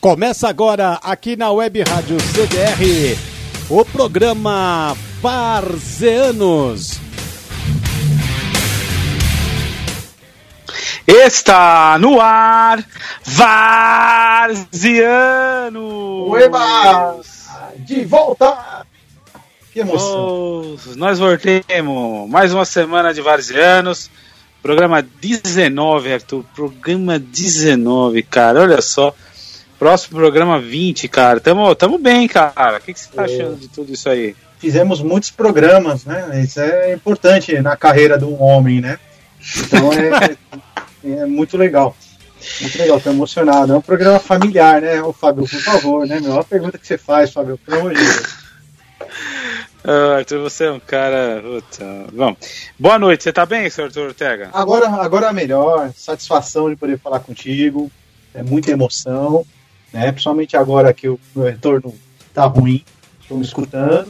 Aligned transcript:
Começa 0.00 0.48
agora 0.48 1.00
aqui 1.02 1.34
na 1.34 1.50
Web 1.50 1.82
Rádio 1.82 2.18
CDR 2.20 3.18
o 3.68 3.84
programa 3.84 4.96
Varzeanos. 5.20 7.00
Está 11.04 11.98
no 11.98 12.20
ar 12.20 12.84
Varziano! 14.44 15.08
Ueba! 16.28 17.20
De 17.78 18.04
volta! 18.04 18.86
Que 19.72 19.80
emoção! 19.80 20.76
Oh, 20.76 20.76
nós 20.94 21.18
voltemos! 21.18 22.30
Mais 22.30 22.54
uma 22.54 22.64
semana 22.64 23.12
de 23.12 23.20
Varzianos. 23.20 24.08
Programa 24.62 25.02
19, 25.02 26.12
Arthur. 26.12 26.44
Programa 26.54 27.18
19, 27.18 28.22
cara. 28.22 28.60
Olha 28.60 28.80
só. 28.80 29.12
Próximo 29.78 30.18
programa 30.18 30.60
20, 30.60 31.06
cara. 31.06 31.38
Tamo, 31.38 31.72
tamo 31.74 31.98
bem, 31.98 32.26
cara. 32.26 32.78
O 32.78 32.80
que, 32.80 32.92
que 32.92 33.00
você 33.00 33.08
tá 33.14 33.22
é. 33.22 33.24
achando 33.26 33.56
de 33.56 33.68
tudo 33.68 33.92
isso 33.92 34.08
aí? 34.08 34.34
Fizemos 34.58 35.00
muitos 35.00 35.30
programas, 35.30 36.04
né? 36.04 36.42
Isso 36.42 36.60
é 36.60 36.92
importante 36.92 37.60
na 37.60 37.76
carreira 37.76 38.18
de 38.18 38.24
um 38.24 38.42
homem, 38.42 38.80
né? 38.80 38.98
Então 39.56 39.92
é, 39.92 40.36
é 41.22 41.26
muito 41.26 41.56
legal. 41.56 41.96
Muito 42.60 42.78
legal, 42.78 43.00
tô 43.00 43.10
emocionado. 43.10 43.72
É 43.72 43.76
um 43.76 43.80
programa 43.80 44.18
familiar, 44.18 44.82
né? 44.82 45.00
Ô, 45.00 45.12
Fábio, 45.12 45.46
por 45.48 45.60
favor, 45.60 46.06
né, 46.06 46.20
a 46.38 46.42
pergunta 46.42 46.76
que 46.76 46.86
você 46.86 46.98
faz, 46.98 47.32
Fábio, 47.32 47.56
pelo 47.58 47.80
amor 47.80 47.94
de 47.94 48.00
Deus. 48.00 48.48
Ah, 49.84 50.16
Arthur, 50.16 50.42
você 50.42 50.64
é 50.64 50.72
um 50.72 50.80
cara. 50.80 51.40
Puta. 51.40 51.84
Bom, 52.12 52.36
boa 52.76 52.98
noite, 52.98 53.22
você 53.22 53.32
tá 53.32 53.46
bem, 53.46 53.70
senhor 53.70 53.86
Arthur 53.86 54.08
Ortega? 54.08 54.50
Agora, 54.52 54.88
agora 54.88 55.32
melhor, 55.32 55.92
satisfação 55.96 56.68
de 56.68 56.74
poder 56.74 56.98
falar 56.98 57.20
contigo, 57.20 57.90
é 58.34 58.42
muita 58.42 58.72
emoção 58.72 59.46
né? 59.92 60.10
Principalmente 60.12 60.56
agora 60.56 60.92
que 60.92 61.08
o 61.08 61.18
meu 61.34 61.46
retorno 61.46 61.94
tá 62.32 62.44
ruim, 62.44 62.84
estou 63.20 63.36
me 63.36 63.44
escutando, 63.44 64.08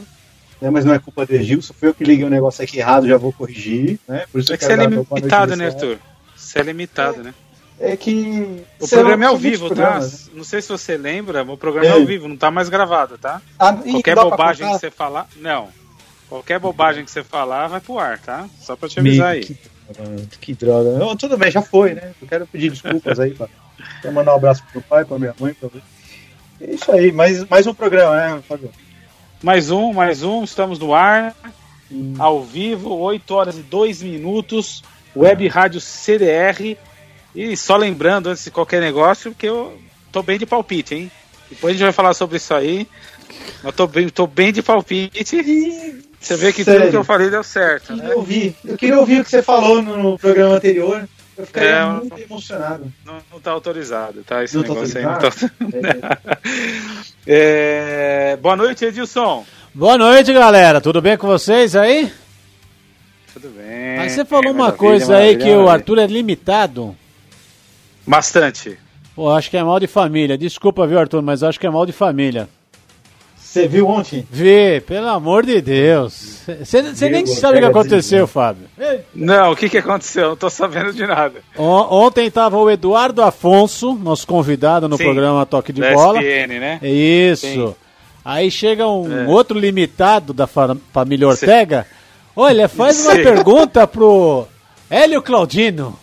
né? 0.61 0.69
Mas 0.69 0.85
não 0.85 0.93
é 0.93 0.99
culpa 0.99 1.25
de 1.25 1.41
Gilson, 1.43 1.73
foi 1.73 1.89
eu 1.89 1.93
que 1.93 2.03
liguei 2.03 2.23
o 2.23 2.27
um 2.27 2.31
negócio 2.31 2.63
aqui 2.63 2.79
errado, 2.79 3.07
já 3.07 3.17
vou 3.17 3.33
corrigir, 3.33 3.99
né? 4.07 4.25
Por 4.31 4.41
isso 4.41 4.53
é 4.53 4.57
que 4.57 4.65
você 4.65 4.73
é 4.73 4.75
limitado, 4.75 5.55
né, 5.55 5.67
Arthur? 5.67 5.97
Você 6.35 6.59
é 6.59 6.63
limitado, 6.63 7.21
é, 7.21 7.23
né? 7.23 7.33
É 7.79 7.95
que. 7.95 8.63
O 8.79 8.87
programa 8.87 9.23
é 9.23 9.27
ao 9.27 9.37
vivo, 9.37 9.73
tá? 9.73 9.99
Né? 9.99 10.09
Não 10.33 10.43
sei 10.43 10.61
se 10.61 10.67
você 10.67 10.97
lembra, 10.97 11.43
o 11.43 11.57
programa 11.57 11.87
é, 11.87 11.89
é 11.89 11.93
ao 11.93 12.05
vivo, 12.05 12.27
não 12.27 12.35
tá 12.35 12.51
mais 12.51 12.67
gravado, 12.67 13.17
tá? 13.17 13.41
Ah, 13.57 13.73
Qualquer 13.73 14.15
bobagem 14.15 14.67
que 14.67 14.79
você 14.79 14.91
falar. 14.91 15.27
Não. 15.37 15.69
Qualquer 16.27 16.59
bobagem 16.59 17.05
que 17.05 17.09
você 17.09 17.23
falar 17.23 17.67
vai 17.67 17.79
pro 17.79 17.97
ar, 17.97 18.19
tá? 18.19 18.47
Só 18.59 18.75
pra 18.75 18.89
te 18.89 18.99
avisar 18.99 19.29
aí. 19.29 19.43
Que, 19.43 19.57
que 20.39 20.53
droga. 20.53 20.91
Não, 20.99 21.15
tudo 21.15 21.37
bem, 21.37 21.49
já 21.49 21.61
foi, 21.61 21.93
né? 21.93 22.13
Eu 22.21 22.27
quero 22.27 22.45
pedir 22.45 22.69
desculpas 22.69 23.19
aí, 23.19 23.31
pá. 23.31 23.47
Quer 24.01 24.11
mandar 24.11 24.33
um 24.33 24.37
abraço 24.37 24.63
pro 24.71 24.81
pai, 24.81 25.05
pra 25.05 25.19
minha 25.19 25.35
mãe, 25.39 25.53
pra. 25.53 25.69
É 26.61 26.71
isso 26.71 26.91
aí, 26.91 27.11
mais, 27.11 27.47
mais 27.47 27.65
um 27.67 27.73
programa, 27.73 28.15
né, 28.15 28.43
Fábio? 28.47 28.71
Mais 29.41 29.71
um, 29.71 29.93
mais 29.93 30.23
um, 30.23 30.43
estamos 30.43 30.77
no 30.77 30.93
ar, 30.93 31.33
hum. 31.89 32.15
ao 32.19 32.43
vivo, 32.43 32.93
8 32.97 33.33
horas 33.33 33.57
e 33.57 33.61
2 33.61 34.01
minutos, 34.03 34.83
Web 35.15 35.47
Rádio 35.47 35.79
CDR. 35.79 36.77
E 37.33 37.55
só 37.55 37.77
lembrando, 37.77 38.27
antes 38.27 38.43
de 38.43 38.51
qualquer 38.51 38.81
negócio, 38.81 39.33
que 39.33 39.47
eu 39.47 39.79
tô 40.11 40.21
bem 40.21 40.37
de 40.37 40.45
palpite, 40.45 40.95
hein? 40.95 41.11
Depois 41.49 41.71
a 41.71 41.73
gente 41.73 41.83
vai 41.83 41.93
falar 41.93 42.13
sobre 42.13 42.37
isso 42.37 42.53
aí. 42.53 42.87
Eu 43.63 43.71
tô 43.71 43.87
bem, 43.87 44.09
tô 44.09 44.27
bem 44.27 44.51
de 44.51 44.61
palpite. 44.61 45.37
Você 46.19 46.35
vê 46.35 46.51
que 46.51 46.63
Sério? 46.63 46.81
tudo 46.81 46.91
que 46.91 46.97
eu 46.97 47.03
falei 47.03 47.29
deu 47.29 47.43
certo. 47.43 47.93
Eu 47.93 47.97
né? 47.97 48.15
ouvir, 48.15 48.55
eu 48.65 48.77
queria 48.77 48.99
ouvir 48.99 49.21
o 49.21 49.23
que 49.23 49.29
você 49.29 49.41
falou 49.41 49.81
no 49.81 50.19
programa 50.19 50.55
anterior. 50.55 51.07
Eu 51.39 51.45
ficaria 51.45 51.69
é, 51.69 51.85
muito 51.85 52.19
emocionado. 52.19 52.91
Não, 53.05 53.17
não 53.31 53.39
tá 53.39 53.51
autorizado, 53.51 54.23
tá? 54.25 54.43
Esse 54.43 54.57
não 54.57 54.63
tá 54.63 54.73
negócio 54.73 54.93
tá 54.93 54.99
aí 54.99 55.05
não 55.05 55.17
tá. 55.17 56.19
É. 57.25 58.33
é... 58.33 58.37
Boa 58.37 58.57
noite, 58.57 58.83
Edilson. 58.83 59.45
Boa 59.73 59.97
noite, 59.97 60.33
galera. 60.33 60.81
Tudo 60.81 61.01
bem 61.01 61.15
com 61.15 61.27
vocês 61.27 61.77
aí? 61.77 62.11
Tudo 63.31 63.47
bem. 63.51 63.99
Aí 63.99 64.09
você 64.09 64.25
falou 64.25 64.51
uma 64.51 64.73
coisa 64.73 65.15
aí 65.15 65.37
que 65.37 65.49
o 65.49 65.69
Arthur 65.69 65.99
é 65.99 66.07
limitado. 66.07 66.93
Bastante. 68.05 68.77
Pô, 69.15 69.29
acho 69.29 69.49
que 69.49 69.55
é 69.55 69.63
mal 69.63 69.79
de 69.79 69.87
família. 69.87 70.37
Desculpa, 70.37 70.85
viu, 70.85 70.99
Arthur, 70.99 71.21
mas 71.21 71.41
acho 71.41 71.57
que 71.57 71.65
é 71.65 71.69
mal 71.69 71.85
de 71.85 71.93
família. 71.93 72.49
Você 73.49 73.67
viu 73.67 73.87
ontem? 73.87 74.27
Vi, 74.29 74.79
pelo 74.81 75.07
amor 75.07 75.43
de 75.43 75.59
Deus. 75.59 76.43
Você 76.63 76.83
nem 77.09 77.25
sabe 77.25 77.57
o 77.57 77.61
que 77.61 77.65
aconteceu, 77.65 78.27
Fábio. 78.27 78.67
Não, 79.11 79.53
o 79.53 79.55
que, 79.55 79.67
que 79.67 79.79
aconteceu? 79.79 80.29
Não 80.29 80.35
tô 80.35 80.51
sabendo 80.51 80.93
de 80.93 81.03
nada. 81.07 81.41
O, 81.57 81.63
ontem 81.65 82.27
estava 82.27 82.59
o 82.59 82.69
Eduardo 82.69 83.23
Afonso, 83.23 83.95
nosso 83.95 84.27
convidado 84.27 84.87
no 84.87 84.97
Sim, 84.97 85.03
programa 85.03 85.47
Toque 85.47 85.73
de 85.73 85.81
Bola. 85.81 86.21
SPN, 86.21 86.59
né? 86.59 86.79
Isso. 86.83 87.47
Sim. 87.47 87.75
Aí 88.23 88.51
chega 88.51 88.87
um 88.87 89.21
é. 89.21 89.27
outro 89.27 89.57
limitado 89.57 90.31
da 90.31 90.45
família 90.45 91.27
Ortega. 91.27 91.87
Olha, 92.35 92.69
faz 92.69 93.03
uma 93.03 93.15
Sim. 93.15 93.23
pergunta 93.23 93.87
pro 93.87 94.45
Hélio 94.87 95.23
Claudino. 95.23 95.97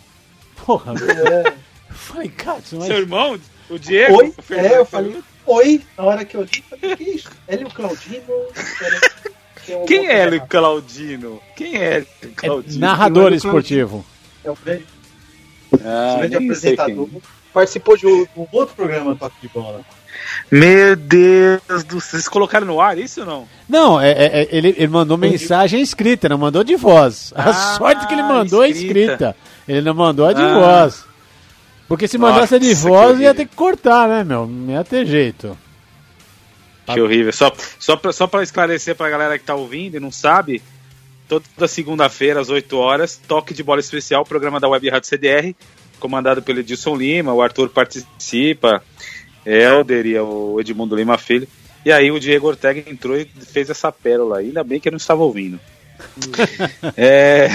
Porra, 0.64 0.94
é. 0.94 1.52
Falei, 1.94 2.28
cara, 2.28 2.58
mas... 2.72 2.86
Seu 2.86 2.98
irmão, 2.98 3.38
o 3.70 3.78
Diego? 3.78 4.16
Oi? 4.16 4.34
É, 4.50 4.78
eu 4.78 4.84
falei, 4.84 5.16
Oi, 5.46 5.80
na 5.96 6.04
hora 6.04 6.24
que 6.24 6.36
eu 6.36 6.42
li, 6.42 6.64
falei, 6.68 6.96
que 6.96 7.04
isso? 7.04 7.30
Hélio 7.46 7.70
Claudino? 7.70 8.24
Quem 9.86 10.06
é 10.08 10.18
Hélio 10.20 10.46
Claudino? 10.48 11.40
Quem 11.56 11.76
é 11.76 11.94
Hélio 11.94 12.08
Claudino? 12.34 12.76
É 12.76 12.80
narrador 12.80 13.32
esportivo. 13.32 14.04
É 14.44 14.50
o 14.50 14.56
grande, 14.56 14.86
ah, 15.84 16.16
grande 16.18 16.36
apresentador. 16.36 17.08
Participou 17.52 17.96
de 17.96 18.06
um, 18.06 18.26
um 18.36 18.46
outro 18.52 18.74
programa 18.74 19.14
do 19.14 19.18
Toque 19.18 19.36
de 19.40 19.48
Bola. 19.48 19.84
Meu 20.50 20.96
Deus 20.96 21.84
do 21.84 22.00
céu. 22.00 22.10
Vocês 22.10 22.28
colocaram 22.28 22.66
no 22.66 22.80
ar 22.80 22.98
isso 22.98 23.20
ou 23.20 23.26
não? 23.26 23.48
Não, 23.68 24.00
é, 24.00 24.10
é, 24.10 24.42
é 24.42 24.48
ele, 24.50 24.74
ele 24.76 24.88
mandou 24.88 25.16
mensagem 25.16 25.80
escrita, 25.80 26.28
não 26.28 26.38
mandou 26.38 26.64
de 26.64 26.76
voz. 26.76 27.32
A 27.36 27.50
ah, 27.50 27.52
sorte 27.76 28.06
que 28.06 28.14
ele 28.14 28.22
mandou 28.22 28.64
é 28.64 28.68
escrita. 28.68 29.12
escrita. 29.12 29.36
Ele 29.66 29.82
não 29.82 29.94
mandou 29.94 30.26
a 30.26 30.32
de 30.32 30.42
ah. 30.42 30.54
voz. 30.54 31.04
Porque 31.88 32.08
se 32.08 32.18
mandasse 32.18 32.54
Nossa, 32.54 32.60
de 32.60 32.74
voz, 32.74 33.20
ia 33.20 33.34
ter 33.34 33.46
que 33.46 33.54
cortar, 33.54 34.08
né, 34.08 34.24
meu? 34.24 34.46
Não 34.46 34.72
ia 34.72 34.82
ter 34.82 35.06
jeito. 35.06 35.56
Que 36.86 37.00
horrível. 37.00 37.32
Só, 37.32 37.52
só, 37.78 37.96
pra, 37.96 38.12
só 38.12 38.26
pra 38.26 38.42
esclarecer 38.42 38.94
pra 38.94 39.10
galera 39.10 39.38
que 39.38 39.44
tá 39.44 39.54
ouvindo 39.54 39.96
e 39.96 40.00
não 40.00 40.10
sabe, 40.10 40.62
toda 41.28 41.68
segunda-feira, 41.68 42.40
às 42.40 42.48
8 42.48 42.76
horas, 42.76 43.20
toque 43.26 43.54
de 43.54 43.62
bola 43.62 43.80
especial, 43.80 44.24
programa 44.24 44.60
da 44.60 44.68
Web 44.68 44.88
Rádio 44.88 45.08
CDR, 45.08 45.54
comandado 45.98 46.42
pelo 46.42 46.60
Edilson 46.60 46.96
Lima, 46.96 47.32
o 47.32 47.42
Arthur 47.42 47.70
participa, 47.70 48.82
Helder 49.44 50.06
e 50.06 50.18
o 50.18 50.60
Edmundo 50.60 50.96
Lima 50.96 51.18
Filho. 51.18 51.48
E 51.84 51.92
aí 51.92 52.10
o 52.10 52.18
Diego 52.18 52.48
Ortega 52.48 52.82
entrou 52.90 53.16
e 53.16 53.24
fez 53.24 53.70
essa 53.70 53.92
pérola. 53.92 54.38
Ainda 54.38 54.64
bem 54.64 54.80
que 54.80 54.88
eu 54.88 54.92
não 54.92 54.96
estava 54.96 55.22
ouvindo. 55.22 55.60
É... 56.96 57.48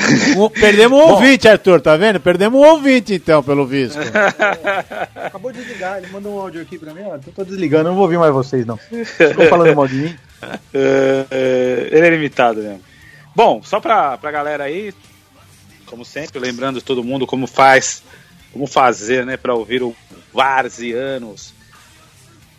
Perdemos 0.59 1.00
um 1.00 1.01
ouvinte, 1.01 1.47
Arthur, 1.47 1.81
tá 1.81 1.95
vendo? 1.95 2.19
Perdemos 2.19 2.59
um 2.59 2.63
ouvinte, 2.63 3.13
então, 3.13 3.41
pelo 3.41 3.66
visto. 3.66 4.00
É, 4.00 5.07
acabou 5.28 5.51
de 5.51 5.59
desligar, 5.59 5.97
ele 5.97 6.07
mandou 6.07 6.35
um 6.35 6.39
áudio 6.39 6.62
aqui 6.62 6.78
pra 6.78 6.94
mim, 6.94 7.01
ó. 7.03 7.16
Eu 7.16 7.34
tô 7.35 7.44
desligando, 7.44 7.89
não 7.89 7.95
vou 7.95 8.03
ouvir 8.03 8.17
mais 8.17 8.34
vocês, 8.34 8.66
não. 8.66 8.78
Ficou 8.78 9.47
falando 9.47 9.75
mal 9.75 9.88
de 9.88 9.95
mim. 9.95 10.16
É, 10.73 11.28
é, 11.29 11.89
ele 11.91 12.07
é 12.07 12.09
limitado 12.09 12.63
mesmo. 12.63 12.81
Bom, 13.35 13.62
só 13.62 13.79
pra, 13.79 14.17
pra 14.17 14.31
galera 14.31 14.63
aí, 14.63 14.91
como 15.85 16.03
sempre, 16.03 16.39
lembrando 16.39 16.81
todo 16.81 17.03
mundo 17.03 17.28
como 17.28 17.45
faz, 17.45 18.01
como 18.51 18.66
fazer, 18.66 19.23
né, 19.23 19.38
pra 19.38 19.53
ouvir 19.53 19.83
o 19.83 19.95
Varzianos 20.33 21.53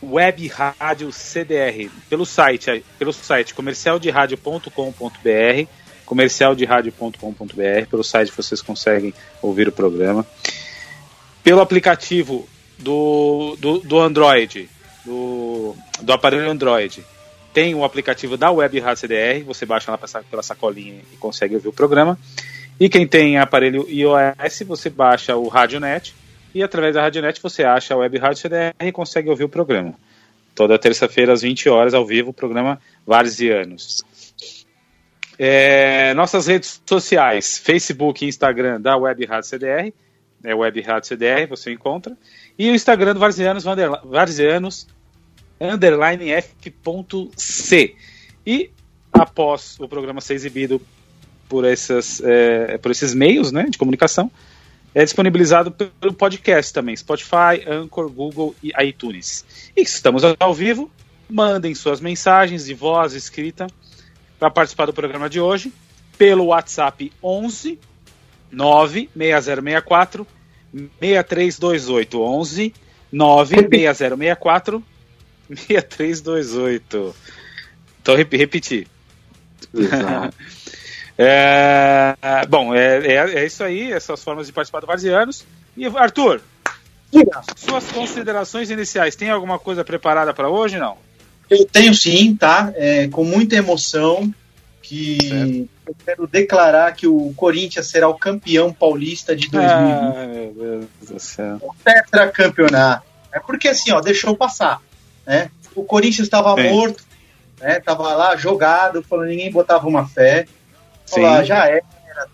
Web 0.03 0.49
Rádio 0.49 1.13
CDR 1.13 1.89
pelo 2.11 2.27
site, 2.27 2.85
pelo 2.99 3.13
site 3.13 3.55
comercialderadio.com.br, 3.55 5.69
comercialderadio.com.br, 6.13 7.87
pelo 7.91 8.05
site 8.05 8.31
vocês 8.37 8.61
conseguem 8.61 9.15
ouvir 9.41 9.69
o 9.69 9.73
programa. 9.73 10.27
Pelo 11.43 11.63
aplicativo 11.63 12.47
do, 12.79 13.57
do, 13.59 13.79
do 13.79 13.99
Android, 13.99 14.69
do, 15.07 15.75
do 16.03 16.13
aparelho 16.13 16.51
Android, 16.51 17.03
tem 17.55 17.75
o 17.75 17.83
aplicativo 17.83 18.37
da 18.37 18.51
Web 18.51 18.79
Rádio 18.79 19.01
CDR, 19.01 19.43
você 19.43 19.65
baixa 19.65 19.91
lá 19.91 19.99
pela 20.31 20.43
sacolinha 20.43 21.01
e 21.15 21.17
consegue 21.17 21.55
ouvir 21.55 21.69
o 21.69 21.73
programa. 21.73 22.19
E 22.79 22.91
quem 22.91 23.07
tem 23.07 23.39
aparelho 23.39 23.89
iOS, 23.89 24.65
você 24.67 24.91
baixa 24.91 25.35
o 25.35 25.49
RadioNet 25.49 26.15
e 26.55 26.63
através 26.63 26.95
da 26.95 27.01
Radionet 27.01 27.41
você 27.41 27.65
acha 27.65 27.95
a 27.95 27.97
Web 27.97 28.19
Rádio 28.19 28.43
CDR 28.43 28.75
e 28.79 28.93
consegue 28.93 29.31
ouvir 29.31 29.45
o 29.45 29.49
programa. 29.49 29.95
Toda 30.55 30.79
terça-feira 30.79 31.33
às 31.33 31.41
20 31.41 31.71
horas 31.71 31.95
ao 31.95 32.05
vivo 32.05 32.31
o 32.31 32.35
programa 32.35 32.79
Varzianos. 33.07 34.05
É, 35.39 36.13
nossas 36.15 36.47
redes 36.47 36.81
sociais, 36.87 37.59
Facebook 37.59 38.25
e 38.25 38.29
Instagram 38.29 38.81
da 38.81 38.97
Web 38.97 39.25
Rádio 39.25 39.49
CDR, 39.49 39.93
é 40.45 40.55
Web 40.55 40.81
Rádio 40.81 41.09
CDR, 41.09 41.47
você 41.49 41.73
encontra, 41.73 42.17
e 42.59 42.71
o 42.71 42.75
Instagram 42.75 43.15
do 43.15 43.21
Varzianos, 43.21 43.65
Varzianos 44.05 44.87
underline 45.61 46.31
f.c. 46.31 47.95
E 48.45 48.71
após 49.13 49.79
o 49.79 49.89
programa 49.89 50.21
ser 50.21 50.35
exibido 50.35 50.81
por, 51.49 51.65
essas, 51.65 52.21
é, 52.25 52.79
por 52.79 52.91
esses 52.91 53.15
meios 53.15 53.53
né, 53.53 53.67
de 53.69 53.79
comunicação, 53.79 54.31
é 54.95 55.05
disponibilizado 55.05 55.71
pelo 55.71 56.13
podcast 56.13 56.73
também, 56.73 56.95
Spotify, 56.97 57.63
Anchor, 57.67 58.11
Google 58.11 58.55
e 58.63 58.73
iTunes. 58.85 59.45
E 59.75 59.81
estamos 59.81 60.23
ao 60.39 60.53
vivo, 60.53 60.91
mandem 61.31 61.75
suas 61.75 62.01
mensagens 62.01 62.67
de 62.67 62.75
voz 62.75 63.15
escrita 63.15 63.67
para 64.43 64.51
participar 64.51 64.87
do 64.87 64.93
programa 64.93 65.31
de 65.31 65.39
hoje 65.39 65.73
pelo 66.19 66.47
WhatsApp 66.47 67.13
11 67.23 67.79
96064 68.51 70.27
6328 70.99 72.21
11 72.21 72.75
96064 73.13 74.83
6328. 75.49 77.15
Então 78.03 78.17
rep 78.17 78.37
repetir. 78.37 78.89
é, 81.17 82.17
bom, 82.49 82.75
é, 82.75 82.97
é, 83.07 83.15
é, 83.15 83.47
isso 83.47 83.63
aí, 83.63 83.93
essas 83.93 84.25
formas 84.25 84.49
de 84.49 84.53
participar 84.53 84.81
do 84.81 84.89
Varzianos. 84.89 85.47
E 85.77 85.87
Arthur, 85.87 86.41
suas 87.57 87.93
considerações 87.93 88.71
iniciais, 88.71 89.15
tem 89.15 89.31
alguma 89.31 89.61
coisa 89.61 89.85
preparada 89.85 90.35
para 90.35 90.49
hoje, 90.49 90.79
não? 90.81 90.99
Eu 91.51 91.65
tenho 91.67 91.95
sim, 91.95 92.35
tá? 92.35 92.73
É, 92.75 93.09
com 93.09 93.25
muita 93.25 93.57
emoção 93.57 94.33
que 94.83 95.19
certo. 95.23 95.69
eu 95.87 95.97
quero 96.05 96.27
declarar 96.27 96.93
que 96.93 97.07
o 97.07 97.33
Corinthians 97.35 97.87
será 97.87 98.09
o 98.09 98.19
campeão 98.19 98.73
paulista 98.73 99.35
de 99.35 99.49
2020. 99.49 99.83
Ah, 99.83 100.27
meu 100.27 100.53
Deus 100.53 100.87
do 101.09 101.21
céu. 101.21 101.59
O 101.63 101.75
tetracampeonato. 101.83 103.07
É 103.33 103.41
porque 103.41 103.69
assim, 103.69 103.93
ó, 103.93 104.01
deixou 104.01 104.37
passar, 104.37 104.81
né? 105.27 105.51
O 105.75 105.85
Corinthians 105.85 106.27
estava 106.27 106.55
morto, 106.55 107.03
né? 107.59 107.81
Tava 107.81 108.15
lá 108.15 108.37
jogado, 108.37 109.03
falando 109.03 109.29
ninguém 109.29 109.51
botava 109.51 109.89
uma 109.89 110.07
fé. 110.07 110.47
Falou, 111.07 111.31
ah, 111.31 111.45
já 111.45 111.67
era, 111.67 111.83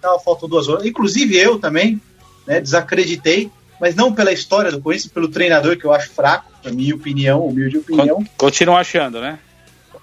tal, 0.01 0.19
faltam 0.21 0.49
duas 0.49 0.69
horas. 0.69 0.85
Inclusive 0.85 1.37
eu 1.37 1.59
também, 1.59 2.01
né? 2.47 2.61
Desacreditei, 2.61 3.51
mas 3.81 3.95
não 3.95 4.13
pela 4.13 4.33
história 4.33 4.71
do 4.71 4.81
Corinthians, 4.81 5.13
pelo 5.13 5.29
treinador 5.29 5.77
que 5.77 5.85
eu 5.85 5.93
acho 5.93 6.11
fraco, 6.11 6.51
na 6.65 6.71
minha 6.71 6.95
opinião, 6.95 7.47
humilde 7.47 7.79
opinião. 7.79 8.25
Continua 8.37 8.79
achando, 8.79 9.21
né? 9.21 9.39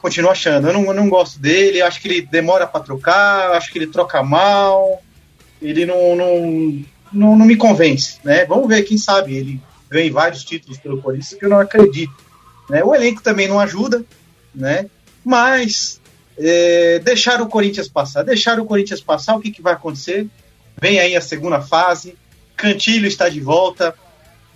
continuo 0.06 0.30
achando. 0.30 0.68
Eu 0.68 0.74
não, 0.74 0.86
eu 0.86 0.94
não 0.94 1.10
gosto 1.10 1.39
dele, 1.39 1.81
acho 1.81 2.00
que 2.00 2.07
ele 2.07 2.22
demora 2.22 2.68
para 2.68 2.81
trocar, 2.81 3.54
acho 3.54 3.72
que 3.72 3.80
ele 3.80 3.88
troca 3.88 4.22
mal, 4.22 5.01
ele 5.60 5.83
não, 5.83 6.16
não, 6.16 6.86
não, 7.12 7.36
não, 7.36 7.45
me 7.45 7.56
convence, 7.56 8.19
né? 8.24 8.45
Vamos 8.45 8.68
ver, 8.68 8.83
quem 8.83 9.00
sabe 9.00 9.36
ele 9.36 9.60
ganhe 9.89 10.12
vários 10.12 10.44
títulos 10.44 10.77
pelo 10.77 11.01
Corinthians, 11.01 11.33
que 11.33 11.45
eu 11.45 11.50
não 11.50 11.60
acredito. 11.60 12.13
Né? 12.69 12.83
O 12.83 12.94
elenco 12.94 13.24
também 13.24 13.48
não 13.48 13.60
ajuda, 13.60 14.06
né? 14.54 14.88
Mas 15.24 16.00
é, 16.38 17.00
deixar 17.00 17.42
o 17.42 17.48
Corinthians 17.48 17.88
passar, 17.88 18.24
deixar 18.24 18.60
o 18.60 18.66
Corinthians 18.66 19.01
passar, 19.01 19.36
o 19.36 19.39
que, 19.39 19.50
que 19.50 19.62
vai 19.62 19.74
acontecer? 19.74 20.27
Vem 20.80 21.00
aí 21.00 21.16
a 21.16 21.22
segunda 21.22 21.62
fase, 21.62 22.16
Cantilho 22.56 23.07
está 23.07 23.30
de 23.30 23.40
volta, 23.40 23.96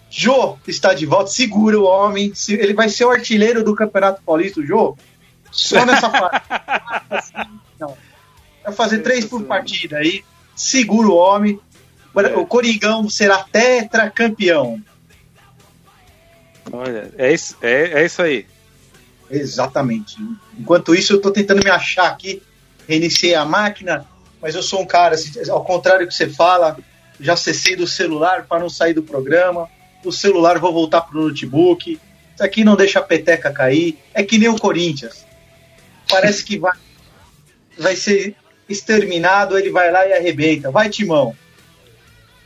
Jô 0.10 0.57
está 0.68 0.94
de 0.94 1.06
volta, 1.06 1.30
segura 1.30 1.80
o 1.80 1.84
homem, 1.84 2.34
ele 2.48 2.74
vai 2.74 2.90
ser 2.90 3.06
o 3.06 3.12
artilheiro 3.12 3.63
do 3.63 3.75
Campeonato 3.75 4.22
Paulista, 4.24 4.60
o 4.60 4.66
Jô. 4.66 4.98
Só 5.51 5.86
nessa 5.86 6.10
fase. 6.10 7.31
não. 7.80 7.96
Vai 8.63 8.74
fazer 8.74 9.00
três 9.00 9.25
por 9.25 9.44
partida 9.44 9.98
aí. 9.98 10.24
Segura 10.56 11.07
o 11.07 11.16
homem. 11.16 11.60
O 12.36 12.46
Coringão 12.46 13.10
será 13.10 13.44
tetracampeão. 13.44 14.81
Olha, 16.72 17.12
é 17.18 17.34
isso, 17.34 17.56
é, 17.62 18.02
é 18.02 18.06
isso 18.06 18.22
aí. 18.22 18.45
Exatamente. 19.30 20.18
Enquanto 20.57 20.94
isso, 20.94 21.13
eu 21.13 21.18
estou 21.18 21.31
tentando 21.31 21.63
me 21.63 21.69
achar 21.69 22.07
aqui. 22.07 22.42
Reiniciei 22.88 23.36
a 23.36 23.45
máquina, 23.45 24.06
mas 24.42 24.56
eu 24.56 24.63
sou 24.63 24.81
um 24.81 24.86
cara, 24.86 25.16
assim, 25.16 25.31
ao 25.50 25.63
contrário 25.63 26.06
do 26.06 26.10
que 26.10 26.16
você 26.16 26.28
fala, 26.28 26.78
já 27.19 27.36
cessei 27.36 27.75
do 27.75 27.88
celular 27.88 28.45
para 28.45 28.60
não 28.60 28.69
sair 28.69 28.94
do 28.94 29.04
programa. 29.04 29.69
O 30.04 30.12
celular 30.12 30.57
vou 30.60 30.74
voltar 30.74 31.01
pro 31.01 31.21
notebook. 31.21 32.00
Isso 32.33 32.44
aqui 32.44 32.63
não 32.63 32.75
deixa 32.75 33.00
a 33.00 33.04
peteca 33.04 33.51
cair. 33.51 33.98
É 34.13 34.24
que 34.24 34.38
nem 34.38 34.50
o 34.50 34.57
Corinthians 34.57 35.25
parece 36.10 36.44
que 36.44 36.57
vai, 36.57 36.77
vai 37.77 37.95
ser 37.95 38.36
exterminado, 38.68 39.57
ele 39.57 39.69
vai 39.69 39.92
lá 39.92 40.07
e 40.07 40.13
arrebenta. 40.13 40.71
Vai, 40.71 40.89
Timão. 40.89 41.36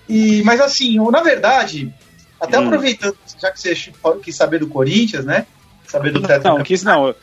E, 0.07 0.43
mas 0.43 0.59
assim, 0.59 0.97
na 1.09 1.21
verdade, 1.21 1.93
até 2.39 2.59
hum. 2.59 2.65
aproveitando, 2.65 3.17
já 3.41 3.51
que 3.51 3.59
você 3.59 3.75
quis 4.21 4.35
saber 4.35 4.59
do 4.59 4.67
Corinthians, 4.67 5.25
né? 5.25 5.45
Saber 5.87 6.11
do 6.11 6.21
teto. 6.21 6.43
Não, 6.43 6.57
não 6.57 6.63
quis 6.63 6.83
não. 6.83 7.07
Eu 7.07 7.15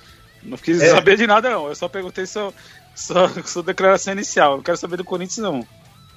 não 0.42 0.56
quis 0.56 0.80
é. 0.80 0.90
saber 0.90 1.16
de 1.16 1.26
nada, 1.26 1.50
não. 1.50 1.68
Eu 1.68 1.74
só 1.74 1.88
perguntei 1.88 2.24
sua, 2.24 2.52
sua, 2.94 3.28
sua 3.44 3.62
declaração 3.62 4.12
inicial. 4.12 4.56
Não 4.56 4.62
quero 4.62 4.78
saber 4.78 4.96
do 4.96 5.04
Corinthians, 5.04 5.38
não. 5.38 5.66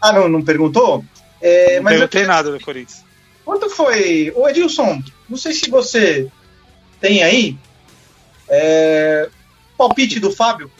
Ah, 0.01 0.13
não, 0.13 0.27
não 0.27 0.43
perguntou? 0.43 1.03
É, 1.43 1.75
não 1.75 1.83
mas 1.83 1.93
perguntei 1.95 2.23
eu... 2.23 2.27
nada 2.27 2.51
do 2.51 2.59
Corinthians. 2.61 3.03
Quanto 3.43 3.69
foi? 3.69 4.31
Ô 4.33 4.47
Edilson, 4.47 5.03
não 5.29 5.37
sei 5.37 5.51
se 5.51 5.69
você 5.69 6.31
tem 7.01 7.21
aí. 7.21 7.57
É, 8.49 9.29
palpite 9.77 10.21
do 10.21 10.31
Fábio? 10.31 10.71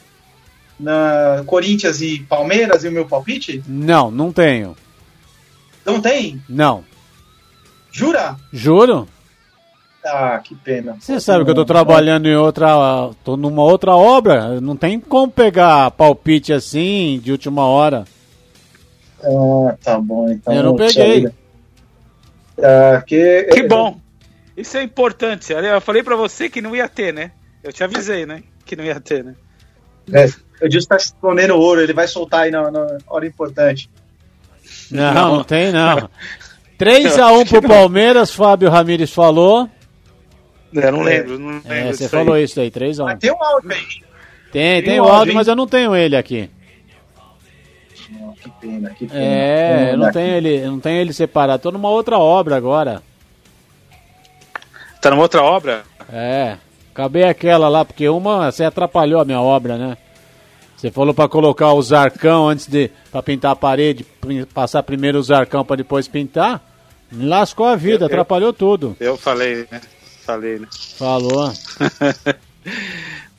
Na 0.79 1.43
Corinthians 1.45 2.01
e 2.01 2.19
Palmeiras 2.21 2.85
e 2.85 2.87
o 2.87 2.91
meu 2.91 3.05
palpite? 3.05 3.61
Não, 3.67 4.09
não 4.09 4.31
tenho. 4.31 4.75
Não 5.85 5.99
tem? 5.99 6.41
Não. 6.47 6.85
Jura? 7.91 8.37
Juro. 8.51 9.07
Ah, 10.05 10.39
que 10.41 10.55
pena. 10.55 10.95
Você 10.99 11.19
sabe 11.19 11.43
que 11.43 11.51
eu 11.51 11.55
tô 11.55 11.65
trabalhando 11.65 12.27
em 12.27 12.35
outra. 12.35 12.67
tô 13.23 13.35
numa 13.37 13.63
outra 13.63 13.95
obra. 13.95 14.59
Não 14.61 14.75
tem 14.75 14.99
como 14.99 15.31
pegar 15.31 15.91
palpite 15.91 16.51
assim 16.53 17.19
de 17.21 17.31
última 17.31 17.65
hora. 17.65 18.05
Ah, 19.23 19.77
tá 19.83 19.99
bom, 19.99 20.29
então. 20.29 20.53
Eu 20.53 20.63
não 20.63 20.75
peguei. 20.75 21.29
Ah, 22.61 23.03
que... 23.05 23.43
que 23.43 23.63
bom. 23.63 23.99
Isso 24.55 24.77
é 24.77 24.83
importante. 24.83 25.51
Eu 25.51 25.81
falei 25.81 26.03
para 26.03 26.15
você 26.15 26.49
que 26.49 26.61
não 26.61 26.75
ia 26.75 26.87
ter, 26.87 27.13
né? 27.13 27.31
Eu 27.63 27.73
te 27.73 27.83
avisei, 27.83 28.25
né? 28.25 28.43
que 28.65 28.75
não 28.75 28.83
ia 28.83 28.99
ter, 28.99 29.23
né? 29.23 29.35
É, 30.11 30.25
o 30.61 30.65
Edilson 30.65 30.87
tá 30.87 30.95
escondendo 30.97 31.55
ouro, 31.55 31.81
ele 31.81 31.93
vai 31.93 32.07
soltar 32.07 32.41
aí 32.41 32.51
na, 32.51 32.69
na 32.71 32.97
hora 33.07 33.25
importante. 33.25 33.89
Não, 34.91 35.13
não, 35.13 35.35
não 35.37 35.43
tem 35.43 35.71
não. 35.71 36.09
3x1 36.79 37.49
pro 37.49 37.61
Palmeiras, 37.67 38.31
Fábio 38.31 38.69
Ramires 38.69 39.13
falou. 39.13 39.69
Eu 40.73 40.91
não 40.91 41.01
lembro, 41.01 41.39
não 41.39 41.51
lembro. 41.51 41.71
É, 41.71 41.93
você 41.93 42.09
falou 42.09 42.33
aí. 42.33 42.43
isso 42.43 42.59
aí, 42.59 42.71
3x1. 42.71 43.03
Mas 43.03 43.19
tem 43.19 43.31
um 43.31 43.43
áudio 43.43 43.71
aí. 43.71 43.85
Tem, 44.51 44.81
tem, 44.81 44.83
tem 44.83 44.99
o 44.99 45.05
áudio, 45.05 45.33
mas 45.33 45.47
eu 45.47 45.55
não 45.55 45.67
tenho 45.67 45.95
ele 45.95 46.15
aqui. 46.15 46.49
Que 48.43 48.51
pena, 48.59 48.89
que 48.89 49.07
pena. 49.07 49.23
É, 49.23 49.93
eu 49.93 49.97
não 49.97 50.11
tenho 50.11 50.35
ele, 50.35 50.61
não 50.65 50.79
tenho 50.79 50.99
ele 50.99 51.13
separado. 51.13 51.63
Tô 51.63 51.71
numa 51.71 51.89
outra 51.89 52.17
obra 52.17 52.57
agora. 52.57 53.01
Tá 55.01 55.09
numa 55.09 55.21
outra 55.21 55.41
obra? 55.41 55.83
É. 56.11 56.57
Acabei 56.91 57.23
aquela 57.23 57.69
lá, 57.69 57.83
porque 57.83 58.07
uma 58.07 58.51
você 58.51 58.63
atrapalhou 58.63 59.21
a 59.21 59.25
minha 59.25 59.41
obra, 59.41 59.77
né? 59.77 59.97
Você 60.75 60.91
falou 60.91 61.13
para 61.13 61.29
colocar 61.29 61.71
o 61.71 61.81
zarcão 61.81 62.49
antes 62.49 62.67
de 62.67 62.91
para 63.09 63.23
pintar 63.23 63.51
a 63.53 63.55
parede, 63.55 64.05
passar 64.53 64.83
primeiro 64.83 65.17
o 65.17 65.23
zarcão 65.23 65.63
para 65.63 65.77
depois 65.77 66.07
pintar. 66.07 66.61
Me 67.09 67.25
lascou 67.25 67.65
a 67.65 67.75
vida, 67.75 68.03
eu, 68.03 68.07
atrapalhou 68.07 68.49
eu, 68.49 68.53
tudo. 68.53 68.97
Eu 68.99 69.17
falei, 69.17 69.65
né? 69.71 69.81
Falei, 70.25 70.59
né? 70.59 70.67
Falou. 70.97 71.51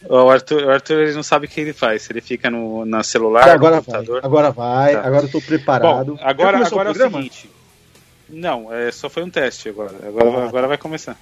o 0.08 0.30
Arthur, 0.30 0.64
o 0.64 0.70
Arthur 0.70 1.00
ele 1.00 1.14
não 1.14 1.22
sabe 1.22 1.46
o 1.46 1.48
que 1.48 1.60
ele 1.60 1.72
faz. 1.72 2.02
Se 2.02 2.12
ele 2.12 2.20
fica 2.20 2.50
no 2.50 2.84
na 2.84 3.02
celular, 3.02 3.48
agora 3.48 3.76
no 3.76 3.82
computador. 3.82 4.20
Vai, 4.20 4.28
agora 4.28 4.50
vai, 4.50 4.92
tá. 4.92 5.06
agora 5.06 5.24
eu 5.26 5.30
tô 5.30 5.40
preparado. 5.40 6.14
Bom, 6.14 6.18
agora 6.22 6.66
agora 6.66 6.88
é 6.88 6.92
o 6.92 6.94
seguinte. 6.94 7.50
Não, 8.28 8.72
é, 8.72 8.90
só 8.90 9.08
foi 9.08 9.22
um 9.22 9.30
teste 9.30 9.68
agora. 9.68 9.94
Agora, 10.06 10.30
ah, 10.30 10.48
agora 10.48 10.68
vai 10.68 10.78
começar. 10.78 11.16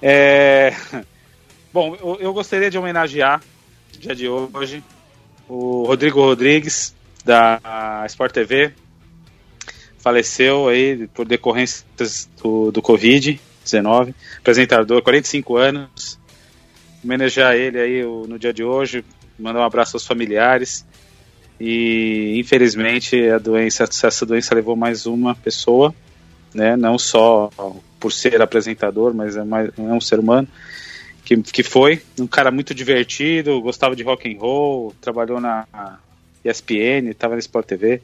É, 0.00 0.74
Bom, 1.72 1.96
eu, 2.00 2.18
eu 2.20 2.32
gostaria 2.32 2.68
de 2.68 2.76
homenagear, 2.76 3.40
no 3.94 4.00
dia 4.00 4.14
de 4.14 4.28
hoje, 4.28 4.82
o 5.48 5.84
Rodrigo 5.84 6.20
Rodrigues, 6.20 6.94
da 7.24 7.60
Sport 8.06 8.32
TV. 8.32 8.72
Faleceu 9.98 10.68
aí 10.68 11.06
por 11.08 11.24
decorrências 11.24 12.28
do, 12.42 12.72
do 12.72 12.82
Covid-19. 12.82 14.14
Apresentador, 14.38 15.00
45 15.00 15.56
anos. 15.56 16.18
Homenagear 17.02 17.54
ele 17.54 17.78
aí 17.78 18.02
no 18.02 18.38
dia 18.38 18.52
de 18.52 18.62
hoje. 18.62 19.04
Mandar 19.38 19.60
um 19.60 19.64
abraço 19.64 19.96
aos 19.96 20.06
familiares. 20.06 20.86
E 21.58 22.38
infelizmente 22.38 23.28
a 23.28 23.38
doença, 23.38 23.84
essa 23.84 24.24
doença 24.24 24.54
levou 24.54 24.76
mais 24.76 25.04
uma 25.04 25.34
pessoa, 25.34 25.94
né? 26.54 26.74
Não 26.76 26.98
só 26.98 27.50
por 27.98 28.12
ser 28.12 28.40
apresentador, 28.40 29.12
mas 29.12 29.36
é, 29.36 29.44
mais, 29.44 29.70
é 29.78 29.82
um 29.82 30.00
ser 30.00 30.18
humano 30.18 30.48
que, 31.24 31.36
que 31.42 31.62
foi 31.62 32.02
um 32.18 32.26
cara 32.26 32.50
muito 32.50 32.74
divertido, 32.74 33.60
gostava 33.60 33.94
de 33.94 34.02
rock 34.02 34.32
and 34.32 34.38
roll, 34.40 34.94
trabalhou 35.00 35.40
na 35.40 35.66
ESPN, 36.44 37.10
estava 37.10 37.34
na 37.34 37.40
Sport 37.40 37.66
TV. 37.66 38.02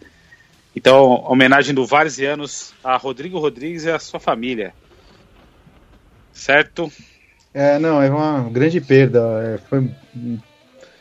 Então, 0.74 1.24
homenagem 1.26 1.74
do 1.74 1.86
Varzianos 1.86 2.72
a 2.84 2.96
Rodrigo 2.96 3.38
Rodrigues 3.38 3.84
e 3.84 3.90
a 3.90 3.98
sua 3.98 4.20
família. 4.20 4.74
Certo? 6.32 6.92
É, 7.56 7.78
não, 7.78 8.02
é 8.02 8.10
uma 8.10 8.50
grande 8.50 8.82
perda. 8.82 9.18
É, 9.42 9.58
foi 9.66 9.88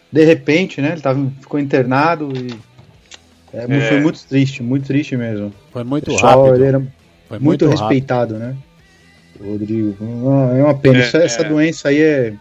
de 0.09 0.23
repente, 0.23 0.79
né? 0.79 0.93
Ele 0.93 1.01
tava, 1.01 1.29
ficou 1.41 1.59
internado 1.59 2.31
e 2.33 2.57
É, 3.53 3.65
é. 3.69 3.89
Foi 3.89 3.99
muito 3.99 4.25
triste, 4.25 4.63
muito 4.63 4.87
triste 4.87 5.17
mesmo. 5.17 5.53
Foi 5.73 5.83
muito 5.83 6.15
rápido. 6.15 6.55
Ele 6.55 6.63
era 6.63 6.79
foi 7.27 7.39
muito, 7.39 7.65
muito 7.65 7.67
respeitado, 7.67 8.35
né? 8.35 8.55
Rodrigo. 9.37 9.97
É 10.57 10.63
uma 10.63 10.73
pena. 10.73 10.99
É, 10.99 11.01
essa, 11.01 11.17
essa 11.17 11.41
é. 11.41 11.49
doença 11.49 11.89
aí 11.89 12.01
é, 12.01 12.33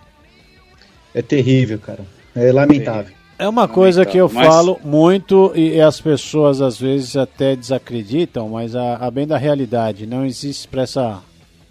é 1.13 1.21
terrível, 1.21 1.81
cara. 1.81 2.05
É 2.37 2.53
lamentável. 2.53 3.13
É 3.37 3.49
uma 3.49 3.67
coisa 3.67 4.07
que 4.07 4.17
eu 4.17 4.31
mas... 4.33 4.47
falo 4.47 4.79
muito 4.85 5.51
e 5.57 5.81
as 5.81 6.01
pessoas 6.01 6.61
às 6.61 6.79
vezes 6.79 7.17
até 7.17 7.57
desacreditam, 7.57 8.49
mas 8.49 8.77
a, 8.77 8.95
a 8.95 9.11
bem 9.11 9.27
da 9.27 9.37
realidade, 9.37 10.07
não 10.07 10.25
existe 10.25 10.69
para 10.69 10.83
essa 10.83 11.21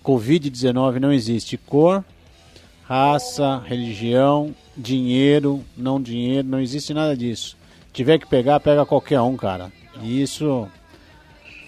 Covid-19 0.03 0.99
não 0.99 1.13
existe 1.13 1.55
cor, 1.55 2.03
raça, 2.93 3.63
religião, 3.65 4.53
dinheiro, 4.77 5.65
não 5.75 5.99
dinheiro, 5.99 6.47
não 6.47 6.61
existe 6.61 6.93
nada 6.93 7.17
disso. 7.17 7.57
Tiver 7.91 8.19
que 8.19 8.27
pegar, 8.27 8.59
pega 8.59 8.85
qualquer 8.85 9.19
um, 9.19 9.35
cara. 9.35 9.71
E 10.03 10.21
isso 10.21 10.67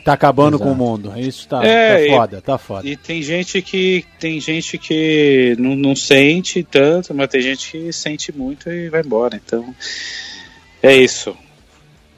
tá 0.04 0.14
acabando 0.14 0.58
Exato. 0.58 0.70
com 0.70 0.76
o 0.76 0.78
mundo. 0.78 1.14
Isso 1.18 1.48
tá, 1.48 1.66
é, 1.66 2.06
tá 2.06 2.16
foda, 2.16 2.38
e, 2.38 2.42
tá 2.42 2.58
foda. 2.60 2.88
E 2.88 2.96
tem 2.96 3.24
gente 3.24 3.60
que 3.64 4.06
tem 4.20 4.40
gente 4.40 4.78
que 4.78 5.56
não, 5.58 5.76
não 5.76 5.96
sente 5.96 6.64
tanto, 6.64 7.12
mas 7.16 7.28
tem 7.28 7.42
gente 7.42 7.72
que 7.72 7.92
sente 7.92 8.32
muito 8.32 8.70
e 8.70 8.90
vai 8.90 9.02
embora. 9.02 9.36
Então 9.44 9.76
é 10.84 10.96
isso. 10.96 11.36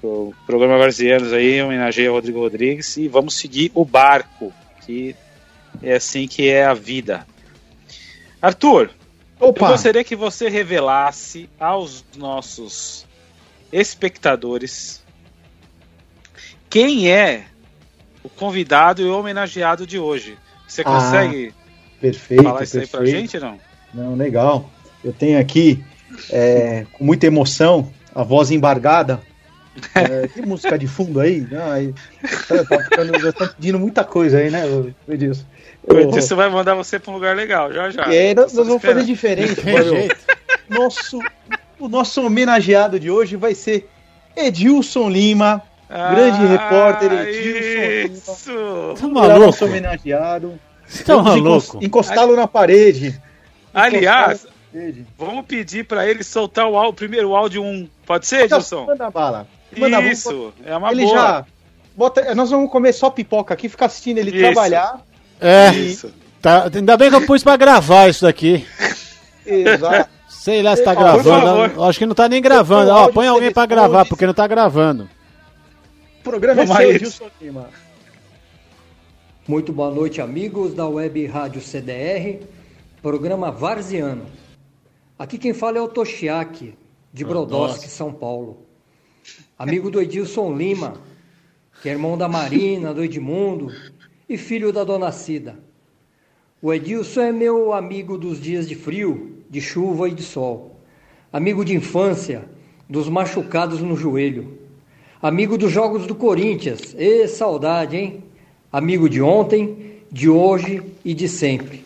O 0.03 0.33
programa 0.45 0.77
Varzianos 0.77 1.31
aí 1.31 1.61
homenageia 1.61 2.11
Rodrigo 2.11 2.39
Rodrigues 2.39 2.97
e 2.97 3.07
vamos 3.07 3.35
seguir 3.35 3.71
o 3.73 3.85
barco, 3.85 4.51
que 4.85 5.15
é 5.81 5.95
assim 5.95 6.27
que 6.27 6.49
é 6.49 6.65
a 6.65 6.73
vida. 6.73 7.25
Arthur, 8.41 8.91
Opa. 9.39 9.65
eu 9.65 9.71
gostaria 9.71 10.03
que 10.03 10.15
você 10.15 10.49
revelasse 10.49 11.49
aos 11.59 12.03
nossos 12.15 13.05
espectadores 13.71 15.03
quem 16.69 17.11
é 17.11 17.45
o 18.23 18.29
convidado 18.29 19.01
e 19.01 19.05
o 19.05 19.17
homenageado 19.17 19.85
de 19.85 19.97
hoje. 19.97 20.37
Você 20.67 20.81
ah, 20.81 20.85
consegue 20.85 21.53
ah, 21.55 22.01
perfeito, 22.01 22.43
falar 22.43 22.63
isso 22.63 22.79
perfeito. 22.79 22.97
aí 22.97 23.11
pra 23.11 23.19
gente, 23.19 23.39
não? 23.39 23.59
Não, 23.93 24.15
legal. 24.15 24.69
Eu 25.03 25.13
tenho 25.13 25.39
aqui, 25.39 25.83
é, 26.29 26.85
com 26.91 27.03
muita 27.03 27.25
emoção, 27.25 27.91
a 28.13 28.23
voz 28.23 28.51
embargada. 28.51 29.21
É, 29.93 30.25
tem 30.25 30.43
música 30.43 30.75
de 30.75 30.87
fundo 30.87 31.19
aí? 31.19 31.41
Não, 31.51 31.71
aí 31.71 31.93
tá, 32.47 32.63
tá 32.65 32.83
ficando, 32.83 33.19
já 33.19 33.29
estão 33.29 33.47
pedindo 33.47 33.77
muita 33.77 34.03
coisa 34.03 34.39
aí, 34.39 34.49
né, 34.49 34.63
Edilson? 35.07 35.45
O 35.87 35.97
Edilson 35.97 36.35
vai 36.35 36.49
mandar 36.49 36.75
você 36.75 36.99
para 36.99 37.11
um 37.11 37.15
lugar 37.15 37.35
legal, 37.35 37.71
já 37.71 37.89
já. 37.89 38.13
É, 38.13 38.33
nós, 38.33 38.53
nós 38.53 38.67
vamos 38.67 38.81
fazer 38.81 39.03
diferente, 39.03 39.61
Nosso, 40.69 41.19
o 41.79 41.87
nosso 41.87 42.21
homenageado 42.25 42.99
de 42.99 43.09
hoje 43.09 43.37
vai 43.37 43.55
ser 43.55 43.89
Edilson 44.35 45.09
Lima, 45.09 45.63
ah, 45.89 46.13
grande 46.13 46.45
repórter 46.45 47.11
Edilson 47.13 48.13
isso. 48.13 48.51
Lima. 48.51 48.95
Tá 48.95 49.07
maluco? 49.07 49.39
Nosso 49.39 49.65
homenageado. 49.65 50.59
Tá 51.05 51.17
maluco? 51.21 51.79
Encostá-lo 51.81 52.35
na 52.35 52.47
parede. 52.47 53.19
Aliás, 53.73 54.45
vamos 55.17 55.45
pedir 55.45 55.85
para 55.85 56.07
ele 56.07 56.23
soltar 56.23 56.67
o, 56.67 56.75
áudio, 56.75 56.91
o 56.91 56.93
primeiro 56.93 57.35
áudio 57.35 57.63
1. 57.63 57.89
Pode 58.05 58.27
ser, 58.27 58.41
Edilson? 58.41 58.85
Manda 58.85 59.09
bala. 59.09 59.47
Manda 59.77 60.01
Isso, 60.01 60.53
é 60.65 60.75
uma 60.75 60.91
ele 60.91 61.03
boa. 61.03 61.15
Já 61.15 61.45
bota, 61.97 62.35
nós 62.35 62.51
vamos 62.51 62.69
comer 62.69 62.93
só 62.93 63.09
pipoca 63.09 63.55
aqui, 63.55 63.67
ficar 63.67 63.87
assistindo 63.87 64.19
ele 64.19 64.29
isso. 64.29 64.39
trabalhar. 64.39 65.01
É, 65.39 65.71
isso. 65.71 66.11
Tá, 66.41 66.69
ainda 66.73 66.97
bem 66.97 67.09
que 67.09 67.15
eu 67.15 67.25
pus 67.25 67.43
pra 67.43 67.57
gravar 67.57 68.09
isso 68.09 68.23
daqui. 68.23 68.65
Exato. 69.45 70.09
Sei 70.27 70.61
lá 70.61 70.75
se 70.75 70.83
tá 70.83 70.93
gravando. 70.93 71.83
Acho 71.83 71.99
que 71.99 72.05
não 72.05 72.15
tá 72.15 72.29
nem 72.29 72.41
gravando. 72.41 72.91
Ó, 72.91 73.11
põe 73.11 73.27
alguém 73.27 73.51
pra 73.51 73.65
gravar, 73.65 74.05
porque 74.05 74.25
não 74.25 74.33
tá 74.33 74.47
gravando. 74.47 75.09
O 76.19 76.23
programa 76.23 76.65
Vamos 76.65 76.81
é 76.81 76.87
seu, 76.87 76.99
Gilson 76.99 77.29
Lima. 77.41 77.69
Muito 79.47 79.71
boa 79.71 79.89
noite, 79.89 80.21
amigos 80.21 80.73
da 80.73 80.87
Web 80.87 81.25
Rádio 81.25 81.61
CDR, 81.61 82.45
programa 83.01 83.49
Varziano. 83.49 84.25
Aqui 85.17 85.37
quem 85.37 85.53
fala 85.53 85.77
é 85.77 85.81
o 85.81 85.87
Toshiaki, 85.87 86.75
de 87.13 87.23
Brodowski, 87.23 87.87
São 87.87 88.11
Paulo. 88.11 88.65
Amigo 89.57 89.89
do 89.89 90.01
Edilson 90.01 90.55
Lima, 90.55 90.95
que 91.81 91.89
é 91.89 91.93
irmão 91.93 92.17
da 92.17 92.27
Marina, 92.27 92.93
do 92.93 93.03
Edmundo 93.03 93.71
e 94.29 94.37
filho 94.37 94.71
da 94.71 94.83
dona 94.83 95.11
Cida. 95.11 95.57
O 96.61 96.73
Edilson 96.73 97.21
é 97.21 97.31
meu 97.31 97.71
amigo 97.71 98.17
dos 98.17 98.41
dias 98.41 98.67
de 98.67 98.75
frio, 98.75 99.37
de 99.49 99.61
chuva 99.61 100.09
e 100.09 100.13
de 100.13 100.23
sol. 100.23 100.75
Amigo 101.31 101.63
de 101.63 101.75
infância, 101.75 102.45
dos 102.89 103.07
machucados 103.07 103.81
no 103.81 103.95
joelho. 103.95 104.57
Amigo 105.21 105.57
dos 105.57 105.71
jogos 105.71 106.07
do 106.07 106.15
Corinthians. 106.15 106.95
E 106.97 107.27
saudade, 107.27 107.97
hein? 107.97 108.23
Amigo 108.71 109.09
de 109.09 109.21
ontem, 109.21 110.01
de 110.11 110.29
hoje 110.29 110.81
e 111.03 111.13
de 111.13 111.27
sempre. 111.27 111.83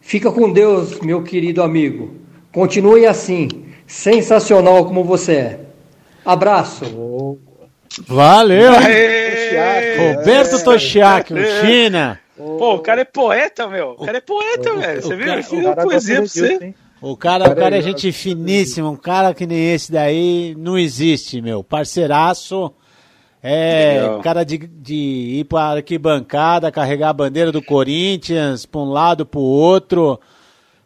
Fica 0.00 0.30
com 0.30 0.52
Deus, 0.52 1.00
meu 1.00 1.22
querido 1.22 1.62
amigo. 1.62 2.14
Continue 2.52 3.06
assim, 3.06 3.48
sensacional 3.86 4.84
como 4.84 5.04
você 5.04 5.32
é. 5.32 5.60
Abraço. 6.24 7.38
Valeu! 8.06 8.72
Aê, 8.74 10.14
Roberto 10.14 10.56
é, 10.56 10.62
Toshiaki, 10.62 11.34
o 11.34 11.44
China. 11.60 12.20
Pô, 12.36 12.74
o 12.76 12.78
cara 12.78 13.02
é 13.02 13.04
poeta, 13.04 13.66
meu. 13.66 13.96
O 13.98 14.04
cara 14.04 14.18
é 14.18 14.20
poeta, 14.20 14.72
o, 14.72 14.78
velho. 14.78 15.02
Você 15.02 15.16
viu? 15.16 15.32
Ele 15.32 15.42
fez 15.42 15.64
uma 15.64 15.76
poesia 15.76 16.16
pra 16.16 16.26
você. 16.26 16.74
O 17.02 17.16
cara, 17.16 17.50
o 17.50 17.56
cara 17.56 17.78
é 17.78 17.82
gente 17.82 18.12
finíssima, 18.12 18.88
um 18.90 18.96
cara 18.96 19.32
que 19.32 19.46
nem 19.46 19.72
esse 19.72 19.90
daí 19.90 20.54
não 20.58 20.78
existe, 20.78 21.40
meu. 21.40 21.64
Parceiraço. 21.64 22.72
É, 23.42 24.00
Legal. 24.02 24.20
cara 24.20 24.44
de, 24.44 24.58
de 24.58 24.94
ir 24.94 25.44
pra 25.44 25.70
arquibancada, 25.70 26.70
carregar 26.70 27.08
a 27.08 27.14
bandeira 27.14 27.50
do 27.50 27.62
Corinthians 27.62 28.66
pra 28.66 28.82
um 28.82 28.90
lado, 28.90 29.24
pro 29.24 29.40
outro, 29.40 30.20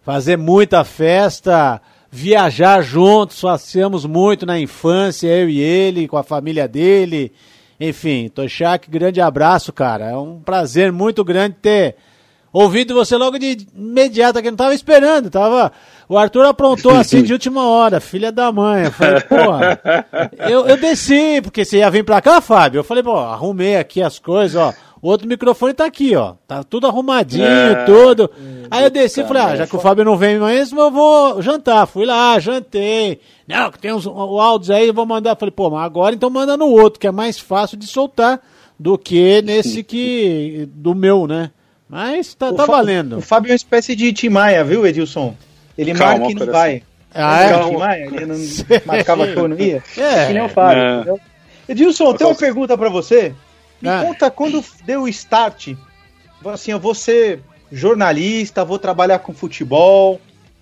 fazer 0.02 0.38
muita 0.38 0.84
festa 0.84 1.82
viajar 2.14 2.80
juntos, 2.80 3.40
passeamos 3.40 4.06
muito 4.06 4.46
na 4.46 4.56
infância, 4.60 5.26
eu 5.26 5.48
e 5.48 5.60
ele, 5.60 6.06
com 6.06 6.16
a 6.16 6.22
família 6.22 6.68
dele. 6.68 7.32
Enfim, 7.80 8.28
Toshak, 8.28 8.88
grande 8.88 9.20
abraço, 9.20 9.72
cara. 9.72 10.10
É 10.10 10.16
um 10.16 10.38
prazer 10.38 10.92
muito 10.92 11.24
grande 11.24 11.56
ter 11.60 11.96
ouvido 12.52 12.94
você 12.94 13.16
logo 13.16 13.36
de 13.36 13.66
imediato, 13.74 14.40
que 14.40 14.48
não 14.48 14.56
tava 14.56 14.74
esperando, 14.74 15.28
tava... 15.28 15.72
O 16.08 16.16
Arthur 16.16 16.44
aprontou 16.44 16.94
assim 16.94 17.20
de 17.20 17.32
última 17.34 17.66
hora, 17.66 17.98
filha 17.98 18.30
da 18.30 18.52
mãe. 18.52 18.84
Eu 18.84 18.92
falei, 18.92 19.20
porra, 19.22 19.80
eu, 20.48 20.68
eu 20.68 20.76
desci, 20.76 21.40
porque 21.42 21.64
você 21.64 21.78
ia 21.78 21.90
vir 21.90 22.04
pra 22.04 22.22
cá, 22.22 22.40
Fábio. 22.40 22.78
Eu 22.78 22.84
falei, 22.84 23.02
pô, 23.02 23.16
arrumei 23.16 23.76
aqui 23.76 24.00
as 24.00 24.20
coisas, 24.20 24.54
ó. 24.54 24.72
O 25.04 25.08
outro 25.08 25.28
microfone 25.28 25.74
tá 25.74 25.84
aqui, 25.84 26.16
ó. 26.16 26.32
Tá 26.48 26.64
tudo 26.64 26.86
arrumadinho, 26.86 27.44
é, 27.44 27.84
tudo. 27.84 28.30
Aí 28.70 28.84
eu 28.84 28.88
desci 28.88 29.20
e 29.20 29.24
falei, 29.24 29.42
ah, 29.42 29.56
já 29.56 29.66
que 29.66 29.76
o 29.76 29.78
Fábio 29.78 30.02
não 30.02 30.16
vem 30.16 30.38
mesmo, 30.38 30.80
eu 30.80 30.90
vou 30.90 31.42
jantar. 31.42 31.86
Fui 31.86 32.06
lá, 32.06 32.38
jantei. 32.38 33.20
Não, 33.46 33.70
que 33.70 33.78
tem 33.78 33.92
uns 33.92 34.06
áudios 34.06 34.70
aí, 34.70 34.90
vou 34.90 35.04
mandar. 35.04 35.36
Falei, 35.36 35.52
pô, 35.52 35.68
mas 35.68 35.84
agora 35.84 36.14
então 36.14 36.30
manda 36.30 36.56
no 36.56 36.68
outro, 36.68 36.98
que 36.98 37.06
é 37.06 37.12
mais 37.12 37.38
fácil 37.38 37.76
de 37.76 37.86
soltar 37.86 38.40
do 38.80 38.96
que 38.96 39.42
nesse 39.42 39.82
que. 39.82 40.66
do 40.72 40.94
meu, 40.94 41.26
né? 41.26 41.50
Mas 41.86 42.32
tá, 42.32 42.50
tá 42.54 42.64
valendo. 42.64 43.18
O 43.18 43.20
Fábio 43.20 43.50
é 43.50 43.52
uma 43.52 43.56
espécie 43.56 43.94
de 43.94 44.10
Tim 44.10 44.30
Maia, 44.30 44.64
viu, 44.64 44.86
Edilson? 44.86 45.36
Ele 45.76 45.92
Calma, 45.92 46.20
marca 46.20 46.32
e 46.32 46.34
não 46.34 46.46
vai. 46.50 46.82
Ah, 47.14 47.42
é? 47.42 47.68
Tim 47.68 47.76
Maia, 47.76 48.06
ele 48.06 48.24
não 48.24 48.36
marcava 48.86 49.26
que 49.26 49.36
eu 49.36 49.48
não 49.48 49.58
ia. 49.58 49.82
É. 49.98 50.28
Que 50.28 50.32
nem 50.32 50.42
o 50.42 50.48
Fábio. 50.48 51.20
Edilson, 51.68 52.14
tem 52.14 52.26
uma 52.26 52.34
pergunta 52.34 52.78
pra 52.78 52.88
você. 52.88 53.34
Me 53.84 53.90
ah. 53.90 54.00
conta 54.00 54.30
quando 54.30 54.64
deu 54.86 55.02
o 55.02 55.08
start. 55.08 55.74
Assim, 56.46 56.70
eu 56.70 56.80
vou 56.80 56.94
ser 56.94 57.40
jornalista, 57.70 58.64
vou 58.64 58.78
trabalhar 58.78 59.18
com 59.18 59.34
futebol. 59.34 60.18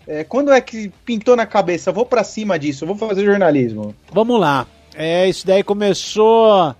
É, 0.09 0.25
quando 0.25 0.50
é 0.50 0.61
que 0.61 0.91
pintou 1.05 1.37
na 1.37 1.47
cabeça? 1.47 1.93
Vou 1.93 2.05
para 2.05 2.25
cima 2.25 2.59
disso, 2.59 2.85
vou 2.85 2.97
fazer 2.97 3.25
jornalismo. 3.25 3.95
Vamos 4.12 4.41
lá. 4.41 4.67
É, 4.93 5.29
isso 5.29 5.47
daí 5.47 5.62
começou. 5.62 6.75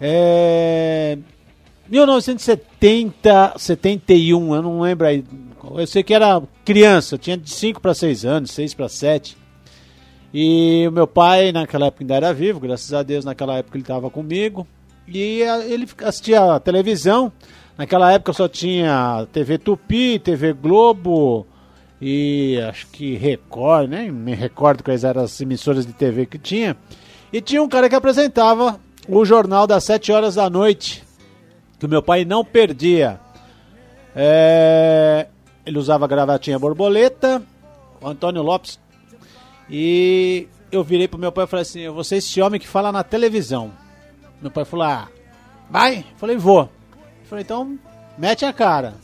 É, 0.00 1.16
1970, 1.88 3.54
71, 3.56 4.56
eu 4.56 4.62
não 4.62 4.80
lembro 4.80 5.06
aí. 5.06 5.24
Eu 5.76 5.86
sei 5.86 6.02
que 6.02 6.12
era 6.12 6.42
criança, 6.64 7.16
tinha 7.16 7.36
de 7.36 7.48
5 7.48 7.80
para 7.80 7.94
6 7.94 8.24
anos, 8.24 8.50
6 8.50 8.74
para 8.74 8.88
7. 8.88 9.36
E 10.34 10.84
o 10.88 10.90
meu 10.92 11.06
pai, 11.06 11.52
naquela 11.52 11.86
época, 11.86 12.02
ainda 12.02 12.16
era 12.16 12.34
vivo, 12.34 12.58
graças 12.58 12.92
a 12.92 13.04
Deus, 13.04 13.24
naquela 13.24 13.58
época 13.58 13.76
ele 13.76 13.84
estava 13.84 14.10
comigo. 14.10 14.66
E 15.06 15.42
ele 15.68 15.88
assistia 16.04 16.60
televisão. 16.60 17.32
Naquela 17.78 18.12
época 18.12 18.32
só 18.32 18.48
tinha 18.48 19.26
TV 19.32 19.58
Tupi, 19.58 20.18
TV 20.18 20.52
Globo 20.52 21.46
e 22.00 22.60
acho 22.68 22.86
que 22.88 23.16
Record, 23.16 23.88
nem 23.88 24.10
me 24.10 24.34
recordo 24.34 24.82
quais 24.82 25.04
eram 25.04 25.22
as 25.22 25.40
emissoras 25.40 25.86
de 25.86 25.92
TV 25.92 26.26
que 26.26 26.38
tinha. 26.38 26.76
E 27.32 27.40
tinha 27.40 27.62
um 27.62 27.68
cara 27.68 27.88
que 27.88 27.94
apresentava 27.94 28.78
o 29.08 29.24
jornal 29.24 29.66
das 29.66 29.84
7 29.84 30.12
horas 30.12 30.34
da 30.34 30.50
noite, 30.50 31.02
que 31.78 31.86
o 31.86 31.88
meu 31.88 32.02
pai 32.02 32.24
não 32.24 32.44
perdia. 32.44 33.18
É... 34.14 35.26
Ele 35.64 35.78
usava 35.78 36.06
gravatinha 36.06 36.58
borboleta, 36.58 37.42
o 38.00 38.08
Antônio 38.08 38.42
Lopes. 38.42 38.78
E 39.68 40.46
eu 40.70 40.84
virei 40.84 41.08
pro 41.08 41.18
meu 41.18 41.32
pai 41.32 41.44
e 41.44 41.48
falei 41.48 41.62
assim: 41.62 41.88
você 41.88 42.16
é 42.16 42.18
esse 42.18 42.40
homem 42.40 42.60
que 42.60 42.68
fala 42.68 42.92
na 42.92 43.02
televisão. 43.02 43.72
Meu 44.40 44.50
pai 44.50 44.64
falou: 44.64 44.86
ah, 44.86 45.08
vai? 45.70 46.04
falei: 46.16 46.36
vou. 46.36 46.68
falei: 47.24 47.44
então, 47.44 47.78
mete 48.18 48.44
a 48.44 48.52
cara. 48.52 48.94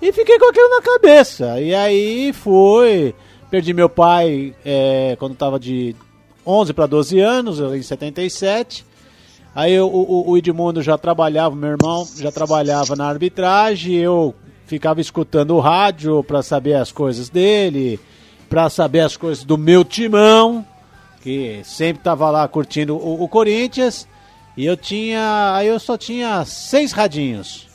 E 0.00 0.12
fiquei 0.12 0.38
com 0.38 0.48
aquilo 0.50 0.68
na 0.68 0.82
cabeça. 0.82 1.60
E 1.60 1.74
aí 1.74 2.32
foi. 2.32 3.14
Perdi 3.50 3.74
meu 3.74 3.88
pai 3.88 4.54
é, 4.64 5.14
quando 5.18 5.36
tava 5.36 5.60
de 5.60 5.94
11 6.46 6.72
para 6.72 6.86
12 6.86 7.20
anos, 7.20 7.60
em 7.60 7.82
77. 7.82 8.84
Aí 9.54 9.78
o, 9.78 9.86
o, 9.86 10.30
o 10.30 10.38
Edmundo 10.38 10.82
já 10.82 10.96
trabalhava, 10.96 11.54
meu 11.54 11.70
irmão 11.70 12.08
já 12.16 12.32
trabalhava 12.32 12.96
na 12.96 13.06
arbitragem, 13.06 13.96
eu 13.96 14.34
ficava 14.66 15.00
escutando 15.00 15.54
o 15.54 15.60
rádio 15.60 16.24
para 16.24 16.42
saber 16.42 16.74
as 16.74 16.90
coisas 16.90 17.28
dele, 17.28 18.00
para 18.48 18.70
saber 18.70 19.00
as 19.00 19.16
coisas 19.16 19.44
do 19.44 19.58
meu 19.58 19.84
timão, 19.84 20.64
que 21.22 21.60
sempre 21.64 22.00
estava 22.00 22.30
lá 22.30 22.48
curtindo 22.48 22.96
o, 22.96 23.22
o, 23.22 23.28
Corinthians. 23.28 24.08
E 24.56 24.66
eu 24.66 24.76
tinha, 24.76 25.54
aí 25.54 25.66
eu 25.66 25.78
só 25.78 25.96
tinha 25.96 26.44
seis 26.44 26.92
radinhos 26.92 27.68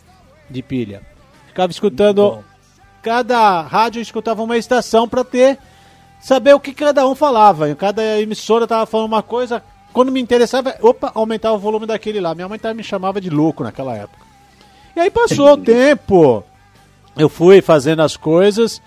de 0.49 0.61
pilha. 0.61 1.01
Ficava 1.47 1.71
escutando 1.71 2.43
cada 3.01 3.61
rádio 3.61 3.99
eu 3.99 4.03
escutava 4.03 4.43
uma 4.43 4.57
estação 4.57 5.07
para 5.07 5.23
ter 5.23 5.57
saber 6.19 6.53
o 6.53 6.59
que 6.59 6.73
cada 6.73 7.07
um 7.07 7.15
falava. 7.15 7.73
Cada 7.75 8.19
emissora 8.19 8.67
tava 8.67 8.85
falando 8.85 9.07
uma 9.07 9.23
coisa, 9.23 9.63
quando 9.93 10.11
me 10.11 10.19
interessava, 10.19 10.75
opa, 10.81 11.11
aumentava 11.15 11.55
o 11.55 11.59
volume 11.59 11.85
daquele 11.85 12.19
lá. 12.19 12.35
Minha 12.35 12.49
mãe 12.49 12.59
me 12.75 12.83
chamava 12.83 13.21
de 13.21 13.29
louco 13.29 13.63
naquela 13.63 13.95
época. 13.95 14.25
E 14.95 14.99
aí 14.99 15.09
passou 15.09 15.53
o 15.53 15.57
tempo, 15.57 16.43
eu 17.15 17.29
fui 17.29 17.61
fazendo 17.61 18.01
as 18.01 18.17
coisas 18.17 18.81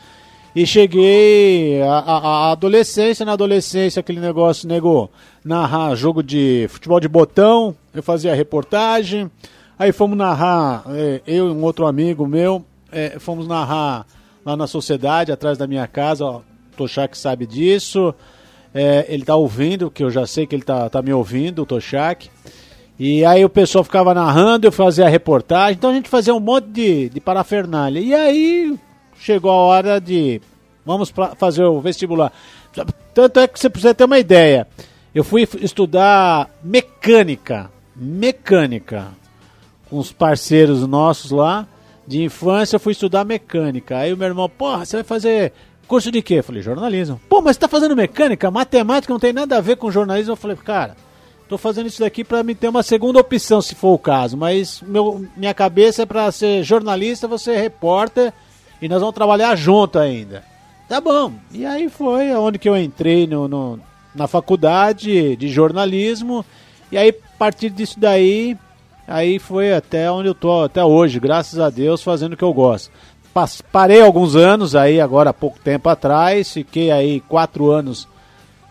e 0.55 0.67
cheguei 0.67 1.81
à 1.83 2.51
adolescência. 2.53 3.25
Na 3.25 3.33
adolescência, 3.33 4.01
aquele 4.01 4.21
negócio 4.21 4.69
negou 4.69 5.11
narrar 5.45 5.95
jogo 5.95 6.23
de 6.23 6.67
futebol 6.69 7.01
de 7.01 7.09
botão. 7.09 7.75
Eu 7.95 8.03
fazia 8.03 8.35
reportagem. 8.35 9.31
Aí 9.79 9.93
fomos 9.93 10.19
narrar, 10.19 10.85
é, 10.89 11.23
eu 11.27 11.49
e 11.49 11.51
um 11.51 11.63
outro 11.63 11.87
amigo 11.87 12.27
meu, 12.27 12.63
é, 12.93 13.19
fomos 13.19 13.49
narrar 13.49 14.07
lá 14.45 14.55
na 14.55 14.67
sociedade, 14.67 15.33
atrás 15.33 15.57
da 15.57 15.67
minha 15.67 15.87
casa. 15.87 16.25
Ó, 16.25 16.41
Toshak 16.77 17.17
sabe 17.17 17.47
disso. 17.47 18.15
É, 18.75 19.07
ele 19.09 19.25
tá 19.25 19.35
ouvindo, 19.37 19.91
que 19.91 20.03
eu 20.03 20.11
já 20.11 20.27
sei 20.27 20.47
que 20.47 20.55
ele 20.55 20.63
tá, 20.63 20.89
tá 20.91 21.01
me 21.01 21.13
ouvindo, 21.13 21.63
o 21.63 21.67
Toshak. 21.67 22.29
E 22.99 23.25
aí 23.25 23.43
o 23.43 23.49
pessoal 23.49 23.83
ficava 23.83 24.13
narrando, 24.13 24.67
eu 24.67 24.73
fazia 24.73 25.07
a 25.07 25.09
reportagem, 25.09 25.77
então 25.79 25.89
a 25.89 25.95
gente 25.95 26.11
fazia 26.11 26.35
um 26.35 26.41
monte 26.41 26.69
de, 26.69 27.09
de 27.09 27.19
parafernália. 27.19 27.99
E 27.99 28.15
aí 28.15 28.79
chegou 29.21 29.51
a 29.51 29.55
hora 29.55 30.01
de. 30.01 30.41
Vamos 30.85 31.11
pra, 31.11 31.35
fazer 31.35 31.65
o 31.65 31.81
vestibular. 31.81 32.33
Tanto 33.15 33.41
é 33.41 33.47
que 33.47 33.59
você 33.59 33.69
precisa 33.69 33.95
ter 33.95 34.05
uma 34.05 34.19
ideia. 34.19 34.67
Eu 35.15 35.23
fui 35.23 35.47
estudar 35.61 36.51
mecânica. 36.63 37.71
Mecânica. 37.95 39.09
Com 39.89 39.99
os 39.99 40.13
parceiros 40.13 40.87
nossos 40.87 41.31
lá. 41.31 41.67
De 42.07 42.23
infância 42.23 42.77
eu 42.77 42.81
fui 42.81 42.93
estudar 42.93 43.25
mecânica. 43.25 43.99
Aí 43.99 44.13
o 44.13 44.17
meu 44.17 44.27
irmão, 44.27 44.49
porra, 44.49 44.85
você 44.85 44.97
vai 44.97 45.05
fazer 45.05 45.53
Curso 45.91 46.13
de 46.13 46.23
quê? 46.23 46.35
Eu 46.35 46.45
falei, 46.45 46.63
jornalismo. 46.63 47.21
Pô, 47.29 47.43
mas 47.43 47.57
você 47.57 47.63
tá 47.63 47.67
fazendo 47.67 47.97
mecânica? 47.97 48.49
Matemática 48.49 49.13
não 49.13 49.19
tem 49.19 49.33
nada 49.33 49.57
a 49.57 49.61
ver 49.61 49.77
com 49.77 49.91
jornalismo. 49.91 50.35
Eu 50.35 50.37
falei, 50.37 50.57
cara, 50.57 50.97
tô 51.49 51.59
fazendo 51.59 51.89
isso 51.89 51.99
daqui 51.99 52.23
para 52.23 52.45
me 52.45 52.55
ter 52.55 52.69
uma 52.69 52.85
segunda 52.85 53.19
opção, 53.19 53.61
se 53.61 53.75
for 53.75 53.95
o 53.95 53.99
caso. 53.99 54.37
Mas 54.37 54.81
meu, 54.83 55.27
minha 55.37 55.53
cabeça 55.53 56.03
é 56.03 56.07
para 56.07 56.31
ser 56.31 56.63
jornalista, 56.63 57.27
você 57.27 57.55
é 57.55 57.61
repórter 57.61 58.33
e 58.81 58.89
nós 58.89 59.01
vamos 59.01 59.15
trabalhar 59.15 59.55
junto 59.57 59.99
ainda. 59.99 60.45
Tá 60.89 61.01
bom. 61.01 61.33
E 61.53 61.65
aí 61.65 61.89
foi 61.89 62.35
onde 62.35 62.59
que 62.59 62.69
eu 62.69 62.77
entrei 62.77 63.27
no, 63.27 63.47
no 63.47 63.81
na 64.15 64.27
faculdade 64.27 65.37
de 65.37 65.49
jornalismo. 65.49 66.45
E 66.91 66.99
aí, 66.99 67.11
a 67.11 67.39
partir 67.39 67.71
disso 67.71 68.01
daí, 68.01 68.57
aí 69.07 69.39
foi 69.39 69.73
até 69.73 70.11
onde 70.11 70.29
eu 70.29 70.35
tô 70.35 70.65
até 70.65 70.85
hoje, 70.85 71.21
graças 71.21 71.61
a 71.61 71.71
Deus, 71.71 72.03
fazendo 72.03 72.33
o 72.33 72.37
que 72.37 72.45
eu 72.45 72.53
gosto 72.53 72.91
parei 73.71 74.03
alguns 74.03 74.35
anos 74.35 74.75
aí, 74.75 75.01
agora 75.01 75.31
há 75.31 75.35
pouco 75.35 75.59
tempo 75.61 75.89
atrás, 75.89 76.53
fiquei 76.53 76.91
aí 76.91 77.21
quatro 77.21 77.71
anos 77.71 78.09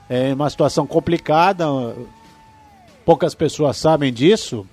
é, 0.10 0.30
em 0.30 0.34
uma 0.34 0.50
situação 0.50 0.86
complicada. 0.86 1.66
Poucas 3.06 3.34
pessoas 3.34 3.78
sabem 3.78 4.14
disso. 4.14 4.66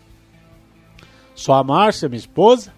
Só 1.34 1.54
a 1.54 1.64
Márcia, 1.64 2.08
minha 2.08 2.18
esposa. 2.18 2.72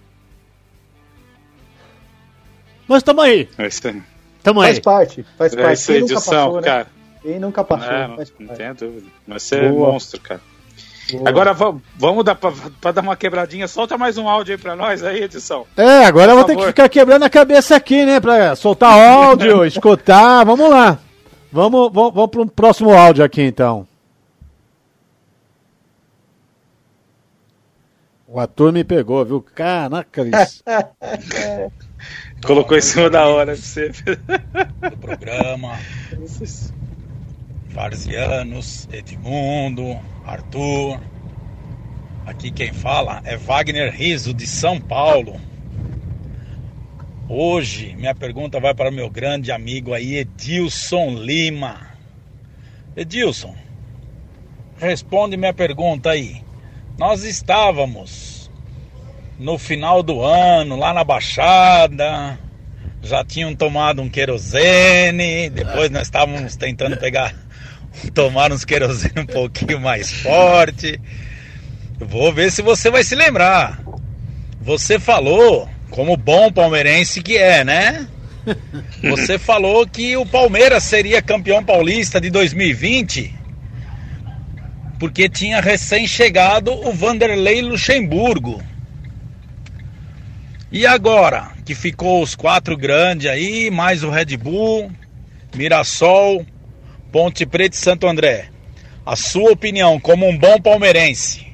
Mas 2.89 2.99
estamos 2.99 3.23
aí. 3.23 3.49
É 3.59 3.67
isso 3.67 3.87
aí. 3.87 4.03
Tamo 4.43 4.63
faz 4.63 4.77
aí. 4.77 4.83
parte, 4.83 5.27
faz 5.37 5.53
é 5.53 5.63
parte. 5.63 5.87
Quem 5.87 5.97
edição, 5.97 6.17
nunca 6.17 6.25
passou, 6.25 6.63
cara. 6.63 6.85
Né? 6.85 6.91
Quem 7.23 7.39
nunca 7.39 7.65
passou, 7.65 7.93
é, 7.93 8.09
não 8.41 8.55
tem 8.55 8.75
dúvida. 8.75 9.07
Mas 9.27 9.43
você 9.43 9.57
é 9.57 9.71
monstro, 9.71 10.21
cara. 10.21 10.41
Boa. 11.13 11.29
Agora 11.29 11.55
vamos 11.55 12.25
dar 12.25 12.35
para 12.35 12.93
dar 12.93 13.03
uma 13.03 13.17
quebradinha. 13.17 13.67
Solta 13.67 13.97
mais 13.97 14.19
um 14.19 14.29
áudio 14.29 14.55
aí 14.55 14.61
para 14.61 14.77
nós 14.77 15.03
aí, 15.03 15.23
edição. 15.23 15.67
É, 15.77 16.05
agora 16.05 16.33
eu 16.33 16.37
vou 16.37 16.45
ter 16.45 16.57
que 16.57 16.67
ficar 16.67 16.89
quebrando 16.89 17.25
a 17.25 17.31
cabeça 17.31 17.77
aqui, 17.77 18.05
né, 18.05 18.21
para 18.21 18.55
soltar 18.57 18.93
áudio, 18.93 19.65
escutar. 19.67 20.45
Vamos 20.45 20.69
lá. 20.69 20.99
Vamos, 21.51 21.91
vamos, 21.93 22.15
vamos 22.15 22.31
para 22.31 22.43
um 22.43 22.49
próximo 22.49 22.93
áudio 22.93 23.25
aqui 23.25 23.43
então. 23.43 23.87
O 28.27 28.39
ator 28.39 28.71
me 28.71 28.85
pegou, 28.85 29.25
viu? 29.25 29.41
Caraca, 29.55 30.23
isso. 30.23 30.63
Colocou 32.45 32.77
em 32.77 32.81
cima 32.81 33.11
da 33.11 33.27
hora 33.27 33.55
de 33.55 33.63
você. 33.63 33.91
Do 33.91 34.97
programa. 34.99 35.79
Varzianos, 37.71 38.89
Edmundo, 38.93 39.99
Arthur. 40.25 41.01
Aqui 42.25 42.51
quem 42.51 42.73
fala 42.73 43.21
é 43.25 43.37
Wagner 43.37 43.93
Riso, 43.93 44.33
de 44.33 44.47
São 44.47 44.81
Paulo. 44.81 45.41
Hoje, 47.29 47.95
minha 47.97 48.15
pergunta 48.15 48.59
vai 48.61 48.75
para 48.75 48.91
meu 48.91 49.11
grande 49.11 49.53
amigo 49.53 49.93
aí, 49.93 50.17
Edilson 50.17 51.11
Lima. 51.11 51.89
Edilson, 52.97 53.55
responde 54.79 55.37
minha 55.37 55.53
pergunta 55.53 56.11
aí. 56.11 56.43
Nós 56.99 57.25
estávamos 57.25 58.28
no 59.39 59.57
final 59.59 60.03
do 60.03 60.23
ano, 60.23 60.77
lá 60.77 60.93
na 60.93 61.05
Baixada, 61.05 62.39
já 63.03 63.25
tinham 63.25 63.55
tomado 63.55 64.03
um 64.03 64.09
querosene, 64.09 65.49
depois 65.51 65.91
nós 65.91 66.03
estávamos 66.03 66.57
tentando 66.57 66.97
pegar 66.97 67.35
tomar 68.15 68.53
uns 68.53 68.65
querosene 68.65 69.21
um 69.21 69.27
pouquinho 69.27 69.81
mais 69.81 70.11
forte. 70.11 71.01
Vou 71.99 72.33
ver 72.33 72.51
se 72.51 72.63
você 72.63 72.91
vai 72.91 73.05
se 73.05 73.15
lembrar. 73.15 73.81
Você 74.61 74.99
falou, 74.99 75.69
como 75.91 76.17
bom 76.17 76.53
palmeirense 76.53 77.23
que 77.23 77.37
é, 77.37 77.65
né? 77.65 78.07
Você 79.03 79.39
falou 79.39 79.87
que 79.87 80.17
o 80.17 80.25
Palmeiras 80.25 80.83
seria 80.85 81.21
campeão 81.21 81.63
paulista 81.63 82.19
de 82.19 82.31
2020 82.31 83.39
porque 84.99 85.29
tinha 85.29 85.61
recém-chegado 85.61 86.73
o 86.73 86.93
Vanderlei 86.93 87.63
Luxemburgo. 87.63 88.63
E 90.71 90.85
agora, 90.85 91.53
que 91.65 91.75
ficou 91.75 92.23
os 92.23 92.35
quatro 92.35 92.77
grandes 92.77 93.31
aí, 93.31 93.71
mais 93.71 94.03
o 94.03 94.11
Red 94.11 94.37
Bull, 94.37 94.91
Mirassol, 95.57 96.45
Ponte 97.11 97.47
Preta 97.47 97.75
e 97.75 97.79
Santo 97.79 98.07
André. 98.07 98.51
A 99.05 99.17
sua 99.17 99.53
opinião 99.53 99.99
como 99.99 100.29
um 100.29 100.37
bom 100.37 100.61
palmeirense. 100.61 101.47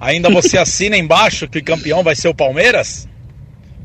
Ainda 0.00 0.30
você 0.30 0.56
assina 0.58 0.96
embaixo 0.96 1.46
que 1.46 1.58
o 1.58 1.64
campeão 1.64 2.02
vai 2.02 2.16
ser 2.16 2.28
o 2.28 2.34
Palmeiras? 2.34 3.06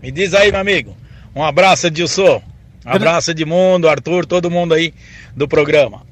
Me 0.02 0.12
diz 0.12 0.34
aí, 0.34 0.50
meu 0.50 0.62
amigo. 0.62 0.96
Um 1.36 1.44
abraço, 1.44 1.88
Edilson. 1.88 2.42
Um 2.86 2.92
abraço, 2.92 3.32
Edmundo, 3.32 3.90
Arthur, 3.90 4.26
todo 4.26 4.50
mundo 4.50 4.74
aí 4.74 4.94
do 5.36 5.46
programa. 5.46 6.04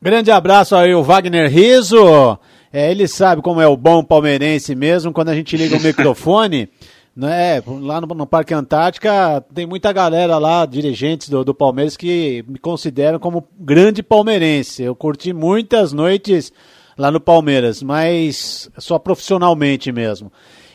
Grande 0.00 0.30
abraço 0.30 0.74
aí, 0.74 0.94
o 0.94 1.02
Wagner 1.02 1.50
Riso. 1.50 2.38
É, 2.72 2.90
ele 2.90 3.06
sabe 3.06 3.42
como 3.42 3.60
é 3.60 3.66
o 3.66 3.76
bom 3.76 4.02
palmeirense 4.02 4.74
mesmo, 4.74 5.12
quando 5.12 5.28
a 5.28 5.34
gente 5.34 5.58
liga 5.58 5.76
o 5.76 5.80
microfone. 5.84 6.70
Né, 7.14 7.62
lá 7.66 8.00
no, 8.00 8.06
no, 8.06 8.26
Parque 8.26 8.54
Antártica 8.54 9.44
tem 9.54 9.66
muita 9.66 9.92
galera 9.92 10.38
lá, 10.38 10.64
dirigentes 10.64 11.28
do, 11.28 11.44
do, 11.44 11.54
Palmeiras, 11.54 11.96
que 11.96 12.44
me 12.48 12.58
consideram 12.58 13.18
como 13.18 13.46
grande 13.58 14.02
palmeirense. 14.02 14.82
Eu 14.82 14.94
curti 14.96 15.32
muitas 15.32 15.92
noites 15.92 16.52
lá 16.96 17.10
no 17.10 17.20
Palmeiras, 17.20 17.82
mas 17.82 18.70
só 18.78 18.98
profissionalmente 18.98 19.92
mesmo. 19.92 20.32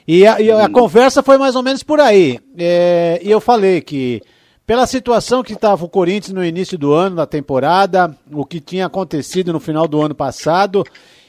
E 0.07 0.25
a, 0.25 0.39
e 0.39 0.51
a 0.51 0.69
conversa 0.69 1.21
foi 1.21 1.37
mais 1.37 1.55
ou 1.55 1.63
menos 1.63 1.83
por 1.83 1.99
aí. 1.99 2.39
É, 2.57 3.19
e 3.21 3.29
eu 3.29 3.41
falei 3.41 3.81
que, 3.81 4.21
pela 4.65 4.85
situação 4.85 5.43
que 5.43 5.53
estava 5.53 5.83
o 5.83 5.89
Corinthians 5.89 6.33
no 6.33 6.45
início 6.45 6.77
do 6.77 6.93
ano, 6.93 7.17
da 7.17 7.25
temporada, 7.25 8.15
o 8.31 8.45
que 8.45 8.61
tinha 8.61 8.85
acontecido 8.85 9.51
no 9.51 9.59
final 9.59 9.87
do 9.87 10.01
ano 10.01 10.15
passado 10.15 10.83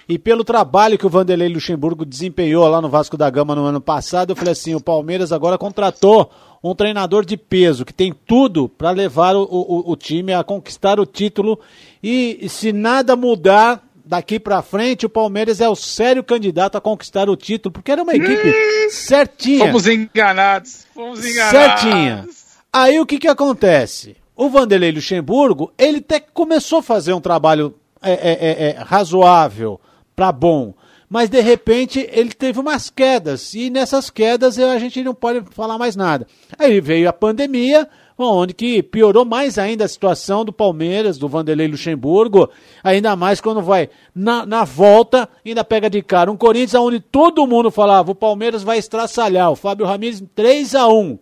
e 0.08 0.18
pelo 0.18 0.42
trabalho 0.42 0.96
que 0.96 1.04
o 1.04 1.10
Vanderlei 1.10 1.50
Luxemburgo 1.50 2.06
desempenhou 2.06 2.66
lá 2.66 2.80
no 2.80 2.88
Vasco 2.88 3.14
da 3.14 3.28
Gama 3.28 3.54
no 3.54 3.66
ano 3.66 3.80
passado, 3.80 4.30
eu 4.30 4.36
falei 4.36 4.52
assim: 4.52 4.74
o 4.74 4.80
Palmeiras 4.80 5.32
agora 5.32 5.58
contratou 5.58 6.30
um 6.64 6.74
treinador 6.74 7.26
de 7.26 7.36
peso, 7.36 7.84
que 7.84 7.92
tem 7.92 8.14
tudo 8.26 8.70
para 8.70 8.90
levar 8.90 9.36
o, 9.36 9.42
o, 9.42 9.92
o, 9.92 9.96
time 9.96 10.32
a 10.32 10.42
conquistar 10.42 10.98
o 10.98 11.04
título. 11.04 11.60
E 12.02 12.48
se 12.48 12.72
nada 12.72 13.14
mudar 13.14 13.84
daqui 14.02 14.40
para 14.40 14.62
frente 14.62 15.04
o 15.04 15.10
Palmeiras 15.10 15.60
é 15.60 15.68
o 15.68 15.76
sério 15.76 16.24
candidato 16.24 16.76
a 16.76 16.80
conquistar 16.80 17.28
o 17.28 17.36
título, 17.36 17.70
porque 17.74 17.92
era 17.92 18.02
uma 18.02 18.14
equipe 18.14 18.90
certinha. 18.90 19.66
Fomos 19.66 19.86
enganados, 19.86 20.86
fomos 20.94 21.24
enganados. 21.24 21.82
Certinha. 21.82 22.28
Aí 22.72 22.98
o 22.98 23.04
que 23.04 23.18
que 23.18 23.28
acontece? 23.28 24.16
O 24.34 24.48
Vanderlei 24.48 24.90
Luxemburgo, 24.90 25.70
ele 25.76 25.98
até 25.98 26.18
começou 26.18 26.78
a 26.78 26.82
fazer 26.82 27.12
um 27.12 27.20
trabalho 27.20 27.74
é, 28.00 28.12
é, 28.12 28.38
é, 28.40 28.70
é 28.70 28.78
razoável 28.78 29.78
para 30.18 30.32
bom, 30.32 30.74
mas 31.08 31.30
de 31.30 31.40
repente 31.40 32.04
ele 32.10 32.30
teve 32.30 32.58
umas 32.58 32.90
quedas, 32.90 33.54
e 33.54 33.70
nessas 33.70 34.10
quedas 34.10 34.58
a 34.58 34.76
gente 34.76 35.00
não 35.04 35.14
pode 35.14 35.44
falar 35.52 35.78
mais 35.78 35.94
nada. 35.94 36.26
Aí 36.58 36.80
veio 36.80 37.08
a 37.08 37.12
pandemia, 37.12 37.88
onde 38.18 38.52
que 38.52 38.82
piorou 38.82 39.24
mais 39.24 39.58
ainda 39.58 39.84
a 39.84 39.88
situação 39.88 40.44
do 40.44 40.52
Palmeiras, 40.52 41.18
do 41.18 41.28
Vanderlei 41.28 41.68
Luxemburgo, 41.68 42.50
ainda 42.82 43.14
mais 43.14 43.40
quando 43.40 43.62
vai 43.62 43.90
na, 44.12 44.44
na 44.44 44.64
volta, 44.64 45.28
ainda 45.46 45.62
pega 45.62 45.88
de 45.88 46.02
cara 46.02 46.32
um 46.32 46.36
Corinthians 46.36 46.82
onde 46.82 46.98
todo 46.98 47.46
mundo 47.46 47.70
falava, 47.70 48.10
o 48.10 48.16
Palmeiras 48.16 48.64
vai 48.64 48.78
estraçalhar, 48.78 49.52
o 49.52 49.56
Fábio 49.56 49.86
Ramires 49.86 50.20
3 50.34 50.74
a 50.74 50.88
1 50.88 51.16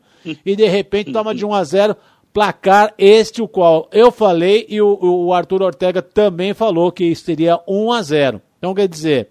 e 0.47 0.57
de 0.57 0.67
repente 0.67 1.13
toma 1.13 1.35
de 1.35 1.45
1 1.45 1.53
a 1.53 1.63
0 1.63 1.97
placar 2.33 2.95
este 2.97 3.43
o 3.43 3.47
qual 3.47 3.91
eu 3.93 4.11
falei 4.11 4.65
e 4.71 4.81
o, 4.81 4.99
o 5.01 5.35
Arthur 5.35 5.61
Ortega 5.63 6.01
também 6.01 6.55
falou 6.55 6.91
que 6.91 7.15
seria 7.15 7.61
1 7.69 7.93
a 7.93 8.03
0 8.03 8.43
Então 8.59 8.75
quer 8.75 8.88
dizer, 8.88 9.29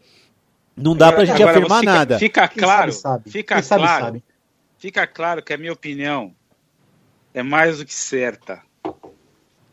não 0.75 0.95
dá 0.95 1.11
pra 1.11 1.25
gente 1.25 1.41
Agora, 1.41 1.57
afirmar 1.57 1.79
fica, 1.79 1.93
nada. 1.93 2.19
Fica 2.19 2.47
claro, 2.47 2.91
sabe, 2.91 3.01
sabe. 3.01 3.29
fica 3.31 3.55
Quem 3.55 3.63
claro, 3.63 3.83
sabe, 3.93 4.05
sabe. 4.05 4.23
fica 4.77 5.07
claro 5.07 5.43
que 5.43 5.53
a 5.53 5.57
minha 5.57 5.73
opinião 5.73 6.33
é 7.33 7.43
mais 7.43 7.77
do 7.79 7.85
que 7.85 7.93
certa 7.93 8.61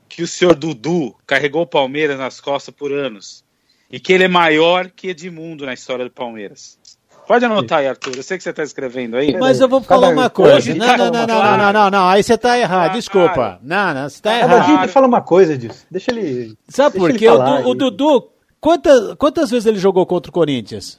que 0.09 0.23
o 0.23 0.29
senhor 0.29 0.55
Dudu 0.55 1.17
carregou 1.27 1.63
o 1.63 1.67
Palmeiras 1.67 2.19
nas 2.19 2.39
costas 2.39 2.75
por 2.75 2.93
anos 2.93 3.43
e 3.91 3.99
que 3.99 4.13
ele 4.13 4.25
é 4.25 4.29
maior 4.29 4.91
que 4.91 5.09
Edmundo 5.09 5.65
na 5.65 5.73
história 5.73 6.05
do 6.05 6.11
Palmeiras. 6.11 6.79
Pode 7.27 7.45
anotar 7.45 7.79
aí, 7.79 7.89
Arthur. 7.89 8.17
Eu 8.17 8.23
sei 8.23 8.37
que 8.37 8.43
você 8.43 8.51
está 8.51 8.63
escrevendo 8.63 9.17
aí. 9.17 9.37
Mas 9.39 9.61
eu 9.61 9.69
vou 9.69 9.81
falar 9.81 10.09
uma 10.09 10.29
coisa. 10.29 10.75
Não, 10.75 10.87
não, 10.97 11.11
não, 11.11 11.27
não, 11.27 11.57
não, 11.57 11.73
não, 11.73 11.91
não. 11.91 12.09
Aí 12.09 12.23
você 12.23 12.35
está 12.35 12.59
errado. 12.59 12.93
Desculpa. 12.93 13.59
Não, 13.63 13.95
não, 13.95 14.09
você 14.09 14.17
está 14.17 14.39
errado. 14.39 14.77
Cada 14.77 14.89
fala 14.89 15.07
uma 15.07 15.23
coisa 15.23 15.57
disso. 15.57 15.87
Deixa 15.91 16.11
ele. 16.11 16.59
Sabe 16.69 16.99
por 16.99 17.13
quê? 17.15 17.29
O 17.29 17.75
Dudu, 17.75 18.32
quantas, 18.63 19.15
quantas 19.17 19.51
vezes 19.51 19.67
ele 19.67 19.79
jogou 19.79 20.07
contra 20.07 20.31
o 20.31 20.33
Corinthians? 20.33 20.99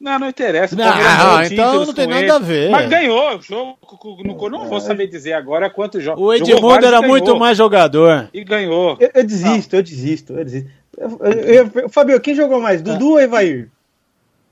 Não, 0.00 0.16
não 0.16 0.28
interessa. 0.28 0.76
Não, 0.76 0.84
não 0.84 1.42
então 1.42 1.84
não 1.84 1.92
tem 1.92 2.06
nada 2.06 2.22
ele. 2.22 2.30
a 2.30 2.38
ver. 2.38 2.70
Mas 2.70 2.88
ganhou 2.88 3.36
o 3.36 3.42
jogo. 3.42 3.76
Não, 4.24 4.48
não 4.48 4.68
vou 4.68 4.80
saber 4.80 5.08
dizer 5.08 5.32
agora 5.32 5.68
quantos 5.68 6.02
jogos. 6.02 6.22
O 6.22 6.32
Edmundo 6.32 6.86
era 6.86 7.02
muito 7.02 7.36
mais 7.36 7.58
jogador. 7.58 8.30
E 8.32 8.44
ganhou. 8.44 8.96
Eu, 9.00 9.10
eu 9.12 9.24
desisto, 9.24 9.74
eu 9.74 9.82
desisto, 9.82 10.32
eu 10.34 10.44
desisto. 10.44 10.70
Eu, 10.96 11.18
eu, 11.82 11.88
Fabio, 11.88 12.20
quem 12.20 12.34
jogou 12.34 12.60
mais? 12.60 12.80
Dudu 12.80 13.10
ou 13.10 13.20
Evair? 13.20 13.68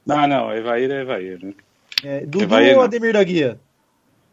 Não, 0.04 0.26
não, 0.26 0.52
Evair 0.52 0.90
é 0.90 1.00
Evair, 1.02 1.38
né? 1.40 1.54
É, 2.04 2.20
Dudu 2.20 2.44
Evair, 2.44 2.76
ou 2.76 2.82
Ademir 2.82 3.12
da 3.12 3.22
Guia? 3.22 3.58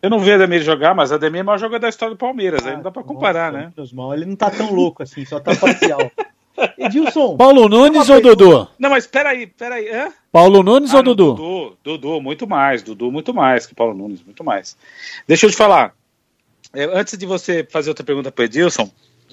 Eu 0.02 0.10
não 0.10 0.20
vi 0.20 0.32
Ademir 0.32 0.62
jogar, 0.62 0.96
mas 0.96 1.12
Ademir 1.12 1.39
é 1.39 1.44
o 1.44 1.46
maior 1.46 1.58
jogador 1.60 1.80
da 1.80 1.89
história 1.89 2.16
do 2.16 2.18
Palmeiras. 2.18 2.66
Ah, 2.66 2.70
aí 2.70 2.76
não 2.76 2.84
dá 2.84 2.92
pra 2.92 3.04
comparar, 3.04 3.52
nossa, 3.52 3.82
né? 3.82 3.88
Mal. 3.94 4.13
Ele 4.13 4.26
não 4.26 4.36
tá 4.36 4.50
tão 4.50 4.74
louco 4.74 5.02
assim, 5.02 5.24
só 5.26 5.39
tá 5.39 5.56
parcial. 5.56 6.12
Edilson. 6.78 7.36
Paulo 7.38 7.68
Nunes 7.68 8.10
ou 8.10 8.22
Dudu? 8.22 8.68
Não, 8.78 8.89
mas 8.89 9.08
peraí, 9.08 9.48
peraí. 9.48 9.89
Hã? 9.89 10.12
Paulo 10.32 10.63
Nunes 10.63 10.94
ah, 10.94 10.98
ou 10.98 11.04
Dudu? 11.04 11.34
Dudu? 11.34 11.78
Dudu, 11.84 12.22
muito 12.22 12.48
mais. 12.48 12.84
Dudu, 12.84 13.12
muito 13.12 13.34
mais 13.34 13.66
que 13.66 13.76
Paulo 13.76 13.94
Nunes, 13.94 14.24
muito 14.24 14.44
mais. 14.44 14.78
Deixa 15.28 15.46
eu 15.46 15.50
te 15.50 15.56
falar. 15.56 15.94
É, 16.74 16.86
antes 16.86 17.18
de 17.18 17.26
você 17.26 17.68
fazer 17.70 17.89
outra 17.89 18.06
pergunta 18.06 18.32
pro 18.32 18.46
Edilson, 18.46 18.89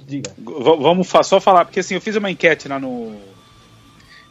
Diga. 0.06 0.30
vamos 0.38 1.08
só 1.08 1.40
falar, 1.40 1.64
porque 1.64 1.80
assim, 1.80 1.94
eu 1.94 2.00
fiz 2.00 2.16
uma 2.16 2.30
enquete 2.30 2.68
lá 2.68 2.78
no, 2.78 3.14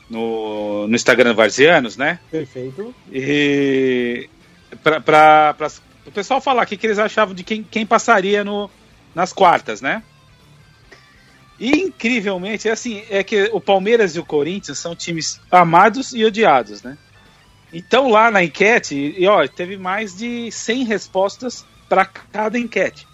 no, 0.09 0.87
no 0.87 0.95
Instagram 0.95 1.33
Varzianos, 1.33 1.97
né? 1.97 2.19
Perfeito. 2.29 2.93
E 3.11 4.29
para 4.83 5.55
o 6.05 6.11
pessoal 6.11 6.41
falar 6.41 6.63
o 6.63 6.65
que, 6.65 6.77
que 6.77 6.87
eles 6.87 6.99
achavam 6.99 7.33
de 7.33 7.43
quem, 7.43 7.63
quem 7.63 7.85
passaria 7.85 8.43
no, 8.43 8.69
nas 9.13 9.33
quartas, 9.33 9.81
né? 9.81 10.03
E 11.59 11.71
incrivelmente, 11.71 12.69
é 12.69 12.71
assim, 12.71 13.03
é 13.09 13.23
que 13.23 13.49
o 13.51 13.59
Palmeiras 13.59 14.15
e 14.15 14.19
o 14.19 14.25
Corinthians 14.25 14.79
são 14.79 14.95
times 14.95 15.41
amados 15.51 16.13
e 16.13 16.23
odiados, 16.23 16.81
né? 16.81 16.97
Então 17.73 18.09
lá 18.09 18.31
na 18.31 18.43
enquete, 18.43 18.95
e 19.17 19.27
ó, 19.27 19.45
teve 19.47 19.77
mais 19.77 20.15
de 20.15 20.51
100 20.51 20.85
respostas 20.85 21.65
para 21.89 22.05
cada 22.05 22.57
enquete. 22.57 23.05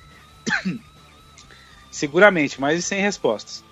Seguramente, 1.89 2.62
mais 2.62 2.77
de 2.77 2.84
100 2.84 3.01
respostas. 3.01 3.63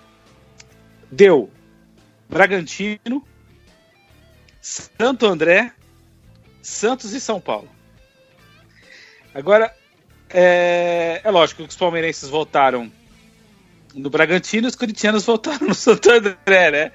Deu 1.12 1.51
Bragantino, 2.27 3.23
Santo 4.59 5.27
André, 5.27 5.71
Santos 6.62 7.13
e 7.13 7.19
São 7.19 7.39
Paulo. 7.39 7.69
Agora, 9.36 9.73
é, 10.29 11.21
é 11.23 11.31
lógico 11.31 11.63
que 11.63 11.69
os 11.69 11.75
palmeirenses 11.75 12.27
votaram 12.27 12.91
no 13.93 14.10
Bragantino, 14.10 14.67
os 14.67 14.75
corintianos 14.75 15.25
voltaram 15.25 15.67
no 15.67 15.75
Santo 15.75 16.10
André, 16.12 16.71
né? 16.71 16.91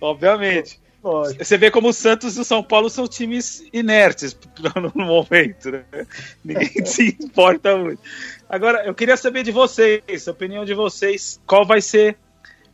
Obviamente. 0.00 0.80
Lógico. 1.02 1.44
Você 1.44 1.58
vê 1.58 1.70
como 1.70 1.88
o 1.88 1.92
Santos 1.92 2.36
e 2.36 2.40
o 2.40 2.44
São 2.44 2.62
Paulo 2.62 2.88
são 2.88 3.08
times 3.08 3.64
inertes 3.72 4.36
no 4.94 5.04
momento, 5.04 5.70
né? 5.70 5.84
Ninguém 6.44 6.70
se 6.86 7.16
importa 7.20 7.76
muito. 7.76 8.00
Agora, 8.48 8.84
eu 8.84 8.94
queria 8.94 9.16
saber 9.16 9.42
de 9.42 9.50
vocês, 9.50 10.28
a 10.28 10.30
opinião 10.30 10.64
de 10.64 10.74
vocês, 10.74 11.40
qual 11.44 11.66
vai 11.66 11.80
ser. 11.80 12.16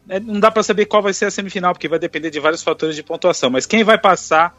Né? 0.06 0.20
Não 0.20 0.38
dá 0.38 0.50
para 0.50 0.62
saber 0.62 0.84
qual 0.86 1.02
vai 1.02 1.14
ser 1.14 1.24
a 1.24 1.30
semifinal, 1.30 1.72
porque 1.72 1.88
vai 1.88 1.98
depender 1.98 2.30
de 2.30 2.38
vários 2.38 2.62
fatores 2.62 2.94
de 2.94 3.02
pontuação, 3.02 3.48
mas 3.48 3.64
quem 3.64 3.82
vai 3.82 3.98
passar, 3.98 4.54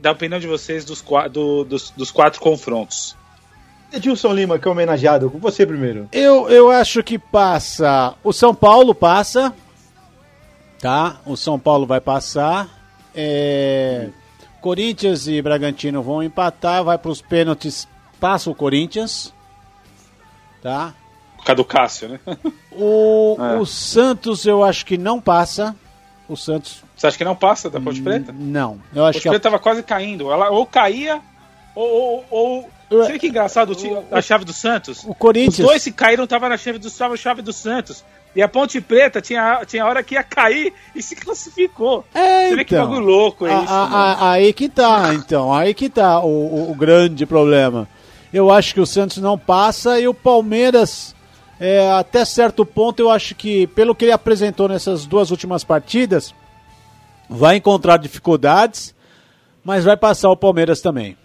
da 0.00 0.12
opinião 0.12 0.38
de 0.38 0.46
vocês, 0.46 0.84
dos, 0.84 1.02
do, 1.30 1.64
dos, 1.64 1.90
dos 1.90 2.10
quatro 2.10 2.40
confrontos? 2.40 3.16
Edilson 3.92 4.32
Lima, 4.32 4.58
que 4.58 4.66
é 4.66 4.70
homenageado, 4.70 5.30
com 5.30 5.38
você 5.38 5.66
primeiro. 5.66 6.08
Eu, 6.12 6.48
eu 6.48 6.70
acho 6.70 7.02
que 7.02 7.18
passa. 7.18 8.14
O 8.22 8.32
São 8.32 8.54
Paulo 8.54 8.94
passa. 8.94 9.54
Tá? 10.80 11.16
O 11.24 11.36
São 11.36 11.58
Paulo 11.58 11.86
vai 11.86 12.00
passar. 12.00 12.68
É... 13.14 14.08
Corinthians 14.60 15.26
e 15.26 15.40
Bragantino 15.40 16.02
vão 16.02 16.22
empatar. 16.22 16.84
Vai 16.84 16.98
para 16.98 17.10
os 17.10 17.22
pênaltis. 17.22 17.88
Passa 18.20 18.50
o 18.50 18.54
Corinthians. 18.54 19.32
Tá? 20.62 20.94
Por 21.36 21.44
causa 21.44 21.56
do 21.56 21.64
Cássio, 21.64 22.08
né? 22.08 22.20
O, 22.78 23.38
é. 23.40 23.56
o 23.56 23.64
Santos 23.64 24.44
eu 24.44 24.62
acho 24.62 24.84
que 24.84 24.98
não 24.98 25.18
passa. 25.18 25.74
O 26.28 26.36
Santos. 26.36 26.84
Você 26.94 27.06
acha 27.06 27.16
que 27.16 27.24
não 27.24 27.34
passa 27.34 27.70
da 27.70 27.80
Ponte 27.80 28.02
Preta? 28.02 28.34
Não. 28.38 28.78
Eu 28.94 29.06
acho 29.06 29.14
Ponte 29.14 29.22
que. 29.22 29.28
Preta 29.30 29.48
a... 29.48 29.50
tava 29.50 29.62
quase 29.62 29.82
caindo. 29.82 30.30
Ela 30.30 30.50
ou 30.50 30.66
caía 30.66 31.22
ou, 31.74 31.88
ou, 31.88 32.24
ou 32.30 32.70
Sabe 32.88 33.18
que 33.18 33.28
engraçado? 33.28 33.72
O, 33.72 34.14
a 34.14 34.22
chave 34.22 34.44
do 34.44 34.52
Santos. 34.52 35.02
O 35.04 35.14
Corinthians. 35.14 35.58
Os 35.58 35.66
dois 35.66 35.82
se 35.82 35.90
caíram, 35.92 36.26
tava 36.26 36.48
na 36.48 36.56
chave 36.56 36.78
do, 36.78 36.90
tava 36.90 37.16
chave 37.16 37.42
do 37.42 37.52
Santos. 37.52 38.04
E 38.34 38.42
a 38.42 38.48
Ponte 38.48 38.80
Preta 38.80 39.20
tinha, 39.20 39.64
tinha 39.66 39.84
hora 39.84 40.02
que 40.02 40.14
ia 40.14 40.22
cair 40.22 40.72
e 40.94 41.02
se 41.02 41.16
classificou. 41.16 42.04
É, 42.14 42.20
Você 42.20 42.44
então, 42.44 42.56
vê 42.56 42.64
que 42.64 42.74
então. 42.74 42.86
bagulho 42.86 43.06
louco 43.06 43.46
é 43.46 43.54
a, 43.54 43.62
isso. 43.62 43.72
A, 43.72 43.84
a, 43.84 44.30
aí 44.32 44.52
que 44.52 44.68
tá, 44.68 45.14
então. 45.14 45.52
Aí 45.52 45.72
que 45.72 45.88
tá 45.88 46.20
o, 46.20 46.28
o, 46.28 46.70
o, 46.70 46.74
grande 46.74 47.24
problema. 47.24 47.88
Eu 48.32 48.50
acho 48.50 48.74
que 48.74 48.80
o 48.80 48.86
Santos 48.86 49.16
não 49.18 49.38
passa 49.38 49.98
e 49.98 50.06
o 50.06 50.12
Palmeiras, 50.12 51.14
é, 51.58 51.90
até 51.92 52.24
certo 52.26 52.66
ponto, 52.66 53.00
eu 53.00 53.10
acho 53.10 53.34
que, 53.34 53.66
pelo 53.68 53.94
que 53.94 54.04
ele 54.04 54.12
apresentou 54.12 54.68
nessas 54.68 55.06
duas 55.06 55.30
últimas 55.30 55.64
partidas, 55.64 56.34
vai 57.30 57.56
encontrar 57.56 57.96
dificuldades, 57.96 58.94
mas 59.64 59.82
vai 59.82 59.96
passar 59.96 60.28
o 60.28 60.36
Palmeiras 60.36 60.82
também. 60.82 61.16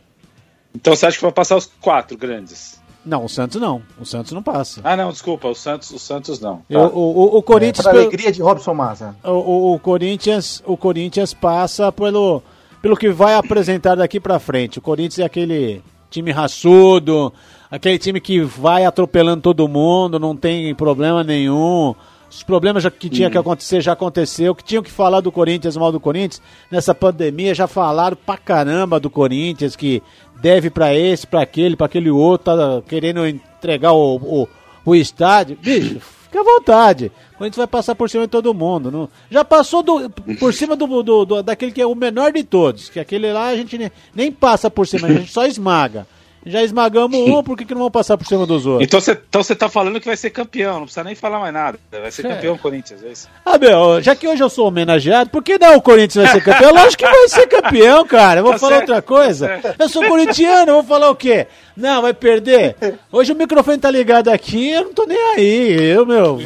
Então 0.76 0.96
você 0.96 1.06
acha 1.06 1.18
que 1.18 1.24
vai 1.24 1.32
passar 1.32 1.58
os 1.58 1.70
quatro 1.80 2.18
grandes? 2.18 2.82
Não, 3.06 3.26
o 3.26 3.30
Santos 3.30 3.60
não. 3.60 3.82
O 4.00 4.06
Santos 4.06 4.32
não 4.32 4.44
passa. 4.44 4.82
Ah, 4.84 4.96
não, 4.96 5.12
desculpa, 5.12 5.48
o 5.48 5.56
Santos, 5.56 5.90
o 5.92 5.98
Santos 5.98 6.40
não. 6.40 6.58
Tá. 6.70 6.80
O, 6.80 7.00
o, 7.00 7.38
o, 7.38 7.44
Corinthians. 7.44 7.86
É, 7.86 7.90
alegria 7.90 8.32
de 8.32 8.42
Robson 8.42 8.74
Massa. 8.74 9.16
O, 9.24 9.32
o, 9.32 9.74
o, 9.74 9.80
Corinthians, 9.80 10.62
o 10.66 10.78
Corinthians 10.78 11.34
passa 11.34 11.92
pelo, 11.92 12.44
pelo 12.82 12.96
que 12.96 13.10
vai 13.10 13.34
apresentar 13.34 13.96
daqui 13.96 14.20
para 14.20 14.40
frente. 14.40 14.78
O 14.78 14.82
Corinthians 14.82 15.20
é 15.20 15.24
aquele 15.24 15.82
time 16.12 16.32
raçudo, 16.32 17.34
aquele 17.72 17.98
time 17.98 18.22
que 18.22 18.42
vai 18.42 18.86
atropelando 18.86 19.42
todo 19.42 19.68
mundo, 19.68 20.20
não 20.20 20.36
tem 20.36 20.76
problema 20.76 21.24
nenhum. 21.24 21.96
Os 22.32 22.44
problemas 22.44 22.88
que 22.98 23.10
tinha 23.10 23.30
que 23.30 23.36
uhum. 23.36 23.41
acontecer 23.41 23.82
já 23.82 23.91
aconteceu. 23.91 24.56
Que 24.56 24.63
tinham 24.63 24.82
que 24.82 24.89
falar 24.89 25.20
do 25.20 25.32
Corinthians, 25.32 25.76
mal 25.76 25.91
do 25.91 26.00
Corinthians, 26.00 26.41
nessa 26.72 26.96
pandemia 26.96 27.54
já 27.54 27.67
falaram 27.67 28.15
pra 28.15 28.38
caramba 28.38 29.02
do 29.02 29.10
Corinthians, 29.10 29.76
que 29.76 30.02
deve 30.41 30.70
para 30.70 30.96
esse, 30.96 31.28
para 31.28 31.41
aquele, 31.41 31.76
para 31.76 31.88
aquele 31.88 32.10
outro, 32.10 32.46
tá 32.46 32.82
querendo 32.88 33.28
entregar 33.28 33.91
o, 33.91 34.15
o, 34.15 34.48
o 34.86 34.96
estádio. 34.96 35.58
Bicho, 35.62 36.00
fica 36.00 36.39
à 36.39 36.44
vontade. 36.44 37.12
O 37.34 37.38
Corinthians 37.38 37.58
vai 37.58 37.67
passar 37.67 37.96
por 37.96 38.10
cima 38.10 38.24
de 38.24 38.30
todo 38.32 38.54
mundo. 38.54 38.89
Não? 38.89 39.10
Já 39.30 39.44
passou 39.44 39.84
do, 39.84 40.10
por 40.39 40.54
cima 40.54 40.74
do, 40.78 41.04
do, 41.04 41.26
do, 41.26 41.44
daquele 41.44 41.74
que 41.74 41.82
é 41.82 41.86
o 41.86 41.94
menor 41.94 42.32
de 42.32 42.46
todos, 42.46 42.89
que 42.89 43.00
aquele 43.00 43.34
lá 43.34 43.48
a 43.50 43.56
gente 43.58 43.78
nem, 43.78 43.91
nem 44.15 44.32
passa 44.32 44.72
por 44.72 44.88
cima, 44.88 45.10
a 45.10 45.13
gente 45.13 45.32
só 45.32 45.46
esmaga. 45.46 46.08
Já 46.46 46.64
esmagamos 46.64 47.20
um, 47.20 47.44
por 47.44 47.56
que, 47.56 47.66
que 47.66 47.74
não 47.74 47.82
vamos 47.82 47.94
passar 47.94 48.18
por 48.18 48.26
cima 48.26 48.48
dos 48.48 48.66
outros? 48.66 48.88
Então 48.88 49.00
você 49.00 49.12
então 49.12 49.44
tá 49.44 49.70
falando 49.70 50.00
que 50.00 50.08
vai 50.08 50.18
ser 50.18 50.32
campeão, 50.32 50.76
não 50.76 50.84
precisa 50.84 51.04
nem 51.04 51.14
falar 51.14 51.40
mais 51.40 51.54
nada. 51.54 51.80
Vai 51.92 52.12
ser 52.12 52.26
é. 52.26 52.30
campeão 52.30 52.58
Corinthians, 52.58 53.04
é 53.04 53.12
isso? 53.12 53.30
Ah, 53.46 53.60
meu, 53.60 54.02
já 54.02 54.16
que 54.16 54.28
hoje 54.28 54.42
eu 54.42 54.50
sou 54.50 54.68
homenageado, 54.68 55.30
por 55.30 55.44
que 55.44 55.60
não 55.60 55.76
o 55.76 55.82
Corinthians 55.82 56.26
vai 56.26 56.34
ser 56.34 56.44
campeão? 56.44 56.74
Lógico 56.74 57.04
que 57.04 57.10
vai 57.10 57.28
ser 57.28 57.48
campeão, 57.48 58.06
cara. 58.08 58.40
Eu 58.40 58.44
vou 58.44 58.54
tá 58.54 58.60
falar 58.60 58.78
certo, 58.78 58.90
outra 58.90 59.02
coisa. 59.04 59.60
Tá 59.60 59.76
eu 59.78 59.88
sou 59.90 60.04
corintiano, 60.08 60.72
eu 60.72 60.76
vou 60.76 60.84
falar 60.84 61.12
o 61.12 61.16
quê? 61.16 61.46
Não, 61.78 62.02
vai 62.02 62.14
perder. 62.14 62.76
Hoje 63.12 63.34
o 63.34 63.36
microfone 63.36 63.78
tá 63.78 63.92
ligado 63.92 64.30
aqui, 64.30 64.72
eu 64.72 64.86
não 64.86 64.94
tô 64.94 65.06
nem 65.06 65.18
aí. 65.36 65.92
Eu, 65.92 66.06
meu. 66.06 66.40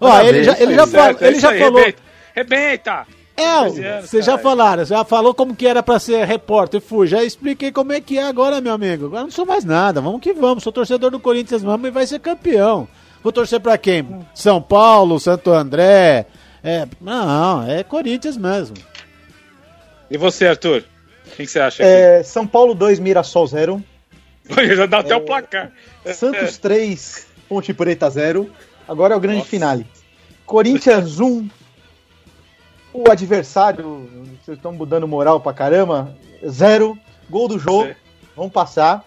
Ó, 0.00 0.20
ele 0.20 0.44
já, 0.44 0.56
ele 0.60 0.74
já, 0.74 0.86
falou, 0.86 1.16
ele 1.20 1.40
já 1.40 1.58
falou. 1.58 1.94
Rebenta! 2.34 3.17
É, 3.40 4.02
vocês 4.02 4.24
já 4.24 4.36
falaram, 4.36 4.84
já 4.84 5.04
falou 5.04 5.32
como 5.32 5.54
que 5.54 5.66
era 5.66 5.82
para 5.82 5.98
ser 5.98 6.24
repórter, 6.26 6.80
fui, 6.80 7.06
já 7.06 7.22
expliquei 7.22 7.70
como 7.70 7.92
é 7.92 8.00
que 8.00 8.18
é 8.18 8.24
agora, 8.24 8.60
meu 8.60 8.72
amigo. 8.72 9.06
Agora 9.06 9.22
não 9.22 9.30
sou 9.30 9.46
mais 9.46 9.64
nada, 9.64 10.00
vamos 10.00 10.20
que 10.20 10.32
vamos, 10.32 10.64
sou 10.64 10.72
torcedor 10.72 11.10
do 11.10 11.20
Corinthians 11.20 11.62
mesmo 11.62 11.86
e 11.86 11.90
vai 11.90 12.06
ser 12.06 12.18
campeão. 12.18 12.88
Vou 13.22 13.32
torcer 13.32 13.60
para 13.60 13.78
quem? 13.78 14.06
São 14.34 14.60
Paulo, 14.60 15.20
Santo 15.20 15.52
André, 15.52 16.26
é, 16.62 16.86
não, 17.00 17.66
é 17.66 17.82
Corinthians 17.82 18.36
mesmo. 18.36 18.76
E 20.10 20.16
você, 20.16 20.46
Arthur? 20.46 20.84
O 21.26 21.36
que 21.36 21.46
você 21.46 21.60
acha? 21.60 21.82
É, 21.82 22.22
São 22.22 22.46
Paulo 22.46 22.74
2, 22.74 22.98
Mirassol 22.98 23.46
0. 23.46 23.84
Já 24.76 24.86
dá 24.86 24.98
até 24.98 25.14
o 25.14 25.20
placar. 25.20 25.72
Santos 26.14 26.56
3, 26.58 27.26
Ponte 27.48 27.72
Preta 27.74 28.08
0. 28.08 28.50
Agora 28.88 29.14
é 29.14 29.16
o 29.16 29.20
grande 29.20 29.38
Nossa. 29.38 29.50
finale. 29.50 29.86
Corinthians 30.46 31.20
1, 31.20 31.48
o 32.92 33.10
adversário, 33.10 34.08
vocês 34.42 34.56
estão 34.56 34.72
mudando 34.72 35.06
moral 35.06 35.40
pra 35.40 35.52
caramba. 35.52 36.14
Zero, 36.46 36.98
gol 37.28 37.48
do 37.48 37.58
jogo. 37.58 37.94
Vamos 38.36 38.52
passar. 38.52 39.04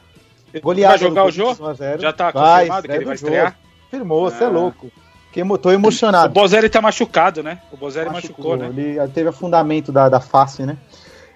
Goleada 0.61 0.97
vai 0.97 1.07
jogar 1.07 1.25
o 1.25 1.31
jogo? 1.31 1.57
Já 1.99 2.11
tá 2.11 2.31
vai, 2.31 2.67
confirmado 2.67 2.87
que 2.87 2.93
ele 2.93 3.05
vai 3.05 3.15
estrear? 3.15 3.59
Firmou, 3.89 4.29
você 4.29 4.43
é 4.43 4.47
ah. 4.47 4.49
é 4.49 4.51
louco. 4.51 4.91
Que 5.31 5.41
tô 5.57 5.71
emocionado. 5.71 6.27
O 6.27 6.33
Bozelli 6.33 6.69
tá 6.69 6.81
machucado, 6.81 7.41
né? 7.41 7.59
O 7.71 7.77
Bozelli 7.77 8.09
machucou, 8.09 8.57
machucou 8.57 8.73
né? 8.73 8.97
Ele 8.99 9.07
teve 9.09 9.29
afundamento 9.29 9.91
da, 9.91 10.09
da 10.09 10.19
face, 10.19 10.65
né? 10.65 10.77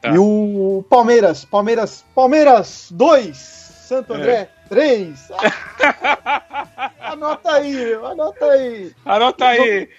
Tá. 0.02 0.10
E 0.10 0.18
o 0.18 0.84
Palmeiras, 0.90 1.46
Palmeiras, 1.46 2.04
Palmeiras 2.14 2.90
2, 2.92 3.38
Santo 3.38 4.14
é. 4.14 4.18
André 4.18 4.50
3. 4.68 5.32
anota 7.00 7.52
aí, 7.54 7.94
anota 7.94 8.46
aí. 8.46 8.92
Anota 9.06 9.46
aí 9.46 9.90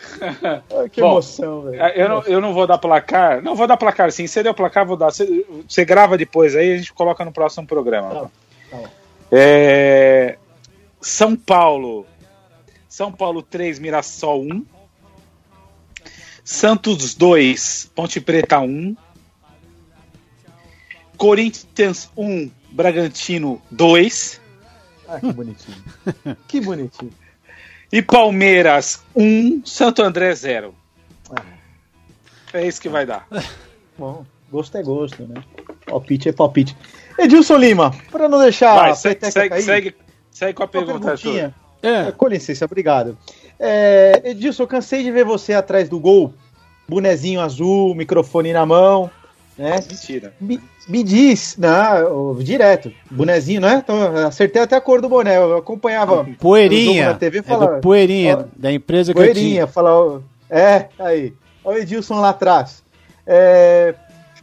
que 0.90 1.00
Bom, 1.00 1.12
emoção, 1.12 1.62
velho. 1.62 1.82
Eu, 1.94 2.08
não, 2.08 2.22
eu 2.22 2.40
não 2.40 2.54
vou 2.54 2.66
dar 2.66 2.78
placar. 2.78 3.42
Não 3.42 3.54
vou 3.54 3.66
dar 3.66 3.76
placar 3.76 4.10
sim. 4.10 4.26
Se 4.26 4.42
der 4.42 4.54
placar, 4.54 4.86
vou 4.86 4.96
dar. 4.96 5.10
Você, 5.10 5.44
você 5.68 5.84
grava 5.84 6.16
depois 6.16 6.56
aí 6.56 6.74
a 6.74 6.76
gente 6.78 6.92
coloca 6.92 7.24
no 7.24 7.32
próximo 7.32 7.66
programa. 7.66 8.30
Tá 8.70 8.78
é, 9.30 10.38
São 11.00 11.36
Paulo. 11.36 12.06
São 12.88 13.12
Paulo 13.12 13.42
3, 13.42 13.78
Mirassol 13.78 14.42
1. 14.42 14.66
Santos 16.44 17.14
2, 17.14 17.92
Ponte 17.94 18.20
Preta 18.20 18.58
1. 18.58 18.96
Corinthians 21.16 22.10
1, 22.16 22.50
Bragantino 22.72 23.60
2. 23.70 24.40
Ah, 25.06 25.20
que 25.20 25.32
bonitinho. 25.32 25.84
que 26.48 26.60
bonitinho. 26.60 27.12
E 27.92 28.00
Palmeiras 28.00 29.02
1, 29.16 29.62
Santo 29.64 30.02
André 30.02 30.34
0. 30.34 30.74
É 32.52 32.66
isso 32.66 32.80
que 32.80 32.88
vai 32.88 33.04
dar. 33.04 33.26
Bom, 33.98 34.24
gosto 34.50 34.76
é 34.76 34.82
gosto, 34.82 35.22
né? 35.24 35.42
Palpite 35.86 36.28
é 36.28 36.32
palpite. 36.32 36.76
Edilson 37.18 37.56
Lima, 37.56 37.94
para 38.10 38.28
não 38.28 38.40
deixar 38.40 38.74
vai, 38.74 38.90
a 38.90 38.94
segue, 38.94 39.30
segue, 39.30 39.48
cair, 39.50 39.62
segue, 39.62 39.94
segue 40.30 40.54
com 40.54 40.62
a 40.62 40.68
pergunta, 40.68 41.10
Arthur. 41.12 41.52
É. 41.82 42.12
Com 42.12 42.28
licença, 42.28 42.64
obrigado. 42.64 43.18
É, 43.58 44.22
Edilson, 44.24 44.62
eu 44.62 44.68
cansei 44.68 45.02
de 45.02 45.10
ver 45.10 45.24
você 45.24 45.52
atrás 45.52 45.88
do 45.88 45.98
gol, 45.98 46.32
bonezinho 46.88 47.40
azul, 47.40 47.94
microfone 47.94 48.52
na 48.52 48.64
mão. 48.64 49.10
Né? 49.60 49.78
Mentira. 49.90 50.32
Me, 50.40 50.58
me 50.88 51.02
diz, 51.02 51.58
não, 51.58 52.34
direto, 52.36 52.90
bonezinho, 53.10 53.60
né? 53.60 53.82
Então, 53.84 54.16
acertei 54.26 54.62
até 54.62 54.74
a 54.74 54.80
cor 54.80 55.02
do 55.02 55.08
boné, 55.08 55.36
eu 55.36 55.58
acompanhava. 55.58 56.26
Poeirinha. 56.38 57.10
Na 57.10 57.14
TV, 57.14 57.42
falava, 57.42 57.76
é 57.76 57.80
Poeirinha, 57.80 58.38
ó, 58.38 58.44
da 58.56 58.72
empresa 58.72 59.12
que 59.12 59.20
Poeirinha, 59.20 59.66
fala, 59.66 60.22
é, 60.48 60.86
aí. 60.98 61.34
Olha 61.62 61.78
o 61.78 61.82
Edilson 61.82 62.22
lá 62.22 62.30
atrás. 62.30 62.82
É, 63.26 63.94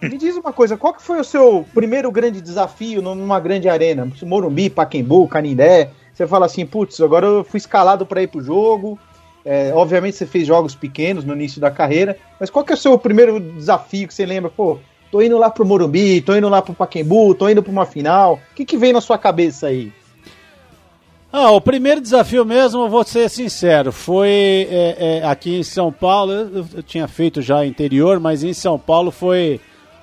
me 0.03 0.19
diz 0.19 0.37
uma 0.37 0.53
coisa, 0.53 0.77
qual 0.77 0.93
que 0.93 1.01
foi 1.01 1.19
o 1.19 1.23
seu 1.23 1.65
primeiro 1.73 2.11
grande 2.11 2.39
desafio 2.39 3.01
numa 3.01 3.39
grande 3.39 3.67
arena? 3.67 4.07
Morumbi, 4.21 4.69
Paquembu, 4.69 5.27
Canindé. 5.27 5.89
Você 6.13 6.27
fala 6.27 6.45
assim, 6.45 6.63
putz, 6.63 7.01
agora 7.01 7.25
eu 7.25 7.43
fui 7.43 7.57
escalado 7.57 8.05
para 8.05 8.21
ir 8.21 8.27
pro 8.27 8.39
jogo. 8.39 8.99
É, 9.43 9.71
obviamente 9.73 10.15
você 10.15 10.27
fez 10.27 10.45
jogos 10.45 10.75
pequenos 10.75 11.23
no 11.23 11.33
início 11.33 11.59
da 11.59 11.71
carreira, 11.71 12.17
mas 12.39 12.51
qual 12.51 12.63
que 12.63 12.71
é 12.71 12.75
o 12.75 12.77
seu 12.77 12.99
primeiro 12.99 13.39
desafio 13.39 14.07
que 14.07 14.13
você 14.13 14.25
lembra? 14.25 14.51
Pô, 14.51 14.77
tô 15.11 15.21
indo 15.21 15.37
lá 15.37 15.49
pro 15.49 15.65
Morumbi, 15.65 16.21
tô 16.21 16.35
indo 16.35 16.49
lá 16.49 16.61
pro 16.61 16.73
Paquembu, 16.73 17.35
tô 17.35 17.49
indo 17.49 17.63
pra 17.63 17.71
uma 17.71 17.85
final. 17.85 18.39
O 18.51 18.55
que, 18.55 18.65
que 18.65 18.77
vem 18.77 18.93
na 18.93 19.01
sua 19.01 19.17
cabeça 19.17 19.67
aí? 19.67 19.91
Ah, 21.31 21.51
o 21.51 21.59
primeiro 21.59 21.99
desafio 21.99 22.45
mesmo, 22.45 22.89
vou 22.89 23.03
ser 23.03 23.29
sincero, 23.29 23.91
foi 23.91 24.67
é, 24.71 25.19
é, 25.21 25.25
aqui 25.25 25.59
em 25.59 25.63
São 25.63 25.91
Paulo, 25.91 26.31
eu, 26.31 26.65
eu, 26.75 26.81
tinha 26.81 27.05
feito 27.05 27.41
já 27.41 27.65
interior, 27.65 28.17
mas 28.17 28.43
em 28.43 28.53
São 28.53 28.79
Paulo 28.79 29.11
foi 29.11 29.59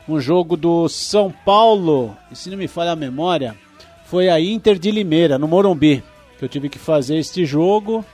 um 0.06 0.20
jogo 0.20 0.54
do 0.54 0.86
São 0.86 1.32
Paulo, 1.44 2.14
se 2.34 2.50
não 2.50 2.58
me 2.58 2.68
falha 2.68 2.92
a 2.92 2.96
memória, 2.96 3.56
foi 4.04 4.28
a 4.28 4.38
Inter 4.38 4.78
de 4.78 4.90
Limeira, 4.90 5.38
no 5.38 5.48
Morumbi, 5.48 6.04
que 6.38 6.44
eu 6.44 6.48
tive 6.48 6.68
que 6.68 6.78
fazer 6.78 7.16
este 7.16 7.46
jogo 7.46 8.04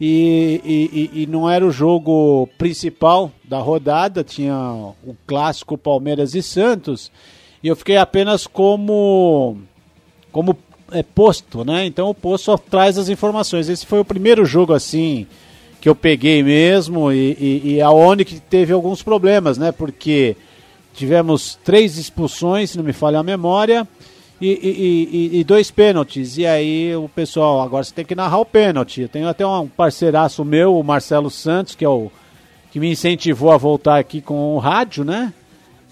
e, 0.00 1.10
e, 1.12 1.22
e, 1.22 1.26
não 1.26 1.48
era 1.48 1.66
o 1.66 1.70
jogo 1.70 2.48
principal 2.56 3.30
da 3.44 3.58
rodada, 3.58 4.24
tinha 4.24 4.56
o 5.04 5.14
clássico 5.26 5.76
Palmeiras 5.76 6.34
e 6.34 6.42
Santos, 6.42 7.12
e 7.62 7.68
eu 7.68 7.76
fiquei 7.76 7.98
apenas 7.98 8.46
como 8.46 9.58
como 10.32 10.56
é, 10.92 11.02
posto, 11.02 11.64
né? 11.64 11.84
Então 11.84 12.08
o 12.08 12.14
posto 12.14 12.44
só 12.44 12.56
traz 12.56 12.96
as 12.96 13.08
informações. 13.08 13.68
Esse 13.68 13.84
foi 13.84 14.00
o 14.00 14.04
primeiro 14.04 14.44
jogo 14.46 14.72
assim 14.72 15.26
que 15.80 15.88
eu 15.88 15.94
peguei 15.94 16.42
mesmo 16.42 17.10
e, 17.10 17.36
e, 17.40 17.74
e 17.74 17.80
aonde 17.82 18.24
que 18.24 18.38
teve 18.40 18.72
alguns 18.72 19.02
problemas, 19.02 19.58
né? 19.58 19.72
Porque 19.72 20.36
tivemos 20.94 21.58
três 21.64 21.98
expulsões, 21.98 22.70
se 22.70 22.76
não 22.76 22.84
me 22.84 22.92
falha 22.92 23.18
a 23.18 23.22
memória, 23.22 23.86
e, 24.40 25.28
e, 25.32 25.40
e, 25.40 25.44
dois 25.44 25.70
pênaltis. 25.70 26.38
E 26.38 26.46
aí 26.46 26.94
o 26.96 27.08
pessoal, 27.08 27.60
agora 27.60 27.84
você 27.84 27.92
tem 27.92 28.04
que 28.04 28.14
narrar 28.14 28.38
o 28.38 28.46
pênalti. 28.46 29.02
Eu 29.02 29.08
tenho 29.08 29.28
até 29.28 29.46
um 29.46 29.68
parceiraço 29.68 30.44
meu, 30.44 30.78
o 30.78 30.82
Marcelo 30.82 31.30
Santos, 31.30 31.74
que 31.74 31.84
é 31.84 31.88
o 31.88 32.10
que 32.70 32.80
me 32.80 32.90
incentivou 32.90 33.50
a 33.50 33.56
voltar 33.56 33.98
aqui 33.98 34.20
com 34.20 34.54
o 34.54 34.58
rádio, 34.58 35.04
né? 35.04 35.32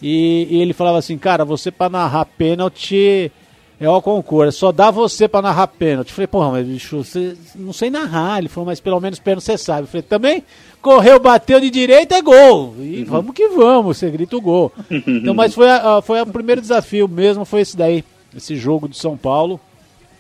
E, 0.01 0.47
e 0.51 0.61
ele 0.61 0.73
falava 0.73 0.99
assim, 0.99 1.19
cara, 1.19 1.45
você 1.45 1.71
para 1.71 1.91
narrar 1.91 2.25
pênalti 2.25 3.33
é 3.81 3.89
o 3.89 4.03
concurso, 4.03 4.59
só 4.59 4.73
dá 4.73 4.91
você 4.91 5.29
para 5.29 5.43
narrar 5.43 5.67
pênalti. 5.67 6.09
Eu 6.09 6.15
falei, 6.15 6.27
porra, 6.27 6.51
mas 6.53 6.67
bicho, 6.67 7.05
você 7.05 7.37
não 7.55 7.73
sei 7.73 7.91
narrar. 7.91 8.39
Ele 8.39 8.49
falou, 8.49 8.67
mas 8.67 8.81
pelo 8.81 9.01
menos 9.01 9.19
pênalti 9.19 9.45
você 9.45 9.59
sabe. 9.59 9.83
Eu 9.83 9.87
falei, 9.87 10.03
também 10.03 10.45
correu, 10.81 11.21
bateu 11.21 11.61
de 11.61 11.69
direita, 11.69 12.17
é 12.17 12.23
gol. 12.23 12.75
E 12.79 13.01
uhum. 13.01 13.05
vamos 13.05 13.35
que 13.35 13.49
vamos, 13.49 13.99
você 13.99 14.11
grita 14.11 14.37
o 14.37 14.41
gol. 14.41 14.73
então, 14.91 15.35
mas 15.35 15.55
foi, 15.55 15.71
a, 15.71 16.01
foi 16.01 16.21
o 16.21 16.27
primeiro 16.27 16.61
desafio 16.61 17.07
mesmo, 17.07 17.45
foi 17.45 17.61
esse 17.61 17.77
daí 17.77 18.05
esse 18.37 18.57
jogo 18.57 18.89
de 18.89 18.97
São 18.97 19.17
Paulo 19.17 19.61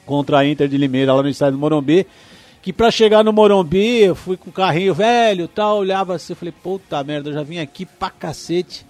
contra 0.06 0.38
a 0.38 0.46
Inter 0.46 0.68
de 0.68 0.78
Limeira 0.78 1.12
lá 1.12 1.22
no 1.22 1.28
estádio 1.28 1.58
do 1.58 1.60
Morumbi. 1.60 2.06
Que 2.62 2.72
pra 2.72 2.90
chegar 2.90 3.22
no 3.22 3.32
Morumbi, 3.32 4.00
eu 4.00 4.14
fui 4.14 4.36
com 4.36 4.50
o 4.50 4.52
carrinho 4.52 4.94
velho 4.94 5.46
tal, 5.46 5.78
olhava 5.78 6.14
assim, 6.14 6.34
falei, 6.34 6.52
puta 6.52 7.02
merda, 7.04 7.30
eu 7.30 7.34
já 7.34 7.42
vim 7.42 7.58
aqui 7.58 7.86
pra 7.86 8.10
cacete 8.10 8.84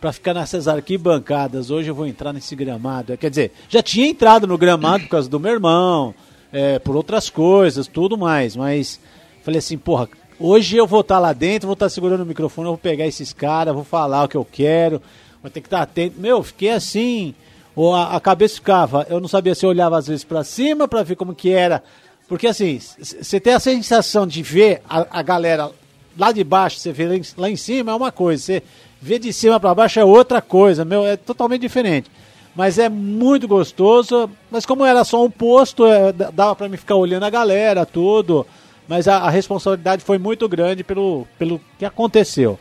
pra 0.00 0.12
ficar 0.12 0.34
nessas 0.34 0.68
arquibancadas. 0.68 1.70
Hoje 1.70 1.88
eu 1.88 1.94
vou 1.94 2.06
entrar 2.06 2.32
nesse 2.32 2.54
gramado. 2.54 3.16
Quer 3.16 3.30
dizer, 3.30 3.52
já 3.68 3.82
tinha 3.82 4.06
entrado 4.06 4.46
no 4.46 4.58
gramado 4.58 5.04
por 5.04 5.10
causa 5.10 5.28
do 5.28 5.40
meu 5.40 5.52
irmão, 5.52 6.14
é, 6.52 6.78
por 6.78 6.94
outras 6.94 7.30
coisas, 7.30 7.86
tudo 7.86 8.18
mais, 8.18 8.54
mas 8.54 9.00
falei 9.42 9.58
assim, 9.58 9.78
porra, 9.78 10.08
hoje 10.38 10.76
eu 10.76 10.86
vou 10.86 11.00
estar 11.00 11.16
tá 11.16 11.20
lá 11.20 11.32
dentro, 11.32 11.66
vou 11.66 11.74
estar 11.74 11.86
tá 11.86 11.90
segurando 11.90 12.22
o 12.22 12.26
microfone, 12.26 12.66
eu 12.66 12.72
vou 12.72 12.78
pegar 12.78 13.06
esses 13.06 13.32
caras, 13.32 13.74
vou 13.74 13.84
falar 13.84 14.24
o 14.24 14.28
que 14.28 14.36
eu 14.36 14.44
quero, 14.44 15.00
vou 15.40 15.50
ter 15.50 15.60
que 15.60 15.66
estar 15.66 15.78
tá 15.78 15.82
atento. 15.84 16.20
Meu, 16.20 16.42
fiquei 16.42 16.70
assim 16.70 17.34
ou 17.74 17.94
a, 17.94 18.16
a 18.16 18.20
cabeça 18.20 18.56
ficava, 18.56 19.06
eu 19.08 19.20
não 19.20 19.28
sabia 19.28 19.54
se 19.54 19.64
eu 19.64 19.70
olhava 19.70 19.98
às 19.98 20.06
vezes 20.06 20.24
para 20.24 20.44
cima 20.44 20.86
para 20.86 21.02
ver 21.02 21.16
como 21.16 21.34
que 21.34 21.50
era, 21.50 21.82
porque 22.28 22.46
assim, 22.46 22.78
você 22.78 23.38
tem 23.38 23.54
a 23.54 23.60
sensação 23.60 24.26
de 24.26 24.42
ver 24.42 24.80
a, 24.88 25.18
a 25.18 25.22
galera 25.22 25.70
lá 26.16 26.32
de 26.32 26.44
baixo, 26.44 26.78
você 26.78 26.92
vê 26.92 27.06
lá 27.06 27.16
em, 27.16 27.22
lá 27.36 27.50
em 27.50 27.56
cima 27.56 27.92
é 27.92 27.94
uma 27.94 28.12
coisa, 28.12 28.42
você 28.42 28.62
vê 29.00 29.18
de 29.18 29.32
cima 29.32 29.58
para 29.60 29.74
baixo 29.74 30.00
é 30.00 30.04
outra 30.04 30.40
coisa, 30.40 30.84
meu, 30.84 31.06
é 31.06 31.16
totalmente 31.16 31.60
diferente. 31.60 32.10
Mas 32.56 32.78
é 32.78 32.88
muito 32.88 33.48
gostoso, 33.48 34.30
mas 34.48 34.64
como 34.64 34.84
era 34.84 35.02
só 35.02 35.24
um 35.24 35.30
posto, 35.30 35.84
é, 35.86 36.12
dava 36.12 36.54
para 36.54 36.68
mim 36.68 36.76
ficar 36.76 36.94
olhando 36.94 37.24
a 37.24 37.30
galera, 37.30 37.84
tudo, 37.84 38.46
mas 38.86 39.08
a, 39.08 39.18
a 39.18 39.30
responsabilidade 39.30 40.04
foi 40.04 40.18
muito 40.18 40.48
grande 40.48 40.84
pelo, 40.84 41.26
pelo 41.36 41.60
que 41.78 41.84
aconteceu. 41.84 42.58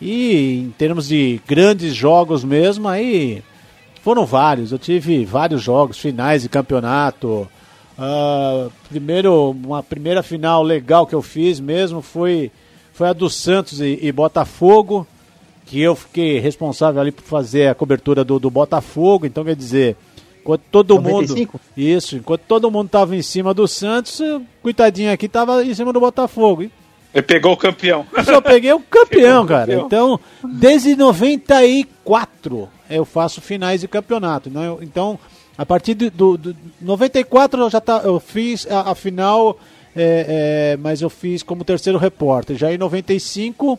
E 0.00 0.60
em 0.60 0.70
termos 0.78 1.08
de 1.08 1.40
grandes 1.46 1.94
jogos 1.94 2.42
mesmo, 2.42 2.88
aí 2.88 3.42
foram 4.04 4.26
vários. 4.26 4.70
Eu 4.70 4.78
tive 4.78 5.24
vários 5.24 5.62
jogos, 5.62 5.98
finais 5.98 6.42
de 6.42 6.48
campeonato. 6.50 7.48
Uh, 7.98 8.70
primeiro, 8.90 9.50
uma 9.52 9.82
primeira 9.82 10.22
final 10.22 10.62
legal 10.62 11.06
que 11.06 11.14
eu 11.14 11.22
fiz 11.22 11.58
mesmo 11.58 12.02
foi, 12.02 12.52
foi 12.92 13.08
a 13.08 13.12
do 13.14 13.30
Santos 13.30 13.80
e, 13.80 13.98
e 14.02 14.12
Botafogo, 14.12 15.06
que 15.64 15.80
eu 15.80 15.96
fiquei 15.96 16.38
responsável 16.38 17.00
ali 17.00 17.10
por 17.10 17.24
fazer 17.24 17.68
a 17.68 17.74
cobertura 17.74 18.22
do, 18.22 18.38
do 18.38 18.50
Botafogo. 18.50 19.24
Então, 19.24 19.42
quer 19.42 19.56
dizer, 19.56 19.96
enquanto 20.42 20.62
todo 20.70 20.96
95? 20.96 21.52
mundo. 21.54 21.62
Isso, 21.74 22.16
enquanto 22.16 22.42
todo 22.42 22.70
mundo 22.70 22.90
tava 22.90 23.16
em 23.16 23.22
cima 23.22 23.54
do 23.54 23.66
Santos, 23.66 24.20
coitadinho 24.62 25.12
aqui 25.12 25.28
tava 25.28 25.64
em 25.64 25.72
cima 25.72 25.94
do 25.94 26.00
Botafogo. 26.00 26.64
Ele 27.14 27.22
pegou 27.22 27.52
o 27.52 27.56
campeão. 27.56 28.04
Eu 28.12 28.24
só 28.24 28.40
peguei 28.42 28.72
o 28.74 28.80
campeão, 28.90 29.46
cara. 29.46 29.66
Campeão. 29.66 29.86
Então, 29.86 30.20
desde 30.60 30.94
94 30.94 32.68
eu 32.88 33.04
faço 33.04 33.40
finais 33.40 33.80
de 33.80 33.88
campeonato. 33.88 34.50
Então, 34.82 35.18
a 35.56 35.64
partir 35.64 35.94
do, 35.94 36.10
do, 36.10 36.36
do 36.36 36.56
94 36.80 37.60
eu 37.60 37.70
já 37.70 37.80
tá, 37.80 38.02
eu 38.04 38.18
fiz 38.18 38.66
a, 38.70 38.90
a 38.90 38.94
final, 38.94 39.58
é, 39.94 40.72
é, 40.74 40.76
mas 40.76 41.00
eu 41.00 41.08
fiz 41.08 41.42
como 41.42 41.64
terceiro 41.64 41.98
repórter. 41.98 42.56
Já 42.56 42.72
em 42.72 42.78
95 42.78 43.78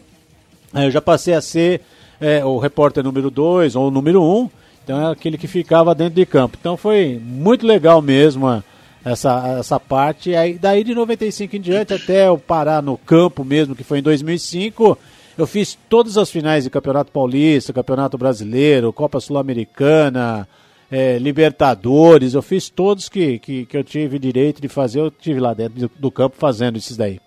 é, 0.73 0.85
eu 0.87 0.91
já 0.91 1.01
passei 1.01 1.33
a 1.33 1.41
ser 1.41 1.81
é, 2.19 2.43
o 2.43 2.57
repórter 2.57 3.03
número 3.03 3.29
2 3.29 3.75
ou 3.75 3.91
número 3.91 4.21
1. 4.21 4.25
Um, 4.25 4.49
então 4.83 5.07
é 5.07 5.11
aquele 5.11 5.37
que 5.37 5.47
ficava 5.47 5.95
dentro 5.95 6.15
de 6.15 6.25
campo. 6.25 6.57
Então 6.59 6.77
foi 6.77 7.19
muito 7.21 7.65
legal 7.65 8.01
mesmo 8.01 8.63
essa, 9.03 9.57
essa 9.59 9.79
parte. 9.79 10.35
Aí, 10.35 10.57
daí 10.57 10.83
de 10.83 10.95
95 10.95 11.55
em 11.55 11.61
diante 11.61 11.93
até 11.93 12.27
eu 12.27 12.37
parar 12.37 12.81
no 12.81 12.97
campo 12.97 13.43
mesmo, 13.43 13.75
que 13.75 13.83
foi 13.83 13.99
em 13.99 14.03
2005 14.03 14.97
eu 15.38 15.45
fiz 15.45 15.78
todas 15.89 16.17
as 16.17 16.30
finais 16.30 16.63
de 16.63 16.69
Campeonato 16.69 17.12
Paulista, 17.12 17.74
Campeonato 17.74 18.17
Brasileiro, 18.17 18.93
Copa 18.93 19.19
Sul-Americana, 19.19 20.48
é, 20.89 21.17
Libertadores, 21.17 22.34
eu 22.34 22.41
fiz 22.41 22.69
todos 22.69 23.10
que, 23.10 23.39
que, 23.39 23.65
que, 23.65 23.78
eu 23.78 23.84
tive 23.84 24.19
direito 24.19 24.62
de 24.62 24.67
fazer, 24.67 25.00
eu 25.00 25.12
tive 25.12 25.39
lá 25.39 25.54
dentro 25.54 25.89
do, 25.98 26.12
campo 26.12 26.38
fazendo 26.38 26.78
esses 26.78 26.95
daí. 26.95 27.19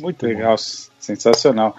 Muito 0.00 0.24
legal, 0.24 0.56
sensacional. 0.98 1.76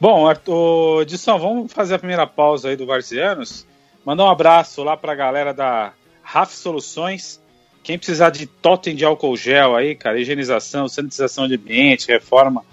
Bom, 0.00 0.26
Arthur, 0.26 1.02
Edson, 1.02 1.38
vamos 1.38 1.72
fazer 1.72 1.94
a 1.94 1.98
primeira 1.98 2.26
pausa 2.26 2.68
aí 2.68 2.76
do 2.76 2.86
Varzianos. 2.86 3.66
Mandar 4.04 4.24
um 4.24 4.30
abraço 4.30 4.82
lá 4.82 4.96
para 4.96 5.12
a 5.12 5.16
galera 5.16 5.54
da 5.54 5.92
RAF 6.22 6.52
Soluções. 6.54 7.40
Quem 7.82 7.96
precisar 7.96 8.30
de 8.30 8.46
totem 8.46 8.96
de 8.96 9.04
álcool 9.04 9.36
gel 9.36 9.76
aí, 9.76 9.94
cara, 9.94 10.18
higienização, 10.18 10.88
sanitização 10.88 11.46
de 11.46 11.54
ambiente, 11.54 12.08
reforma, 12.08 12.64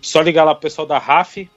só 0.00 0.20
ligar 0.20 0.44
lá 0.44 0.54
pro 0.54 0.62
pessoal 0.62 0.86
da 0.86 0.98
RAF. 0.98 1.48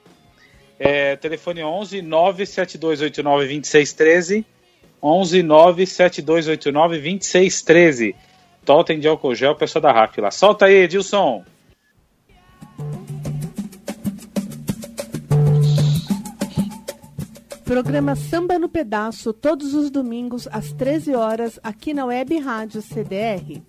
É, 0.78 1.16
telefone 1.16 1.62
11 1.62 2.02
97289 2.02 3.46
2613. 3.46 4.46
11 5.02 5.42
97289 5.42 6.96
2613. 6.96 8.14
Totem 8.64 9.00
de 9.00 9.08
álcool 9.08 9.34
gel, 9.34 9.54
pessoal 9.54 9.82
da 9.82 9.92
RAF 9.92 10.20
lá. 10.20 10.30
Solta 10.30 10.66
aí, 10.66 10.74
Edilson. 10.74 11.44
Programa 17.64 18.14
Samba 18.14 18.58
no 18.58 18.68
Pedaço, 18.68 19.32
todos 19.32 19.72
os 19.72 19.90
domingos 19.90 20.46
às 20.52 20.72
13 20.72 21.14
horas, 21.14 21.58
aqui 21.62 21.94
na 21.94 22.04
Web 22.04 22.38
Rádio 22.38 22.82
CDR. 22.82 23.62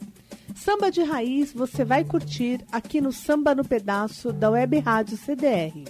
Samba 0.63 0.89
de 0.89 1.03
raiz 1.03 1.51
você 1.51 1.83
vai 1.83 2.05
curtir 2.05 2.61
aqui 2.71 3.01
no 3.01 3.11
Samba 3.11 3.53
no 3.53 3.65
Pedaço 3.65 4.31
da 4.31 4.49
Web 4.49 4.79
Rádio 4.79 5.17
CDR. 5.17 5.83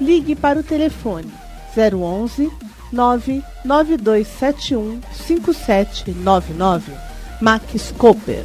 Ligue 0.00 0.36
para 0.36 0.60
o 0.60 0.62
telefone 0.62 1.32
011 1.76 2.48
99271 2.92 5.00
5799. 5.12 7.13
Max 7.44 7.92
Cooper. 7.98 8.42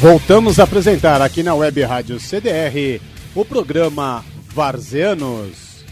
Voltamos 0.00 0.58
a 0.58 0.64
apresentar 0.64 1.22
aqui 1.22 1.44
na 1.44 1.54
Web 1.54 1.80
Rádio 1.84 2.18
CDR 2.18 3.00
o 3.36 3.44
programa 3.44 4.24
Varzeanos. 4.48 5.84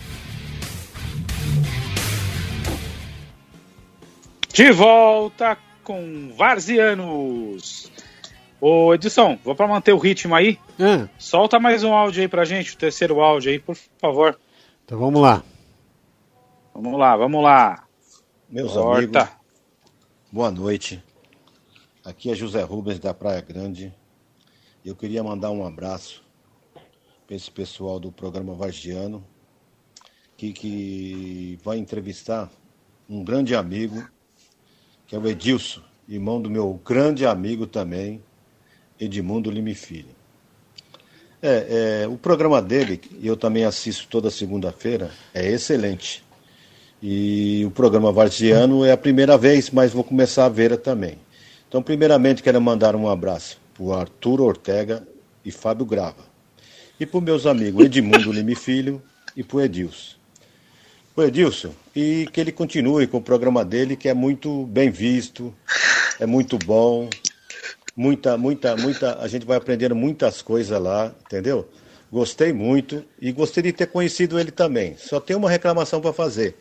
De 4.52 4.72
volta 4.72 5.57
com 5.85 6.35
Varzianos. 6.37 7.92
Ô 8.61 8.92
Edson, 8.92 9.38
vou 9.44 9.55
para 9.55 9.68
manter 9.68 9.92
o 9.92 9.98
ritmo 9.98 10.35
aí. 10.35 10.59
É. 10.76 11.09
Solta 11.16 11.61
mais 11.61 11.85
um 11.85 11.92
áudio 11.92 12.20
aí 12.20 12.26
pra 12.26 12.44
gente, 12.44 12.74
o 12.74 12.76
terceiro 12.76 13.20
áudio 13.20 13.52
aí, 13.52 13.61
por 13.61 13.76
favor. 14.00 14.37
Então 14.85 14.98
vamos 14.98 15.22
lá. 15.22 15.40
Vamos 16.74 16.98
lá, 16.98 17.14
vamos 17.16 17.42
lá. 17.42 17.87
Meus 18.48 18.72
Corta. 18.72 19.20
amigos, 19.20 19.37
boa 20.32 20.50
noite. 20.50 21.04
Aqui 22.02 22.30
é 22.30 22.35
José 22.35 22.62
Rubens 22.62 22.98
da 22.98 23.12
Praia 23.12 23.42
Grande. 23.42 23.94
Eu 24.82 24.96
queria 24.96 25.22
mandar 25.22 25.50
um 25.50 25.66
abraço 25.66 26.24
para 27.26 27.37
esse 27.37 27.50
pessoal 27.50 28.00
do 28.00 28.10
programa 28.10 28.54
Vargiano, 28.54 29.23
que, 30.35 30.54
que 30.54 31.58
vai 31.62 31.77
entrevistar 31.77 32.50
um 33.06 33.23
grande 33.23 33.54
amigo, 33.54 34.08
que 35.06 35.14
é 35.14 35.18
o 35.18 35.29
Edilson, 35.29 35.83
irmão 36.08 36.40
do 36.40 36.48
meu 36.48 36.81
grande 36.83 37.27
amigo 37.27 37.66
também, 37.66 38.23
Edmundo 38.98 39.50
Lime 39.50 39.75
Filho. 39.75 40.14
É, 41.42 42.04
é, 42.04 42.08
o 42.08 42.16
programa 42.16 42.62
dele, 42.62 42.98
eu 43.23 43.37
também 43.37 43.64
assisto 43.64 44.08
toda 44.08 44.31
segunda-feira, 44.31 45.10
é 45.35 45.46
excelente. 45.46 46.25
E 47.03 47.65
o 47.67 47.71
programa 47.73 48.13
Varziano 48.13 48.85
é 48.85 48.92
a 48.92 48.96
primeira 48.96 49.37
vez, 49.37 49.71
mas 49.71 49.92
vou 49.92 50.05
começar 50.05 50.44
a 50.44 50.48
ver 50.48 50.77
também. 50.77 51.19
Então, 51.69 51.83
primeiramente, 51.83 52.44
quero 52.44 52.61
mandar 52.61 52.94
um 52.94 53.09
abraço 53.09 53.59
para 53.75 53.83
o 53.83 53.92
Arthur 53.92 54.40
Ortega 54.40 55.03
e 55.44 55.50
Fábio 55.50 55.85
Grava. 55.85 56.25
E 57.00 57.05
para 57.05 57.19
os 57.19 57.25
meus 57.25 57.44
amigos 57.44 57.85
Edmundo 57.85 58.31
Lime 58.33 58.55
Filho 58.55 59.03
e 59.37 59.42
para 59.42 59.57
o 59.57 59.61
Edilson. 59.63 60.15
o 61.17 61.23
Edilson, 61.23 61.73
e 61.96 62.29
que 62.33 62.40
ele 62.40 62.53
continue 62.53 63.09
com 63.09 63.17
o 63.17 63.23
programa 63.23 63.65
dele, 63.65 63.96
que 63.96 64.09
é 64.09 64.15
muito 64.15 64.67
bem 64.67 64.88
visto, 64.88 65.53
é 66.21 66.27
muito 66.27 66.57
bom, 66.57 67.11
muita, 67.96 68.37
muita, 68.38 68.77
muita, 68.77 69.19
a 69.19 69.27
gente 69.27 69.44
vai 69.44 69.57
aprendendo 69.57 69.96
muitas 69.96 70.40
coisas 70.40 70.81
lá, 70.81 71.13
entendeu? 71.27 71.69
Gostei 72.13 72.53
muito 72.53 73.03
e 73.21 73.33
gostei 73.33 73.63
de 73.63 73.73
ter 73.73 73.87
conhecido 73.87 74.38
ele 74.38 74.53
também. 74.53 74.94
Só 74.98 75.19
tem 75.19 75.35
uma 75.35 75.50
reclamação 75.50 76.00
para 76.00 76.13
fazer. 76.13 76.55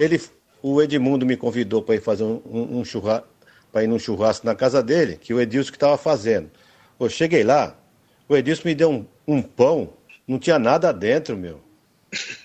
Ele, 0.00 0.18
o 0.62 0.80
Edmundo 0.80 1.26
me 1.26 1.36
convidou 1.36 1.82
para 1.82 1.94
ir 1.94 2.00
fazer 2.00 2.24
um, 2.24 2.40
um, 2.46 2.78
um 2.78 2.84
churrasco, 2.84 3.28
para 3.70 3.84
ir 3.84 3.86
num 3.86 3.98
churrasco 3.98 4.46
na 4.46 4.54
casa 4.54 4.82
dele, 4.82 5.18
que 5.18 5.34
o 5.34 5.40
Edilson 5.40 5.70
que 5.70 5.76
estava 5.76 5.98
fazendo. 5.98 6.50
Eu 6.98 7.10
cheguei 7.10 7.44
lá, 7.44 7.76
o 8.26 8.34
Edilson 8.34 8.62
me 8.64 8.74
deu 8.74 8.90
um, 8.90 9.06
um 9.28 9.42
pão, 9.42 9.90
não 10.26 10.38
tinha 10.38 10.58
nada 10.58 10.90
dentro, 10.90 11.36
meu. 11.36 11.60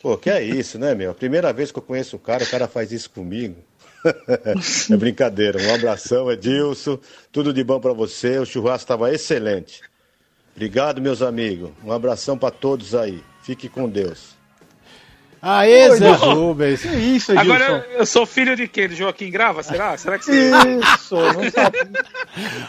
Pô, 0.02 0.18
que 0.18 0.30
é 0.30 0.44
isso, 0.44 0.78
né, 0.78 0.94
meu? 0.94 1.16
Primeira 1.16 1.54
vez 1.54 1.72
que 1.72 1.80
eu 1.80 1.84
conheço 1.84 2.18
o 2.18 2.20
cara, 2.20 2.44
o 2.44 2.48
cara 2.48 2.68
faz 2.68 2.92
isso 2.92 3.10
comigo. 3.10 3.56
é 4.92 4.98
brincadeira. 4.98 5.60
Um 5.60 5.74
abração, 5.74 6.30
Edilson. 6.30 7.00
Tudo 7.32 7.54
de 7.54 7.64
bom 7.64 7.80
para 7.80 7.94
você. 7.94 8.38
O 8.38 8.46
churrasco 8.46 8.84
estava 8.84 9.12
excelente. 9.14 9.82
Obrigado, 10.56 11.02
meus 11.02 11.22
amigos. 11.22 11.72
Um 11.84 11.92
abração 11.92 12.38
para 12.38 12.52
todos 12.52 12.94
aí. 12.94 13.24
Fique 13.42 13.68
com 13.68 13.90
Deus. 13.90 14.35
Aê, 15.42 15.92
Zé 15.96 16.12
Rubens. 16.12 16.82
Que 16.82 16.88
isso, 16.88 17.32
Edilson? 17.32 17.54
Agora 17.54 17.86
eu 17.98 18.06
sou 18.06 18.26
filho 18.26 18.56
de 18.56 18.68
quem? 18.68 18.88
Do 18.88 18.96
Joaquim 18.96 19.30
Grava? 19.30 19.62
Será? 19.62 19.96
Será 19.98 20.18
que 20.18 20.26
você. 20.26 20.50
Isso, 20.50 21.16
não 21.16 21.50
sabia. 21.52 21.90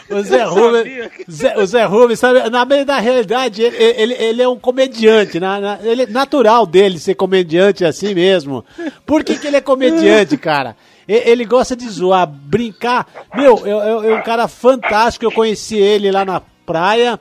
o 0.09 0.21
Zé 0.21 0.43
Rubens. 0.43 1.09
Zé, 1.29 1.57
o 1.57 1.65
Zé 1.65 1.85
Rubens, 1.85 2.19
sabe, 2.19 2.49
na 2.49 2.65
meio 2.65 2.85
da 2.85 2.99
realidade, 2.99 3.61
ele, 3.61 3.75
ele, 3.77 4.13
ele 4.13 4.41
é 4.41 4.47
um 4.47 4.59
comediante. 4.59 5.39
Na, 5.39 5.59
na, 5.59 5.79
ele 5.83 6.03
é 6.03 6.07
natural 6.07 6.65
dele 6.65 6.99
ser 6.99 7.15
comediante 7.15 7.83
assim 7.83 8.13
mesmo. 8.13 8.63
Por 9.05 9.23
que, 9.23 9.37
que 9.37 9.47
ele 9.47 9.57
é 9.57 9.61
comediante, 9.61 10.37
cara? 10.37 10.75
Ele 11.07 11.45
gosta 11.45 11.75
de 11.75 11.87
zoar, 11.89 12.27
brincar. 12.27 13.07
Meu, 13.33 13.65
é 13.65 14.13
um 14.17 14.21
cara 14.23 14.47
fantástico. 14.47 15.23
Eu 15.23 15.31
conheci 15.31 15.77
ele 15.77 16.11
lá 16.11 16.25
na 16.25 16.41
praia. 16.65 17.17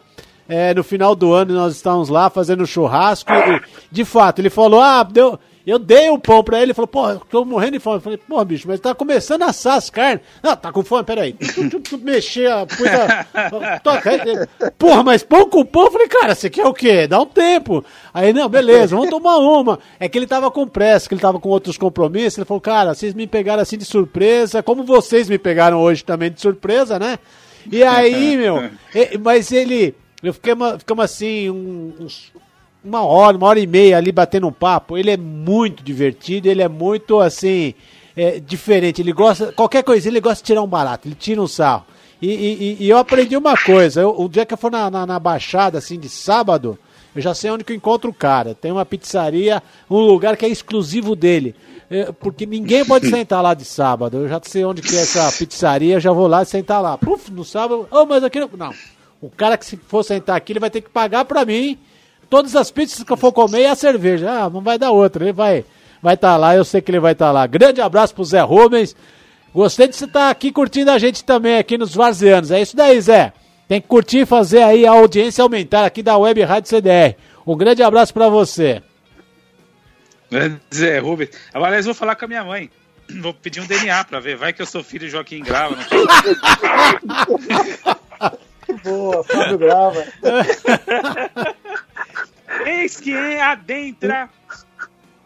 É, 0.48 0.72
no 0.74 0.84
final 0.84 1.14
do 1.14 1.32
ano 1.32 1.54
nós 1.54 1.74
estávamos 1.74 2.08
lá 2.08 2.30
fazendo 2.30 2.66
churrasco. 2.66 3.32
E, 3.32 3.60
de 3.90 4.04
fato, 4.04 4.40
ele 4.40 4.50
falou: 4.50 4.80
Ah, 4.80 5.02
deu, 5.02 5.38
eu 5.66 5.80
dei 5.80 6.08
um 6.08 6.18
pão 6.18 6.44
pra 6.44 6.58
ele, 6.58 6.66
ele 6.66 6.74
falou, 6.74 6.86
porra, 6.86 7.20
tô 7.28 7.44
morrendo 7.44 7.72
de 7.72 7.80
fome. 7.80 7.96
Eu 7.96 8.00
falei, 8.00 8.18
porra, 8.18 8.44
bicho, 8.44 8.68
mas 8.68 8.78
tá 8.78 8.94
começando 8.94 9.42
a 9.42 9.46
assar 9.46 9.74
as 9.74 9.90
carnes. 9.90 10.20
Não, 10.40 10.54
tá 10.54 10.70
com 10.70 10.84
fome, 10.84 11.02
peraí. 11.02 11.34
Mexer, 12.02 12.48
pus 12.66 12.86
a. 12.86 13.80
Toca. 13.82 14.48
Porra, 14.78 15.02
mas 15.02 15.24
pão 15.24 15.50
com 15.50 15.64
pão? 15.64 15.86
Eu 15.86 15.90
falei, 15.90 16.06
cara, 16.06 16.36
você 16.36 16.48
quer 16.48 16.64
o 16.64 16.72
quê? 16.72 17.08
Dá 17.08 17.20
um 17.20 17.26
tempo. 17.26 17.84
Aí, 18.14 18.32
não, 18.32 18.48
beleza, 18.48 18.94
vamos 18.94 19.10
tomar 19.10 19.38
uma. 19.38 19.80
É 19.98 20.08
que 20.08 20.16
ele 20.16 20.28
tava 20.28 20.52
com 20.52 20.68
pressa, 20.68 21.08
que 21.08 21.14
ele 21.14 21.20
tava 21.20 21.40
com 21.40 21.48
outros 21.48 21.76
compromissos. 21.76 22.38
Ele 22.38 22.46
falou, 22.46 22.60
cara, 22.60 22.94
vocês 22.94 23.12
me 23.12 23.26
pegaram 23.26 23.60
assim 23.60 23.76
de 23.76 23.84
surpresa, 23.84 24.62
como 24.62 24.84
vocês 24.84 25.28
me 25.28 25.36
pegaram 25.36 25.80
hoje 25.80 26.04
também 26.04 26.30
de 26.30 26.40
surpresa, 26.40 26.96
né? 26.96 27.18
E 27.72 27.82
aí, 27.82 28.36
meu, 28.36 28.70
mas 29.20 29.50
ele. 29.50 29.96
Eu 30.28 30.34
fiquei, 30.34 30.54
ficamos 30.78 31.04
assim, 31.04 31.50
uns, 31.50 32.32
uma 32.84 33.02
hora, 33.02 33.36
uma 33.36 33.48
hora 33.48 33.60
e 33.60 33.66
meia 33.66 33.96
ali 33.96 34.12
batendo 34.12 34.46
um 34.46 34.52
papo. 34.52 34.96
Ele 34.96 35.10
é 35.10 35.16
muito 35.16 35.82
divertido, 35.82 36.48
ele 36.48 36.62
é 36.62 36.68
muito 36.68 37.20
assim, 37.20 37.74
é, 38.16 38.40
diferente. 38.40 39.02
Ele 39.02 39.12
gosta, 39.12 39.52
qualquer 39.52 39.82
coisa, 39.82 40.08
ele 40.08 40.20
gosta 40.20 40.42
de 40.42 40.46
tirar 40.46 40.62
um 40.62 40.68
barato, 40.68 41.08
ele 41.08 41.14
tira 41.14 41.40
um 41.40 41.48
sarro. 41.48 41.84
E, 42.20 42.28
e, 42.28 42.76
e 42.80 42.88
eu 42.88 42.96
aprendi 42.96 43.36
uma 43.36 43.56
coisa: 43.56 44.00
eu, 44.00 44.14
o 44.18 44.28
dia 44.28 44.46
que 44.46 44.54
eu 44.54 44.58
for 44.58 44.70
na, 44.70 44.90
na, 44.90 45.06
na, 45.06 45.18
Baixada, 45.18 45.78
assim, 45.78 45.98
de 45.98 46.08
sábado, 46.08 46.78
eu 47.14 47.20
já 47.20 47.34
sei 47.34 47.50
onde 47.50 47.64
que 47.64 47.72
eu 47.72 47.76
encontro 47.76 48.10
o 48.10 48.14
cara. 48.14 48.54
Tem 48.54 48.72
uma 48.72 48.86
pizzaria, 48.86 49.62
um 49.90 49.98
lugar 49.98 50.36
que 50.36 50.46
é 50.46 50.48
exclusivo 50.48 51.14
dele. 51.14 51.54
É, 51.88 52.10
porque 52.10 52.46
ninguém 52.46 52.84
pode 52.84 53.08
sentar 53.08 53.42
lá 53.42 53.54
de 53.54 53.64
sábado. 53.64 54.16
Eu 54.16 54.28
já 54.28 54.40
sei 54.42 54.64
onde 54.64 54.82
que 54.82 54.96
é 54.96 55.02
essa 55.02 55.30
pizzaria, 55.32 56.00
já 56.00 56.10
vou 56.10 56.26
lá 56.26 56.42
e 56.42 56.46
sentar 56.46 56.82
lá. 56.82 56.98
Puf, 56.98 57.30
no 57.30 57.44
sábado, 57.44 57.86
oh, 57.90 58.06
mas 58.06 58.24
aqui 58.24 58.40
não. 58.40 58.50
Não. 58.56 58.72
O 59.20 59.30
cara 59.30 59.56
que 59.56 59.66
se 59.66 59.76
for 59.76 60.02
sentar 60.02 60.36
aqui, 60.36 60.52
ele 60.52 60.60
vai 60.60 60.70
ter 60.70 60.80
que 60.80 60.90
pagar 60.90 61.24
pra 61.24 61.44
mim 61.44 61.78
todas 62.28 62.54
as 62.56 62.70
pizzas 62.70 63.02
que 63.02 63.12
eu 63.12 63.16
for 63.16 63.32
comer 63.32 63.62
e 63.62 63.66
a 63.66 63.74
cerveja. 63.74 64.30
Ah, 64.30 64.50
não 64.50 64.60
vai 64.60 64.78
dar 64.78 64.90
outra. 64.90 65.24
Ele 65.24 65.32
vai 65.32 65.64
vai 66.02 66.14
estar 66.14 66.32
tá 66.32 66.36
lá, 66.36 66.54
eu 66.54 66.64
sei 66.64 66.80
que 66.80 66.90
ele 66.90 67.00
vai 67.00 67.12
estar 67.12 67.26
tá 67.26 67.32
lá. 67.32 67.46
Grande 67.46 67.80
abraço 67.80 68.14
pro 68.14 68.24
Zé 68.24 68.40
Rubens. 68.40 68.94
Gostei 69.52 69.88
de 69.88 69.96
você 69.96 70.04
estar 70.04 70.20
tá 70.20 70.30
aqui 70.30 70.52
curtindo 70.52 70.90
a 70.90 70.98
gente 70.98 71.24
também 71.24 71.58
aqui 71.58 71.78
nos 71.78 71.94
Varzianos. 71.94 72.50
É 72.50 72.60
isso 72.60 72.76
daí, 72.76 73.00
Zé. 73.00 73.32
Tem 73.66 73.80
que 73.80 73.88
curtir 73.88 74.18
e 74.18 74.26
fazer 74.26 74.62
aí 74.62 74.86
a 74.86 74.92
audiência 74.92 75.42
aumentar 75.42 75.84
aqui 75.84 76.02
da 76.02 76.16
Web 76.16 76.42
Rádio 76.42 76.68
CDR. 76.68 77.16
Um 77.46 77.56
grande 77.56 77.82
abraço 77.82 78.12
para 78.12 78.28
você. 78.28 78.82
Zé 80.72 80.98
Rubens. 80.98 81.30
Agora 81.52 81.76
eu 81.78 81.82
vou 81.82 81.94
falar 81.94 82.16
com 82.16 82.24
a 82.26 82.28
minha 82.28 82.44
mãe. 82.44 82.70
Vou 83.22 83.32
pedir 83.32 83.60
um 83.60 83.66
DNA 83.66 84.02
para 84.02 84.18
ver. 84.18 84.36
Vai 84.36 84.52
que 84.52 84.60
eu 84.60 84.66
sou 84.66 84.82
filho 84.82 85.06
de 85.06 85.12
Joaquim 85.12 85.40
Grava. 85.40 85.76
Boa, 88.82 89.24
Fábio 89.24 89.58
Grava. 89.58 90.04
Eis 92.66 92.98
que 92.98 93.14
adentra 93.38 94.28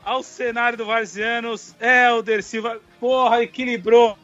ao 0.05 0.22
cenário 0.22 0.76
do 0.76 0.86
Varzianos, 0.86 1.74
Helder 1.80 2.42
Silva. 2.42 2.78
Porra, 2.98 3.42
equilibrou. 3.42 4.16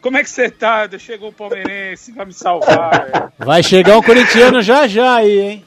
Como 0.00 0.16
é 0.16 0.22
que 0.22 0.30
você 0.30 0.50
tá? 0.50 0.88
Chegou 0.98 1.28
o 1.28 1.32
palmeirense, 1.32 2.12
vai 2.12 2.26
me 2.26 2.32
salvar. 2.32 3.32
Vai 3.38 3.62
chegar 3.62 3.96
o 3.98 4.02
corintiano 4.02 4.62
já 4.62 4.86
já 4.86 5.16
aí, 5.16 5.38
hein? 5.38 5.64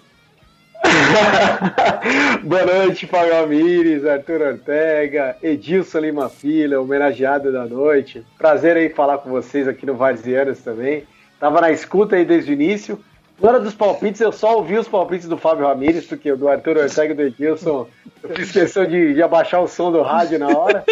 Boa 2.43 2.65
noite, 2.65 3.05
Fábio 3.05 3.37
Amires, 3.37 4.05
Arthur 4.05 4.41
Ortega, 4.41 5.35
Edilson 5.43 5.99
Lima 5.99 6.29
Filha, 6.29 6.79
homenageado 6.79 7.51
da 7.51 7.65
noite. 7.65 8.25
Prazer 8.37 8.77
aí 8.77 8.89
falar 8.89 9.17
com 9.17 9.29
vocês 9.29 9.67
aqui 9.67 9.85
no 9.85 9.95
Varzianos 9.95 10.59
também. 10.59 11.03
Tava 11.39 11.61
na 11.61 11.71
escuta 11.71 12.15
aí 12.15 12.25
desde 12.25 12.51
o 12.51 12.53
início. 12.53 12.99
Na 13.41 13.49
hora 13.49 13.59
dos 13.61 13.73
palpites, 13.73 14.19
eu 14.19 14.33
só 14.33 14.57
ouvi 14.57 14.77
os 14.77 14.87
palpites 14.87 15.25
do 15.25 15.37
Fábio 15.37 15.65
Ramírez, 15.65 16.05
porque 16.05 16.35
do 16.35 16.49
Arthur 16.49 16.77
Ortega 16.77 17.13
e 17.13 17.15
do 17.15 17.21
Edilson, 17.21 17.87
eu 18.21 18.35
fiz 18.35 18.51
de, 18.51 19.13
de 19.13 19.23
abaixar 19.23 19.61
o 19.61 19.67
som 19.67 19.93
do 19.93 20.01
rádio 20.01 20.37
na 20.37 20.49
hora. 20.49 20.83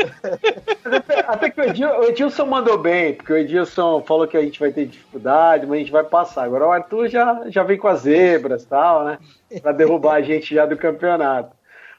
Até, 0.85 1.19
até, 1.27 1.49
que 1.49 1.59
o 1.59 1.63
Edilson, 1.65 1.97
o 1.97 2.03
Edilson, 2.05 2.45
mandou 2.45 2.77
bem, 2.77 3.13
porque 3.13 3.33
o 3.33 3.37
Edilson 3.37 4.01
falou 4.01 4.25
que 4.25 4.37
a 4.37 4.41
gente 4.41 4.61
vai 4.61 4.71
ter 4.71 4.85
dificuldade, 4.85 5.65
mas 5.65 5.75
a 5.75 5.79
gente 5.79 5.91
vai 5.91 6.05
passar. 6.05 6.45
Agora 6.45 6.67
o 6.67 6.71
Arthur 6.71 7.09
já, 7.09 7.43
já 7.47 7.63
vem 7.63 7.77
com 7.77 7.89
as 7.89 8.01
zebras 8.01 8.63
e 8.63 8.67
tal, 8.67 9.03
né? 9.03 9.17
Pra 9.61 9.73
derrubar 9.73 10.13
a 10.13 10.21
gente 10.21 10.55
já 10.55 10.65
do 10.65 10.77
campeonato. 10.77 11.53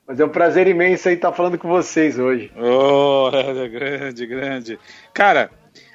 Mas 0.06 0.18
é 0.18 0.24
um 0.24 0.30
prazer 0.30 0.66
imenso 0.66 1.06
aí 1.06 1.14
estar 1.14 1.32
falando 1.32 1.58
com 1.58 1.68
vocês 1.68 2.18
hoje. 2.18 2.50
Oh, 2.56 3.30
grande, 3.68 4.26
grande. 4.26 4.78
Cara, 5.12 5.50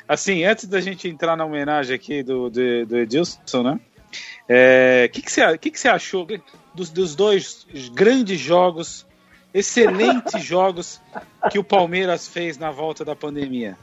assim, 0.08 0.44
antes 0.44 0.66
da 0.66 0.80
gente 0.80 1.08
entrar 1.08 1.36
na 1.36 1.46
homenagem 1.46 1.96
aqui 1.96 2.24
do, 2.24 2.50
do, 2.50 2.86
do 2.86 2.98
Edilson, 2.98 3.64
né? 3.64 3.74
O 3.74 4.46
é, 4.50 5.10
que, 5.12 5.22
que, 5.22 5.32
você, 5.32 5.58
que, 5.58 5.72
que 5.72 5.80
você 5.80 5.88
achou 5.88 6.28
dos, 6.74 6.90
dos 6.90 7.16
dois 7.16 7.66
grandes 7.94 8.40
jogos, 8.40 9.08
excelentes 9.54 10.40
jogos 10.44 11.02
que 11.50 11.58
o 11.58 11.64
Palmeiras 11.64 12.28
fez 12.28 12.58
na 12.58 12.72
volta 12.72 13.04
da 13.04 13.16
pandemia? 13.16 13.78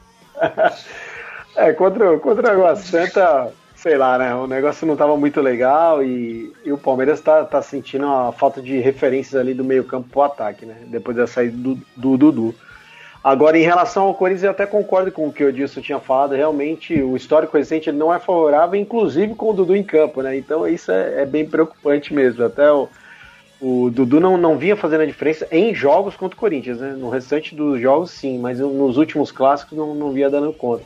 É, 1.55 1.73
contra, 1.73 2.17
contra 2.19 2.49
a 2.49 2.53
Água 2.53 2.75
Santa, 2.77 3.51
sei 3.75 3.97
lá, 3.97 4.17
né? 4.17 4.33
O 4.35 4.47
negócio 4.47 4.85
não 4.85 4.93
estava 4.93 5.17
muito 5.17 5.41
legal 5.41 6.03
e, 6.03 6.53
e 6.63 6.71
o 6.71 6.77
Palmeiras 6.77 7.19
está 7.19 7.43
tá 7.43 7.61
sentindo 7.61 8.05
a 8.05 8.31
falta 8.31 8.61
de 8.61 8.79
referências 8.79 9.35
ali 9.35 9.53
do 9.53 9.63
meio-campo 9.63 10.07
pro 10.09 10.21
ataque, 10.21 10.65
né? 10.65 10.77
Depois 10.87 11.17
da 11.17 11.27
saída 11.27 11.57
do 11.97 12.17
Dudu. 12.17 12.55
Agora, 13.23 13.57
em 13.57 13.61
relação 13.61 14.03
ao 14.03 14.15
Corinthians, 14.15 14.43
eu 14.43 14.51
até 14.51 14.65
concordo 14.65 15.11
com 15.11 15.27
o 15.27 15.31
que 15.31 15.43
o 15.43 15.49
Edilson 15.49 15.79
tinha 15.79 15.99
falado. 15.99 16.33
Realmente, 16.33 16.99
o 17.01 17.15
histórico 17.15 17.55
recente 17.55 17.91
não 17.91 18.11
é 18.11 18.19
favorável, 18.19 18.79
inclusive 18.79 19.35
com 19.35 19.51
o 19.51 19.53
Dudu 19.53 19.75
em 19.75 19.83
campo, 19.83 20.23
né? 20.23 20.35
Então, 20.35 20.67
isso 20.67 20.91
é, 20.91 21.21
é 21.21 21.25
bem 21.25 21.45
preocupante 21.45 22.11
mesmo. 22.15 22.43
Até 22.43 22.71
o, 22.71 22.89
o 23.61 23.91
Dudu 23.91 24.19
não, 24.19 24.37
não 24.37 24.57
vinha 24.57 24.75
fazendo 24.75 25.01
a 25.01 25.05
diferença 25.05 25.47
em 25.51 25.73
jogos 25.75 26.15
contra 26.15 26.35
o 26.35 26.39
Corinthians, 26.39 26.79
né? 26.79 26.95
No 26.97 27.09
restante 27.09 27.53
dos 27.53 27.79
jogos, 27.79 28.09
sim, 28.09 28.39
mas 28.39 28.59
nos 28.59 28.97
últimos 28.97 29.31
clássicos 29.31 29.77
não, 29.77 29.93
não 29.93 30.11
via 30.11 30.29
dando 30.29 30.51
conta. 30.51 30.83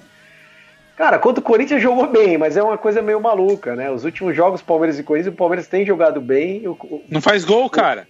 Cara, 0.98 1.18
contra 1.20 1.40
o 1.40 1.44
Corinthians 1.44 1.82
jogou 1.82 2.08
bem, 2.08 2.38
mas 2.38 2.58
é 2.58 2.64
uma 2.64 2.78
coisa 2.78 3.02
meio 3.02 3.22
maluca, 3.22 3.76
né? 3.78 3.90
Os 3.90 4.04
últimos 4.04 4.36
jogos, 4.36 4.62
Palmeiras 4.62 5.00
e 5.00 5.04
Corinthians, 5.04 5.34
o 5.34 5.38
Palmeiras 5.38 5.68
tem 5.68 5.86
jogado 5.86 6.20
bem. 6.20 6.68
O, 6.68 7.02
não 7.10 7.22
faz 7.22 7.46
gol, 7.46 7.70
cara. 7.70 8.08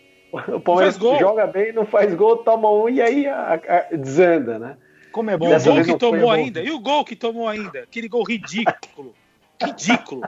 O 0.47 0.59
Palmeiras 0.59 0.97
joga 0.97 1.47
bem, 1.47 1.71
não 1.73 1.85
faz 1.85 2.13
gol, 2.13 2.37
toma 2.37 2.71
um 2.71 2.89
e 2.89 3.01
aí 3.01 3.27
a, 3.27 3.53
a, 3.53 3.95
desanda, 3.95 4.59
né? 4.59 4.77
Como 5.11 5.29
é 5.29 5.37
bom. 5.37 5.47
o 5.47 5.59
gol 5.63 5.83
que 5.83 5.97
tomou 5.97 6.31
ainda. 6.31 6.61
E 6.61 6.71
o 6.71 6.79
gol 6.79 7.05
que 7.05 7.15
tomou 7.15 7.47
ainda? 7.47 7.79
Aquele 7.79 8.07
gol 8.07 8.23
ridículo. 8.23 9.13
ridículo. 9.63 10.23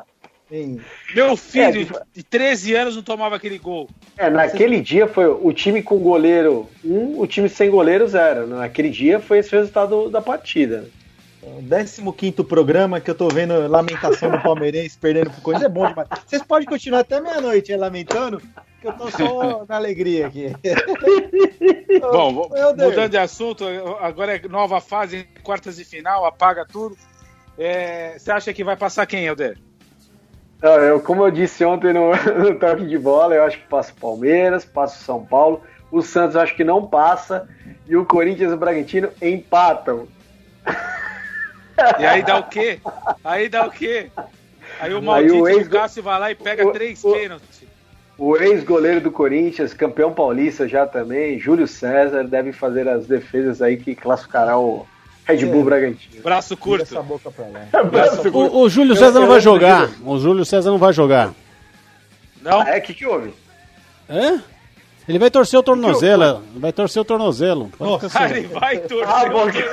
Sim. 0.49 0.80
Meu 1.14 1.36
filho 1.36 1.82
é, 1.82 2.01
de 2.14 2.24
13 2.24 2.74
anos 2.74 2.95
não 2.95 3.03
tomava 3.03 3.36
aquele 3.36 3.58
gol. 3.58 3.89
É, 4.18 4.30
naquele 4.30 4.80
dia 4.80 5.05
foi 5.05 5.28
o 5.28 5.51
time 5.51 5.84
com 5.84 5.97
goleiro 5.97 6.70
1, 6.86 6.93
um, 6.93 7.20
o 7.20 7.28
time 7.28 7.49
sem 7.49 7.70
goleiro 7.70 8.08
0. 8.08 8.47
Naquele 8.47 8.89
dia 8.89 9.20
foi 9.20 9.39
esse 9.39 9.51
resultado 9.51 10.10
da 10.10 10.22
partida. 10.22 10.89
O 12.06 12.14
15 12.14 12.43
programa 12.43 13.00
que 13.00 13.10
eu 13.10 13.16
tô 13.16 13.30
vendo 13.30 13.68
lamentação 13.68 14.30
do 14.30 14.39
Palmeirense 14.41 14.98
perdendo 14.98 15.32
por 15.32 15.41
coisa 15.41 15.66
é 15.66 15.70
bom 15.70 15.88
demais. 15.88 16.08
Vocês 16.26 16.41
podem 16.43 16.68
continuar 16.68 17.00
até 17.00 17.22
meia-noite 17.22 17.76
lamentando, 17.76 18.41
que 18.82 18.88
eu 18.88 18.93
tô 18.93 19.10
só 19.10 19.66
na 19.68 19.76
alegria 19.78 20.28
aqui. 20.28 20.54
Bom, 22.02 22.32
mudando 22.32 23.10
de 23.10 23.18
assunto, 23.18 23.66
agora 24.00 24.36
é 24.36 24.48
nova 24.48 24.82
fase, 24.82 25.28
quartas 25.41 25.78
de 25.78 25.86
final, 25.86 26.26
apaga 26.26 26.66
tudo. 26.66 26.98
É, 27.58 28.18
você 28.20 28.32
acha 28.32 28.54
que 28.54 28.64
vai 28.64 28.76
passar 28.76 29.06
quem, 29.06 29.26
Helder? 29.26 29.58
Eu, 30.62 31.00
como 31.00 31.24
eu 31.24 31.32
disse 31.32 31.64
ontem 31.64 31.93
no, 31.93 32.12
no 32.38 32.60
toque 32.60 32.86
de 32.86 32.98
bola, 32.98 33.36
eu 33.36 33.43
acho 33.43 33.58
que 33.58 33.68
passa 33.68 33.93
o 33.93 33.95
Palmeiras, 33.95 34.66
passa 34.66 35.00
o 35.00 35.04
São 35.04 35.26
Paulo, 35.26 35.62
o 35.91 36.02
Santos 36.02 36.36
acho 36.36 36.56
que 36.56 36.64
não 36.64 36.86
passa 36.86 37.48
e 37.88 37.95
o 37.95 38.06
Corinthians 38.06 38.52
e 38.52 38.56
o 38.56 38.58
Bragantino 38.58 39.10
empatam. 39.22 40.08
E 41.99 42.05
aí 42.05 42.23
dá 42.23 42.38
o 42.38 42.43
quê? 42.43 42.80
Aí 43.23 43.49
dá 43.49 43.65
o 43.65 43.71
quê? 43.71 44.09
Aí 44.80 44.93
o 44.93 45.01
maldito 45.01 45.34
aí 45.34 45.41
o 45.41 45.59
ex... 45.59 45.67
Cássio 45.67 46.03
vai 46.03 46.19
lá 46.19 46.32
e 46.32 46.36
pega 46.36 46.67
o, 46.67 46.71
três 46.71 47.01
pênaltis. 47.01 47.63
O 48.17 48.36
ex-goleiro 48.36 48.99
do 49.01 49.11
Corinthians, 49.11 49.73
campeão 49.73 50.11
paulista 50.11 50.67
já 50.67 50.88
também, 50.88 51.39
Júlio 51.39 51.67
César, 51.67 52.23
deve 52.23 52.51
fazer 52.51 52.88
as 52.88 53.05
defesas 53.05 53.61
aí 53.61 53.78
que 53.78 53.93
classificará 53.93 54.57
o 54.57 54.88
Red 55.25 55.45
Bull 55.45 55.61
é. 55.61 55.65
Bragantino. 55.65 56.23
Braço 56.23 56.57
curto. 56.57 56.84
Essa 56.84 57.01
boca 57.01 57.30
pra 57.30 57.45
lá. 57.45 57.84
Braço 57.84 58.28
o, 58.30 58.61
o, 58.61 58.69
Júlio 58.69 58.95
César 58.95 59.19
não 59.19 59.28
vai 59.28 59.39
jogar. 59.39 59.89
O 60.03 60.17
Júlio 60.17 60.45
César 60.45 60.71
não 60.71 60.78
vai 60.78 60.93
jogar. 60.93 61.34
Não? 62.41 62.61
Ah, 62.61 62.69
é? 62.69 62.80
O 62.80 62.82
que, 62.82 62.93
que 62.93 63.05
houve? 63.05 63.34
É? 64.09 64.39
Ele 65.08 65.20
vai 65.20 65.32
torcer 65.32 65.60
o 65.60 65.64
tornozelo. 65.64 66.43
Vai 66.55 66.74
torcer 66.74 67.01
o 67.01 67.05
tornozelo. 67.05 67.72
Nossa, 67.80 68.26
ele 68.26 68.47
vai 68.47 68.78
torcer 68.80 69.08
ah, 69.08 69.24
o 69.24 69.32
tornozelo. 69.32 69.68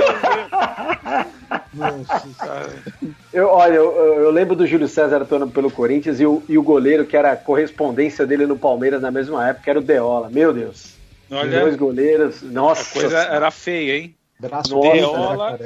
eu, 3.32 3.48
olha, 3.48 3.74
eu, 3.74 3.92
eu, 3.94 4.30
lembro 4.30 4.54
do 4.54 4.66
Júlio 4.66 4.86
César 4.86 5.22
atuando 5.22 5.48
pelo 5.48 5.70
Corinthians 5.70 6.20
e 6.20 6.26
o, 6.26 6.42
e 6.48 6.56
o 6.56 6.62
goleiro 6.62 7.04
que 7.04 7.16
era 7.16 7.32
a 7.32 7.36
correspondência 7.36 8.24
dele 8.24 8.46
no 8.46 8.56
Palmeiras 8.56 9.02
na 9.02 9.10
mesma 9.10 9.48
época 9.48 9.70
era 9.70 9.80
o 9.80 9.82
Deola. 9.82 10.30
Meu 10.30 10.52
Deus. 10.52 10.94
Olha, 11.30 11.60
dois 11.60 11.74
goleiros. 11.76 12.42
Nossa. 12.42 12.96
A 12.96 13.02
coisa 13.02 13.18
era 13.18 13.50
feia, 13.50 13.96
hein? 13.96 14.14
Braço 14.38 14.78
Deola, 14.80 15.58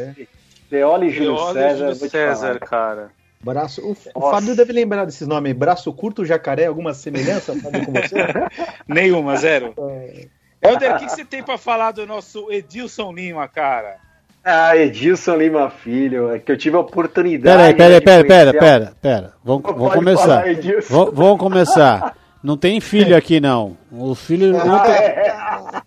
Deola 0.70 1.04
e 1.04 1.10
Júlio 1.10 1.34
Deola 1.34 1.52
César. 1.52 1.94
Júlio 1.94 2.10
César, 2.10 2.58
cara. 2.60 3.10
Braço, 3.40 3.80
o, 3.80 3.96
o 4.14 4.30
Fábio 4.30 4.56
deve 4.56 4.72
lembrar 4.72 5.04
desses 5.04 5.26
nomes. 5.26 5.52
Braço 5.52 5.92
curto, 5.92 6.24
jacaré, 6.24 6.66
alguma 6.66 6.92
semelhança 6.92 7.52
com 7.52 7.70
você? 7.70 8.16
Nenhuma, 8.86 9.36
zero. 9.36 9.74
É. 10.60 10.70
Helder, 10.70 10.96
o 10.96 10.98
que 10.98 11.08
você 11.08 11.24
tem 11.24 11.40
para 11.40 11.56
falar 11.56 11.92
do 11.92 12.04
nosso 12.04 12.50
Edilson 12.50 13.12
Lima, 13.12 13.46
cara? 13.46 13.98
Ah, 14.44 14.76
Edilson 14.76 15.36
Lima 15.36 15.70
Filho, 15.70 16.32
é 16.32 16.40
que 16.40 16.50
eu 16.50 16.56
tive 16.56 16.76
a 16.76 16.80
oportunidade. 16.80 17.56
Peraí, 17.56 18.00
peraí, 18.00 18.00
peraí, 18.00 18.26
pera, 18.26 18.52
pera, 18.52 18.92
pera. 19.00 19.34
Vamos, 19.44 19.62
vamos 19.62 19.94
começar. 19.94 20.44
Falar, 20.82 21.10
vamos 21.12 21.38
começar. 21.38 22.16
Não 22.42 22.56
tem 22.56 22.80
filho 22.80 23.16
aqui, 23.16 23.38
não. 23.38 23.76
O 23.92 24.16
filho. 24.16 24.56
Ah, 24.66 24.88
é. 24.90 25.82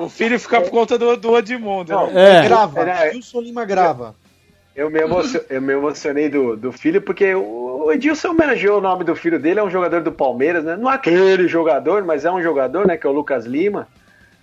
O 0.00 0.08
filho 0.08 0.38
fica 0.38 0.60
por 0.60 0.70
conta 0.70 0.96
do, 0.96 1.16
do 1.16 1.36
Edmundo. 1.36 1.92
Não, 1.92 2.10
né? 2.10 2.38
é. 2.38 2.48
Grava. 2.48 2.90
É. 2.90 3.08
Edilson 3.08 3.40
Lima 3.40 3.64
grava. 3.64 4.14
Eu 4.78 4.88
me, 4.88 5.00
emocionei, 5.00 5.46
eu 5.50 5.60
me 5.60 5.72
emocionei 5.72 6.28
do, 6.28 6.56
do 6.56 6.70
filho, 6.70 7.02
porque 7.02 7.34
o 7.34 7.90
Edilson 7.90 8.28
homenageou 8.28 8.78
o 8.78 8.80
nome 8.80 9.02
do 9.02 9.16
filho 9.16 9.36
dele, 9.36 9.58
é 9.58 9.62
um 9.64 9.68
jogador 9.68 10.00
do 10.02 10.12
Palmeiras, 10.12 10.62
né? 10.62 10.76
Não 10.76 10.88
é 10.88 10.94
aquele 10.94 11.48
jogador, 11.48 12.04
mas 12.04 12.24
é 12.24 12.30
um 12.30 12.40
jogador, 12.40 12.86
né? 12.86 12.96
Que 12.96 13.04
é 13.04 13.10
o 13.10 13.12
Lucas 13.12 13.44
Lima. 13.44 13.88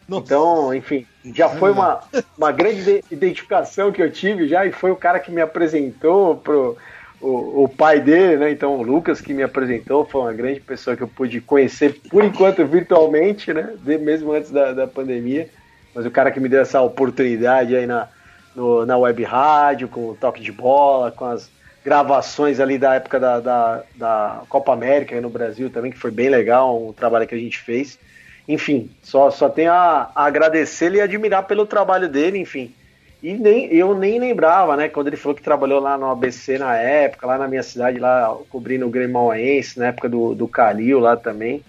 Nossa. 0.09 0.25
Então, 0.25 0.75
enfim, 0.75 1.07
já 1.33 1.47
foi 1.47 1.71
uma, 1.71 2.01
uma 2.37 2.51
grande 2.51 3.01
identificação 3.09 3.93
que 3.93 4.03
eu 4.03 4.11
tive 4.11 4.45
já, 4.45 4.65
e 4.65 4.73
foi 4.73 4.91
o 4.91 4.95
cara 4.97 5.21
que 5.21 5.31
me 5.31 5.39
apresentou 5.39 6.35
pro 6.35 6.75
o, 7.21 7.63
o 7.63 7.69
pai 7.69 8.01
dele, 8.01 8.35
né? 8.35 8.51
Então, 8.51 8.75
o 8.75 8.83
Lucas 8.83 9.21
que 9.21 9.33
me 9.33 9.41
apresentou, 9.41 10.03
foi 10.03 10.19
uma 10.19 10.33
grande 10.33 10.59
pessoa 10.59 10.97
que 10.97 11.03
eu 11.03 11.07
pude 11.07 11.39
conhecer 11.39 11.97
por 12.09 12.25
enquanto 12.25 12.65
virtualmente, 12.65 13.53
né? 13.53 13.73
Mesmo 13.85 14.33
antes 14.33 14.51
da, 14.51 14.73
da 14.73 14.85
pandemia. 14.85 15.47
Mas 15.93 16.05
o 16.05 16.11
cara 16.11 16.29
que 16.29 16.41
me 16.41 16.49
deu 16.49 16.59
essa 16.59 16.81
oportunidade 16.81 17.73
aí 17.73 17.87
na, 17.87 18.09
no, 18.55 18.85
na 18.85 18.97
web 18.97 19.23
rádio, 19.23 19.87
com 19.87 20.09
o 20.09 20.15
toque 20.15 20.41
de 20.41 20.51
bola, 20.51 21.11
com 21.11 21.25
as 21.25 21.49
gravações 21.83 22.59
ali 22.59 22.77
da 22.77 22.95
época 22.95 23.19
da, 23.19 23.39
da, 23.39 23.83
da 23.95 24.41
Copa 24.49 24.73
América 24.73 25.19
no 25.21 25.29
Brasil 25.29 25.69
também, 25.69 25.91
que 25.91 25.97
foi 25.97 26.09
bem 26.09 26.29
legal, 26.29 26.83
um 26.83 26.91
trabalho 26.91 27.27
que 27.27 27.35
a 27.35 27.37
gente 27.37 27.59
fez. 27.59 27.99
Enfim, 28.47 28.89
só, 29.03 29.29
só 29.29 29.49
tenho 29.49 29.71
a, 29.71 30.11
a 30.15 30.25
agradecer 30.25 30.93
e 30.93 31.01
admirar 31.01 31.43
pelo 31.43 31.65
trabalho 31.65 32.09
dele, 32.09 32.39
enfim. 32.39 32.73
E 33.21 33.33
nem, 33.33 33.65
eu 33.73 33.95
nem 33.95 34.19
lembrava, 34.19 34.75
né, 34.75 34.87
quando 34.87 35.07
ele 35.07 35.17
falou 35.17 35.35
que 35.35 35.41
trabalhou 35.41 35.79
lá 35.79 35.97
no 35.97 36.09
ABC 36.11 36.57
na 36.57 36.75
época, 36.75 37.25
lá 37.25 37.37
na 37.37 37.47
minha 37.47 37.63
cidade, 37.63 37.99
lá 37.99 38.35
cobrindo 38.49 38.85
o 38.85 38.89
Grêmio 38.89 39.13
Mauense, 39.13 39.79
na 39.79 39.87
época 39.87 40.09
do, 40.09 40.35
do 40.35 40.47
Calil 40.47 40.99
lá 40.99 41.15
também. 41.15 41.63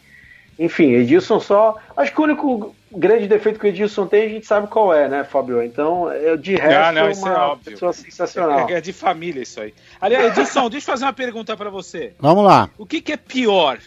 Enfim, 0.58 0.92
Edilson 0.92 1.38
só. 1.38 1.76
Acho 1.96 2.12
que 2.12 2.20
o 2.20 2.24
único 2.24 2.74
grande 2.90 3.28
defeito 3.28 3.58
que 3.58 3.66
o 3.66 3.68
Edilson 3.68 4.06
tem, 4.06 4.26
a 4.26 4.28
gente 4.28 4.46
sabe 4.46 4.68
qual 4.68 4.94
é, 4.94 5.08
né, 5.08 5.24
Fábio? 5.24 5.62
Então, 5.62 6.10
eu, 6.12 6.36
de 6.36 6.56
resto, 6.56 6.78
ah, 6.78 6.92
não, 6.92 7.10
isso 7.10 7.28
é 7.28 7.32
uma 7.32 7.52
é 7.52 7.70
pessoa 7.70 7.92
sensacional. 7.92 8.68
É, 8.68 8.74
é, 8.74 8.80
de 8.80 8.92
família 8.92 9.42
isso 9.42 9.60
aí. 9.60 9.74
Aliás, 10.00 10.26
Edilson, 10.26 10.70
deixa 10.70 10.90
eu 10.90 10.92
fazer 10.92 11.04
uma 11.04 11.12
pergunta 11.12 11.56
para 11.56 11.68
você. 11.68 12.14
Vamos 12.18 12.44
lá. 12.44 12.70
O 12.78 12.86
que, 12.86 13.00
que 13.00 13.12
é 13.12 13.16
pior? 13.16 13.78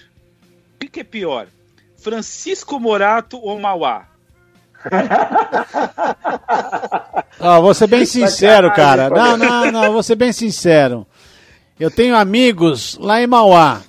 O 0.75 0.79
que, 0.79 0.87
que 0.87 0.99
é 0.99 1.03
pior? 1.03 1.47
Francisco 1.97 2.79
Morato 2.79 3.37
ou 3.37 3.59
Mauá? 3.59 4.07
oh, 7.39 7.61
vou 7.61 7.73
ser 7.73 7.87
bem 7.87 8.05
sincero, 8.05 8.71
cara. 8.71 9.09
Não, 9.09 9.35
não, 9.35 9.71
não, 9.71 9.91
vou 9.91 10.01
ser 10.01 10.15
bem 10.15 10.31
sincero. 10.31 11.05
Eu 11.77 11.91
tenho 11.91 12.15
amigos 12.15 12.97
lá 12.99 13.21
em 13.21 13.27
Mauá. 13.27 13.81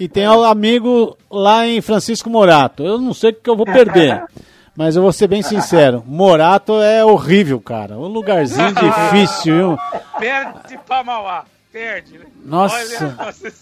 E 0.00 0.08
tenho 0.08 0.42
amigo 0.44 1.14
lá 1.30 1.66
em 1.66 1.82
Francisco 1.82 2.30
Morato. 2.30 2.82
Eu 2.82 2.98
não 2.98 3.12
sei 3.12 3.32
o 3.32 3.34
que 3.34 3.50
eu 3.50 3.56
vou 3.56 3.66
perder. 3.66 4.24
Mas 4.74 4.96
eu 4.96 5.02
vou 5.02 5.12
ser 5.12 5.26
bem 5.26 5.42
sincero. 5.42 6.02
Morato 6.06 6.80
é 6.80 7.04
horrível, 7.04 7.60
cara. 7.60 7.98
Um 7.98 8.06
lugarzinho 8.06 8.72
difícil, 8.72 9.54
viu? 9.54 9.78
Perde 10.18 10.78
pra 10.86 11.04
Mauá. 11.04 11.44
Perde. 11.70 12.16
Né? 12.18 12.24
Nossa. 12.42 13.14
Olha, 13.18 13.52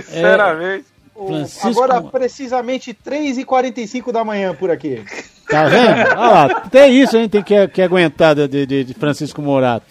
sinceramente. 0.00 0.86
É, 1.14 1.26
Francisco... 1.26 1.68
Agora, 1.68 2.00
precisamente 2.00 2.94
3h45 2.94 4.12
da 4.12 4.24
manhã 4.24 4.54
por 4.54 4.70
aqui. 4.70 5.04
Tá 5.50 5.64
vendo? 5.64 5.98
Olha 6.16 6.30
lá, 6.30 6.44
até 6.46 6.88
isso 6.88 7.14
a 7.14 7.20
gente 7.20 7.32
tem 7.32 7.42
que, 7.42 7.68
que 7.68 7.82
aguentar 7.82 8.34
de, 8.34 8.48
de, 8.48 8.84
de 8.84 8.94
Francisco 8.94 9.42
Morato. 9.42 9.84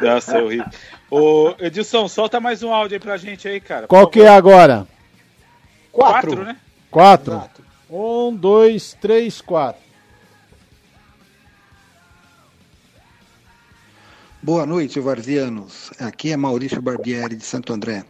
Nossa, 0.00 0.38
é 0.38 0.42
horrível. 0.42 0.66
Ô, 1.10 1.54
Edilson, 1.58 2.08
solta 2.08 2.40
mais 2.40 2.62
um 2.62 2.72
áudio 2.72 2.96
aí 2.96 3.00
pra 3.00 3.16
gente 3.16 3.46
aí, 3.46 3.60
cara. 3.60 3.86
Qual 3.86 4.08
que 4.08 4.20
é 4.20 4.28
agora? 4.28 4.86
Quatro, 5.92 6.30
quatro 6.30 6.44
né? 6.44 6.56
Quatro. 6.90 7.34
Exato. 7.34 7.64
Um, 7.88 8.34
dois, 8.34 8.96
três, 9.00 9.40
quatro. 9.40 9.82
Boa 14.42 14.66
noite, 14.66 15.00
varzianos. 15.00 15.90
Aqui 15.98 16.32
é 16.32 16.36
Maurício 16.36 16.82
Barbieri, 16.82 17.36
de 17.36 17.44
Santo 17.44 17.72
André. 17.72 18.04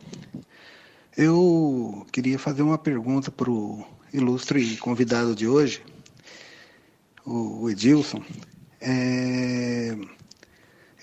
Eu 1.17 2.07
queria 2.13 2.39
fazer 2.39 2.63
uma 2.63 2.79
pergunta 2.79 3.31
para 3.31 3.51
o 3.51 3.87
ilustre 4.13 4.77
convidado 4.77 5.35
de 5.35 5.47
hoje 5.47 5.83
o 7.27 7.69
Edilson, 7.69 8.23
é, 8.81 9.97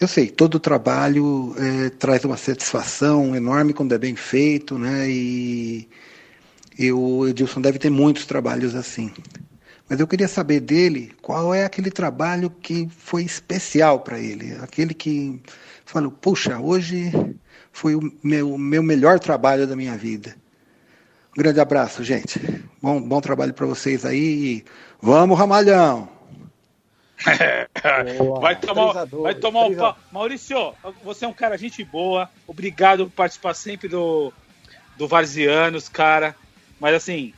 eu 0.03 0.07
sei, 0.07 0.27
todo 0.27 0.59
trabalho 0.59 1.55
é, 1.57 1.89
traz 1.89 2.25
uma 2.25 2.35
satisfação 2.35 3.35
enorme 3.35 3.73
quando 3.73 3.93
é 3.93 3.97
bem 3.97 4.15
feito, 4.15 4.77
né? 4.77 5.09
E, 5.09 5.87
o 6.91 7.27
Edilson 7.27 7.61
deve 7.61 7.79
ter 7.79 7.89
muitos 7.89 8.25
trabalhos 8.25 8.75
assim. 8.75 9.11
Mas 9.87 9.99
eu 9.99 10.07
queria 10.07 10.27
saber 10.27 10.59
dele 10.59 11.13
qual 11.21 11.53
é 11.53 11.63
aquele 11.63 11.89
trabalho 11.89 12.49
que 12.49 12.89
foi 12.97 13.23
especial 13.23 14.01
para 14.01 14.19
ele, 14.19 14.53
aquele 14.61 14.93
que 14.93 15.41
falou, 15.85 16.11
puxa, 16.11 16.59
hoje 16.59 17.11
foi 17.71 17.95
o 17.95 18.11
meu, 18.21 18.57
meu 18.57 18.83
melhor 18.83 19.19
trabalho 19.19 19.65
da 19.67 19.75
minha 19.75 19.95
vida. 19.95 20.35
Um 21.37 21.41
grande 21.41 21.59
abraço, 21.59 22.03
gente. 22.03 22.39
Bom, 22.81 23.01
bom 23.01 23.21
trabalho 23.21 23.53
para 23.53 23.65
vocês 23.65 24.05
aí. 24.05 24.65
Vamos, 25.01 25.37
Ramalhão! 25.37 26.12
Vai 28.39 28.55
tomar, 28.55 29.05
vai 29.05 29.35
tomar 29.35 29.65
um 29.65 29.75
pau. 29.75 29.97
Maurício, 30.11 30.73
você 31.03 31.25
é 31.25 31.27
um 31.27 31.33
cara 31.33 31.57
gente 31.57 31.83
boa. 31.83 32.29
Obrigado 32.45 33.05
por 33.05 33.13
participar 33.13 33.53
sempre 33.53 33.87
do, 33.87 34.33
do 34.97 35.07
Varzianos, 35.07 35.87
cara. 35.87 36.35
Mas 36.79 36.95
assim, 36.95 37.33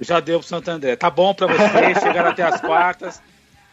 já 0.00 0.20
deu 0.20 0.38
pro 0.38 0.48
Santo 0.48 0.70
André. 0.70 0.96
Tá 0.96 1.10
bom 1.10 1.34
para 1.34 1.46
vocês 1.46 1.98
chegar 2.02 2.26
até 2.26 2.42
as 2.42 2.60
quartas. 2.60 3.20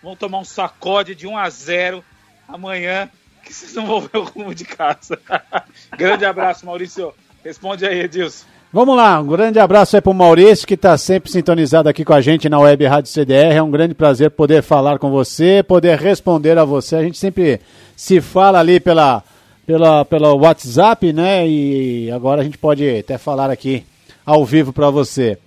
Vão 0.01 0.15
tomar 0.15 0.39
um 0.39 0.45
sacode 0.45 1.13
de 1.13 1.27
1 1.27 1.37
a 1.37 1.49
0 1.49 2.03
amanhã, 2.47 3.09
que 3.43 3.53
vocês 3.53 3.73
não 3.73 3.85
vão 3.85 4.01
ver 4.01 4.17
o 4.17 4.23
rumo 4.23 4.55
de 4.55 4.65
casa. 4.65 5.19
Grande 5.95 6.25
abraço, 6.25 6.65
Maurício. 6.65 7.13
Responde 7.43 7.85
aí, 7.85 8.01
Edilson. 8.01 8.45
Vamos 8.73 8.95
lá, 8.95 9.19
um 9.19 9.27
grande 9.27 9.59
abraço 9.59 9.97
aí 9.97 10.01
para 10.01 10.11
o 10.11 10.15
Maurício, 10.15 10.65
que 10.65 10.75
está 10.75 10.97
sempre 10.97 11.29
sintonizado 11.29 11.89
aqui 11.89 12.05
com 12.05 12.13
a 12.13 12.21
gente 12.21 12.47
na 12.47 12.57
Web 12.57 12.85
Rádio 12.85 13.11
CDR. 13.11 13.57
É 13.57 13.61
um 13.61 13.69
grande 13.69 13.93
prazer 13.93 14.31
poder 14.31 14.63
falar 14.63 14.97
com 14.97 15.11
você, 15.11 15.61
poder 15.61 15.99
responder 15.99 16.57
a 16.57 16.63
você. 16.63 16.95
A 16.95 17.03
gente 17.03 17.17
sempre 17.17 17.59
se 17.97 18.21
fala 18.21 18.61
ali 18.61 18.79
pela, 18.79 19.25
pela, 19.67 20.05
pela 20.05 20.33
WhatsApp, 20.33 21.11
né? 21.11 21.45
E 21.45 22.09
agora 22.11 22.39
a 22.39 22.43
gente 22.45 22.57
pode 22.57 22.89
até 22.99 23.17
falar 23.17 23.49
aqui 23.49 23.85
ao 24.25 24.45
vivo 24.45 24.71
para 24.71 24.89
você. 24.89 25.37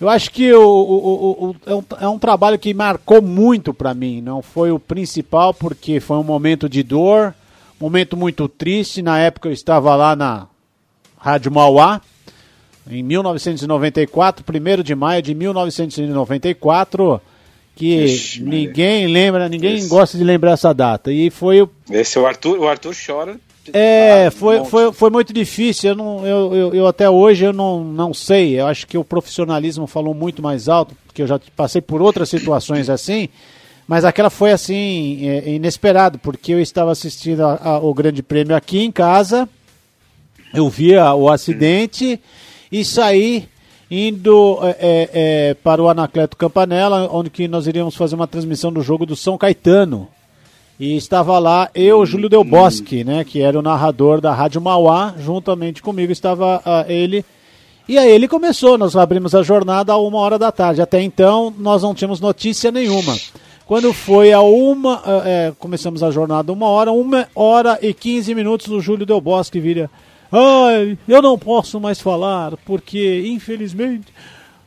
Eu 0.00 0.08
acho 0.08 0.30
que 0.30 0.50
o, 0.54 0.66
o, 0.66 1.48
o, 1.50 1.56
é, 1.66 1.74
um, 1.74 1.84
é 2.00 2.08
um 2.08 2.18
trabalho 2.18 2.58
que 2.58 2.72
marcou 2.72 3.20
muito 3.20 3.74
para 3.74 3.92
mim. 3.92 4.22
Não 4.22 4.40
foi 4.40 4.72
o 4.72 4.78
principal, 4.78 5.52
porque 5.52 6.00
foi 6.00 6.16
um 6.16 6.24
momento 6.24 6.70
de 6.70 6.82
dor, 6.82 7.34
momento 7.78 8.16
muito 8.16 8.48
triste. 8.48 9.02
Na 9.02 9.18
época 9.18 9.50
eu 9.50 9.52
estava 9.52 9.94
lá 9.94 10.16
na 10.16 10.46
Rádio 11.18 11.52
Mauá, 11.52 12.00
em 12.90 13.02
1994, 13.02 14.44
1 14.48 14.82
de 14.82 14.94
maio 14.94 15.22
de 15.22 15.34
1994 15.34 17.20
que 17.74 18.04
Ixi, 18.04 18.42
ninguém 18.42 19.06
lembra, 19.06 19.48
ninguém 19.48 19.76
esse. 19.76 19.88
gosta 19.88 20.18
de 20.18 20.24
lembrar 20.24 20.52
essa 20.52 20.72
data. 20.74 21.10
E 21.12 21.30
foi 21.30 21.62
o. 21.62 21.70
Esse 21.90 22.18
o 22.18 22.26
Arthur, 22.26 22.58
o 22.58 22.68
Arthur 22.68 22.94
chora. 22.94 23.36
É, 23.72 24.28
foi, 24.30 24.60
um 24.60 24.64
foi, 24.64 24.92
foi 24.92 25.10
muito 25.10 25.32
difícil. 25.32 25.90
Eu, 25.90 25.96
não, 25.96 26.26
eu, 26.26 26.54
eu, 26.54 26.74
eu, 26.74 26.86
até 26.86 27.08
hoje 27.08 27.44
eu 27.44 27.52
não, 27.52 27.82
não 27.84 28.12
sei. 28.12 28.60
Eu 28.60 28.66
acho 28.66 28.86
que 28.86 28.98
o 28.98 29.04
profissionalismo 29.04 29.86
falou 29.86 30.12
muito 30.12 30.42
mais 30.42 30.68
alto, 30.68 30.96
porque 31.06 31.22
eu 31.22 31.26
já 31.26 31.40
passei 31.56 31.80
por 31.80 32.02
outras 32.02 32.28
situações 32.28 32.88
assim. 32.90 33.28
Mas 33.86 34.04
aquela 34.04 34.30
foi 34.30 34.52
assim, 34.52 35.28
é, 35.28 35.50
inesperado, 35.50 36.18
porque 36.18 36.52
eu 36.52 36.60
estava 36.60 36.92
assistindo 36.92 37.44
a, 37.44 37.56
a, 37.62 37.78
o 37.78 37.92
Grande 37.92 38.22
Prêmio 38.22 38.54
aqui 38.54 38.80
em 38.80 38.92
casa, 38.92 39.48
eu 40.54 40.68
via 40.68 41.12
o 41.14 41.28
acidente 41.28 42.20
e 42.72 42.84
saí 42.84 43.46
indo 43.90 44.58
é, 44.62 44.68
é, 44.70 45.10
é, 45.12 45.54
para 45.54 45.82
o 45.82 45.88
Anacleto 45.90 46.34
Campanella, 46.34 47.10
onde 47.12 47.28
que 47.28 47.46
nós 47.46 47.66
iríamos 47.66 47.94
fazer 47.94 48.14
uma 48.14 48.26
transmissão 48.26 48.72
do 48.72 48.80
jogo 48.80 49.04
do 49.04 49.14
São 49.14 49.36
Caetano. 49.36 50.08
E 50.80 50.96
estava 50.96 51.38
lá 51.38 51.68
eu, 51.74 52.04
Júlio 52.06 52.30
Del 52.30 52.42
Bosque, 52.42 53.04
né, 53.04 53.22
que 53.22 53.42
era 53.42 53.58
o 53.58 53.62
narrador 53.62 54.18
da 54.18 54.32
Rádio 54.32 54.62
Mauá, 54.62 55.14
juntamente 55.18 55.82
comigo 55.82 56.10
estava 56.10 56.56
uh, 56.60 56.90
ele. 56.90 57.22
E 57.86 57.98
aí 57.98 58.10
ele 58.10 58.26
começou, 58.26 58.78
nós 58.78 58.96
abrimos 58.96 59.34
a 59.34 59.42
jornada 59.42 59.92
a 59.92 59.98
uma 59.98 60.18
hora 60.18 60.38
da 60.38 60.50
tarde. 60.50 60.80
Até 60.80 61.02
então 61.02 61.52
nós 61.58 61.82
não 61.82 61.94
tínhamos 61.94 62.18
notícia 62.18 62.72
nenhuma. 62.72 63.14
Quando 63.66 63.92
foi 63.92 64.32
a 64.32 64.40
uma, 64.40 64.96
uh, 65.00 65.22
é, 65.26 65.52
começamos 65.58 66.02
a 66.02 66.10
jornada 66.10 66.50
uma 66.50 66.66
hora, 66.66 66.90
uma 66.90 67.28
hora 67.34 67.78
e 67.82 67.92
quinze 67.92 68.34
minutos, 68.34 68.68
o 68.68 68.80
Júlio 68.80 69.04
Del 69.04 69.20
Bosque 69.20 69.60
vira 69.60 69.90
Ai, 70.32 70.98
eu 71.06 71.20
não 71.20 71.38
posso 71.38 71.78
mais 71.78 72.00
falar, 72.00 72.56
porque, 72.64 73.22
infelizmente, 73.26 74.06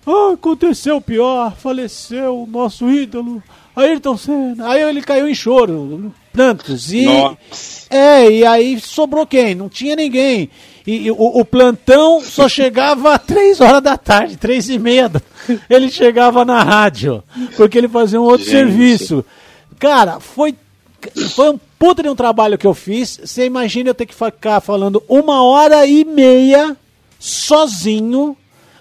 ah, 0.05 0.33
aconteceu 0.33 0.97
o 0.97 1.01
pior, 1.01 1.55
faleceu 1.55 2.43
o 2.43 2.45
nosso 2.45 2.87
ídolo, 2.89 3.41
Ayrton 3.75 4.15
Senna. 4.15 4.69
Aí 4.69 4.83
ele 4.83 5.01
caiu 5.01 5.27
em 5.27 5.33
choro, 5.33 6.13
plantos. 6.31 6.93
E, 6.93 7.05
Nossa. 7.05 7.87
É, 7.89 8.29
e 8.29 8.45
aí 8.45 8.79
sobrou 8.79 9.25
quem? 9.25 9.55
Não 9.55 9.67
tinha 9.67 9.95
ninguém. 9.95 10.49
E, 10.85 11.07
e 11.07 11.11
o, 11.11 11.15
o, 11.17 11.43
plantão 11.43 12.21
só 12.21 12.47
chegava 12.49 13.15
às 13.15 13.23
três 13.23 13.59
horas 13.59 13.81
da 13.81 13.97
tarde, 13.97 14.37
três 14.37 14.69
e 14.69 14.77
meia. 14.77 15.11
Ele 15.69 15.89
chegava 15.89 16.45
na 16.45 16.61
rádio, 16.63 17.23
porque 17.57 17.77
ele 17.77 17.87
fazia 17.87 18.19
um 18.19 18.23
outro 18.23 18.45
Gente. 18.45 18.51
serviço. 18.51 19.25
Cara, 19.77 20.19
foi, 20.19 20.55
foi 21.35 21.51
um 21.51 21.59
puta 21.85 22.01
de 22.01 22.09
um 22.09 22.15
trabalho 22.15 22.57
que 22.57 22.65
eu 22.65 22.73
fiz. 22.73 23.19
Você 23.23 23.45
imagina 23.45 23.91
eu 23.91 23.93
ter 23.93 24.07
que 24.07 24.15
ficar 24.15 24.59
falando 24.59 25.03
uma 25.07 25.43
hora 25.43 25.85
e 25.85 26.03
meia 26.03 26.75
sozinho, 27.19 28.35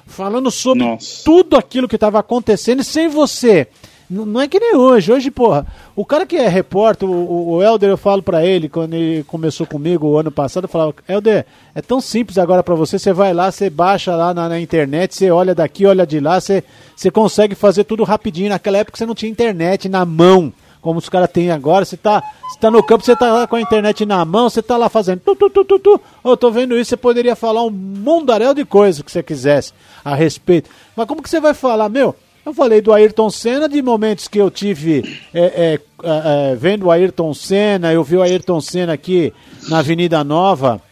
falando 0.07 0.51
sobre 0.51 0.85
Nossa. 0.85 1.23
tudo 1.23 1.55
aquilo 1.55 1.87
que 1.87 1.97
estava 1.97 2.19
acontecendo 2.19 2.83
sem 2.83 3.09
você. 3.09 3.69
Não 4.09 4.41
é 4.41 4.49
que 4.49 4.59
nem 4.59 4.75
hoje. 4.75 5.13
Hoje, 5.13 5.31
porra, 5.31 5.67
o 5.95 6.03
cara 6.03 6.25
que 6.25 6.37
é 6.37 6.49
repórter, 6.49 7.07
o, 7.07 7.57
o 7.57 7.63
Helder, 7.63 7.91
eu 7.91 7.99
falo 7.99 8.23
para 8.23 8.45
ele, 8.45 8.71
quando 8.71 8.95
ele 8.95 9.23
começou 9.25 9.67
comigo 9.67 10.07
o 10.07 10.19
ano 10.19 10.31
passado, 10.31 10.65
eu 10.65 10.69
falava, 10.69 10.95
Helder, 11.07 11.45
é 11.75 11.83
tão 11.83 12.01
simples 12.01 12.39
agora 12.39 12.63
para 12.63 12.75
você, 12.75 12.99
você 12.99 13.13
vai 13.13 13.35
lá, 13.35 13.51
você 13.51 13.69
baixa 13.69 14.17
lá 14.17 14.33
na, 14.33 14.49
na, 14.49 14.61
internet, 14.61 15.15
você 15.15 15.31
olha 15.31 15.55
daqui, 15.55 15.85
olha 15.85 16.07
de 16.07 16.21
lá, 16.21 16.41
você, 16.41 16.65
você 16.97 17.11
consegue 17.11 17.55
fazer 17.55 17.85
tudo 17.85 18.03
rapidinho. 18.03 18.49
Naquela 18.49 18.79
época 18.79 18.97
você 18.97 19.05
não 19.05 19.15
tinha 19.15 19.31
internet 19.31 19.91
na 19.91 20.07
mão 20.07 20.51
como 20.85 20.99
os 20.99 21.09
caras 21.09 21.31
têm 21.31 21.51
agora. 21.51 21.87
Você 21.87 21.97
tá, 21.97 22.23
você 22.47 22.61
tá 22.61 22.71
no 22.71 22.83
campo, 22.83 23.03
você 23.03 23.17
tá 23.17 23.33
lá 23.33 23.47
com 23.47 23.57
a 23.57 23.61
internet 23.61 24.05
na 24.05 24.23
mão, 24.23 24.51
você 24.51 24.63
tá 24.63 24.77
lá 24.77 24.91
fazendo 24.91 25.21
tu, 25.21 25.35
tu, 25.35 25.49
tu, 25.49 25.65
tu, 25.65 25.79
tu. 25.79 26.01
Eu 26.23 26.37
tô 26.37 26.51
vendo 26.51 26.77
isso, 26.77 26.91
você 26.91 26.97
poderia 26.97 27.35
falar 27.35 27.65
um 27.65 27.71
mundaréu 27.71 28.53
de 28.53 28.67
coisas 28.67 29.01
que 29.01 29.11
você 29.11 29.23
quisesse 29.23 29.73
a 30.05 30.15
respeito. 30.15 30.69
Mas 30.95 31.07
como 31.09 31.23
que 31.23 31.31
você 31.31 31.41
vai 31.41 31.55
falar, 31.55 31.89
meu? 31.89 32.15
Eu 32.45 32.53
falei 32.53 32.83
do 32.83 32.93
Ayrton 32.93 33.31
Senna, 33.31 33.67
de 33.67 33.81
momentos 33.81 34.29
que 34.29 34.37
eu 34.39 34.51
tive 34.51 35.19
é, 35.33 35.41
é, 35.41 35.75
é, 35.75 35.81
é 36.53 36.55
vendo 36.55 36.85
o 36.85 36.91
Ayrton 36.91 37.33
Senna, 37.33 37.91
eu 37.91 38.05
vi 38.05 38.19
o 38.19 38.23
Ayrton 38.23 38.61
Senna 38.61 38.93
aqui 38.93 39.33
na 39.71 39.79
Avenida 39.79 40.23
Nova, 40.23 40.83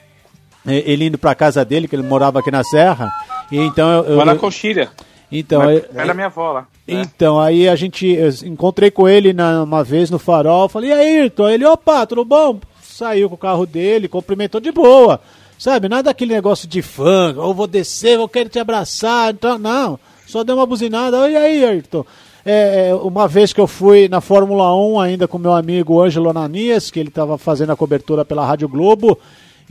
é, 0.67 0.91
ele 0.91 1.05
indo 1.05 1.19
para 1.19 1.35
casa 1.35 1.63
dele, 1.67 1.87
que 1.87 1.95
ele 1.95 2.03
morava 2.03 2.39
aqui 2.39 2.51
na 2.51 2.65
Serra. 2.65 3.13
E 3.51 3.59
então 3.59 3.91
eu, 3.91 4.05
eu, 4.05 4.17
Lá 4.17 4.25
na 4.25 4.37
Coxilha. 4.37 4.89
Então, 5.33 5.63
é, 5.63 5.83
era 5.95 6.13
minha 6.13 6.27
avó 6.27 6.53
lá. 6.53 6.61
Né? 6.87 7.01
Então, 7.01 7.41
aí 7.41 7.67
a 7.67 7.75
gente 7.75 8.07
encontrei 8.45 8.91
com 8.91 9.09
ele 9.09 9.33
na, 9.33 9.63
uma 9.63 9.83
vez 9.83 10.11
no 10.11 10.19
farol, 10.19 10.69
falei, 10.69 10.91
e 10.91 10.93
aí, 10.93 11.21
Ayrton? 11.21 11.49
Ele, 11.49 11.65
opa, 11.65 12.07
tudo 12.07 12.25
bom? 12.25 12.61
Saiu 12.83 13.31
com 13.31 13.35
o 13.35 13.39
carro 13.39 13.65
dele, 13.65 14.09
cumprimentou 14.09 14.61
de 14.61 14.71
boa. 14.71 15.21
Sabe, 15.59 15.89
nada 15.89 16.05
daquele 16.05 16.35
negócio 16.35 16.69
de 16.69 16.83
fã, 16.83 17.35
ou 17.39 17.55
vou 17.55 17.67
descer, 17.67 18.19
eu 18.19 18.29
quero 18.29 18.51
te 18.51 18.59
abraçar, 18.59 19.33
então, 19.33 19.59
não. 19.59 19.99
Só 20.27 20.45
deu 20.45 20.57
uma 20.57 20.67
buzinada, 20.67 21.29
e 21.31 21.37
aí, 21.37 21.65
Ayrton? 21.65 22.05
É, 22.45 22.89
é, 22.89 22.95
uma 22.95 23.29
vez 23.29 23.53
que 23.53 23.61
eu 23.61 23.69
fui 23.69 24.09
na 24.09 24.21
Fórmula 24.21 24.75
1 24.75 25.01
ainda 25.01 25.29
com 25.29 25.39
meu 25.39 25.53
amigo 25.53 26.03
Ângelo 26.03 26.29
Ananias, 26.29 26.91
que 26.91 26.99
ele 26.99 27.09
estava 27.09 27.39
fazendo 27.39 27.71
a 27.71 27.77
cobertura 27.77 28.25
pela 28.25 28.45
Rádio 28.45 28.69
Globo, 28.69 29.19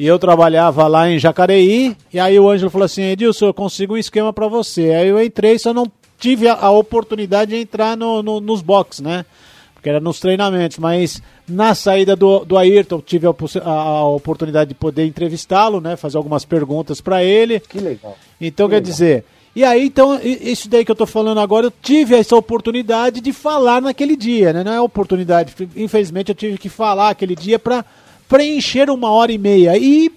e 0.02 0.08
eu 0.08 0.18
trabalhava 0.18 0.88
lá 0.88 1.12
em 1.12 1.20
Jacareí, 1.20 1.96
e 2.12 2.20
aí 2.20 2.40
o 2.40 2.50
Ângelo 2.50 2.72
falou 2.72 2.86
assim, 2.86 3.04
Edilson, 3.04 3.46
eu 3.46 3.54
consigo 3.54 3.94
um 3.94 3.98
esquema 3.98 4.34
para 4.34 4.48
você. 4.48 4.96
Aí 4.96 5.10
eu 5.10 5.24
entrei, 5.24 5.60
só 5.60 5.76
não 5.76 5.86
tive 6.18 6.48
a, 6.48 6.56
a 6.56 6.72
oportunidade 6.72 7.52
de 7.52 7.58
entrar 7.58 7.96
no, 7.96 8.24
no, 8.24 8.42
nos 8.42 8.64
boxes, 8.64 9.02
né? 9.02 9.24
Porque 9.76 9.88
era 9.88 10.00
nos 10.00 10.20
treinamentos, 10.20 10.80
mas 10.80 11.22
na 11.48 11.76
saída 11.76 12.16
do, 12.16 12.44
do 12.44 12.58
Ayrton 12.58 13.00
tive 13.00 13.28
a, 13.28 13.30
a, 13.64 13.70
a 13.72 14.06
oportunidade 14.08 14.70
de 14.70 14.74
poder 14.74 15.06
entrevistá-lo, 15.06 15.80
né? 15.80 15.96
Fazer 15.96 16.18
algumas 16.18 16.46
perguntas 16.46 17.00
para 17.00 17.24
ele. 17.24 17.60
Que 17.60 17.78
legal. 17.80 18.18
Então 18.42 18.66
que 18.66 18.72
quer 18.72 18.78
legal. 18.78 18.92
dizer, 18.92 19.26
e 19.56 19.64
aí 19.64 19.86
então 19.86 20.20
isso 20.24 20.68
daí 20.68 20.84
que 20.84 20.90
eu 20.90 20.96
tô 20.96 21.06
falando 21.06 21.40
agora, 21.40 21.68
eu 21.68 21.74
tive 21.80 22.16
essa 22.16 22.36
oportunidade 22.36 23.22
de 23.22 23.32
falar 23.32 23.80
naquele 23.80 24.16
dia, 24.16 24.52
né? 24.52 24.64
Não 24.64 24.74
é 24.74 24.82
oportunidade, 24.82 25.54
infelizmente 25.76 26.30
eu 26.30 26.36
tive 26.36 26.58
que 26.58 26.70
falar 26.70 27.12
aquele 27.12 27.36
dia 27.36 27.60
para 27.60 27.86
preencher 28.32 28.90
uma 28.90 29.12
hora 29.12 29.34
e 29.34 29.38
meia. 29.38 29.78
E, 29.78 30.10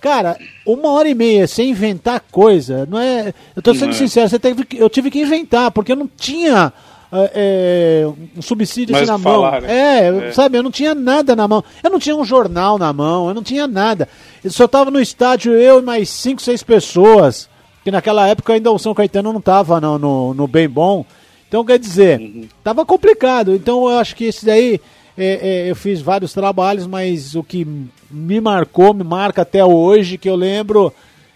cara, 0.00 0.38
uma 0.64 0.92
hora 0.92 1.08
e 1.08 1.14
meia 1.14 1.48
sem 1.48 1.70
inventar 1.70 2.22
coisa, 2.30 2.86
não 2.88 3.00
é. 3.00 3.34
Eu 3.56 3.60
tô 3.60 3.74
sendo 3.74 3.90
é. 3.90 3.94
sincero, 3.94 4.28
você 4.28 4.38
teve, 4.38 4.64
eu 4.76 4.88
tive 4.88 5.10
que 5.10 5.20
inventar, 5.20 5.72
porque 5.72 5.90
eu 5.90 5.96
não 5.96 6.08
tinha. 6.16 6.72
É, 7.12 8.06
um 8.36 8.40
subsídio 8.40 8.94
assim 8.94 9.04
na 9.04 9.18
falar, 9.18 9.60
mão. 9.60 9.60
Né? 9.62 9.72
É, 9.72 10.28
é, 10.28 10.32
sabe, 10.32 10.56
eu 10.56 10.62
não 10.62 10.70
tinha 10.70 10.94
nada 10.94 11.34
na 11.34 11.48
mão. 11.48 11.64
Eu 11.82 11.90
não 11.90 11.98
tinha 11.98 12.14
um 12.14 12.24
jornal 12.24 12.78
na 12.78 12.92
mão, 12.92 13.26
eu 13.26 13.34
não 13.34 13.42
tinha 13.42 13.66
nada. 13.66 14.08
Eu 14.44 14.50
só 14.52 14.68
tava 14.68 14.92
no 14.92 15.00
estádio 15.00 15.52
eu 15.54 15.80
e 15.80 15.82
mais 15.82 16.08
cinco, 16.08 16.40
seis 16.40 16.62
pessoas. 16.62 17.48
Que 17.82 17.90
naquela 17.90 18.28
época 18.28 18.52
ainda 18.52 18.70
o 18.70 18.78
São 18.78 18.94
Caetano 18.94 19.32
não 19.32 19.40
tava 19.40 19.80
no, 19.80 19.98
no, 19.98 20.34
no 20.34 20.46
bem 20.46 20.68
bom. 20.68 21.04
Então, 21.48 21.64
quer 21.64 21.80
dizer, 21.80 22.20
uhum. 22.20 22.46
tava 22.62 22.86
complicado. 22.86 23.56
Então, 23.56 23.90
eu 23.90 23.98
acho 23.98 24.14
que 24.14 24.26
esse 24.26 24.46
daí 24.46 24.80
é, 25.22 25.48
é, 25.66 25.70
eu 25.70 25.76
fiz 25.76 26.00
vários 26.00 26.32
trabalhos, 26.32 26.86
mas 26.86 27.34
o 27.34 27.44
que 27.44 27.66
me 28.10 28.40
marcou, 28.40 28.94
me 28.94 29.04
marca 29.04 29.42
até 29.42 29.62
hoje, 29.62 30.16
que 30.16 30.28
eu 30.28 30.34
lembro, 30.34 30.92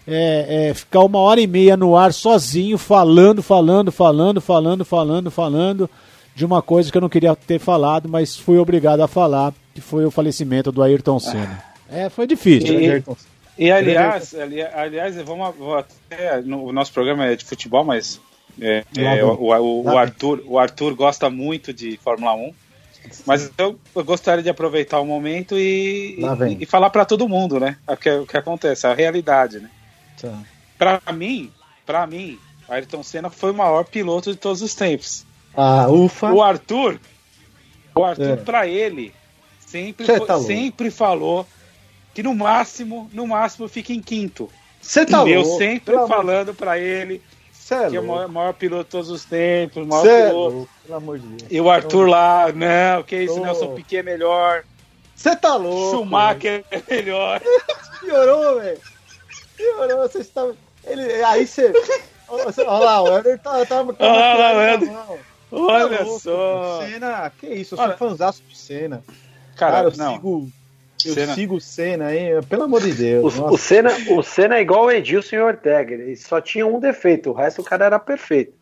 é, 0.07 0.69
é, 0.69 0.73
ficar 0.73 1.01
uma 1.01 1.19
hora 1.19 1.39
e 1.39 1.45
meia 1.45 1.77
no 1.77 1.95
ar 1.95 2.11
sozinho, 2.11 2.79
falando, 2.79 3.43
falando, 3.43 3.91
falando, 3.91 4.41
falando, 4.41 4.83
falando, 4.83 5.31
falando, 5.31 5.89
de 6.35 6.43
uma 6.43 6.63
coisa 6.63 6.91
que 6.91 6.97
eu 6.97 7.01
não 7.01 7.09
queria 7.09 7.35
ter 7.35 7.59
falado, 7.59 8.09
mas 8.09 8.35
fui 8.35 8.57
obrigado 8.57 9.01
a 9.01 9.07
falar, 9.07 9.53
que 9.73 9.81
foi 9.81 10.03
o 10.03 10.11
falecimento 10.11 10.71
do 10.71 10.81
Ayrton 10.81 11.19
Senna. 11.19 11.63
É, 11.87 12.09
foi 12.09 12.25
difícil. 12.25 12.81
E, 12.81 13.03
e 13.57 13.71
aliás, 13.71 14.33
aliás, 14.73 15.15
vamos, 15.21 15.53
até, 15.77 16.41
no, 16.41 16.65
o 16.65 16.73
nosso 16.73 16.91
programa 16.91 17.25
é 17.25 17.35
de 17.35 17.45
futebol, 17.45 17.83
mas 17.83 18.19
é, 18.59 18.83
é, 18.97 19.23
o, 19.23 19.33
o, 19.33 19.83
o, 19.83 19.97
Arthur, 19.97 20.43
o 20.47 20.57
Arthur 20.57 20.95
gosta 20.95 21.29
muito 21.29 21.71
de 21.71 21.97
Fórmula 21.97 22.33
1. 22.33 22.53
Mas 23.25 23.51
eu, 23.57 23.79
eu, 23.95 24.03
gostaria 24.03 24.43
de 24.43 24.49
aproveitar 24.49 24.99
o 24.99 25.05
momento 25.05 25.57
e, 25.57 26.17
e, 26.19 26.63
e, 26.63 26.65
falar 26.65 26.89
para 26.89 27.05
todo 27.05 27.27
mundo, 27.27 27.59
né? 27.59 27.77
O 27.87 27.97
que, 27.97 28.09
o 28.09 28.25
que 28.25 28.37
acontece, 28.37 28.87
a 28.87 28.93
realidade, 28.93 29.59
né? 29.59 29.69
Tá. 30.19 30.43
Para 30.77 31.13
mim, 31.13 31.51
para 31.85 32.05
mim, 32.07 32.39
Ayrton 32.67 33.03
Senna 33.03 33.29
foi 33.29 33.51
o 33.51 33.55
maior 33.55 33.85
piloto 33.85 34.31
de 34.31 34.37
todos 34.37 34.61
os 34.61 34.73
tempos. 34.75 35.25
Ah, 35.55 35.87
ufa. 35.87 36.31
O 36.31 36.41
Arthur, 36.41 36.99
o 37.93 38.03
Arthur 38.03 38.29
é. 38.29 38.35
para 38.35 38.67
ele 38.67 39.13
sempre, 39.59 40.05
tá 40.05 40.39
sempre 40.39 40.91
falou 40.91 41.47
que 42.13 42.23
no 42.23 42.33
máximo, 42.33 43.09
no 43.13 43.27
máximo 43.27 43.67
fica 43.67 43.93
em 43.93 44.01
quinto. 44.01 44.49
Você 44.81 45.05
tá 45.05 45.27
eu 45.27 45.41
louco? 45.41 45.57
sempre 45.57 45.95
falando 46.07 46.53
para 46.53 46.77
ele 46.79 47.21
é 47.73 47.89
que 47.89 47.95
é 47.95 47.99
o 47.99 48.03
maior, 48.03 48.27
maior, 48.27 48.53
piloto 48.53 48.83
de 48.83 48.89
todos 48.89 49.09
os 49.09 49.25
tempos, 49.25 49.83
o 49.83 49.85
maior 49.87 50.03
Cê 50.03 50.09
é 50.09 50.27
piloto. 50.27 50.55
louco, 50.55 50.69
pelo 50.83 50.97
amor 50.97 51.19
de 51.19 51.27
Deus. 51.27 51.51
E 51.51 51.61
o 51.61 51.69
Arthur 51.69 52.07
lá, 52.07 52.51
não, 52.51 53.03
que 53.03 53.15
isso, 53.23 53.39
Nelson 53.39 53.73
Piquet 53.73 53.97
é 53.97 54.03
melhor. 54.03 54.63
Você 55.15 55.35
tá 55.35 55.55
louco. 55.55 55.97
Schumacher 55.97 56.63
é 56.69 56.81
melhor. 56.87 57.41
Piorou, 58.01 58.59
velho. 58.59 58.79
Piorou, 59.55 59.97
você 60.07 60.19
está. 60.19 60.47
Ele, 60.83 61.23
aí 61.23 61.47
você. 61.47 61.73
Olha 62.27 62.85
lá, 62.85 63.01
o 63.01 63.17
Éder 63.17 63.39
tá, 63.39 63.65
tá, 63.65 63.81
Olha 63.81 64.91
lá, 64.91 65.07
o. 65.51 65.65
Olha 65.67 65.97
tá 65.97 66.05
só. 66.19 66.81
Cena, 66.85 67.31
que 67.39 67.47
isso, 67.47 67.75
eu 67.75 67.77
sou 67.77 67.97
fãzaço 67.97 68.43
de 68.43 68.57
cena. 68.57 69.03
Cara, 69.55 69.71
Cara 69.77 69.87
eu 69.89 69.97
não. 69.97 70.13
sigo. 70.13 70.51
Eu 71.03 71.13
Senna. 71.13 71.33
sigo 71.33 71.55
o 71.55 71.61
Senna 71.61 72.05
aí, 72.05 72.41
pelo 72.49 72.63
amor 72.63 72.81
de 72.81 72.93
Deus. 72.93 73.37
O, 73.37 73.45
o, 73.47 73.57
Senna, 73.57 73.91
o 74.09 74.23
Senna 74.23 74.55
é 74.55 74.61
igual 74.61 74.85
o 74.85 74.91
Edilson 74.91 75.35
e 75.35 75.39
o 75.39 75.45
Ortega. 75.45 75.93
Ele 75.93 76.15
só 76.15 76.39
tinha 76.39 76.65
um 76.65 76.79
defeito, 76.79 77.31
o 77.31 77.33
resto 77.33 77.61
o 77.61 77.65
cara 77.65 77.85
era 77.85 77.99
perfeito. 77.99 78.53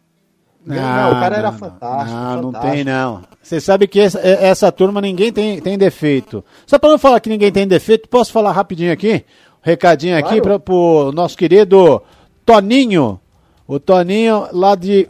Não, 0.66 0.76
não, 0.76 1.12
o 1.12 1.20
cara 1.20 1.38
era 1.38 1.52
não, 1.52 1.58
fantástico. 1.58 2.18
Não, 2.18 2.44
fantástico. 2.44 2.52
não 2.52 2.72
tem 2.72 2.84
não. 2.84 3.24
Você 3.42 3.60
sabe 3.60 3.88
que 3.88 4.00
essa, 4.00 4.20
essa 4.20 4.72
turma 4.72 5.02
ninguém 5.02 5.32
tem, 5.32 5.60
tem 5.62 5.78
defeito. 5.78 6.44
Só 6.66 6.80
para 6.80 6.90
não 6.90 6.98
falar 6.98 7.20
que 7.20 7.30
ninguém 7.30 7.52
tem 7.52 7.68
defeito, 7.68 8.08
posso 8.08 8.32
falar 8.32 8.54
rapidinho 8.54 8.92
aqui? 8.92 9.26
Um 9.62 9.70
recadinho 9.70 10.18
claro. 10.18 10.28
aqui 10.28 10.42
para 10.42 10.74
o 10.74 11.12
nosso 11.12 11.38
querido 11.38 12.02
Toninho. 12.46 13.20
O 13.68 13.80
Toninho 13.80 14.48
lá 14.52 14.76
de. 14.76 15.10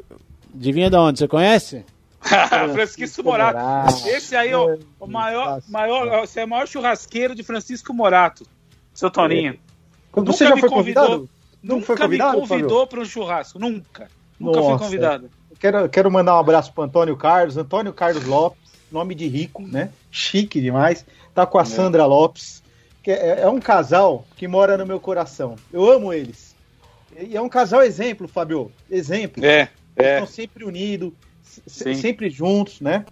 Adivinha 0.56 0.90
de 0.90 0.96
onde? 0.96 1.20
Você 1.20 1.28
conhece? 1.28 1.84
Francisco 2.74 3.24
Morato. 3.24 4.08
Esse 4.08 4.36
aí 4.36 4.50
é 4.50 4.58
o, 4.58 4.80
o 5.00 5.08
maior, 5.08 5.62
maior, 5.68 6.22
você 6.22 6.42
é 6.42 6.46
o 6.46 6.48
maior 6.48 6.68
churrasqueiro 6.68 7.36
de 7.36 7.44
Francisco 7.44 7.94
Morato, 7.94 8.46
seu 8.94 9.10
Toninho. 9.10 9.60
Quando 10.12 10.32
você 10.32 10.48
já 10.48 10.58
foi 10.58 10.70
convidado? 10.70 11.08
Convidou, 11.08 11.30
nunca 11.62 11.86
foi 11.86 11.98
convidado, 11.98 12.42
me 12.42 12.48
convidou 12.48 12.88
para 12.88 13.00
um 13.00 13.06
churrasco, 13.06 13.60
nunca. 13.60 14.08
Nunca 14.40 14.60
Nossa. 14.60 14.78
fui 14.78 14.86
convidado. 14.86 15.30
Quero, 15.60 15.90
quero 15.90 16.12
mandar 16.12 16.36
um 16.36 16.40
abraço 16.40 16.74
para 16.74 16.84
Antônio 16.84 17.16
Carlos, 17.16 17.58
Antônio 17.58 17.94
Carlos 17.94 18.26
Lopes, 18.26 18.60
nome 18.92 19.16
de 19.16 19.28
rico, 19.28 19.62
né? 19.62 19.92
Chique 20.12 20.60
demais. 20.60 21.06
Tá 21.34 21.46
com 21.46 21.58
a 21.58 21.62
é. 21.62 21.66
Sandra 21.66 22.06
Lopes, 22.06 22.62
que 23.02 23.12
é, 23.12 23.42
é 23.42 23.48
um 23.48 23.60
casal 23.60 24.26
que 24.36 24.48
mora 24.48 24.78
no 24.78 24.86
meu 24.86 25.00
coração. 25.00 25.56
Eu 25.72 25.90
amo 25.90 26.14
eles. 26.14 26.54
E 27.18 27.36
é 27.36 27.42
um 27.42 27.50
casal 27.50 27.82
exemplo, 27.82 28.28
Fabio. 28.28 28.72
Exemplo. 28.90 29.44
É. 29.44 29.70
é. 29.96 30.14
Estão 30.14 30.28
sempre 30.28 30.64
unidos, 30.66 31.12
sempre 31.68 32.30
juntos, 32.30 32.82
né? 32.82 33.06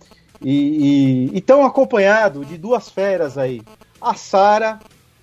E 0.43 1.29
estão 1.33 1.63
acompanhados 1.65 2.47
de 2.47 2.57
duas 2.57 2.89
feras 2.89 3.37
aí. 3.37 3.61
A 4.01 4.15
Sara 4.15 4.79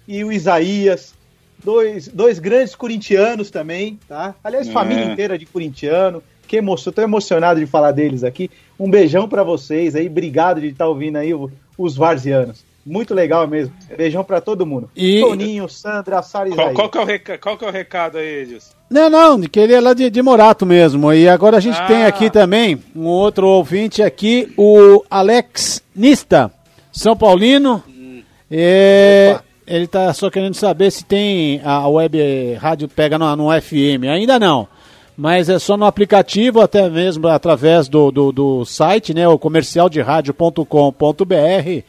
e 0.06 0.22
o 0.22 0.30
Isaías, 0.30 1.14
dois, 1.62 2.08
dois 2.08 2.38
grandes 2.38 2.74
corintianos 2.74 3.50
também, 3.50 3.98
tá? 4.08 4.34
Aliás, 4.42 4.68
é. 4.68 4.72
família 4.72 5.04
inteira 5.04 5.38
de 5.38 5.46
corintiano. 5.46 6.22
Que 6.46 6.56
emoção, 6.56 6.92
tô 6.92 7.02
emocionado 7.02 7.60
de 7.60 7.66
falar 7.66 7.92
deles 7.92 8.24
aqui. 8.24 8.50
Um 8.80 8.88
beijão 8.88 9.28
para 9.28 9.42
vocês 9.42 9.94
aí, 9.94 10.06
obrigado 10.06 10.60
de 10.60 10.68
estar 10.68 10.84
tá 10.84 10.88
ouvindo 10.88 11.16
aí 11.16 11.30
os 11.76 11.96
varzianos. 11.96 12.64
Muito 12.88 13.14
legal 13.14 13.46
mesmo. 13.46 13.72
Beijão 13.96 14.24
para 14.24 14.40
todo 14.40 14.64
mundo. 14.64 14.88
E... 14.96 15.20
Toninho, 15.20 15.68
Sandra, 15.68 16.22
Sara 16.22 16.48
qual, 16.50 16.72
qual, 16.72 16.88
que 16.88 16.96
é 16.96 17.00
o 17.00 17.04
recado, 17.04 17.38
qual 17.38 17.58
que 17.58 17.64
é 17.64 17.68
o 17.68 17.70
recado 17.70 18.16
aí, 18.16 18.42
Edilson? 18.42 18.72
Não, 18.88 19.10
não, 19.10 19.40
que 19.42 19.60
ele 19.60 19.74
é 19.74 19.80
lá 19.80 19.92
de, 19.92 20.08
de 20.08 20.22
Morato 20.22 20.64
mesmo. 20.64 21.12
E 21.12 21.28
agora 21.28 21.58
a 21.58 21.60
gente 21.60 21.78
ah. 21.78 21.86
tem 21.86 22.06
aqui 22.06 22.30
também 22.30 22.82
um 22.96 23.04
outro 23.04 23.46
ouvinte 23.46 24.02
aqui, 24.02 24.50
o 24.56 25.04
Alex 25.10 25.82
Nista, 25.94 26.50
São 26.90 27.14
Paulino. 27.14 27.84
Hum. 27.86 28.22
É, 28.50 29.38
ele 29.66 29.84
está 29.84 30.10
só 30.14 30.30
querendo 30.30 30.54
saber 30.54 30.90
se 30.90 31.04
tem 31.04 31.60
a 31.62 31.86
web 31.86 32.54
rádio 32.54 32.88
pega 32.88 33.18
no, 33.18 33.36
no 33.36 33.60
FM. 33.60 34.04
Ainda 34.10 34.38
não. 34.38 34.66
Mas 35.14 35.50
é 35.50 35.58
só 35.58 35.76
no 35.76 35.84
aplicativo, 35.84 36.62
até 36.62 36.88
mesmo 36.88 37.28
através 37.28 37.86
do, 37.88 38.10
do, 38.10 38.32
do 38.32 38.64
site, 38.64 39.12
né? 39.12 39.28
O 39.28 39.38
comercialderadio.com.br. 39.38 41.84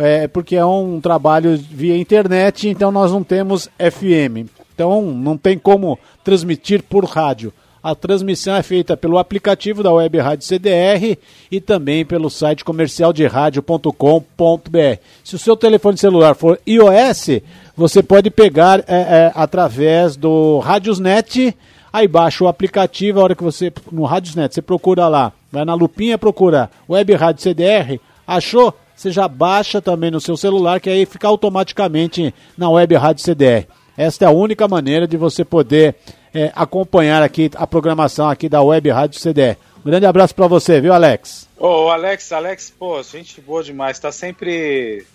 É, 0.00 0.26
porque 0.26 0.56
é 0.56 0.64
um 0.64 1.00
trabalho 1.00 1.56
via 1.58 1.96
internet, 1.96 2.68
então 2.68 2.90
nós 2.90 3.12
não 3.12 3.22
temos 3.22 3.68
FM. 3.78 4.48
Então 4.74 5.02
não 5.02 5.36
tem 5.36 5.58
como 5.58 5.98
transmitir 6.24 6.82
por 6.82 7.04
rádio. 7.04 7.52
A 7.82 7.94
transmissão 7.94 8.56
é 8.56 8.62
feita 8.62 8.94
pelo 8.94 9.18
aplicativo 9.18 9.82
da 9.82 9.90
Web 9.92 10.18
Rádio 10.18 10.46
CDR 10.46 11.18
e 11.50 11.60
também 11.60 12.04
pelo 12.04 12.28
site 12.28 12.64
comercialderadio.com.br. 12.64 15.00
Se 15.24 15.34
o 15.34 15.38
seu 15.38 15.56
telefone 15.56 15.96
celular 15.96 16.34
for 16.34 16.60
iOS, 16.66 17.40
você 17.74 18.02
pode 18.02 18.30
pegar 18.30 18.80
é, 18.80 18.84
é, 18.86 19.32
através 19.34 20.14
do 20.14 20.58
Radiosnet, 20.58 21.56
aí 21.90 22.06
baixa 22.06 22.44
o 22.44 22.48
aplicativo, 22.48 23.20
a 23.20 23.24
hora 23.24 23.34
que 23.34 23.42
você, 23.42 23.72
no 23.90 24.04
Radiosnet, 24.04 24.54
você 24.54 24.60
procura 24.60 25.08
lá, 25.08 25.32
vai 25.50 25.64
na 25.64 25.72
lupinha, 25.72 26.18
procura 26.18 26.70
Web 26.88 27.14
Rádio 27.14 27.42
CDR, 27.42 27.98
achou? 28.26 28.74
Você 29.00 29.10
já 29.10 29.26
baixa 29.26 29.80
também 29.80 30.10
no 30.10 30.20
seu 30.20 30.36
celular, 30.36 30.78
que 30.78 30.90
aí 30.90 31.06
fica 31.06 31.26
automaticamente 31.26 32.34
na 32.54 32.68
Web 32.68 32.96
Rádio 32.96 33.24
CDR. 33.24 33.66
Esta 33.96 34.26
é 34.26 34.28
a 34.28 34.30
única 34.30 34.68
maneira 34.68 35.08
de 35.08 35.16
você 35.16 35.42
poder 35.42 35.94
é, 36.34 36.52
acompanhar 36.54 37.22
aqui 37.22 37.50
a 37.54 37.66
programação 37.66 38.28
aqui 38.28 38.46
da 38.46 38.60
Web 38.60 38.90
Rádio 38.90 39.18
CDE. 39.18 39.56
Um 39.78 39.88
grande 39.88 40.04
abraço 40.04 40.34
para 40.34 40.46
você, 40.46 40.82
viu, 40.82 40.92
Alex? 40.92 41.48
Ô, 41.58 41.86
oh, 41.86 41.88
Alex, 41.88 42.30
Alex, 42.30 42.74
pô, 42.78 43.02
gente 43.02 43.40
boa 43.40 43.64
demais. 43.64 43.98
Tá 43.98 44.12
sempre, 44.12 45.06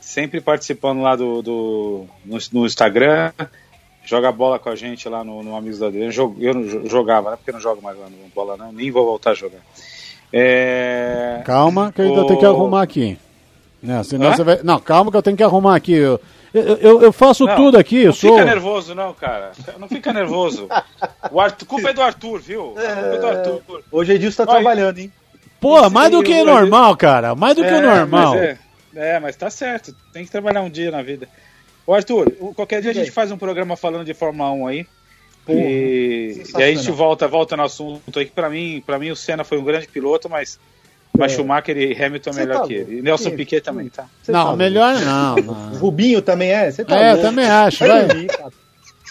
sempre 0.00 0.40
participando 0.40 1.02
lá 1.02 1.16
do, 1.16 1.42
do 1.42 2.06
no, 2.24 2.38
no, 2.52 2.64
Instagram. 2.64 3.32
Joga 4.04 4.30
bola 4.30 4.60
com 4.60 4.68
a 4.68 4.76
gente 4.76 5.08
lá 5.08 5.24
no, 5.24 5.42
no 5.42 5.56
Amigos 5.56 5.80
da 5.80 5.88
Adriana. 5.88 6.12
Eu, 6.38 6.54
não 6.54 6.88
jogava, 6.88 7.32
né? 7.32 7.36
Porque 7.36 7.50
eu 7.50 7.54
não 7.54 7.60
jogo 7.60 7.82
mais 7.82 7.98
lá 7.98 8.08
no 8.08 8.28
bola, 8.32 8.56
não. 8.56 8.70
Nem 8.70 8.92
vou 8.92 9.04
voltar 9.04 9.32
a 9.32 9.34
jogar. 9.34 9.58
É... 10.32 11.42
Calma, 11.44 11.90
que 11.90 12.00
eu 12.00 12.04
ainda 12.04 12.24
tenho 12.28 12.38
que 12.38 12.46
arrumar 12.46 12.82
aqui. 12.82 13.18
Não, 13.82 14.04
senão 14.04 14.32
você 14.32 14.44
vai... 14.44 14.60
não, 14.62 14.78
calma 14.78 15.10
que 15.10 15.16
eu 15.16 15.22
tenho 15.22 15.36
que 15.36 15.42
arrumar 15.42 15.74
aqui. 15.74 15.94
Eu, 15.94 16.20
eu, 16.54 17.02
eu 17.02 17.12
faço 17.12 17.44
não, 17.44 17.56
tudo 17.56 17.78
aqui. 17.78 18.02
Eu 18.02 18.06
não 18.06 18.12
sou... 18.12 18.36
fica 18.36 18.44
nervoso, 18.44 18.94
não, 18.94 19.12
cara. 19.12 19.52
Não 19.78 19.88
fica 19.88 20.12
nervoso. 20.12 20.68
O 21.30 21.40
Arthur, 21.40 21.66
culpa 21.66 21.90
é 21.90 21.92
do 21.92 22.02
Arthur, 22.02 22.40
viu? 22.40 22.74
É, 22.76 22.94
culpa 22.94 23.14
é 23.14 23.18
do 23.18 23.26
Arthur. 23.26 23.84
Hoje 23.90 24.12
Edilson 24.12 24.44
tá 24.44 24.52
Olha, 24.52 24.60
trabalhando, 24.60 24.98
hein? 24.98 25.12
Pô, 25.60 25.90
mais 25.90 26.10
do 26.10 26.22
que 26.22 26.44
normal, 26.44 26.96
cara. 26.96 27.34
Mais 27.34 27.56
do 27.56 27.64
é, 27.64 27.68
que 27.68 27.74
o 27.74 27.82
normal. 27.82 28.34
Mas 28.34 28.42
é, 28.42 28.58
é, 28.94 29.20
mas 29.20 29.34
tá 29.34 29.50
certo. 29.50 29.94
Tem 30.12 30.24
que 30.24 30.30
trabalhar 30.30 30.62
um 30.62 30.70
dia 30.70 30.90
na 30.90 31.02
vida. 31.02 31.28
Ô, 31.84 31.94
Arthur, 31.94 32.30
qualquer 32.54 32.82
dia 32.82 32.92
a 32.92 32.94
gente 32.94 33.10
faz 33.10 33.32
um 33.32 33.38
programa 33.38 33.76
falando 33.76 34.04
de 34.04 34.14
Fórmula 34.14 34.52
1 34.52 34.66
aí. 34.68 34.86
Porra, 35.44 35.58
e, 35.58 36.42
e 36.56 36.62
aí 36.62 36.72
a 36.72 36.76
gente 36.76 36.90
volta, 36.92 37.26
volta 37.26 37.56
no 37.56 37.64
assunto 37.64 38.18
aí. 38.18 38.26
Pra 38.26 38.48
mim, 38.48 38.82
pra 38.84 38.98
mim, 38.98 39.10
o 39.10 39.16
Senna 39.16 39.42
foi 39.42 39.58
um 39.58 39.64
grande 39.64 39.88
piloto, 39.88 40.28
mas 40.28 40.58
mas 41.16 41.32
é. 41.32 41.36
Schumacher 41.36 41.76
e 41.76 42.02
Hamilton 42.02 42.30
é 42.30 42.34
melhor 42.34 42.60
tá 42.60 42.66
que 42.66 42.74
ele. 42.74 42.98
E 42.98 43.02
Nelson. 43.02 43.30
Piquet 43.32 43.60
também, 43.60 43.88
tá? 43.88 44.06
Cê 44.22 44.32
não, 44.32 44.50
tá 44.50 44.56
melhor 44.56 44.94
não, 45.00 45.36
não. 45.44 45.78
Rubinho 45.78 46.22
também 46.22 46.50
é? 46.50 46.70
Você 46.70 46.84
tá 46.84 46.96
é, 46.96 47.12
louco. 47.12 47.18
eu 47.18 47.28
também 47.28 47.46
acho. 47.46 47.86
Vai. 47.86 48.26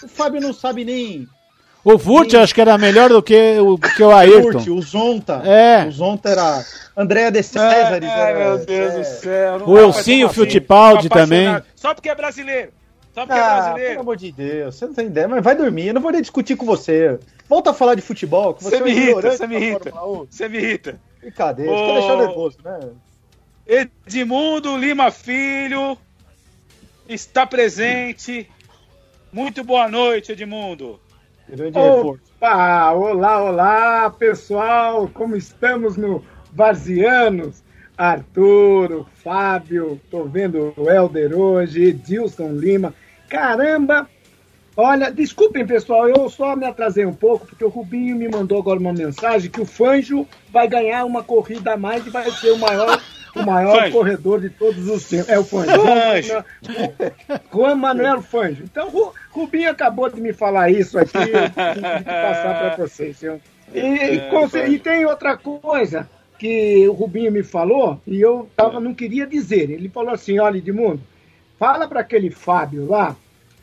O 0.04 0.08
Fábio 0.08 0.41
não 0.41 0.54
sabe 0.54 0.84
nem. 0.84 1.28
O 1.84 1.97
Vurt 1.97 2.34
acho 2.36 2.54
que 2.54 2.62
era 2.62 2.78
melhor 2.78 3.10
do 3.10 3.24
que 3.24 3.60
o, 3.60 3.78
que 3.78 4.04
o 4.04 4.12
Ayrton. 4.12 4.60
Vurt, 4.60 4.68
o 4.68 4.82
Zonta. 4.82 5.41
É. 5.45 5.86
O 5.88 5.91
Zonta 5.91 6.30
era. 6.30 6.66
Andréa 6.95 7.32
de 7.32 7.41
Césares. 7.41 8.10
É, 8.10 8.34
meu 8.34 8.66
Deus 8.66 8.93
é. 8.93 8.97
do 8.97 9.04
céu. 9.04 9.64
O 9.66 9.78
Elcinho 9.78 10.30
Fittipaldi 10.30 11.10
também. 11.10 11.62
Só 11.76 11.93
porque 11.93 12.10
é 12.10 12.16
brasileiro. 12.16 12.72
Só 13.14 13.26
porque 13.26 13.39
é 13.39 13.43
ah, 13.43 13.45
é 13.45 13.62
brasileiro. 13.62 13.89
Pelo 13.89 14.02
amor 14.02 14.18
de 14.18 14.32
Deus, 14.32 14.76
você 14.76 14.86
não 14.86 14.93
tem 14.93 15.08
ideia, 15.08 15.28
mas 15.28 15.43
vai 15.43 15.56
dormir. 15.56 15.88
Eu 15.88 15.93
não 15.95 16.02
vou 16.02 16.12
nem 16.12 16.22
discutir 16.22 16.56
com 16.56 16.66
você. 16.66 17.20
Volta 17.49 17.72
a 17.72 17.74
falar 17.74 17.95
de 17.95 18.02
futebol. 18.02 18.54
Que 18.54 18.64
você, 18.64 18.78
você 18.78 18.84
me 18.84 18.91
irrita, 18.91 19.32
você 19.32 19.47
me 19.47 19.56
irrita. 19.56 19.93
Você 20.30 20.49
me 20.49 20.58
irrita. 20.58 20.99
Brincadeira, 21.22 21.72
oh, 21.72 21.93
deixar 21.93 22.17
nervoso, 22.17 22.57
né? 22.63 22.80
Edmundo 23.67 24.76
Lima 24.76 25.11
Filho 25.11 25.97
está 27.07 27.45
presente. 27.45 28.49
Muito 29.32 29.63
boa 29.63 29.88
noite, 29.88 30.32
Edmundo. 30.32 30.99
Grande 31.47 31.78
Opa, 31.78 32.91
olá, 32.91 33.43
olá, 33.43 34.09
pessoal. 34.09 35.07
Como 35.13 35.36
estamos 35.36 35.95
no 35.95 36.26
Varzianos? 36.51 37.63
Arturo, 37.97 39.07
Fábio, 39.24 40.01
tô 40.09 40.24
vendo 40.24 40.74
o 40.76 40.89
Helder 40.89 41.38
hoje, 41.38 41.84
Edilson 41.84 42.53
Lima. 42.53 42.95
Caramba, 43.30 44.09
Olha, 44.84 45.11
desculpem, 45.11 45.63
pessoal, 45.63 46.09
eu 46.09 46.27
só 46.27 46.55
me 46.55 46.65
atrasei 46.65 47.05
um 47.05 47.13
pouco, 47.13 47.45
porque 47.45 47.63
o 47.63 47.69
Rubinho 47.69 48.15
me 48.15 48.27
mandou 48.27 48.57
agora 48.57 48.79
uma 48.79 48.91
mensagem 48.91 49.51
que 49.51 49.61
o 49.61 49.65
Fanjo 49.65 50.27
vai 50.49 50.67
ganhar 50.67 51.05
uma 51.05 51.21
corrida 51.21 51.73
a 51.73 51.77
mais 51.77 52.03
e 52.07 52.09
vai 52.09 52.32
ser 52.32 52.49
o 52.49 52.57
maior, 52.57 52.99
o 53.36 53.43
maior 53.45 53.91
corredor 53.91 54.41
de 54.41 54.49
todos 54.49 54.89
os 54.89 55.07
tempos. 55.07 55.29
É 55.29 55.38
o 55.38 55.43
Fanjo. 55.43 55.69
Fanjo. 55.69 56.43
Juan 57.53 57.75
Manuel 57.75 58.23
Fanjo. 58.23 58.63
Então, 58.63 58.88
o 58.88 59.13
Rubinho 59.29 59.69
acabou 59.69 60.09
de 60.09 60.19
me 60.19 60.34
falar 60.34 60.71
isso 60.71 60.97
aqui, 60.97 61.11
que 61.13 62.03
passar 62.03 62.57
para 62.57 62.75
vocês. 62.77 63.21
E, 63.21 63.27
é, 63.77 64.67
e 64.67 64.79
tem 64.79 65.05
outra 65.05 65.38
coisa 65.38 66.09
que 66.39 66.89
o 66.89 66.93
Rubinho 66.93 67.32
me 67.32 67.43
falou 67.43 68.01
e 68.07 68.19
eu 68.19 68.49
tava, 68.55 68.79
não 68.79 68.95
queria 68.95 69.27
dizer. 69.27 69.69
Ele 69.69 69.89
falou 69.89 70.11
assim: 70.11 70.39
olha, 70.39 70.57
Edmundo, 70.57 71.03
fala 71.59 71.88
para 71.88 71.99
aquele 71.99 72.32
Fábio 72.32 72.89
lá 72.89 73.15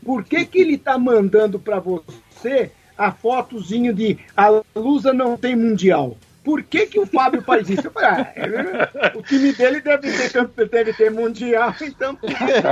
por 0.03 0.23
que, 0.23 0.45
que 0.45 0.59
ele 0.59 0.75
está 0.75 0.97
mandando 0.97 1.59
para 1.59 1.79
você 1.79 2.71
a 2.97 3.11
fotozinho 3.11 3.93
de 3.93 4.17
a 4.35 4.61
Lusa 4.75 5.13
não 5.13 5.37
tem 5.37 5.55
mundial? 5.55 6.17
Por 6.43 6.63
que, 6.63 6.87
que 6.87 6.99
o 6.99 7.05
Fábio 7.05 7.41
faz 7.41 7.69
isso? 7.69 7.87
Eu 7.87 7.91
falei, 7.91 8.09
ah, 8.09 8.33
é, 8.35 9.17
o 9.17 9.21
time 9.21 9.53
dele 9.53 9.81
deve 9.81 10.11
ter, 10.11 10.67
deve 10.67 10.93
ter 10.93 11.11
mundial, 11.11 11.75
então 11.81 12.17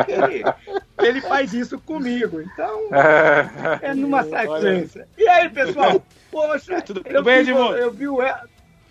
ele, 0.08 0.44
ele 1.00 1.22
faz 1.22 1.54
isso 1.54 1.78
comigo. 1.80 2.42
Então, 2.42 2.90
é 3.82 3.94
numa 3.94 4.24
sequência. 4.24 5.08
E 5.18 5.28
aí, 5.28 5.50
pessoal? 5.50 6.02
Poxa, 6.32 6.82
Tudo 6.82 7.02
eu, 7.06 7.24
bem, 7.24 7.44
vi, 7.44 7.52
eu 7.52 7.92
vi 7.92 8.08
o 8.08 8.22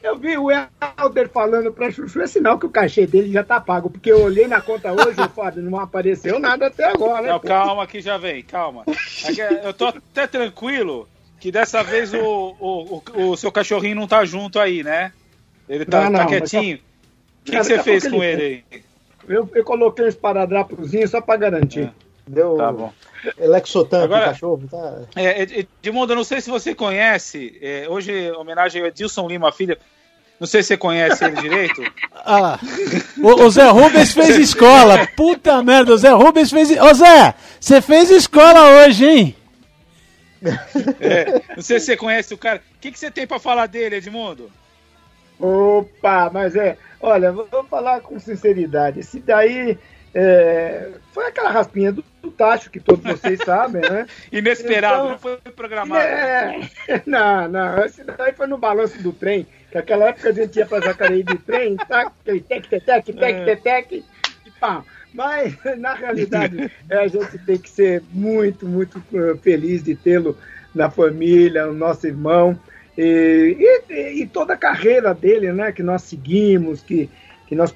eu 0.02 0.16
vi 0.16 0.36
o 0.36 0.48
Helder 0.50 1.28
falando 1.28 1.72
pra 1.72 1.90
Chuchu, 1.90 2.20
é 2.20 2.26
sinal 2.26 2.58
que 2.58 2.66
o 2.66 2.70
cachê 2.70 3.06
dele 3.06 3.32
já 3.32 3.42
tá 3.42 3.60
pago, 3.60 3.90
porque 3.90 4.10
eu 4.10 4.22
olhei 4.22 4.46
na 4.46 4.60
conta 4.60 4.92
hoje, 4.92 5.16
Fábio, 5.34 5.62
não 5.62 5.80
apareceu 5.80 6.38
nada 6.38 6.66
até 6.66 6.84
agora. 6.84 7.22
Né? 7.22 7.28
Não, 7.30 7.40
calma 7.40 7.86
que 7.86 8.00
já 8.00 8.16
vem, 8.16 8.42
calma. 8.42 8.84
É 8.86 9.66
eu 9.66 9.74
tô 9.74 9.86
até 9.86 10.26
tranquilo 10.26 11.08
que 11.40 11.50
dessa 11.50 11.82
vez 11.82 12.14
o, 12.14 12.56
o, 12.58 13.02
o, 13.14 13.30
o 13.30 13.36
seu 13.36 13.50
cachorrinho 13.50 13.96
não 13.96 14.06
tá 14.06 14.24
junto 14.24 14.58
aí, 14.58 14.82
né? 14.82 15.12
Ele 15.68 15.84
tá, 15.84 16.04
não, 16.04 16.10
não, 16.10 16.20
tá 16.20 16.26
quietinho. 16.26 16.78
O 17.40 17.44
que, 17.44 17.56
você 17.56 17.82
fez 17.82 18.08
com 18.08 18.22
ele 18.22 18.64
aí? 18.72 18.82
Eu, 19.28 19.48
eu 19.54 19.64
coloquei 19.64 20.06
uns 20.06 20.14
paradrapozinhos 20.14 21.10
só 21.10 21.20
pra 21.20 21.36
garantir. 21.36 21.92
É. 22.02 22.05
Deu 22.28 22.56
tá 22.56 22.72
bom. 22.72 22.92
Elexotan 23.38 24.04
Agora, 24.04 24.26
cachorro, 24.26 24.62
tá? 24.68 25.02
É, 25.14 25.42
Edmundo, 25.82 26.12
eu 26.12 26.16
não 26.16 26.24
sei 26.24 26.40
se 26.40 26.50
você 26.50 26.74
conhece, 26.74 27.56
é, 27.62 27.86
hoje 27.88 28.32
homenagem 28.32 28.82
ao 28.82 28.88
Edilson 28.88 29.28
Lima 29.28 29.52
Filho, 29.52 29.76
não 30.40 30.46
sei 30.46 30.62
se 30.62 30.68
você 30.68 30.76
conhece 30.76 31.24
ele 31.24 31.40
direito. 31.40 31.82
Ah, 32.28 32.58
o, 33.18 33.44
o, 33.44 33.50
Zé 33.50 33.68
Rubens 33.68 34.12
fez 34.12 34.34
escola. 34.40 35.06
Puta 35.16 35.62
merda, 35.62 35.92
o 35.92 35.96
Zé 35.96 36.10
Rubens 36.10 36.50
fez. 36.50 36.70
Ô 36.72 36.92
Zé, 36.92 37.34
você 37.60 37.80
fez 37.80 38.10
escola 38.10 38.84
hoje, 38.84 39.06
hein? 39.06 39.36
É, 40.98 41.40
não 41.54 41.62
sei 41.62 41.78
se 41.78 41.86
você 41.86 41.96
conhece 41.96 42.34
o 42.34 42.38
cara. 42.38 42.60
O 42.74 42.80
que, 42.80 42.90
que 42.90 42.98
você 42.98 43.12
tem 43.12 43.28
para 43.28 43.38
falar 43.38 43.66
dele, 43.66 43.96
Edmundo? 43.96 44.50
Opa, 45.38 46.28
mas 46.32 46.56
é. 46.56 46.76
Olha, 47.00 47.30
vou 47.30 47.62
falar 47.70 48.00
com 48.00 48.18
sinceridade. 48.18 48.98
Esse 48.98 49.20
daí 49.20 49.78
é, 50.18 50.92
foi 51.12 51.26
aquela 51.26 51.50
raspinha 51.50 51.92
do, 51.92 52.02
do, 52.22 52.30
tacho 52.30 52.70
que 52.70 52.80
todos 52.80 53.04
vocês 53.04 53.38
sabem, 53.44 53.82
né? 53.82 54.06
Inesperado, 54.32 54.94
então, 54.94 55.10
não 55.10 55.18
foi 55.18 55.36
programado. 55.52 56.00
É, 56.00 56.70
não, 57.04 57.46
não. 57.46 57.84
Esse 57.84 58.02
daí 58.02 58.32
foi 58.32 58.46
no 58.46 58.56
balanço 58.56 59.02
do 59.02 59.12
trem. 59.12 59.46
Naquela 59.74 60.06
época 60.06 60.30
a 60.30 60.32
gente 60.32 60.56
ia 60.56 60.64
pra 60.64 60.80
Jacareí 60.80 61.22
de 61.22 61.36
trem, 61.36 61.76
tá? 61.86 62.10
Tec, 62.24 62.44
tec, 62.44 62.66
tec, 62.66 63.04
tec, 63.04 63.62
tec, 63.62 63.92
e 63.92 64.50
pá. 64.58 64.82
Mas, 65.12 65.54
na 65.78 65.92
realidade, 65.92 66.70
é, 66.88 66.96
a 66.96 67.08
gente 67.08 67.38
tem 67.44 67.58
que 67.58 67.68
ser 67.68 68.02
muito, 68.10 68.66
muito 68.66 68.98
uh, 69.12 69.36
feliz 69.38 69.82
de 69.82 69.94
tê-lo 69.94 70.36
na 70.74 70.90
família, 70.90 71.68
o 71.68 71.74
nosso 71.74 72.06
irmão. 72.06 72.58
E, 72.96 73.82
e, 73.90 74.22
e, 74.22 74.26
toda 74.26 74.54
a 74.54 74.58
carreira 74.58 75.12
dele, 75.12 75.52
né, 75.52 75.72
que 75.72 75.82
nós 75.82 76.02
seguimos, 76.02 76.82
que, 76.82 77.10
que 77.46 77.54
nós 77.54 77.74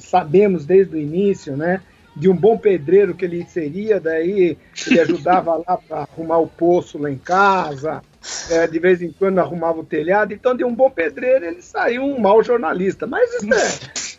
sabemos 0.00 0.66
desde 0.66 0.96
o 0.96 0.98
início, 0.98 1.56
né, 1.56 1.80
de 2.14 2.28
um 2.28 2.36
bom 2.36 2.58
pedreiro 2.58 3.14
que 3.14 3.24
ele 3.24 3.44
seria, 3.46 3.98
daí 3.98 4.56
ele 4.86 5.00
ajudava 5.00 5.56
lá 5.56 5.76
para 5.76 6.00
arrumar 6.02 6.38
o 6.38 6.46
poço 6.46 6.98
lá 6.98 7.10
em 7.10 7.16
casa, 7.16 8.02
é, 8.50 8.66
de 8.66 8.78
vez 8.78 9.02
em 9.02 9.10
quando 9.10 9.38
arrumava 9.38 9.80
o 9.80 9.84
telhado, 9.84 10.32
então 10.32 10.54
de 10.54 10.64
um 10.64 10.74
bom 10.74 10.90
pedreiro 10.90 11.44
ele 11.44 11.62
saiu 11.62 12.02
um 12.02 12.20
mau 12.20 12.42
jornalista. 12.42 13.06
Mas 13.06 13.32
isso 13.34 13.54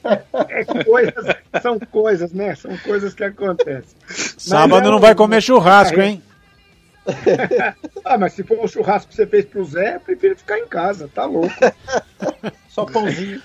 é, 0.03 0.23
é 0.49 0.83
coisas, 0.83 1.35
são 1.61 1.79
coisas, 1.79 2.33
né? 2.33 2.55
São 2.55 2.75
coisas 2.77 3.13
que 3.13 3.23
acontecem. 3.23 3.95
Sábado 4.07 4.87
é, 4.87 4.91
não 4.91 4.99
vai 4.99 5.15
comer 5.15 5.41
churrasco, 5.41 5.99
hein? 6.01 6.21
ah, 8.05 8.17
mas 8.17 8.33
se 8.33 8.43
for 8.43 8.59
um 8.59 8.67
churrasco 8.67 9.09
que 9.09 9.15
você 9.15 9.27
fez 9.27 9.45
pro 9.45 9.63
Zé, 9.65 9.95
eu 9.95 9.99
prefiro 9.99 10.37
ficar 10.37 10.57
em 10.57 10.67
casa, 10.67 11.09
tá 11.13 11.25
louco. 11.25 11.53
Só 12.67 12.85
pãozinho. 12.87 13.41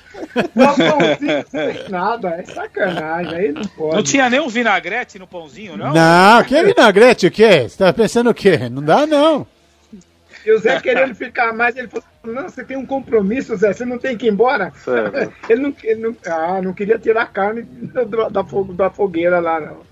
Só 0.55 0.75
pãozinho 0.75 1.45
sem 1.49 1.89
nada, 1.89 2.31
é 2.31 2.45
sacanagem, 2.45 3.35
aí 3.35 3.53
não 3.53 3.65
pode. 3.65 3.97
Não 3.97 4.03
tinha 4.03 4.31
nem 4.31 4.41
um 4.41 4.49
vinagrete 4.49 5.19
no 5.19 5.27
pãozinho, 5.27 5.77
não? 5.77 5.93
Não, 5.93 6.45
que 6.45 6.63
vinagrete 6.63 7.27
o 7.27 7.31
quê? 7.31 7.69
Você 7.69 7.79
tá 7.79 7.93
pensando 7.93 8.31
o 8.31 8.35
quê? 8.35 8.69
Não 8.69 8.83
dá, 8.83 9.07
não. 9.07 9.47
E 10.45 10.53
o 10.53 10.59
Zé 10.59 10.81
querendo 10.81 11.15
ficar 11.15 11.53
mais, 11.53 11.77
ele 11.77 11.89
falou: 11.89 12.05
Não, 12.25 12.49
você 12.49 12.65
tem 12.65 12.77
um 12.77 12.87
compromisso, 12.87 13.57
Zé, 13.57 13.73
você 13.73 13.85
não 13.85 13.99
tem 13.99 14.17
que 14.17 14.27
ir 14.27 14.31
embora. 14.31 14.73
Ele 15.49 15.61
não, 15.61 15.75
ele 15.83 16.01
não, 16.01 16.17
ah, 16.27 16.63
não 16.63 16.73
queria 16.73 16.99
tirar 16.99 17.23
a 17.23 17.27
carne 17.27 17.63
da, 17.63 18.05
da, 18.05 18.43
da 18.43 18.91
fogueira 18.91 19.41
lá, 19.41 19.61
não. 19.61 19.89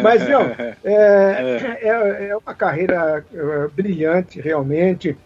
Mas, 0.00 0.28
não, 0.28 0.42
é, 0.42 0.76
é, 0.84 1.78
é, 1.82 2.28
é 2.28 2.36
uma 2.36 2.54
carreira 2.54 3.24
é, 3.32 3.68
brilhante, 3.68 4.40
realmente. 4.40 5.16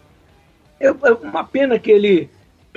É, 0.79 0.87
é 0.87 1.11
uma 1.21 1.43
pena 1.43 1.77
que 1.77 1.91
ele, 1.91 2.29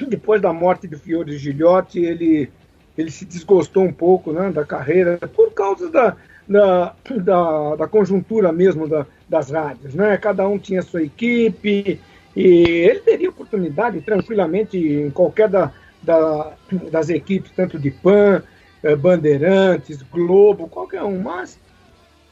depois 0.04 0.42
da 0.42 0.52
morte 0.52 0.86
do 0.86 0.98
Fiore 0.98 1.38
Gilhote, 1.38 1.98
ele, 2.00 2.50
ele 2.98 3.10
se 3.10 3.24
desgostou 3.24 3.84
um 3.84 3.92
pouco 3.92 4.32
né, 4.32 4.50
da 4.50 4.64
carreira 4.64 5.16
por 5.34 5.52
causa 5.52 5.90
da, 5.90 6.16
da, 6.46 6.94
da, 7.22 7.76
da 7.76 7.88
conjuntura 7.88 8.52
mesmo 8.52 8.86
da, 8.86 9.06
das 9.28 9.50
rádios. 9.50 9.94
Né? 9.94 10.16
Cada 10.18 10.46
um 10.46 10.58
tinha 10.58 10.82
sua 10.82 11.02
equipe 11.02 11.98
e 12.36 12.46
ele 12.46 13.00
teria 13.00 13.30
oportunidade 13.30 14.00
tranquilamente 14.02 14.76
em 14.76 15.10
qualquer 15.10 15.48
da, 15.48 15.72
da, 16.02 16.52
das 16.90 17.08
equipes, 17.08 17.52
tanto 17.56 17.78
de 17.78 17.90
PAN, 17.90 18.42
eh, 18.82 18.94
Bandeirantes, 18.94 20.02
Globo, 20.02 20.68
qualquer 20.68 21.02
um, 21.02 21.22
mas 21.22 21.58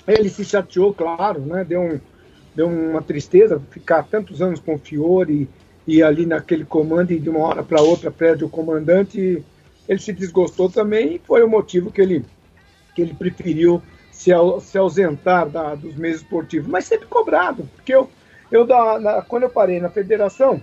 ele 0.06 0.28
se 0.28 0.44
chateou, 0.44 0.92
claro, 0.92 1.40
né? 1.40 1.64
deu, 1.64 1.80
um, 1.80 2.00
deu 2.54 2.68
uma 2.68 3.00
tristeza 3.00 3.60
ficar 3.70 4.02
tantos 4.02 4.42
anos 4.42 4.60
com 4.60 4.74
o 4.74 4.78
Fiore 4.78 5.48
e, 5.86 6.02
ali 6.02 6.26
naquele 6.26 6.64
comando 6.64 7.12
e 7.12 7.18
de 7.18 7.28
uma 7.28 7.40
hora 7.40 7.62
para 7.62 7.82
outra 7.82 8.10
perde 8.10 8.44
o 8.44 8.48
comandante. 8.48 9.42
Ele 9.88 9.98
se 9.98 10.12
desgostou 10.12 10.70
também 10.70 11.16
e 11.16 11.18
foi 11.18 11.42
o 11.42 11.48
motivo 11.48 11.90
que 11.90 12.00
ele, 12.00 12.24
que 12.94 13.02
ele 13.02 13.14
preferiu 13.14 13.82
se, 14.10 14.30
se 14.60 14.78
ausentar 14.78 15.48
da, 15.48 15.74
dos 15.74 15.96
meios 15.96 16.18
esportivos, 16.22 16.68
mas 16.68 16.86
sempre 16.86 17.06
cobrado, 17.06 17.68
porque 17.74 17.94
eu, 17.94 18.08
eu 18.50 18.64
da, 18.64 18.98
na, 18.98 19.22
quando 19.22 19.42
eu 19.42 19.50
parei 19.50 19.80
na 19.80 19.90
federação, 19.90 20.62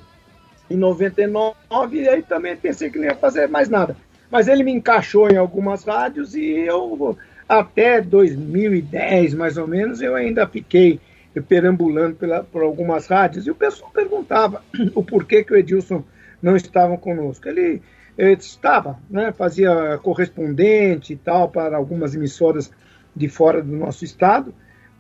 em 0.69 0.78
99, 0.78 1.55
e 1.97 2.07
aí 2.07 2.24
também 2.24 2.55
pensei 2.55 2.89
que 2.89 2.97
não 2.97 3.05
ia 3.05 3.15
fazer 3.15 3.47
mais 3.47 3.69
nada. 3.69 3.95
Mas 4.32 4.47
ele 4.47 4.63
me 4.63 4.72
encaixou 4.72 5.30
em 5.30 5.36
algumas 5.36 5.84
rádios 5.84 6.34
e 6.34 6.45
eu, 6.45 7.17
até 7.47 7.99
2010, 7.99 9.34
mais 9.34 9.57
ou 9.57 9.67
menos, 9.67 10.01
eu 10.01 10.15
ainda 10.15 10.47
fiquei 10.47 10.99
perambulando 11.40 12.16
pela, 12.16 12.44
por 12.44 12.64
algumas 12.64 13.08
rádios 13.08 13.48
e 13.48 13.52
o 13.52 13.56
pessoal 13.56 13.92
perguntava 13.92 14.62
o 14.94 15.04
porquê 15.04 15.44
que 15.44 15.54
o 15.54 15.58
Edilson 15.58 16.04
não 16.42 16.56
estava 16.56 16.98
conosco. 16.98 17.48
Ele, 17.48 17.82
ele 18.18 18.34
estava, 18.34 19.00
né, 19.10 19.32
fazia 19.32 19.98
correspondente 20.02 21.14
e 21.14 21.16
tal 21.16 21.50
para 21.50 21.78
algumas 21.78 22.14
emissoras 22.16 22.72
de 23.16 23.30
fora 23.30 23.62
do 23.62 23.76
nosso 23.76 24.04
estado, 24.04 24.54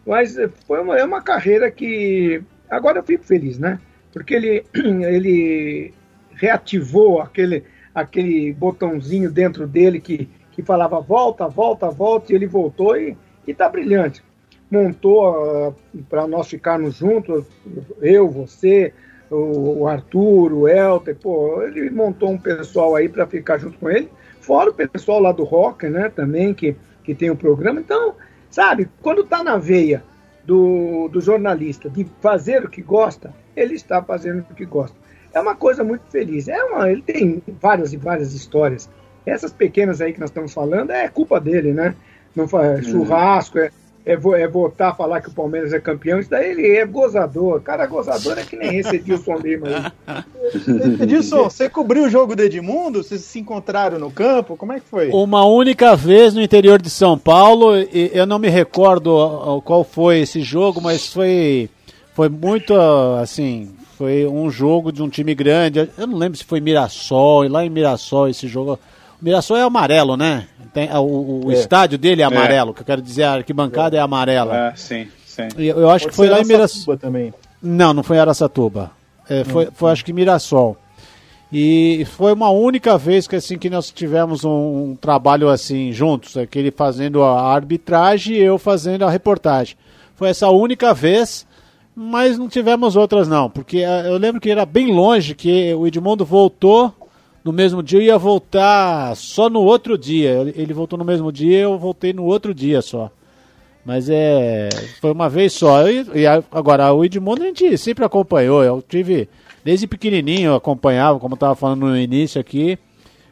mas 0.05 0.35
foi 0.65 0.81
uma, 0.81 0.97
é 0.97 1.03
uma 1.03 1.21
carreira 1.21 1.69
que 1.71 2.41
agora 2.69 2.99
eu 2.99 3.03
fico 3.03 3.23
feliz, 3.23 3.57
né? 3.57 3.79
Porque 4.13 4.33
ele, 4.33 4.65
ele 4.73 5.93
reativou 6.33 7.21
aquele, 7.21 7.63
aquele 7.93 8.53
botãozinho 8.53 9.31
dentro 9.31 9.67
dele 9.67 9.99
que, 9.99 10.29
que 10.51 10.61
falava 10.61 10.99
volta, 10.99 11.47
volta, 11.47 11.89
volta, 11.89 12.31
e 12.31 12.35
ele 12.35 12.47
voltou 12.47 12.97
e 12.97 13.15
está 13.47 13.69
brilhante. 13.69 14.23
Montou 14.71 15.69
uh, 15.69 15.75
para 16.09 16.25
nós 16.25 16.47
ficarmos 16.47 16.95
juntos, 16.95 17.45
eu, 18.01 18.29
você, 18.29 18.93
o, 19.29 19.81
o 19.81 19.87
Arthur, 19.87 20.53
o 20.53 20.67
Elter, 20.67 21.15
pô, 21.15 21.61
ele 21.61 21.89
montou 21.89 22.31
um 22.31 22.37
pessoal 22.37 22.95
aí 22.95 23.09
para 23.09 23.27
ficar 23.27 23.57
junto 23.57 23.77
com 23.77 23.89
ele, 23.89 24.09
fora 24.39 24.69
o 24.69 24.73
pessoal 24.73 25.19
lá 25.19 25.31
do 25.31 25.43
rock, 25.43 25.87
né, 25.89 26.09
também, 26.09 26.53
que 26.53 26.75
que 27.03 27.15
tem 27.15 27.29
o 27.29 27.35
programa. 27.35 27.79
Então, 27.79 28.15
sabe, 28.49 28.89
quando 29.01 29.21
está 29.21 29.43
na 29.43 29.57
veia 29.57 30.03
do, 30.45 31.07
do 31.09 31.21
jornalista 31.21 31.89
de 31.89 32.05
fazer 32.21 32.63
o 32.63 32.69
que 32.69 32.81
gosta, 32.81 33.33
ele 33.55 33.75
está 33.75 34.01
fazendo 34.01 34.45
o 34.49 34.55
que 34.55 34.65
gosta. 34.65 34.97
É 35.33 35.39
uma 35.39 35.55
coisa 35.55 35.83
muito 35.83 36.03
feliz. 36.09 36.47
É 36.47 36.63
uma, 36.63 36.91
ele 36.91 37.01
tem 37.01 37.41
várias 37.61 37.93
e 37.93 37.97
várias 37.97 38.33
histórias. 38.33 38.89
Essas 39.25 39.53
pequenas 39.53 40.01
aí 40.01 40.13
que 40.13 40.19
nós 40.19 40.29
estamos 40.29 40.53
falando 40.53 40.91
é 40.91 41.07
culpa 41.07 41.39
dele, 41.39 41.73
né? 41.73 41.95
Não 42.35 42.47
faz 42.47 42.85
uhum. 42.85 42.91
churrasco, 42.91 43.59
é, 43.59 43.71
é, 44.05 44.13
é 44.13 44.47
votar, 44.47 44.95
falar 44.95 45.21
que 45.21 45.29
o 45.29 45.33
Palmeiras 45.33 45.73
é 45.73 45.79
campeão, 45.79 46.19
isso 46.19 46.29
daí 46.29 46.51
ele 46.51 46.67
é 46.75 46.85
gozador. 46.85 47.61
Cara, 47.61 47.85
gozador 47.85 48.37
é 48.37 48.43
que 48.43 48.55
nem 48.55 48.77
esse 48.77 48.95
Edilson 48.95 49.35
Lima 49.35 49.67
aí. 49.67 50.23
Edilson, 51.01 51.43
você 51.43 51.69
cobriu 51.69 52.05
o 52.05 52.09
jogo 52.09 52.35
do 52.35 52.41
Edmundo? 52.41 53.03
Vocês 53.03 53.21
se 53.21 53.39
encontraram 53.39 53.99
no 53.99 54.11
campo? 54.11 54.57
Como 54.57 54.73
é 54.73 54.79
que 54.79 54.87
foi? 54.87 55.09
Uma 55.09 55.45
única 55.45 55.95
vez 55.95 56.33
no 56.33 56.41
interior 56.41 56.81
de 56.81 56.89
São 56.89 57.17
Paulo, 57.17 57.77
e 57.77 58.11
eu 58.13 58.25
não 58.25 58.39
me 58.39 58.49
recordo 58.49 59.61
qual 59.63 59.83
foi 59.83 60.19
esse 60.19 60.41
jogo, 60.41 60.81
mas 60.81 61.13
foi, 61.13 61.69
foi 62.13 62.29
muito 62.29 62.73
assim. 63.21 63.69
Foi 63.97 64.25
um 64.25 64.49
jogo 64.49 64.91
de 64.91 65.03
um 65.03 65.09
time 65.09 65.35
grande. 65.35 65.87
Eu 65.95 66.07
não 66.07 66.17
lembro 66.17 66.35
se 66.35 66.43
foi 66.43 66.59
Mirassol, 66.59 67.45
e 67.45 67.47
lá 67.47 67.63
em 67.63 67.69
Mirassol 67.69 68.29
esse 68.29 68.47
jogo. 68.47 68.79
Mirassol 69.21 69.57
é 69.57 69.61
amarelo, 69.61 70.17
né? 70.17 70.47
Tem, 70.73 70.89
o, 70.93 71.45
o 71.45 71.51
é. 71.51 71.55
estádio 71.55 71.97
dele 71.97 72.21
é, 72.21 72.25
é. 72.25 72.27
amarelo, 72.27 72.71
é. 72.71 72.73
que 72.73 72.81
eu 72.81 72.85
quero 72.85 73.01
dizer, 73.01 73.23
a 73.23 73.33
arquibancada 73.33 73.95
é, 73.95 73.99
é 73.99 74.01
amarela. 74.01 74.55
É, 74.55 74.75
sim, 74.75 75.07
sim. 75.25 75.47
Eu, 75.57 75.79
eu 75.79 75.89
acho 75.89 76.05
Pode 76.05 76.11
que 76.11 76.15
foi 76.15 76.29
lá 76.29 76.41
em 76.41 76.45
Mirassol. 76.45 76.97
também. 76.97 77.33
Não, 77.61 77.93
não 77.93 78.03
foi 78.03 78.17
em 78.17 78.19
Aracatuba. 78.19 78.91
É, 79.29 79.43
foi, 79.43 79.69
foi, 79.73 79.91
acho 79.91 80.03
que 80.03 80.11
Mirassol. 80.11 80.77
E 81.51 82.05
foi 82.05 82.31
uma 82.31 82.49
única 82.49 82.97
vez 82.97 83.27
que 83.27 83.35
assim 83.35 83.57
que 83.57 83.69
nós 83.69 83.91
tivemos 83.91 84.45
um, 84.45 84.91
um 84.91 84.97
trabalho 84.99 85.49
assim 85.49 85.91
juntos, 85.91 86.37
aquele 86.37 86.71
fazendo 86.71 87.21
a 87.23 87.53
arbitragem 87.53 88.37
e 88.37 88.41
eu 88.41 88.57
fazendo 88.57 89.03
a 89.03 89.09
reportagem. 89.09 89.75
Foi 90.15 90.29
essa 90.29 90.49
única 90.49 90.93
vez, 90.93 91.45
mas 91.93 92.37
não 92.37 92.47
tivemos 92.47 92.95
outras 92.95 93.27
não, 93.27 93.49
porque 93.49 93.79
eh, 93.79 94.07
eu 94.07 94.17
lembro 94.17 94.39
que 94.39 94.49
era 94.49 94.65
bem 94.65 94.93
longe 94.93 95.35
que 95.35 95.73
o 95.73 95.85
Edmundo 95.85 96.23
voltou 96.23 96.93
no 97.43 97.51
mesmo 97.51 97.81
dia 97.81 97.99
e 97.99 98.05
ia 98.05 98.17
voltar 98.17 99.15
só 99.15 99.49
no 99.49 99.61
outro 99.61 99.97
dia. 99.97 100.53
Ele 100.55 100.73
voltou 100.73 100.97
no 100.97 101.05
mesmo 101.05 101.31
dia, 101.31 101.59
eu 101.59 101.77
voltei 101.77 102.13
no 102.13 102.25
outro 102.25 102.53
dia 102.53 102.81
só. 102.81 103.11
Mas 103.85 104.09
é. 104.09 104.69
Foi 104.99 105.11
uma 105.11 105.27
vez 105.27 105.53
só. 105.53 105.87
E, 105.89 106.25
agora, 106.51 106.93
o 106.93 107.03
Edmundo 107.03 107.43
a 107.43 107.47
gente 107.47 107.77
sempre 107.77 108.05
acompanhou. 108.05 108.63
Eu 108.63 108.83
tive 108.87 109.27
desde 109.63 109.87
pequenininho, 109.87 110.51
eu 110.51 110.55
acompanhava, 110.55 111.19
como 111.19 111.33
eu 111.33 111.35
estava 111.35 111.55
falando 111.55 111.87
no 111.87 111.97
início 111.97 112.39
aqui, 112.39 112.77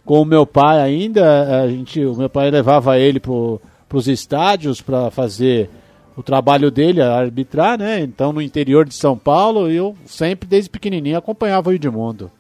com 0.06 0.22
o 0.22 0.26
meu 0.26 0.46
pai 0.46 0.80
ainda, 0.80 1.64
a 1.64 1.68
gente, 1.68 2.04
o 2.04 2.16
meu 2.16 2.30
pai 2.30 2.50
levava 2.50 2.98
ele 2.98 3.20
para 3.20 3.98
os 3.98 4.08
estádios 4.08 4.82
para 4.82 5.12
fazer 5.12 5.70
o 6.16 6.24
trabalho 6.24 6.70
dele, 6.70 7.02
arbitrar, 7.02 7.78
né? 7.78 8.02
Então 8.02 8.34
no 8.34 8.42
interior 8.42 8.86
de 8.86 8.94
São 8.94 9.18
Paulo, 9.18 9.70
eu 9.70 9.96
sempre 10.06 10.48
desde 10.48 10.70
pequenininho 10.70 11.18
acompanhava 11.18 11.70
o 11.70 11.74
Edmundo. 11.74 12.32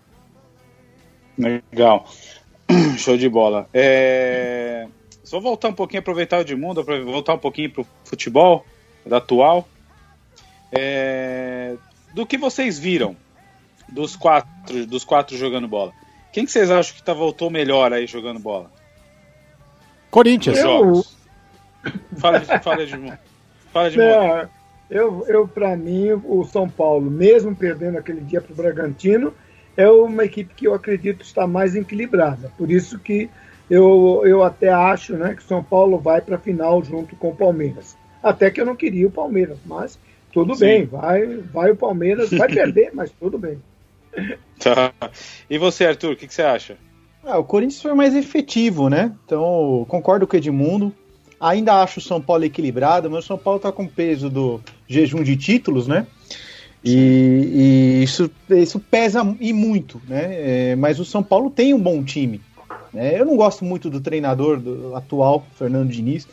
Legal. 1.39 2.05
Show 2.97 3.17
de 3.17 3.29
bola. 3.29 3.67
É... 3.73 4.87
Só 5.23 5.39
voltar 5.39 5.69
um 5.69 5.73
pouquinho, 5.73 6.01
aproveitar 6.01 6.37
o 6.37 6.41
Edmundo, 6.41 6.83
voltar 6.83 7.35
um 7.35 7.39
pouquinho 7.39 7.71
para 7.71 7.81
o 7.81 7.87
futebol 8.03 8.65
da 9.05 9.17
atual. 9.17 9.67
É... 10.71 11.75
Do 12.13 12.25
que 12.25 12.37
vocês 12.37 12.77
viram 12.77 13.15
dos 13.87 14.15
quatro, 14.15 14.85
dos 14.85 15.03
quatro 15.03 15.37
jogando 15.37 15.67
bola. 15.67 15.93
Quem 16.31 16.45
que 16.45 16.51
vocês 16.51 16.69
acham 16.69 16.95
que 16.95 17.01
tá, 17.01 17.13
voltou 17.13 17.49
melhor 17.49 17.93
aí 17.93 18.05
jogando 18.05 18.39
bola? 18.39 18.69
Corinthians. 20.11 20.57
Eu... 20.59 21.03
Fala, 22.17 22.39
de, 22.39 22.45
fala 22.45 22.85
de, 22.85 23.13
fala 23.71 23.89
de 23.89 23.97
Não, 23.97 24.49
eu, 24.89 25.25
eu 25.27 25.47
para 25.47 25.77
mim, 25.77 26.11
o 26.25 26.43
São 26.43 26.69
Paulo, 26.69 27.09
mesmo 27.09 27.55
perdendo 27.55 27.97
aquele 27.97 28.19
dia 28.21 28.41
para 28.41 28.51
o 28.51 28.55
Bragantino, 28.55 29.33
é 29.79 29.89
uma 29.89 30.25
equipe 30.25 30.53
que 30.53 30.67
eu 30.67 30.73
acredito 30.73 31.23
está 31.23 31.47
mais 31.47 31.73
equilibrada. 31.73 32.51
Por 32.57 32.69
isso 32.69 32.99
que 32.99 33.29
eu, 33.69 34.21
eu 34.25 34.43
até 34.43 34.67
acho 34.67 35.13
né, 35.13 35.33
que 35.33 35.41
o 35.41 35.47
São 35.47 35.63
Paulo 35.63 35.97
vai 35.97 36.19
para 36.19 36.35
a 36.35 36.39
final 36.39 36.83
junto 36.83 37.15
com 37.15 37.29
o 37.29 37.35
Palmeiras. 37.35 37.95
Até 38.21 38.51
que 38.51 38.59
eu 38.59 38.65
não 38.65 38.75
queria 38.75 39.07
o 39.07 39.11
Palmeiras, 39.11 39.57
mas 39.65 39.97
tudo 40.33 40.53
Sim. 40.53 40.65
bem, 40.65 40.85
vai, 40.85 41.25
vai 41.37 41.71
o 41.71 41.77
Palmeiras, 41.77 42.29
vai 42.29 42.49
perder, 42.53 42.91
mas 42.93 43.09
tudo 43.17 43.37
bem. 43.37 43.57
Tá. 44.59 44.91
E 45.49 45.57
você, 45.57 45.85
Arthur, 45.85 46.11
o 46.11 46.15
que, 46.17 46.27
que, 46.27 46.33
você 46.33 46.41
acha? 46.41 46.75
Ah, 47.23 47.37
o 47.37 47.45
Corinthians 47.45 47.81
foi 47.81 47.93
mais 47.93 48.13
efetivo, 48.13 48.89
né? 48.89 49.15
Então, 49.23 49.85
concordo 49.87 50.27
com 50.27 50.35
o 50.35 50.37
Edmundo. 50.37 50.93
Ainda 51.39 51.81
acho 51.81 51.99
o 51.99 52.03
São 52.03 52.19
Paulo 52.19 52.43
equilibrado, 52.43 53.09
mas 53.09 53.23
o 53.23 53.27
São 53.27 53.37
Paulo 53.37 53.61
tá 53.61 53.71
com 53.71 53.87
peso 53.87 54.29
do 54.29 54.59
jejum 54.89 55.23
de 55.23 55.37
títulos, 55.37 55.87
né? 55.87 56.05
E, 56.83 57.99
e 57.99 58.03
isso, 58.03 58.31
isso 58.49 58.79
pesa 58.79 59.35
e 59.39 59.51
muito, 59.51 60.01
né? 60.07 60.71
É, 60.71 60.75
mas 60.75 60.99
o 60.99 61.05
São 61.05 61.21
Paulo 61.21 61.49
tem 61.49 61.73
um 61.73 61.79
bom 61.79 62.03
time. 62.03 62.41
Né? 62.93 63.19
Eu 63.19 63.25
não 63.25 63.35
gosto 63.35 63.65
muito 63.65 63.89
do 63.89 63.99
treinador 63.99 64.59
do 64.59 64.95
atual, 64.95 65.45
Fernando 65.55 65.89
Diniz. 65.89 66.27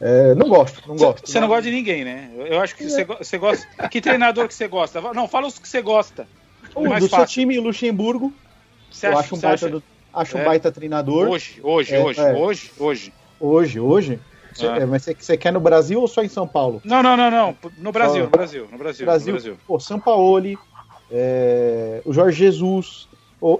É, 0.00 0.34
não 0.34 0.48
gosto, 0.48 0.86
não 0.88 0.96
gosto. 0.96 1.26
Você 1.26 1.40
não 1.40 1.48
gosta 1.48 1.62
de 1.62 1.70
ninguém, 1.70 2.04
né? 2.04 2.30
Eu 2.36 2.60
acho 2.60 2.74
que 2.74 2.84
você, 2.84 3.04
você 3.04 3.38
gosta. 3.38 3.66
Que 3.88 4.00
treinador 4.00 4.48
que 4.48 4.54
você 4.54 4.66
gosta? 4.66 5.00
Não, 5.00 5.28
fala 5.28 5.46
os 5.46 5.58
que 5.58 5.68
você 5.68 5.80
gosta. 5.80 6.26
O 6.74 6.82
do 6.82 6.90
fácil. 6.90 7.08
seu 7.08 7.26
time, 7.26 7.58
Luxemburgo. 7.60 8.32
Você 8.90 9.06
eu 9.06 9.18
acho 9.18 9.34
um 9.34 9.38
baita, 9.38 9.68
do, 9.68 9.82
acho 10.12 10.36
é. 10.36 10.40
um 10.40 10.44
baita 10.44 10.72
treinador. 10.72 11.28
Hoje, 11.28 11.60
hoje, 11.62 11.94
é, 11.94 12.02
hoje, 12.02 12.20
é. 12.20 12.32
hoje, 12.32 12.70
hoje. 12.78 13.12
Hoje, 13.40 13.80
hoje. 13.80 14.20
Cê, 14.54 14.66
ah. 14.66 14.86
mas 14.86 15.02
você 15.02 15.36
quer 15.36 15.52
no 15.52 15.60
Brasil 15.60 16.00
ou 16.00 16.08
só 16.08 16.22
em 16.22 16.28
São 16.28 16.46
Paulo? 16.46 16.80
Não, 16.84 17.02
não, 17.02 17.16
não, 17.16 17.30
não. 17.30 17.56
No 17.78 17.90
Brasil, 17.90 18.20
só... 18.20 18.24
no 18.24 18.30
Brasil, 18.30 18.68
no 18.70 18.78
Brasil. 18.78 19.06
Brasil, 19.06 19.26
no 19.26 19.32
Brasil. 19.32 19.56
Pô, 19.66 19.80
São 19.80 19.98
Paulo, 19.98 20.58
é, 21.10 22.00
o 22.04 22.12
Jorge 22.12 22.38
Jesus. 22.38 23.08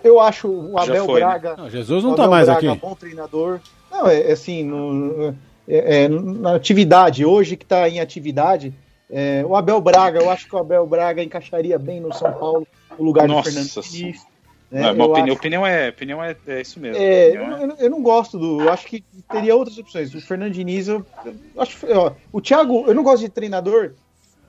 Eu 0.03 0.19
acho 0.19 0.49
o 0.49 0.79
Abel 0.79 1.05
foi, 1.05 1.21
né? 1.21 1.27
Braga. 1.27 1.51
Né? 1.51 1.57
Não, 1.59 1.71
Jesus 1.71 2.03
não 2.03 2.15
tá 2.15 2.27
mais 2.27 2.47
Braga, 2.47 2.73
aqui. 2.73 2.81
bom 2.81 2.95
treinador. 2.95 3.61
Não, 3.91 4.09
é, 4.09 4.31
é 4.31 4.33
assim, 4.33 4.65
no, 4.65 5.35
é, 5.69 6.05
é, 6.05 6.09
na 6.09 6.55
atividade, 6.55 7.25
hoje 7.25 7.57
que 7.57 7.65
está 7.65 7.89
em 7.89 8.01
atividade, 8.01 8.73
é, 9.11 9.45
o 9.47 9.55
Abel 9.55 9.81
Braga, 9.81 10.21
eu 10.21 10.31
acho 10.31 10.49
que 10.49 10.55
o 10.55 10.59
Abel 10.59 10.87
Braga 10.87 11.23
encaixaria 11.23 11.79
bem 11.79 12.01
no 12.01 12.13
São 12.15 12.33
Paulo 12.33 12.67
o 12.99 13.05
lugar 13.05 13.29
Nossa 13.29 13.51
do 13.51 13.55
Fernando 13.55 13.91
Diniz. 13.91 14.27
Né? 14.75 14.93
Não, 14.93 15.05
opinião, 15.07 15.25
acho... 15.27 15.33
opinião, 15.35 15.67
é, 15.67 15.89
opinião 15.89 16.25
é, 16.25 16.37
é 16.49 16.61
isso 16.61 16.81
mesmo. 16.81 17.01
É, 17.01 17.29
eu, 17.29 17.43
é... 17.43 17.77
eu, 17.79 17.91
não 17.91 18.03
gosto 18.03 18.37
do. 18.37 18.61
Eu 18.61 18.73
acho 18.73 18.85
que 18.89 19.05
teria 19.31 19.55
outras 19.55 19.79
opções. 19.79 20.13
O 20.13 20.21
Fernando 20.21 20.53
Diniz, 20.53 20.89
eu, 20.89 21.07
eu 21.25 21.63
acho. 21.63 21.87
Ó, 21.95 22.13
o 22.33 22.41
Thiago, 22.41 22.85
eu 22.85 22.93
não 22.93 23.05
gosto 23.05 23.23
de 23.23 23.29
treinador. 23.29 23.93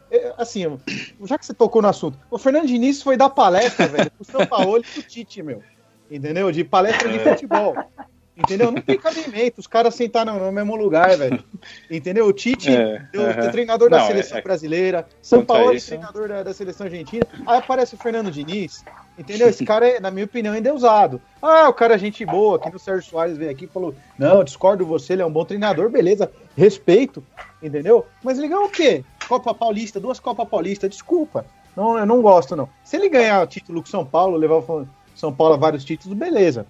É, 0.09 0.33
assim, 0.35 0.63
já 1.25 1.37
que 1.37 1.45
você 1.45 1.53
tocou 1.53 1.79
no 1.79 1.89
assunto, 1.89 2.17
o 2.31 2.39
Fernando 2.39 2.65
Diniz 2.65 3.03
foi 3.03 3.15
dar 3.15 3.29
palestra, 3.29 3.85
velho, 3.87 4.09
pro 4.09 4.25
São 4.25 4.47
Paulo 4.47 4.79
e 4.79 4.81
pro 4.81 5.03
Tite, 5.03 5.43
meu. 5.43 5.61
Entendeu? 6.09 6.51
De 6.51 6.63
palestra 6.63 7.07
de 7.07 7.19
é. 7.19 7.19
futebol. 7.19 7.75
Entendeu? 8.37 8.69
Não 8.69 8.81
tem 8.81 8.97
cabimento 8.97 9.61
os 9.61 9.67
caras 9.67 9.95
sentaram 9.95 10.37
no 10.37 10.51
mesmo 10.51 10.75
lugar, 10.75 11.17
velho. 11.17 11.41
Entendeu? 11.89 12.25
O 12.25 12.33
Tite, 12.33 12.69
é, 12.69 13.07
uh 13.15 13.19
-huh. 13.19 13.51
treinador 13.51 13.89
da 13.89 13.99
Não, 13.99 14.07
seleção 14.07 14.37
é, 14.37 14.41
brasileira, 14.41 15.07
São 15.21 15.45
Paulo, 15.45 15.73
é 15.73 15.79
treinador 15.79 16.27
da, 16.27 16.43
da, 16.43 16.53
seleção 16.53 16.85
argentina. 16.85 17.25
Aí 17.47 17.57
aparece 17.57 17.95
o 17.95 17.97
Fernando 17.97 18.29
Diniz. 18.29 18.83
Entendeu? 19.17 19.47
Esse 19.47 19.63
cara, 19.63 19.87
é, 19.87 19.99
na 20.01 20.11
minha 20.11 20.25
opinião, 20.25 20.53
ainda 20.53 20.69
é 20.69 20.73
usado. 20.73 21.21
Ah, 21.41 21.69
o 21.69 21.73
cara 21.73 21.95
é 21.95 21.97
gente 21.97 22.25
boa, 22.25 22.57
aqui 22.57 22.69
no 22.69 22.77
Sérgio 22.77 23.09
Soares 23.09 23.37
veio 23.37 23.51
aqui 23.51 23.63
e 23.63 23.69
falou: 23.69 23.95
Não, 24.19 24.43
discordo 24.43 24.85
você, 24.85 25.13
ele 25.13 25.21
é 25.21 25.25
um 25.25 25.31
bom 25.31 25.45
treinador, 25.45 25.89
beleza, 25.89 26.29
respeito, 26.57 27.23
entendeu? 27.63 28.05
Mas 28.21 28.37
ele 28.37 28.49
ganhou 28.49 28.65
o 28.65 28.69
quê? 28.69 29.05
Copa 29.29 29.53
Paulista, 29.53 29.99
duas 29.99 30.19
Copa 30.19 30.45
Paulista, 30.45 30.89
desculpa. 30.89 31.45
Não, 31.75 31.97
eu 31.97 32.05
não 32.05 32.21
gosto, 32.21 32.55
não. 32.55 32.69
Se 32.83 32.97
ele 32.97 33.07
ganhar 33.07 33.41
o 33.41 33.47
título 33.47 33.81
com 33.81 33.87
São 33.87 34.05
Paulo, 34.05 34.37
levar 34.37 34.55
o 34.55 34.87
São 35.15 35.33
Paulo 35.33 35.53
a 35.53 35.57
vários 35.57 35.85
títulos, 35.85 36.17
beleza. 36.17 36.65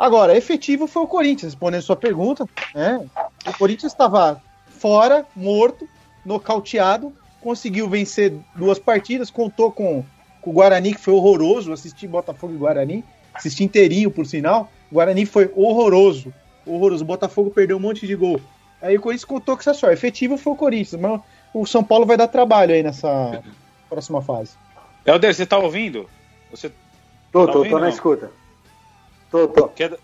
Agora, 0.00 0.34
efetivo 0.34 0.86
foi 0.86 1.02
o 1.02 1.06
Corinthians, 1.06 1.52
respondendo 1.52 1.82
sua 1.82 1.94
pergunta. 1.94 2.48
Né? 2.74 3.06
O 3.46 3.58
Corinthians 3.58 3.92
estava 3.92 4.42
fora, 4.66 5.26
morto, 5.36 5.86
nocauteado, 6.24 7.12
conseguiu 7.38 7.86
vencer 7.86 8.32
duas 8.54 8.78
partidas, 8.78 9.30
contou 9.30 9.70
com, 9.70 10.02
com 10.40 10.50
o 10.50 10.52
Guarani, 10.54 10.94
que 10.94 11.00
foi 11.02 11.12
horroroso. 11.12 11.70
Assisti 11.70 12.06
Botafogo 12.06 12.54
e 12.54 12.56
Guarani, 12.56 13.04
assisti 13.34 13.62
inteirinho, 13.62 14.10
por 14.10 14.24
sinal. 14.24 14.72
O 14.90 14.94
Guarani 14.94 15.26
foi 15.26 15.52
horroroso, 15.54 16.32
horroroso. 16.64 17.04
O 17.04 17.06
Botafogo 17.06 17.50
perdeu 17.50 17.76
um 17.76 17.80
monte 17.80 18.06
de 18.06 18.16
gol. 18.16 18.40
Aí 18.80 18.96
o 18.96 19.02
Corinthians 19.02 19.26
contou 19.26 19.54
com 19.54 19.60
essa 19.60 19.74
sorte. 19.74 19.92
Efetivo 19.92 20.38
foi 20.38 20.54
o 20.54 20.56
Corinthians, 20.56 20.98
mas 20.98 21.20
o 21.52 21.66
São 21.66 21.84
Paulo 21.84 22.06
vai 22.06 22.16
dar 22.16 22.26
trabalho 22.26 22.72
aí 22.72 22.82
nessa 22.82 23.42
próxima 23.86 24.22
fase. 24.22 24.52
Helder, 25.04 25.34
você 25.34 25.44
tá 25.44 25.58
ouvindo? 25.58 26.08
Você 26.50 26.72
tô, 27.30 27.46
tá 27.46 27.52
tô, 27.52 27.58
ouvindo, 27.58 27.72
tô 27.74 27.80
na 27.80 27.90
escuta. 27.90 28.39
Tô, 29.30 29.48
tô. 29.48 29.68
Quer, 29.68 29.96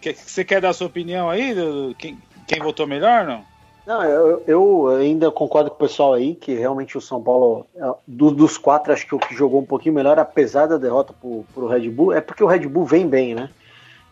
quer, 0.00 0.14
você 0.14 0.44
quer 0.44 0.60
dar 0.60 0.72
sua 0.72 0.86
opinião 0.86 1.28
aí? 1.28 1.54
Quem, 1.98 2.18
quem 2.46 2.60
votou 2.60 2.86
melhor 2.86 3.26
não? 3.26 3.44
Não, 3.86 4.04
eu, 4.04 4.42
eu, 4.46 4.88
ainda 4.88 5.30
concordo 5.30 5.70
com 5.70 5.76
o 5.76 5.78
pessoal 5.78 6.12
aí 6.12 6.34
que 6.34 6.52
realmente 6.52 6.98
o 6.98 7.00
São 7.00 7.22
Paulo, 7.22 7.66
é, 7.74 7.90
do, 8.06 8.30
dos 8.30 8.58
quatro, 8.58 8.92
acho 8.92 9.06
que 9.06 9.14
o 9.14 9.18
que 9.18 9.34
jogou 9.34 9.62
um 9.62 9.64
pouquinho 9.64 9.94
melhor, 9.94 10.18
apesar 10.18 10.66
da 10.66 10.76
derrota 10.76 11.14
pro, 11.18 11.42
pro 11.54 11.66
Red 11.66 11.88
Bull, 11.88 12.12
é 12.12 12.20
porque 12.20 12.44
o 12.44 12.46
Red 12.46 12.66
Bull 12.68 12.84
vem 12.84 13.08
bem, 13.08 13.34
né? 13.34 13.48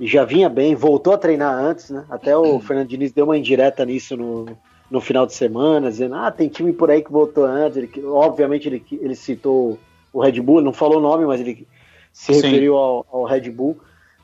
E 0.00 0.06
já 0.06 0.24
vinha 0.24 0.48
bem, 0.48 0.74
voltou 0.74 1.12
a 1.12 1.18
treinar 1.18 1.54
antes, 1.54 1.90
né? 1.90 2.06
Até 2.08 2.34
o 2.34 2.58
Fernando 2.58 2.88
Diniz 2.88 3.12
deu 3.12 3.26
uma 3.26 3.36
indireta 3.36 3.84
nisso 3.84 4.16
no, 4.16 4.46
no 4.90 5.00
final 5.00 5.26
de 5.26 5.34
semana, 5.34 5.90
dizendo, 5.90 6.14
ah, 6.14 6.30
tem 6.30 6.48
time 6.48 6.72
por 6.72 6.90
aí 6.90 7.02
que 7.02 7.12
voltou 7.12 7.44
antes. 7.44 7.76
Ele, 7.76 7.90
obviamente 8.06 8.68
ele, 8.68 8.82
ele 8.92 9.14
citou 9.14 9.78
o 10.10 10.20
Red 10.22 10.40
Bull, 10.40 10.62
não 10.62 10.72
falou 10.72 10.96
o 10.98 11.02
nome, 11.02 11.26
mas 11.26 11.38
ele 11.38 11.68
se 12.12 12.32
referiu 12.32 12.78
ao, 12.78 13.06
ao 13.12 13.24
Red 13.24 13.50
Bull. 13.50 13.78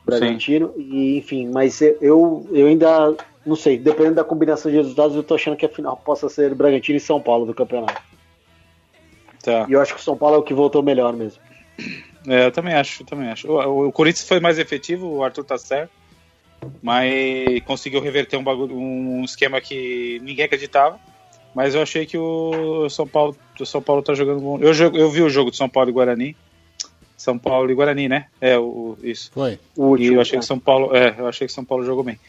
Bragantino. 0.05 0.73
E, 0.77 1.17
enfim, 1.17 1.49
mas 1.49 1.81
eu, 1.81 2.47
eu 2.51 2.67
ainda 2.67 3.15
não 3.45 3.55
sei, 3.55 3.77
dependendo 3.77 4.15
da 4.15 4.23
combinação 4.23 4.71
de 4.71 4.77
resultados, 4.77 5.15
eu 5.15 5.23
tô 5.23 5.35
achando 5.35 5.57
que 5.57 5.65
a 5.65 5.69
final 5.69 5.97
possa 5.97 6.29
ser 6.29 6.53
Bragantino 6.55 6.97
e 6.97 7.01
São 7.01 7.21
Paulo 7.21 7.45
do 7.45 7.53
campeonato. 7.53 8.01
Tá. 9.41 9.65
E 9.67 9.73
eu 9.73 9.81
acho 9.81 9.93
que 9.93 9.99
o 9.99 10.03
São 10.03 10.15
Paulo 10.15 10.35
é 10.35 10.39
o 10.39 10.43
que 10.43 10.53
voltou 10.53 10.81
melhor 10.81 11.13
mesmo. 11.13 11.41
É, 12.27 12.45
eu 12.45 12.51
também 12.51 12.73
acho, 12.73 13.03
eu 13.03 13.05
também 13.05 13.29
acho. 13.29 13.51
O, 13.51 13.87
o, 13.87 13.91
Corinthians 13.91 14.27
foi 14.27 14.39
mais 14.39 14.57
efetivo, 14.57 15.07
o 15.07 15.23
Arthur 15.23 15.43
tá 15.43 15.57
certo, 15.57 15.91
mas 16.81 17.61
conseguiu 17.65 17.99
reverter 17.99 18.37
um, 18.37 18.43
bagulho, 18.43 18.77
um 18.77 19.23
esquema 19.25 19.59
que 19.59 20.21
ninguém 20.23 20.45
acreditava. 20.45 20.97
Mas 21.53 21.75
eu 21.75 21.81
achei 21.81 22.05
que 22.05 22.17
o 22.17 22.89
São 22.89 23.07
Paulo, 23.07 23.35
o 23.59 23.65
São 23.65 23.81
Paulo 23.81 24.01
tá 24.01 24.13
jogando 24.13 24.39
bom. 24.39 24.57
Eu, 24.59 24.73
eu 24.73 25.09
vi 25.11 25.21
o 25.21 25.29
jogo 25.29 25.51
de 25.51 25.57
São 25.57 25.69
Paulo 25.69 25.89
e 25.89 25.93
Guarani. 25.93 26.35
São 27.23 27.39
Paulo 27.39 27.71
e 27.71 27.73
Guarani, 27.73 28.09
né? 28.09 28.25
É, 28.41 28.59
o, 28.59 28.97
isso. 29.01 29.31
Foi. 29.33 29.57
O 29.77 29.85
último, 29.85 30.11
e 30.11 30.15
eu 30.15 30.19
achei 30.19 30.37
que 30.37 30.43
São 30.43 30.59
Paulo. 30.59 30.93
É, 30.93 31.15
eu 31.17 31.25
achei 31.25 31.47
que 31.47 31.53
São 31.53 31.63
Paulo 31.63 31.85
jogou 31.85 32.03
bem. 32.03 32.19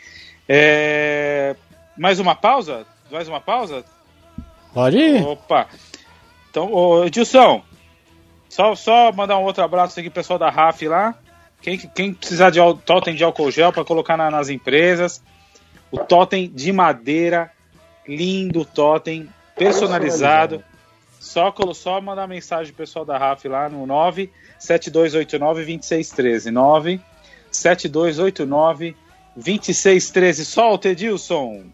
É, 0.48 1.56
mais 1.98 2.20
uma 2.20 2.36
pausa? 2.36 2.86
Mais 3.10 3.26
uma 3.26 3.40
pausa? 3.40 3.84
Pode 4.72 4.96
ir. 4.96 5.20
Opa. 5.26 5.66
Então, 6.48 6.72
ô, 6.72 7.04
Edilson, 7.04 7.64
só, 8.48 8.76
só 8.76 9.10
mandar 9.10 9.36
um 9.36 9.42
outro 9.42 9.64
abraço 9.64 9.98
aqui 9.98 10.08
pro 10.08 10.22
pessoal 10.22 10.38
da 10.38 10.48
RAF 10.48 10.86
lá, 10.86 11.12
Quem, 11.60 11.76
quem 11.76 12.14
precisar 12.14 12.50
de 12.50 12.60
totem 12.84 13.16
de 13.16 13.24
álcool 13.24 13.50
gel 13.50 13.72
para 13.72 13.84
colocar 13.84 14.16
na, 14.16 14.30
nas 14.30 14.48
empresas, 14.48 15.20
o 15.90 15.98
totem 15.98 16.48
de 16.48 16.72
madeira, 16.72 17.50
lindo 18.06 18.64
totem, 18.64 19.28
personalizado. 19.56 20.62
Só, 21.18 21.52
só 21.72 22.00
mandar 22.00 22.28
mensagem 22.28 22.72
pro 22.72 22.84
pessoal 22.84 23.04
da 23.04 23.18
RAF 23.18 23.48
lá 23.48 23.68
no 23.68 23.86
97289-2613. 24.60 27.00
97289-2613. 27.52 30.44
Solta, 30.44 30.88
Edilson! 30.88 31.66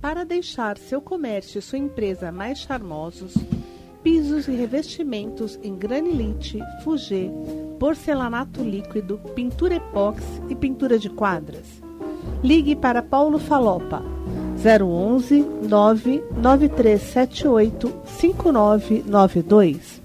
Para 0.00 0.24
deixar 0.24 0.78
seu 0.78 1.00
comércio 1.00 1.58
e 1.58 1.62
sua 1.62 1.78
empresa 1.78 2.30
mais 2.32 2.60
charmosos, 2.60 3.34
pisos 4.02 4.48
e 4.48 4.52
revestimentos 4.52 5.58
em 5.62 5.76
granilite, 5.76 6.58
fugê, 6.82 7.30
porcelanato 7.78 8.62
líquido, 8.62 9.18
pintura 9.34 9.74
epóxi 9.74 10.24
e 10.48 10.54
pintura 10.54 10.98
de 10.98 11.10
quadras. 11.10 11.66
Ligue 12.42 12.74
para 12.76 13.02
Paulo 13.02 13.38
Falopa 13.38 14.02
011 14.58 15.46
99378 15.62 18.02
5992. 18.06 20.02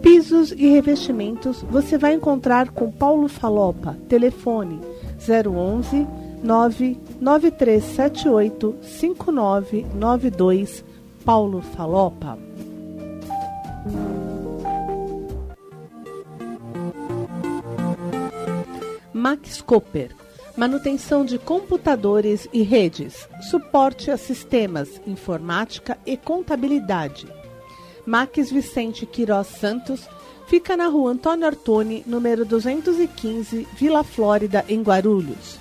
Pisos 0.00 0.52
e 0.52 0.68
revestimentos 0.68 1.62
você 1.68 1.98
vai 1.98 2.14
encontrar 2.14 2.70
com 2.70 2.90
Paulo 2.90 3.28
Falopa. 3.28 3.94
Telefone 4.08 4.80
011 5.20 6.06
99378 6.42 8.76
5992. 8.82 10.82
Paulo 11.24 11.60
Falopa. 11.60 12.38
Max 19.12 19.60
Cooper 19.60 20.25
manutenção 20.56 21.24
de 21.24 21.38
computadores 21.38 22.48
e 22.52 22.62
redes, 22.62 23.28
suporte 23.50 24.10
a 24.10 24.16
sistemas, 24.16 25.00
informática 25.06 25.98
e 26.06 26.16
contabilidade. 26.16 27.26
Max 28.06 28.50
Vicente 28.50 29.04
Quirós 29.04 29.48
Santos 29.48 30.08
fica 30.46 30.76
na 30.76 30.86
rua 30.86 31.12
Antônio 31.12 31.46
Artoni, 31.46 32.02
número 32.06 32.44
215, 32.44 33.68
Vila 33.74 34.02
Flórida, 34.02 34.64
em 34.68 34.80
Guarulhos. 34.82 35.58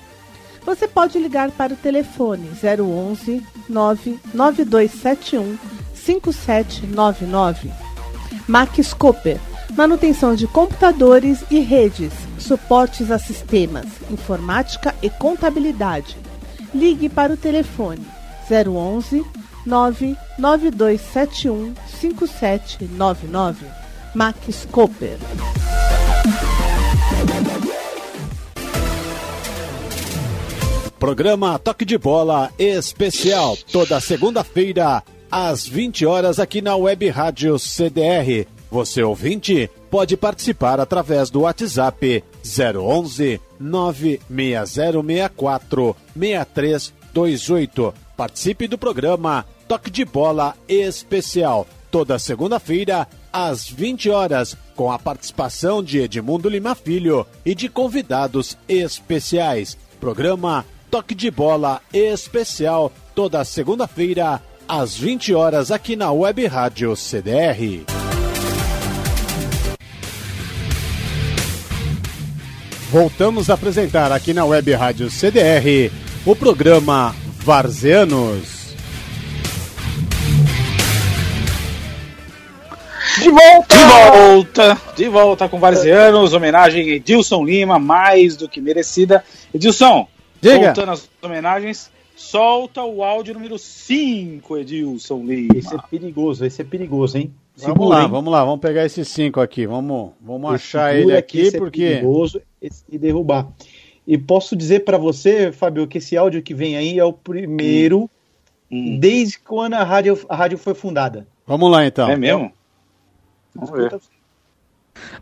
Você 0.66 0.88
pode 0.88 1.20
ligar 1.20 1.52
para 1.52 1.74
o 1.74 1.78
telefone 1.78 2.50
011 2.50 3.46
99271 3.68 5.58
5799. 5.94 7.72
Max 8.48 8.94
Cooper, 8.94 9.40
manutenção 9.74 10.36
de 10.36 10.48
computadores 10.48 11.44
e 11.50 11.60
redes, 11.60 12.14
suportes 12.38 13.12
a 13.12 13.18
sistemas, 13.18 13.88
informática 14.10 14.94
e 15.02 15.10
contabilidade. 15.10 16.18
Ligue 16.74 17.10
para 17.10 17.34
o 17.34 17.38
telefone 17.38 18.06
011 18.50 19.26
99271 19.66 21.74
5799. 22.00 23.66
Max 24.14 24.66
Cooper. 24.72 25.18
Programa 30.98 31.60
Toque 31.60 31.84
de 31.84 31.98
Bola 31.98 32.50
Especial, 32.58 33.58
toda 33.72 34.00
segunda-feira, 34.00 35.04
às 35.30 35.68
20 35.68 36.06
horas, 36.06 36.40
aqui 36.40 36.62
na 36.62 36.76
Web 36.76 37.10
Rádio 37.10 37.60
CDR. 37.60 38.48
Você 38.76 39.02
ouvinte 39.02 39.72
pode 39.90 40.16
participar 40.18 40.82
através 40.82 41.30
do 41.30 41.44
WhatsApp 41.44 42.22
011 42.44 43.40
96064 43.58 45.96
6328. 46.14 47.94
Participe 48.18 48.68
do 48.68 48.78
programa 48.78 49.46
Toque 49.66 49.90
de 49.90 50.04
Bola 50.04 50.58
Especial, 50.68 51.66
toda 51.90 52.20
segunda-feira, 52.20 53.08
às 53.32 53.66
20 53.66 54.10
horas, 54.10 54.58
com 54.76 54.92
a 54.92 55.00
participação 55.00 55.82
de 55.82 56.00
Edmundo 56.00 56.50
Lima 56.50 56.76
Filho 56.76 57.26
e 57.46 57.56
de 57.56 57.70
convidados 57.70 58.58
especiais. 58.68 59.78
Programa 60.02 60.66
Toque 60.92 61.16
de 61.16 61.32
Bola 61.32 61.82
Especial, 61.94 62.92
toda 63.16 63.46
segunda-feira, 63.46 64.42
às 64.68 64.98
20 64.98 65.34
horas, 65.34 65.72
aqui 65.72 65.96
na 65.96 66.12
Web 66.12 66.46
Rádio 66.48 66.94
CDR. 66.94 68.05
Voltamos 72.96 73.50
a 73.50 73.56
apresentar 73.56 74.10
aqui 74.14 74.34
na 74.34 74.46
Web 74.46 74.72
Rádio 74.72 75.12
CDR 75.12 75.92
o 76.26 76.34
programa 76.34 77.14
Varzeanos. 77.40 78.74
De 83.22 83.30
volta! 83.30 83.76
De 83.76 83.84
volta! 83.84 84.82
De 84.96 85.10
volta 85.10 85.50
com 85.50 85.60
Varzeanos, 85.60 86.32
homenagem 86.32 86.90
a 86.90 86.96
Edilson 86.96 87.44
Lima, 87.44 87.78
mais 87.78 88.38
do 88.38 88.48
que 88.48 88.62
merecida. 88.62 89.26
Edilson, 89.54 90.08
Diga. 90.40 90.68
voltando 90.68 90.94
às 90.94 91.10
homenagens, 91.22 91.92
solta 92.16 92.82
o 92.82 93.04
áudio 93.04 93.34
número 93.34 93.60
5, 93.60 94.58
Edilson 94.60 95.22
Lima. 95.26 95.58
Esse 95.58 95.76
é 95.76 95.80
perigoso, 95.92 96.46
esse 96.46 96.62
é 96.62 96.64
perigoso, 96.64 97.18
hein? 97.18 97.34
Segura, 97.56 97.74
vamos 97.74 97.90
lá, 97.90 98.04
hein? 98.04 98.10
vamos 98.10 98.32
lá, 98.34 98.44
vamos 98.44 98.60
pegar 98.60 98.86
esses 98.86 99.08
cinco 99.08 99.40
aqui, 99.40 99.66
vamos, 99.66 100.12
vamos 100.20 100.54
achar 100.54 100.96
ele 100.96 101.16
aqui, 101.16 101.52
porque... 101.58 101.84
É 101.84 101.90
perigoso 101.96 102.42
e 102.92 102.98
derrubar. 102.98 103.48
E 104.08 104.18
posso 104.18 104.56
dizer 104.56 104.84
para 104.84 104.98
você, 104.98 105.52
Fábio, 105.52 105.88
que 105.88 105.98
esse 105.98 106.16
áudio 106.16 106.42
que 106.42 106.54
vem 106.54 106.78
aí 106.78 107.00
é 107.00 107.04
o 107.04 107.14
primeiro 107.14 108.10
hum. 108.72 109.00
desde 109.00 109.40
quando 109.40 109.74
a 109.74 109.84
rádio, 109.84 110.20
a 110.30 110.36
rádio 110.36 110.58
foi 110.58 110.74
fundada. 110.74 111.26
Vamos 111.48 111.72
lá 111.72 111.86
então. 111.86 112.10
É 112.10 112.16
mesmo? 112.16 112.52
Vamos 113.54 113.72
ver. 113.72 114.00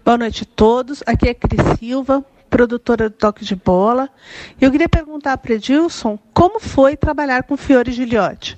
Boa 0.03 0.17
noite 0.17 0.43
a 0.43 0.55
todos. 0.55 1.03
Aqui 1.05 1.29
é 1.29 1.34
Cris 1.34 1.61
Silva, 1.79 2.25
produtora 2.49 3.09
do 3.09 3.15
Toque 3.15 3.45
de 3.45 3.55
Bola. 3.55 4.09
Eu 4.59 4.71
queria 4.71 4.89
perguntar 4.89 5.38
para 5.38 5.53
Edilson 5.53 6.17
como 6.34 6.59
foi 6.59 6.97
trabalhar 6.97 7.43
com 7.43 7.55
Fiore 7.55 7.91
Giliotti. 7.91 8.57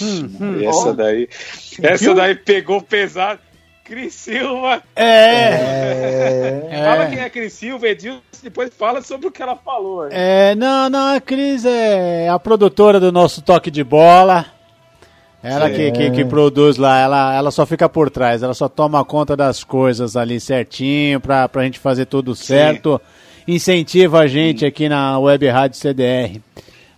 Hum, 0.00 0.36
hum, 0.40 0.62
essa 0.62 0.90
oh. 0.90 0.92
daí, 0.92 1.28
essa 1.82 2.14
daí 2.14 2.34
pegou 2.34 2.80
pesado. 2.82 3.40
Cris 3.84 4.14
Silva. 4.14 4.82
É. 4.94 6.68
é. 6.70 6.82
Fala 6.84 7.06
quem 7.08 7.18
é 7.18 7.28
Cris 7.28 7.52
Silva, 7.52 7.88
Edilson, 7.88 8.20
depois 8.42 8.70
fala 8.72 9.02
sobre 9.02 9.26
o 9.26 9.30
que 9.30 9.42
ela 9.42 9.56
falou. 9.56 10.08
É, 10.10 10.54
não, 10.54 10.88
não, 10.88 11.16
a 11.16 11.20
Cris 11.20 11.64
é 11.64 12.28
a 12.28 12.38
produtora 12.38 13.00
do 13.00 13.10
nosso 13.10 13.42
toque 13.42 13.70
de 13.70 13.82
bola. 13.82 14.46
Ela 15.42 15.68
que, 15.70 15.90
que, 15.90 16.10
que, 16.12 16.24
produz 16.24 16.76
lá, 16.76 17.00
ela, 17.00 17.34
ela 17.34 17.50
só 17.50 17.66
fica 17.66 17.88
por 17.88 18.08
trás, 18.08 18.44
ela 18.44 18.54
só 18.54 18.68
toma 18.68 19.04
conta 19.04 19.36
das 19.36 19.64
coisas 19.64 20.16
ali 20.16 20.38
certinho 20.38 21.20
pra, 21.20 21.48
pra 21.48 21.64
gente 21.64 21.80
fazer 21.80 22.06
tudo 22.06 22.32
certo. 22.36 23.00
Sim. 23.44 23.54
Incentiva 23.54 24.20
a 24.20 24.26
gente 24.28 24.60
Sim. 24.60 24.66
aqui 24.66 24.88
na 24.88 25.18
Web 25.18 25.48
Rádio 25.48 25.76
CDR. 25.76 26.40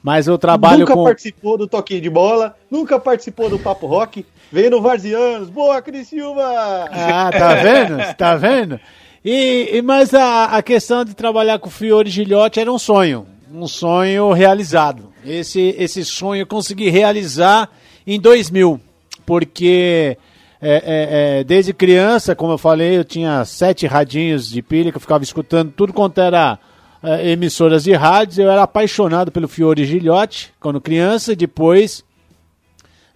Mas 0.05 0.27
eu 0.27 0.37
trabalho 0.37 0.81
nunca 0.81 0.93
com. 0.93 0.99
Nunca 0.99 1.11
participou 1.13 1.57
do 1.57 1.67
Toquinho 1.67 2.03
de 2.03 2.11
Bola, 2.11 2.55
nunca 2.71 3.01
participou 3.01 3.49
do 3.49 3.59
Papo 3.59 3.87
Rock, 3.87 4.27
veio 4.53 4.71
no 4.71 4.83
Varzianos. 4.83 5.49
Boa, 5.49 5.81
Cris 5.81 6.09
Silva! 6.09 6.45
Ah, 6.93 7.31
tá 7.33 7.55
vendo? 7.55 7.97
tá 8.15 8.37
vendo? 8.37 8.79
E, 9.25 9.71
e 9.73 9.81
mas 9.81 10.13
a, 10.13 10.45
a 10.45 10.63
questão 10.63 11.07
de 11.07 11.15
trabalhar 11.15 11.59
com 11.59 11.69
o 11.69 11.73
Fiore 11.73 12.11
Gilhote 12.11 12.61
era 12.61 12.71
um 12.71 12.79
sonho, 12.79 13.27
um 13.51 13.67
sonho 13.67 14.31
realizado. 14.33 15.11
Esse, 15.25 15.75
esse 15.79 16.05
sonho 16.05 16.43
eu 16.43 16.47
consegui 16.47 16.91
realizar 16.91 17.71
em 18.07 18.21
2000, 18.21 18.79
porque 19.25 20.19
é, 20.61 20.75
é, 20.75 21.39
é, 21.41 21.45
desde 21.45 21.73
criança, 21.73 22.37
como 22.37 22.53
eu 22.53 22.59
falei, 22.59 22.99
eu 22.99 23.05
tinha 23.05 23.43
sete 23.47 23.87
radinhos 23.87 24.51
de 24.51 24.61
pilha 24.61 24.91
que 24.91 24.99
eu 24.99 25.01
ficava 25.01 25.25
escutando 25.25 25.73
tudo 25.73 25.95
quanto 25.95 26.21
era 26.21 26.59
é, 27.05 27.31
emissoras 27.31 27.85
de 27.85 27.93
rádios. 27.93 28.39
Eu 28.39 28.51
era 28.51 28.63
apaixonado 28.63 29.31
pelo 29.31 29.47
Fiore 29.47 29.85
Gilhote 29.85 30.53
quando 30.59 30.81
criança 30.81 31.33
e 31.33 31.37
depois 31.37 32.03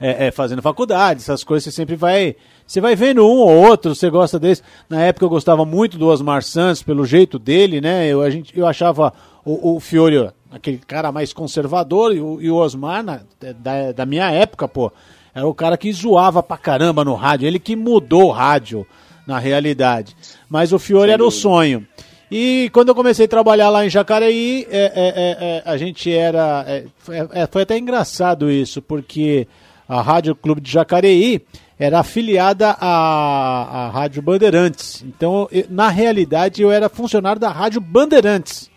é, 0.00 0.26
é, 0.26 0.30
fazendo 0.30 0.62
faculdade, 0.62 1.20
essas 1.20 1.42
coisas 1.42 1.64
você 1.64 1.72
sempre 1.72 1.96
vai. 1.96 2.36
Você 2.66 2.80
vai 2.80 2.94
vendo 2.94 3.22
um 3.26 3.38
ou 3.38 3.50
outro, 3.50 3.94
você 3.94 4.10
gosta 4.10 4.38
desse. 4.38 4.62
Na 4.88 5.02
época 5.02 5.24
eu 5.24 5.30
gostava 5.30 5.64
muito 5.64 5.98
do 5.98 6.06
Osmar 6.06 6.42
Santos, 6.42 6.82
pelo 6.82 7.04
jeito 7.04 7.38
dele, 7.38 7.80
né? 7.80 8.06
Eu, 8.06 8.20
a 8.20 8.30
gente, 8.30 8.56
eu 8.56 8.66
achava 8.66 9.12
o, 9.44 9.76
o 9.76 9.80
Fiore 9.80 10.30
aquele 10.50 10.78
cara 10.78 11.10
mais 11.10 11.32
conservador 11.32 12.14
e 12.14 12.20
o, 12.20 12.40
e 12.40 12.50
o 12.50 12.56
Osmar, 12.56 13.02
na, 13.02 13.20
da, 13.58 13.92
da 13.92 14.06
minha 14.06 14.30
época, 14.30 14.68
pô, 14.68 14.92
era 15.34 15.46
o 15.46 15.54
cara 15.54 15.76
que 15.76 15.92
zoava 15.92 16.42
pra 16.42 16.56
caramba 16.56 17.04
no 17.04 17.14
rádio. 17.14 17.46
Ele 17.46 17.58
que 17.58 17.74
mudou 17.74 18.26
o 18.26 18.32
rádio 18.32 18.86
na 19.26 19.38
realidade. 19.38 20.16
Mas 20.48 20.72
o 20.72 20.78
Fiore 20.78 21.10
era 21.10 21.24
o 21.24 21.30
sonho. 21.30 21.86
E 22.30 22.68
quando 22.72 22.88
eu 22.88 22.94
comecei 22.94 23.24
a 23.24 23.28
trabalhar 23.28 23.70
lá 23.70 23.86
em 23.86 23.90
Jacareí, 23.90 24.66
é, 24.70 24.78
é, 24.78 24.90
é, 24.94 25.56
é 25.56 25.62
a 25.64 25.76
gente 25.76 26.12
era. 26.12 26.64
É, 26.66 26.84
é, 27.32 27.46
foi 27.46 27.62
até 27.62 27.78
engraçado 27.78 28.50
isso, 28.50 28.82
porque 28.82 29.48
a 29.88 30.02
Rádio 30.02 30.34
Clube 30.34 30.60
de 30.60 30.70
Jacareí 30.70 31.42
era 31.78 32.00
afiliada 32.00 32.70
à, 32.70 33.86
à 33.86 33.90
Rádio 33.90 34.20
Bandeirantes. 34.20 35.02
Então, 35.02 35.48
eu, 35.50 35.64
na 35.70 35.88
realidade, 35.88 36.60
eu 36.60 36.70
era 36.70 36.88
funcionário 36.88 37.40
da 37.40 37.50
Rádio 37.50 37.80
Bandeirantes, 37.80 38.70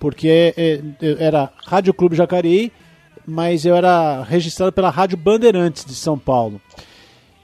porque 0.00 0.54
era 1.18 1.50
Rádio 1.66 1.92
Clube 1.92 2.16
Jacareí, 2.16 2.72
mas 3.26 3.64
eu 3.66 3.74
era 3.74 4.22
registrado 4.22 4.72
pela 4.72 4.88
Rádio 4.88 5.18
Bandeirantes 5.18 5.84
de 5.84 5.94
São 5.94 6.18
Paulo. 6.18 6.60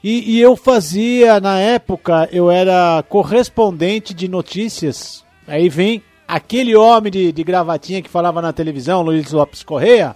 E, 0.03 0.35
e, 0.35 0.41
eu 0.41 0.55
fazia, 0.57 1.39
na 1.39 1.59
época, 1.59 2.27
eu 2.31 2.51
era 2.51 3.03
correspondente 3.07 4.13
de 4.13 4.27
notícias. 4.27 5.22
Aí 5.47 5.69
vem 5.69 6.01
aquele 6.27 6.75
homem 6.75 7.11
de, 7.11 7.31
de 7.31 7.43
gravatinha 7.43 8.01
que 8.01 8.09
falava 8.09 8.41
na 8.41 8.53
televisão, 8.53 9.01
Luiz 9.01 9.31
Lopes 9.31 9.63
Correia. 9.63 10.15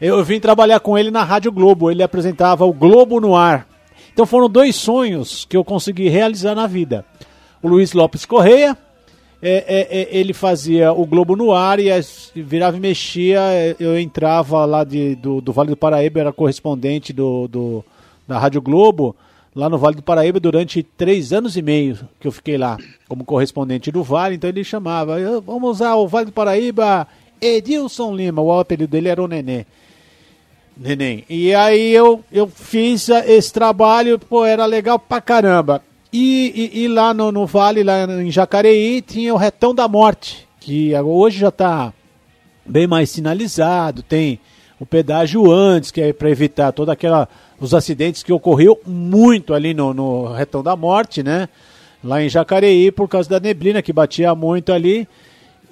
Eu 0.00 0.22
vim 0.24 0.40
trabalhar 0.40 0.80
com 0.80 0.98
ele 0.98 1.10
na 1.10 1.22
Rádio 1.22 1.52
Globo. 1.52 1.90
Ele 1.90 2.02
apresentava 2.02 2.64
o 2.64 2.72
Globo 2.72 3.20
no 3.20 3.36
Ar. 3.36 3.66
Então 4.12 4.26
foram 4.26 4.48
dois 4.48 4.76
sonhos 4.76 5.44
que 5.44 5.56
eu 5.56 5.64
consegui 5.64 6.08
realizar 6.08 6.54
na 6.54 6.66
vida. 6.66 7.04
O 7.62 7.68
Luiz 7.68 7.92
Lopes 7.92 8.24
Correia, 8.24 8.76
é, 9.42 9.64
é, 9.66 10.00
é, 10.00 10.16
ele 10.16 10.32
fazia 10.32 10.92
o 10.92 11.04
Globo 11.04 11.34
no 11.34 11.52
ar 11.52 11.80
e 11.80 11.88
virava 12.36 12.76
e 12.76 12.80
mexia. 12.80 13.40
Eu 13.78 13.98
entrava 13.98 14.64
lá 14.64 14.84
de, 14.84 15.16
do, 15.16 15.40
do 15.40 15.52
Vale 15.52 15.70
do 15.70 15.76
Paraíba, 15.76 16.20
era 16.20 16.32
correspondente 16.32 17.12
do, 17.12 17.48
do, 17.48 17.84
da 18.26 18.38
Rádio 18.38 18.62
Globo, 18.62 19.16
lá 19.54 19.68
no 19.68 19.78
Vale 19.78 19.96
do 19.96 20.02
Paraíba, 20.02 20.40
durante 20.40 20.82
três 20.82 21.32
anos 21.32 21.56
e 21.56 21.62
meio 21.62 21.98
que 22.18 22.26
eu 22.26 22.32
fiquei 22.32 22.58
lá 22.58 22.76
como 23.08 23.24
correspondente 23.24 23.90
do 23.90 24.02
Vale. 24.02 24.34
Então 24.34 24.50
ele 24.50 24.64
chamava: 24.64 25.16
vamos 25.40 25.70
usar 25.70 25.94
o 25.94 26.08
Vale 26.08 26.26
do 26.26 26.32
Paraíba, 26.32 27.06
Edilson 27.40 28.14
Lima. 28.14 28.42
O 28.42 28.58
apelido 28.58 28.90
dele 28.90 29.08
era 29.08 29.22
o 29.22 29.28
Nenê. 29.28 29.64
Neném. 30.76 31.24
E 31.28 31.54
aí 31.54 31.92
eu, 31.92 32.24
eu 32.32 32.48
fiz 32.48 33.08
esse 33.08 33.52
trabalho, 33.52 34.18
pô, 34.18 34.44
era 34.44 34.66
legal 34.66 34.98
pra 34.98 35.20
caramba. 35.20 35.82
E, 36.12 36.70
e, 36.74 36.84
e, 36.84 36.88
lá 36.88 37.12
no, 37.12 37.32
no 37.32 37.46
Vale, 37.46 37.82
lá 37.82 38.04
em 38.22 38.30
Jacareí, 38.30 39.02
tinha 39.02 39.34
o 39.34 39.36
Retão 39.36 39.74
da 39.74 39.88
Morte, 39.88 40.46
que 40.60 40.94
hoje 40.96 41.40
já 41.40 41.48
está 41.48 41.92
bem 42.64 42.86
mais 42.86 43.10
sinalizado, 43.10 44.02
tem 44.02 44.38
o 44.78 44.86
pedágio 44.86 45.50
antes, 45.50 45.90
que 45.90 46.00
é 46.00 46.12
para 46.12 46.30
evitar 46.30 46.72
toda 46.72 46.92
aquela 46.92 47.28
os 47.60 47.74
acidentes 47.74 48.22
que 48.22 48.32
ocorreu 48.32 48.80
muito 48.86 49.54
ali 49.54 49.74
no, 49.74 49.94
no 49.94 50.32
Retão 50.32 50.62
da 50.62 50.76
Morte, 50.76 51.22
né? 51.22 51.48
Lá 52.02 52.22
em 52.22 52.28
Jacareí, 52.28 52.90
por 52.90 53.08
causa 53.08 53.28
da 53.28 53.40
neblina 53.40 53.82
que 53.82 53.92
batia 53.92 54.34
muito 54.34 54.72
ali. 54.72 55.08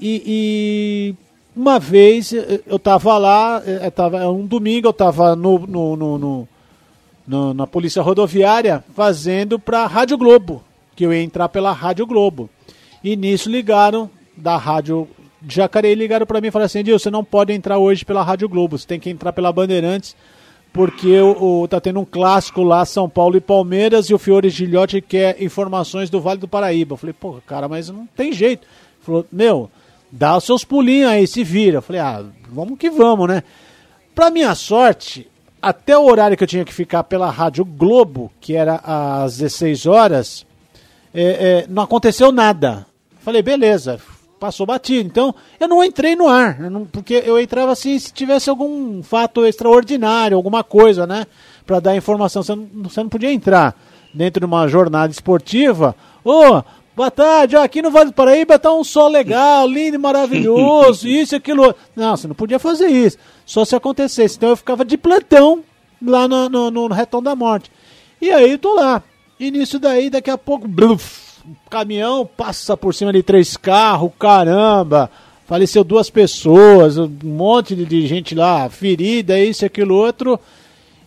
E, 0.01 0.23
e 0.27 1.15
uma 1.55 1.79
vez 1.79 2.33
eu 2.33 2.77
estava 2.77 3.19
lá, 3.19 3.63
eu 3.65 3.91
tava, 3.91 4.29
um 4.31 4.47
domingo 4.47 4.89
eu 4.89 4.93
estava 4.93 5.37
no, 5.37 5.59
no, 5.61 5.97
no, 5.97 6.49
no, 7.27 7.55
na 7.55 7.67
Polícia 7.67 8.03
Rodoviária 8.03 8.83
fazendo 8.95 9.59
para 9.59 9.83
a 9.83 9.87
Rádio 9.87 10.17
Globo, 10.17 10.63
que 10.97 11.05
eu 11.05 11.13
ia 11.13 11.23
entrar 11.23 11.49
pela 11.49 11.73
Rádio 11.73 12.07
Globo. 12.07 12.49
E 13.05 13.17
nisso 13.17 13.51
ligaram 13.51 14.09
da 14.37 14.57
Rádio 14.57 15.07
Jacareí, 15.49 15.95
ligaram 15.95 16.27
para 16.27 16.41
mim 16.41 16.49
e 16.49 16.51
falaram 16.51 16.67
assim, 16.67 16.83
Dil, 16.83 16.99
você 16.99 17.11
não 17.11 17.25
pode 17.25 17.53
entrar 17.53 17.79
hoje 17.79 18.05
pela 18.05 18.23
Rádio 18.23 18.49
Globo, 18.49 18.79
você 18.79 18.87
tem 18.87 19.01
que 19.01 19.11
entrar 19.11 19.33
pela 19.33 19.53
Bandeirantes, 19.53 20.17
porque 20.73 21.19
o, 21.20 21.62
o, 21.62 21.69
tá 21.69 21.81
tendo 21.81 22.01
um 22.01 22.05
clássico 22.05 22.62
lá, 22.62 22.85
São 22.85 23.09
Paulo 23.09 23.36
e 23.36 23.40
Palmeiras, 23.40 24.07
e 24.07 24.15
o 24.15 24.19
Fiore 24.19 24.49
Gilhote 24.49 25.01
quer 25.03 25.43
informações 25.43 26.09
do 26.09 26.20
Vale 26.20 26.40
do 26.40 26.49
Paraíba. 26.49 26.94
Eu 26.94 26.97
falei, 26.97 27.12
pô, 27.12 27.36
cara, 27.47 27.69
mas 27.69 27.90
não 27.90 28.07
tem 28.07 28.32
jeito. 28.32 28.62
Ele 28.62 29.05
falou, 29.05 29.27
meu, 29.31 29.70
dá 30.11 30.36
os 30.36 30.44
seus 30.44 30.65
pulinhos 30.65 31.11
aí, 31.11 31.27
se 31.27 31.44
vira. 31.44 31.78
Eu 31.78 31.82
falei, 31.82 32.01
ah, 32.01 32.24
vamos 32.49 32.78
que 32.78 32.89
vamos, 32.89 33.28
né? 33.28 33.43
Pra 34.15 34.31
minha 34.31 34.55
sorte, 34.55 35.28
até 35.61 35.97
o 35.97 36.05
horário 36.05 36.36
que 36.36 36.44
eu 36.44 36.49
tinha 36.49 36.65
que 36.65 36.73
ficar 36.73 37.05
pela 37.05 37.31
Rádio 37.31 37.65
Globo, 37.65 38.32
que 38.40 38.57
era 38.57 38.77
às 38.77 39.39
16 39.39 39.86
horas, 39.86 40.47
é, 41.15 41.23
é, 41.23 41.66
não 41.69 41.82
aconteceu 41.82 42.32
nada. 42.32 42.86
Falei, 43.20 43.43
beleza, 43.43 44.01
passou 44.43 44.66
batido. 44.66 45.09
Então, 45.09 45.32
eu 45.60 45.69
não 45.69 45.85
entrei 45.85 46.16
no 46.16 46.27
ar, 46.27 46.59
não, 46.59 46.85
porque 46.85 47.23
eu 47.24 47.39
entrava 47.39 47.70
assim 47.70 47.97
se 47.97 48.12
tivesse 48.12 48.51
algum 48.51 49.01
fato 49.01 49.47
extraordinário, 49.47 50.36
alguma 50.36 50.64
coisa, 50.64 51.06
né? 51.06 51.28
Para 51.64 51.78
dar 51.78 51.97
informação. 51.97 52.43
Você 52.43 52.56
não, 52.56 52.69
você 52.82 53.01
não 53.05 53.09
podia 53.09 53.32
entrar 53.32 53.73
dentro 54.12 54.40
de 54.40 54.47
uma 54.47 54.66
jornada 54.66 55.12
esportiva. 55.12 55.94
Ô, 56.24 56.56
oh, 56.56 56.62
Boa 56.94 57.10
tarde, 57.10 57.56
aqui 57.56 57.81
no 57.81 57.90
Vale 57.90 58.10
do 58.10 58.12
Paraíba 58.12 58.59
tá 58.59 58.70
um 58.70 58.85
sol 58.85 59.09
legal, 59.09 59.66
lindo 59.66 59.94
e 59.94 59.98
maravilhoso, 59.98 61.09
isso 61.09 61.35
e 61.35 61.36
aquilo. 61.36 61.74
Não, 61.97 62.14
você 62.14 62.28
não 62.28 62.35
podia 62.35 62.59
fazer 62.59 62.89
isso. 62.89 63.16
Só 63.47 63.64
se 63.64 63.74
acontecesse. 63.74 64.36
Então 64.36 64.51
eu 64.51 64.56
ficava 64.59 64.85
de 64.85 64.98
plantão 64.98 65.64
lá 66.05 66.28
no, 66.28 66.51
no, 66.51 66.70
no 66.70 66.89
Retão 66.89 67.23
da 67.23 67.35
Morte. 67.35 67.73
E 68.20 68.31
aí 68.31 68.51
eu 68.51 68.59
tô 68.59 68.74
lá. 68.74 69.02
E 69.40 69.51
nisso 69.51 69.78
daí, 69.78 70.10
daqui 70.10 70.31
a 70.31 70.36
pouco, 70.36 70.69
bluf, 70.69 71.32
caminhão 71.69 72.27
passa 72.27 72.77
por 72.77 72.94
cima 72.94 73.12
de 73.12 73.23
três 73.23 73.56
carros, 73.56 74.10
caramba. 74.19 75.10
Faleceu 75.47 75.85
duas 75.85 76.09
pessoas, 76.09 76.97
um 76.97 77.10
monte 77.23 77.74
de 77.74 78.06
gente 78.06 78.35
lá, 78.35 78.69
ferida, 78.70 79.39
isso 79.39 79.64
e 79.64 79.66
aquilo 79.66 79.94
outro. 79.94 80.39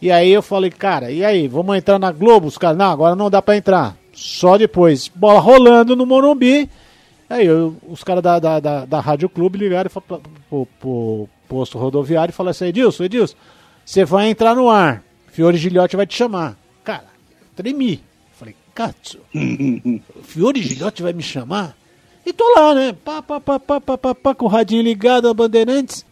E 0.01 0.11
aí 0.11 0.31
eu 0.31 0.41
falei, 0.41 0.69
cara, 0.69 1.09
e 1.09 1.23
aí, 1.23 1.47
vamos 1.47 1.75
entrar 1.75 1.97
na 1.97 2.11
Globo? 2.11 2.47
Os 2.47 2.57
caras, 2.57 2.77
não, 2.77 2.91
agora 2.91 3.15
não 3.15 3.29
dá 3.29 3.41
pra 3.41 3.57
entrar. 3.57 3.97
Só 4.13 4.57
depois. 4.57 5.07
Bola 5.07 5.39
rolando 5.39 5.95
no 5.95 6.05
Morumbi. 6.05 6.69
Aí 7.29 7.45
eu, 7.45 7.75
os 7.87 8.03
caras 8.03 8.21
da, 8.21 8.39
da, 8.39 8.59
da, 8.59 8.85
da, 8.85 8.99
Rádio 8.99 9.27
Clube 9.27 9.57
ligaram 9.57 9.89
pro, 10.47 10.67
pro 10.79 11.29
posto 11.49 11.77
rodoviário 11.77 12.31
e 12.31 12.35
falaram 12.35 12.51
assim, 12.51 12.65
Edilson, 12.65 13.05
Edilson, 13.05 13.35
você 13.83 14.05
vai 14.05 14.29
entrar 14.29 14.55
no 14.55 14.69
ar. 14.69 15.03
Fiore 15.27 15.57
Gilhote 15.57 15.95
vai 15.95 16.05
te 16.05 16.15
chamar. 16.15 16.55
Cara, 16.83 17.07
tremi. 17.55 18.01
Katsu, 18.75 19.19
Fiore 20.23 20.61
Gilhote 20.61 21.01
vai 21.01 21.13
me 21.13 21.23
chamar? 21.23 21.77
E 22.25 22.33
tô 22.33 22.43
lá, 22.55 22.75
né? 22.75 22.91
Pá, 23.05 23.21
pá, 23.21 23.39
pá, 23.39 23.57
pá, 23.57 23.79
pá, 23.79 23.97
pá, 23.97 24.13
pá, 24.13 24.35
com 24.35 24.45
o 24.45 24.49
radinho 24.49 24.83
ligado 24.83 25.29
a 25.29 25.33
Bandeirantes. 25.33 26.05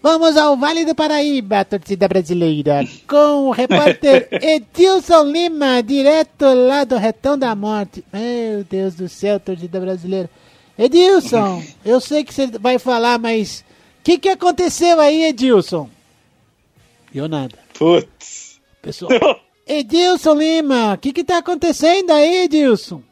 Vamos 0.00 0.36
ao 0.36 0.56
Vale 0.56 0.84
do 0.84 0.94
Paraíba, 0.94 1.64
torcida 1.64 2.06
brasileira, 2.06 2.86
com 3.08 3.48
o 3.48 3.50
repórter 3.50 4.28
Edilson 4.40 5.24
Lima, 5.24 5.82
direto 5.82 6.44
lá 6.54 6.84
do 6.84 6.96
Retão 6.96 7.36
da 7.36 7.52
Morte. 7.56 8.04
Meu 8.12 8.62
Deus 8.62 8.94
do 8.94 9.08
céu, 9.08 9.40
torcida 9.40 9.80
brasileira. 9.80 10.30
Edilson, 10.78 11.64
eu 11.84 12.00
sei 12.00 12.22
que 12.22 12.32
você 12.32 12.46
vai 12.46 12.78
falar, 12.78 13.18
mas 13.18 13.64
o 14.00 14.04
que, 14.04 14.18
que 14.18 14.28
aconteceu 14.28 15.00
aí, 15.00 15.24
Edilson? 15.24 15.90
Eu 17.12 17.26
nada. 17.26 17.58
Putz. 17.76 18.60
Pessoal, 18.80 19.40
Edilson 19.68 20.34
Lima, 20.34 20.94
o 20.94 20.98
que 20.98 21.12
que 21.12 21.22
tá 21.22 21.38
acontecendo 21.38 22.10
aí, 22.10 22.44
Edilson? 22.44 23.02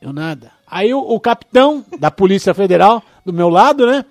Eu 0.00 0.12
nada. 0.12 0.52
Aí 0.64 0.94
o, 0.94 1.00
o 1.00 1.18
capitão 1.18 1.84
da 1.98 2.10
Polícia 2.10 2.54
Federal, 2.54 3.02
do 3.26 3.32
meu 3.32 3.48
lado, 3.48 3.84
né? 3.84 4.04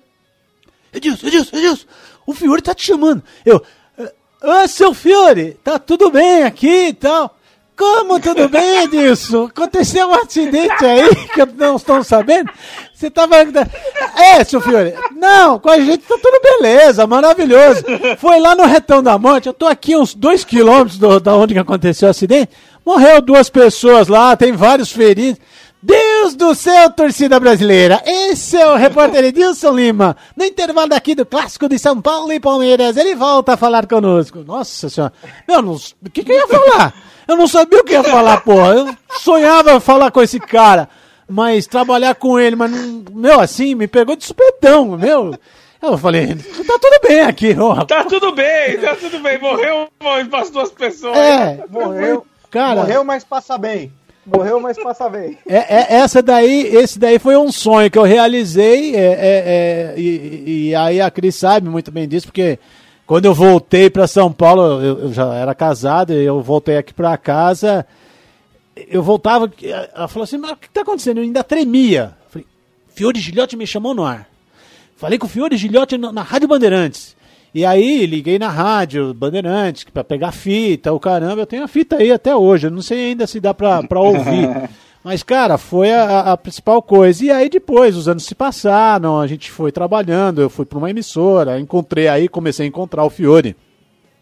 Edilson, 0.92 1.26
Edilson, 1.28 1.56
Edilson, 1.56 1.86
o 2.26 2.34
Fiore 2.34 2.60
tá 2.60 2.74
te 2.74 2.84
chamando. 2.84 3.22
Eu, 3.44 3.64
ô 4.42 4.68
seu 4.68 4.92
Fiore, 4.92 5.54
tá 5.64 5.78
tudo 5.78 6.10
bem 6.10 6.42
aqui 6.42 6.88
e 6.88 6.92
tal. 6.92 7.37
Como 7.78 8.18
tudo 8.18 8.48
bem, 8.48 8.82
Edilson? 8.82 9.44
Aconteceu 9.44 10.08
um 10.08 10.14
acidente 10.14 10.84
aí 10.84 11.14
que 11.28 11.46
não 11.56 11.76
estão 11.76 12.02
sabendo? 12.02 12.50
Você 12.92 13.08
tava. 13.08 13.36
É, 14.16 14.42
seu 14.42 14.60
Fiore. 14.60 14.94
Não, 15.14 15.60
com 15.60 15.70
a 15.70 15.78
gente 15.78 15.98
tá 15.98 16.16
tudo 16.20 16.40
beleza, 16.42 17.06
maravilhoso. 17.06 17.84
Foi 18.18 18.40
lá 18.40 18.56
no 18.56 18.64
Retão 18.64 19.00
da 19.00 19.16
Morte, 19.16 19.46
eu 19.46 19.54
tô 19.54 19.66
aqui 19.66 19.96
uns 19.96 20.12
dois 20.12 20.44
quilômetros 20.44 20.98
do, 20.98 21.20
da 21.20 21.36
onde 21.36 21.54
que 21.54 21.60
aconteceu 21.60 22.08
o 22.08 22.10
acidente. 22.10 22.50
Morreu 22.84 23.22
duas 23.22 23.48
pessoas 23.48 24.08
lá, 24.08 24.36
tem 24.36 24.50
vários 24.52 24.90
feridos. 24.90 25.40
Deus 25.80 26.34
do 26.34 26.56
céu, 26.56 26.90
torcida 26.90 27.38
brasileira! 27.38 28.02
Esse 28.04 28.56
é 28.56 28.66
o 28.66 28.74
repórter 28.74 29.22
Edilson 29.26 29.70
Lima. 29.70 30.16
No 30.36 30.44
intervalo 30.44 30.92
aqui 30.92 31.14
do 31.14 31.24
Clássico 31.24 31.68
de 31.68 31.78
São 31.78 32.02
Paulo 32.02 32.32
e 32.32 32.40
Palmeiras, 32.40 32.96
ele 32.96 33.14
volta 33.14 33.54
a 33.54 33.56
falar 33.56 33.86
conosco. 33.86 34.40
Nossa 34.40 34.88
senhora. 34.88 35.12
Meu, 35.46 35.60
o 35.60 36.10
que, 36.12 36.24
que 36.24 36.32
eu 36.32 36.36
ia 36.36 36.48
falar? 36.48 36.94
Eu 37.28 37.36
não 37.36 37.46
sabia 37.46 37.80
o 37.80 37.84
que 37.84 37.92
ia 37.92 38.02
falar, 38.02 38.40
porra. 38.40 38.74
Eu 38.74 38.96
sonhava 39.18 39.78
falar 39.78 40.10
com 40.10 40.22
esse 40.22 40.40
cara, 40.40 40.88
mas 41.28 41.66
trabalhar 41.66 42.14
com 42.14 42.40
ele, 42.40 42.56
mas 42.56 42.70
não... 42.70 43.04
Meu, 43.12 43.38
assim, 43.38 43.74
me 43.74 43.86
pegou 43.86 44.16
de 44.16 44.24
supetão, 44.24 44.96
meu. 44.96 45.38
Eu 45.80 45.98
falei, 45.98 46.34
tá 46.34 46.78
tudo 46.80 47.00
bem 47.06 47.20
aqui, 47.20 47.54
ó. 47.58 47.84
Tá 47.84 48.02
tudo 48.04 48.32
bem, 48.32 48.78
tá 48.78 48.96
tudo 48.96 49.20
bem. 49.20 49.38
Morreu 49.38 49.88
as 50.32 50.50
duas 50.50 50.70
pessoas. 50.70 51.16
É, 51.16 51.64
morreu. 51.70 52.26
Cara, 52.50 52.80
morreu, 52.80 53.04
mas 53.04 53.22
passa 53.22 53.58
bem. 53.58 53.92
Morreu, 54.26 54.60
mas 54.60 54.76
passa 54.82 55.08
bem. 55.08 55.38
É, 55.46 55.56
é, 55.56 55.86
essa 55.96 56.22
daí, 56.22 56.66
esse 56.74 56.98
daí 56.98 57.18
foi 57.18 57.36
um 57.36 57.52
sonho 57.52 57.90
que 57.90 57.98
eu 57.98 58.02
realizei, 58.02 58.94
é, 58.94 58.98
é, 58.98 59.14
é 59.20 59.94
e, 59.96 60.68
e, 60.68 60.74
aí 60.74 61.00
a 61.00 61.10
Cris 61.10 61.36
sabe 61.36 61.68
muito 61.68 61.90
bem 61.90 62.06
disso, 62.06 62.26
porque 62.26 62.58
quando 63.08 63.24
eu 63.24 63.32
voltei 63.32 63.88
para 63.88 64.06
São 64.06 64.30
Paulo, 64.30 64.82
eu, 64.82 64.98
eu, 64.98 65.12
já 65.14 65.34
era 65.34 65.54
casado, 65.54 66.12
eu 66.12 66.42
voltei 66.42 66.76
aqui 66.76 66.92
para 66.92 67.16
casa, 67.16 67.86
eu 68.76 69.02
voltava, 69.02 69.50
ela 69.94 70.06
falou 70.06 70.24
assim, 70.24 70.36
mas 70.36 70.50
o 70.50 70.56
que 70.56 70.66
está 70.66 70.82
acontecendo? 70.82 71.16
Eu 71.16 71.24
ainda 71.24 71.42
tremia. 71.42 72.14
Falei, 72.28 72.46
Fiore 72.88 73.18
Gilhote 73.18 73.56
me 73.56 73.66
chamou 73.66 73.94
no 73.94 74.04
ar. 74.04 74.28
Falei 74.94 75.18
com 75.18 75.24
o 75.24 75.28
Fiore 75.28 75.56
Gilhote 75.56 75.96
na, 75.96 76.12
na 76.12 76.20
Rádio 76.20 76.48
Bandeirantes. 76.48 77.16
E 77.54 77.64
aí 77.64 78.04
liguei 78.04 78.38
na 78.38 78.50
rádio 78.50 79.14
Bandeirantes 79.14 79.84
para 79.84 80.04
pegar 80.04 80.30
fita, 80.30 80.92
o 80.92 81.00
caramba, 81.00 81.40
eu 81.40 81.46
tenho 81.46 81.64
a 81.64 81.68
fita 81.68 81.96
aí 81.96 82.12
até 82.12 82.36
hoje, 82.36 82.66
eu 82.66 82.70
não 82.70 82.82
sei 82.82 83.06
ainda 83.06 83.26
se 83.26 83.40
dá 83.40 83.54
para 83.54 84.00
ouvir. 84.00 84.68
Mas, 85.02 85.22
cara, 85.22 85.56
foi 85.56 85.92
a, 85.92 86.32
a, 86.32 86.36
principal 86.36 86.82
coisa. 86.82 87.24
E 87.24 87.30
aí 87.30 87.48
depois, 87.48 87.96
os 87.96 88.08
anos 88.08 88.24
se 88.24 88.34
passaram, 88.34 89.20
a 89.20 89.26
gente 89.26 89.50
foi 89.50 89.70
trabalhando, 89.70 90.40
eu 90.40 90.50
fui 90.50 90.64
para 90.64 90.78
uma 90.78 90.90
emissora, 90.90 91.58
encontrei 91.58 92.08
aí, 92.08 92.28
comecei 92.28 92.66
a 92.66 92.68
encontrar 92.68 93.04
o 93.04 93.10
Fiore 93.10 93.56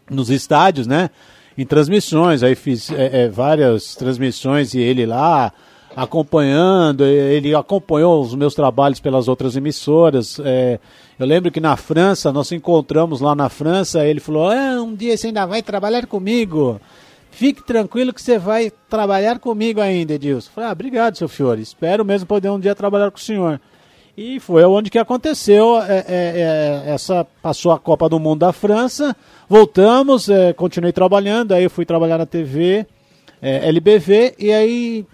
nos 0.09 0.29
estádios, 0.29 0.87
né? 0.87 1.09
Em 1.57 1.65
transmissões, 1.65 2.43
aí 2.43 2.55
fiz 2.55 2.91
é, 2.91 3.23
é, 3.23 3.29
várias 3.29 3.95
transmissões 3.95 4.73
e 4.75 4.79
ele 4.79 5.05
lá 5.05 5.51
acompanhando, 5.95 7.03
ele 7.03 7.55
acompanhou 7.55 8.21
os 8.21 8.35
meus 8.35 8.53
trabalhos 8.53 8.99
pelas 8.99 9.27
outras 9.27 9.55
emissoras. 9.55 10.39
É, 10.45 10.79
eu 11.17 11.25
lembro 11.25 11.51
que 11.51 11.59
na 11.59 11.75
França, 11.75 12.31
nós 12.31 12.51
encontramos 12.51 13.19
lá 13.19 13.33
na 13.33 13.49
França, 13.49 14.05
ele 14.05 14.19
falou: 14.19 14.51
ah, 14.51 14.79
um 14.79 14.93
dia 14.93 15.17
você 15.17 15.27
ainda 15.27 15.47
vai 15.47 15.63
trabalhar 15.63 16.05
comigo. 16.05 16.79
Fique 17.37 17.63
tranquilo 17.63 18.11
que 18.11 18.19
você 18.19 18.39
vai 18.39 18.71
trabalhar 18.89 19.37
comigo 19.37 19.79
ainda, 19.79 20.15
Edilson. 20.15 20.49
Falei, 20.55 20.71
ah, 20.71 20.73
obrigado, 20.73 21.19
seu 21.19 21.29
Fiore. 21.29 21.61
Espero 21.61 22.03
mesmo 22.03 22.25
poder 22.25 22.49
um 22.49 22.59
dia 22.59 22.73
trabalhar 22.73 23.11
com 23.11 23.17
o 23.17 23.21
senhor. 23.21 23.61
E 24.17 24.39
foi 24.39 24.63
onde 24.63 24.89
que 24.89 24.97
aconteceu. 24.97 25.79
É, 25.83 25.97
é, 25.97 26.03
é, 26.07 26.83
essa 26.91 27.23
passou 27.39 27.71
a 27.71 27.77
Copa 27.77 28.09
do 28.09 28.17
Mundo 28.17 28.39
da 28.39 28.51
França. 28.51 29.15
Voltamos, 29.47 30.27
é, 30.29 30.51
continuei 30.51 30.91
trabalhando. 30.91 31.51
Aí 31.51 31.63
eu 31.63 31.69
fui 31.69 31.85
trabalhar 31.85 32.17
na 32.17 32.25
TV 32.25 32.87
é, 33.39 33.67
LBV. 33.67 34.33
E 34.39 34.51
aí 34.51 35.05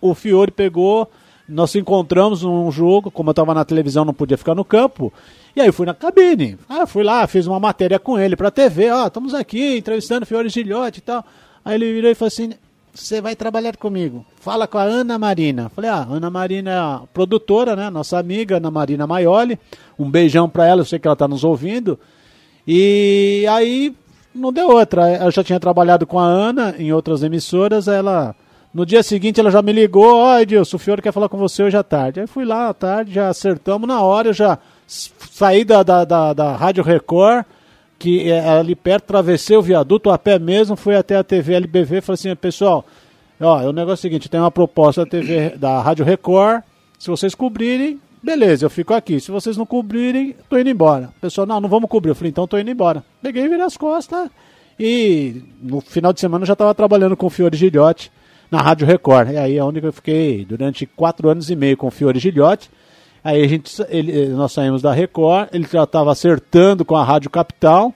o 0.00 0.14
Fiore 0.14 0.52
pegou, 0.52 1.10
nós 1.48 1.74
encontramos 1.74 2.44
num 2.44 2.70
jogo, 2.70 3.10
como 3.10 3.30
eu 3.30 3.32
estava 3.32 3.52
na 3.54 3.64
televisão, 3.64 4.04
não 4.04 4.14
podia 4.14 4.38
ficar 4.38 4.54
no 4.54 4.64
campo. 4.64 5.12
E 5.56 5.60
aí 5.60 5.66
eu 5.66 5.72
fui 5.72 5.86
na 5.86 5.94
cabine. 5.94 6.56
Ah, 6.68 6.86
fui 6.86 7.02
lá, 7.02 7.26
fiz 7.26 7.48
uma 7.48 7.58
matéria 7.58 7.98
com 7.98 8.16
ele 8.20 8.36
para 8.36 8.52
TV, 8.52 8.88
ó, 8.88 9.08
estamos 9.08 9.34
aqui 9.34 9.78
entrevistando 9.78 10.22
o 10.22 10.26
Fiore 10.26 10.48
Gilhote 10.48 11.00
e 11.00 11.02
tal. 11.02 11.24
Aí 11.64 11.74
ele 11.74 11.92
virou 11.92 12.10
e 12.10 12.14
falou 12.14 12.28
assim: 12.28 12.52
"Você 12.94 13.20
vai 13.20 13.36
trabalhar 13.36 13.76
comigo. 13.76 14.24
Fala 14.40 14.66
com 14.66 14.78
a 14.78 14.82
Ana 14.82 15.18
Marina". 15.18 15.68
Falei: 15.68 15.90
"Ah, 15.90 16.06
Ana 16.10 16.30
Marina 16.30 16.70
é 16.70 16.78
a 16.78 17.02
produtora, 17.12 17.76
né? 17.76 17.90
Nossa 17.90 18.18
amiga 18.18 18.56
Ana 18.56 18.70
Marina 18.70 19.06
Maioli. 19.06 19.58
Um 19.98 20.10
beijão 20.10 20.48
para 20.48 20.66
ela, 20.66 20.80
eu 20.80 20.86
sei 20.86 20.98
que 20.98 21.06
ela 21.06 21.16
tá 21.16 21.28
nos 21.28 21.44
ouvindo". 21.44 21.98
E 22.66 23.44
aí 23.50 23.94
não 24.34 24.52
deu 24.52 24.68
outra. 24.68 25.24
Eu 25.24 25.30
já 25.30 25.42
tinha 25.42 25.60
trabalhado 25.60 26.06
com 26.06 26.18
a 26.18 26.24
Ana 26.24 26.74
em 26.78 26.92
outras 26.92 27.22
emissoras, 27.22 27.88
ela 27.88 28.34
no 28.72 28.86
dia 28.86 29.02
seguinte 29.02 29.38
ela 29.38 29.50
já 29.50 29.60
me 29.60 29.72
ligou, 29.72 30.16
ó, 30.16 30.34
oh, 30.34 30.38
Edilson, 30.38 30.76
o 30.76 30.78
Fiore 30.78 31.02
quer 31.02 31.12
falar 31.12 31.28
com 31.28 31.36
você 31.36 31.62
hoje 31.62 31.76
à 31.76 31.82
tarde. 31.82 32.20
Aí 32.20 32.26
fui 32.26 32.44
lá 32.44 32.70
à 32.70 32.74
tarde, 32.74 33.12
já 33.12 33.28
acertamos 33.28 33.86
na 33.86 34.00
hora, 34.00 34.28
eu 34.28 34.32
já 34.32 34.58
saí 34.86 35.64
da, 35.64 35.82
da, 35.82 36.04
da, 36.04 36.32
da 36.32 36.56
Rádio 36.56 36.82
Record, 36.82 37.44
que 38.02 38.28
é 38.28 38.48
ali 38.48 38.74
perto, 38.74 39.04
travessei 39.04 39.56
o 39.56 39.62
viaduto 39.62 40.10
a 40.10 40.18
pé 40.18 40.36
mesmo, 40.36 40.74
fui 40.74 40.96
até 40.96 41.14
a 41.14 41.22
TV 41.22 41.54
LBV 41.54 41.98
e 41.98 42.00
falei 42.00 42.14
assim, 42.14 42.34
pessoal, 42.34 42.84
ó, 43.40 43.58
o 43.62 43.72
negócio 43.72 43.92
é 43.92 43.94
o 43.94 43.96
seguinte, 43.96 44.28
tem 44.28 44.40
uma 44.40 44.50
proposta 44.50 45.04
da 45.04 45.10
TV 45.12 45.50
da 45.50 45.80
Rádio 45.80 46.04
Record, 46.04 46.64
se 46.98 47.08
vocês 47.08 47.32
cobrirem, 47.32 48.00
beleza, 48.20 48.66
eu 48.66 48.70
fico 48.70 48.92
aqui. 48.92 49.20
Se 49.20 49.30
vocês 49.30 49.56
não 49.56 49.64
cobrirem, 49.64 50.34
tô 50.48 50.58
indo 50.58 50.70
embora. 50.70 51.10
Pessoal, 51.20 51.46
não, 51.46 51.60
não 51.60 51.68
vamos 51.68 51.88
cobrir. 51.88 52.10
Eu 52.10 52.14
falei, 52.16 52.30
então 52.30 52.46
tô 52.46 52.58
indo 52.58 52.70
embora. 52.70 53.04
Peguei, 53.22 53.48
virei 53.48 53.64
as 53.64 53.76
costas 53.76 54.28
e 54.78 55.42
no 55.62 55.80
final 55.80 56.12
de 56.12 56.18
semana 56.18 56.42
eu 56.42 56.46
já 56.46 56.54
estava 56.54 56.74
trabalhando 56.74 57.16
com 57.16 57.26
o 57.26 57.30
Fiore 57.30 57.56
Gilhote 57.56 58.10
na 58.50 58.60
Rádio 58.60 58.84
Record. 58.84 59.30
E 59.30 59.36
aí 59.36 59.56
é 59.58 59.64
onde 59.64 59.80
eu 59.80 59.92
fiquei 59.92 60.44
durante 60.44 60.86
quatro 60.86 61.28
anos 61.28 61.50
e 61.50 61.56
meio 61.56 61.76
com 61.76 61.86
o 61.86 61.90
Fiore 61.90 62.18
Gilhote. 62.18 62.68
Aí 63.24 63.42
a 63.42 63.48
gente, 63.48 63.72
ele, 63.88 64.28
nós 64.28 64.52
saímos 64.52 64.82
da 64.82 64.92
Record, 64.92 65.48
ele 65.52 65.66
já 65.70 65.84
estava 65.84 66.10
acertando 66.10 66.84
com 66.84 66.96
a 66.96 67.04
Rádio 67.04 67.30
Capital, 67.30 67.94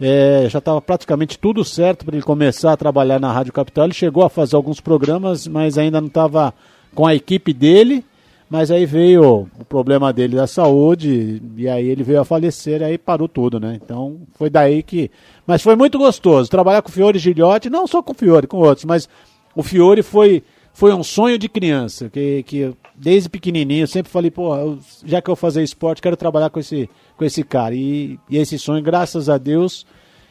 é, 0.00 0.46
já 0.48 0.60
estava 0.60 0.80
praticamente 0.80 1.38
tudo 1.38 1.64
certo 1.64 2.04
para 2.04 2.14
ele 2.14 2.24
começar 2.24 2.72
a 2.72 2.76
trabalhar 2.76 3.20
na 3.20 3.32
Rádio 3.32 3.52
Capital. 3.52 3.84
Ele 3.84 3.94
chegou 3.94 4.24
a 4.24 4.30
fazer 4.30 4.56
alguns 4.56 4.80
programas, 4.80 5.46
mas 5.46 5.76
ainda 5.76 6.00
não 6.00 6.08
estava 6.08 6.54
com 6.94 7.06
a 7.06 7.14
equipe 7.14 7.52
dele. 7.52 8.04
Mas 8.48 8.72
aí 8.72 8.84
veio 8.84 9.48
o 9.60 9.64
problema 9.64 10.12
dele 10.12 10.34
da 10.34 10.46
saúde, 10.48 11.40
e 11.56 11.68
aí 11.68 11.88
ele 11.88 12.02
veio 12.02 12.20
a 12.20 12.24
falecer, 12.24 12.80
e 12.80 12.84
aí 12.84 12.98
parou 12.98 13.28
tudo, 13.28 13.60
né? 13.60 13.78
Então 13.80 14.22
foi 14.34 14.50
daí 14.50 14.82
que. 14.82 15.08
Mas 15.46 15.62
foi 15.62 15.76
muito 15.76 15.96
gostoso 15.96 16.50
trabalhar 16.50 16.82
com 16.82 16.88
o 16.88 16.92
Fiore 16.92 17.16
Gilhote, 17.16 17.70
não 17.70 17.86
só 17.86 18.02
com 18.02 18.10
o 18.10 18.14
Fiore, 18.14 18.48
com 18.48 18.56
outros, 18.56 18.84
mas 18.84 19.08
o 19.54 19.62
Fiore 19.62 20.02
foi, 20.02 20.42
foi 20.80 20.94
um 20.94 21.04
sonho 21.04 21.36
de 21.36 21.46
criança, 21.46 22.08
que, 22.08 22.42
que 22.42 22.74
desde 22.96 23.28
pequenininho 23.28 23.82
eu 23.82 23.86
sempre 23.86 24.10
falei, 24.10 24.30
pô, 24.30 24.56
eu, 24.56 24.78
já 25.04 25.20
que 25.20 25.30
eu 25.30 25.36
fazer 25.36 25.62
esporte, 25.62 26.00
quero 26.00 26.16
trabalhar 26.16 26.48
com 26.48 26.58
esse, 26.58 26.88
com 27.18 27.24
esse 27.26 27.44
cara. 27.44 27.74
E, 27.74 28.18
e 28.30 28.38
esse 28.38 28.58
sonho, 28.58 28.82
graças 28.82 29.28
a 29.28 29.36
Deus, 29.36 29.86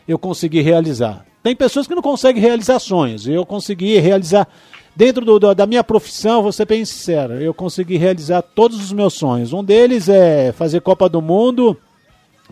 eu 0.08 0.18
consegui 0.18 0.60
realizar. 0.62 1.24
Tem 1.44 1.56
pessoas 1.56 1.86
que 1.86 1.94
não 1.94 2.02
conseguem 2.02 2.42
realizar 2.42 2.80
sonhos, 2.80 3.28
eu 3.28 3.46
consegui 3.46 4.00
realizar. 4.00 4.48
Dentro 4.96 5.24
do, 5.24 5.54
da 5.54 5.68
minha 5.68 5.84
profissão, 5.84 6.42
vou 6.42 6.52
ser 6.52 6.66
bem 6.66 6.84
sincero, 6.84 7.34
eu 7.34 7.54
consegui 7.54 7.98
realizar 7.98 8.42
todos 8.42 8.84
os 8.84 8.92
meus 8.92 9.14
sonhos. 9.14 9.54
Um 9.54 9.64
deles 9.64 10.10
é 10.10 10.52
fazer 10.52 10.82
Copa 10.82 11.08
do 11.08 11.22
Mundo, 11.22 11.78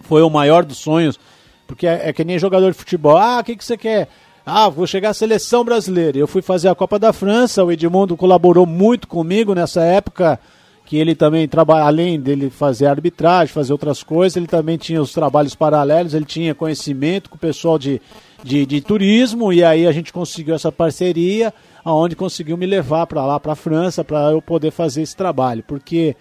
foi 0.02 0.22
o 0.22 0.30
maior 0.30 0.64
dos 0.64 0.78
sonhos, 0.78 1.20
porque 1.66 1.88
é, 1.88 2.10
é 2.10 2.14
que 2.14 2.24
nem 2.24 2.38
jogador 2.38 2.72
de 2.72 2.78
futebol. 2.78 3.18
Ah, 3.18 3.40
o 3.40 3.44
que, 3.44 3.56
que 3.56 3.66
você 3.66 3.76
quer? 3.76 4.08
Ah, 4.50 4.70
vou 4.70 4.88
chegar 4.88 5.10
à 5.10 5.14
seleção 5.14 5.62
brasileira. 5.66 6.18
Eu 6.18 6.26
fui 6.26 6.42
fazer 6.42 6.70
a 6.70 6.76
Copa 6.76 6.98
da 6.98 7.12
França, 7.12 7.66
o 7.66 7.70
Edmundo 7.70 8.16
colaborou 8.16 8.66
muito 8.66 9.06
comigo 9.06 9.54
nessa 9.54 9.82
época, 9.82 10.40
que 10.86 10.96
ele 10.96 11.14
também 11.16 11.50
trabalha, 11.50 11.84
além 11.84 12.18
dele 12.18 12.50
fazer 12.50 12.86
arbitragem, 12.86 13.54
fazer 13.54 13.74
outras 13.74 14.04
coisas, 14.04 14.38
ele 14.38 14.48
também 14.48 14.78
tinha 14.78 15.02
os 15.02 15.12
trabalhos 15.12 15.54
paralelos, 15.54 16.14
ele 16.14 16.24
tinha 16.24 16.56
conhecimento 16.56 17.30
com 17.30 17.36
o 17.36 17.40
pessoal 17.40 17.78
de, 17.78 18.02
de, 18.42 18.66
de 18.66 18.80
turismo, 18.80 19.52
e 19.52 19.66
aí 19.66 19.86
a 19.86 19.92
gente 19.92 20.14
conseguiu 20.14 20.56
essa 20.56 20.72
parceria, 20.72 21.54
aonde 21.84 22.16
conseguiu 22.16 22.56
me 22.56 22.66
levar 22.66 23.06
para 23.06 23.26
lá, 23.26 23.42
para 23.42 23.52
a 23.52 23.56
França, 23.56 24.02
para 24.02 24.32
eu 24.32 24.42
poder 24.42 24.72
fazer 24.72 25.02
esse 25.02 25.14
trabalho, 25.18 25.62
porque 25.68 26.16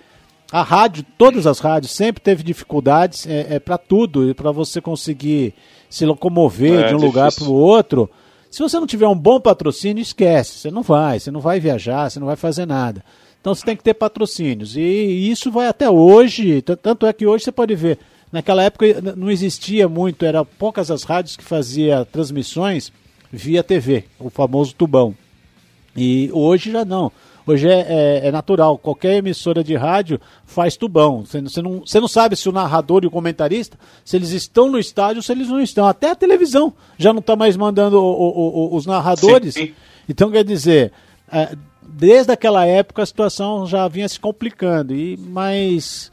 a 0.51 0.63
rádio, 0.63 1.05
todas 1.19 1.47
as 1.47 1.59
rádios, 1.59 1.93
sempre 1.93 2.23
teve 2.23 2.43
dificuldades 2.43 3.27
é, 3.27 3.57
é 3.57 3.59
para 3.59 3.77
tudo, 3.77 4.35
para 4.35 4.53
você 4.53 4.81
conseguir 4.81 5.55
se 5.91 6.05
locomover 6.05 6.85
é, 6.85 6.89
de 6.89 6.95
um 6.95 6.99
lugar 6.99 7.33
para 7.33 7.45
o 7.45 7.55
outro. 7.55 8.09
Se 8.51 8.63
você 8.63 8.79
não 8.79 8.87
tiver 8.87 9.09
um 9.09 9.19
bom 9.19 9.41
patrocínio, 9.41 10.01
esquece. 10.01 10.59
Você 10.59 10.71
não 10.71 10.83
vai, 10.83 11.19
você 11.19 11.31
não 11.31 11.41
vai 11.41 11.59
viajar, 11.59 12.09
você 12.09 12.21
não 12.21 12.27
vai 12.27 12.37
fazer 12.37 12.67
nada. 12.67 13.05
Então 13.41 13.55
você 13.55 13.65
tem 13.65 13.77
que 13.77 13.83
ter 13.83 13.95
patrocínios. 13.95 14.77
E 14.77 15.31
isso 15.31 15.51
vai 15.51 15.67
até 15.67 15.91
hoje. 15.91 16.63
Tanto 16.63 17.07
é 17.07 17.13
que 17.13 17.27
hoje 17.27 17.45
você 17.45 17.53
pode 17.53 17.75
ver. 17.75 17.99
Naquela 18.33 18.63
época 18.63 18.87
não 19.17 19.31
existia 19.31 19.89
muito, 19.89 20.25
eram 20.25 20.45
poucas 20.45 20.91
as 20.91 21.05
rádios 21.05 21.37
que 21.37 21.45
faziam 21.45 22.05
transmissões 22.05 22.93
via 23.33 23.63
TV, 23.63 24.05
o 24.19 24.31
famoso 24.31 24.75
tubão. 24.75 25.15
E 25.97 26.29
hoje 26.33 26.73
já 26.73 26.85
não. 26.85 27.11
Hoje 27.47 27.69
é, 27.69 27.87
é, 27.89 28.27
é, 28.27 28.33
natural, 28.33 28.77
qualquer 28.77 29.15
emissora 29.15 29.63
de 29.63 29.77
rádio 29.77 30.21
faz 30.45 30.77
tubão. 30.77 31.25
Você, 31.25 31.41
você, 31.41 31.63
não, 31.63 31.81
você 31.81 32.01
não 32.01 32.09
sabe 32.09 32.35
se 32.35 32.49
o 32.49 32.53
narrador 32.53 33.05
e 33.05 33.07
o 33.07 33.11
comentarista, 33.11 33.79
se 34.05 34.17
eles 34.17 34.31
estão 34.33 34.69
no 34.69 34.81
estádio 34.81 35.19
ou 35.19 35.23
se 35.23 35.31
eles 35.31 35.49
não 35.49 35.61
estão. 35.61 35.87
Até 35.87 36.11
a 36.11 36.17
televisão 36.17 36.73
já 36.99 37.13
não 37.13 37.21
está 37.21 37.37
mais 37.37 37.57
mandando 37.57 38.01
o, 38.01 38.05
o, 38.05 38.73
o, 38.73 38.77
os 38.77 38.85
narradores. 38.85 39.55
Sim. 39.55 39.73
Então, 40.09 40.29
quer 40.31 40.43
dizer, 40.43 40.93
é, 41.31 41.57
desde 41.87 42.33
aquela 42.33 42.67
época 42.67 43.03
a 43.03 43.07
situação 43.07 43.65
já 43.65 43.87
vinha 43.87 44.09
se 44.09 44.19
complicando. 44.19 44.93
E, 44.93 45.17
mas 45.17 46.11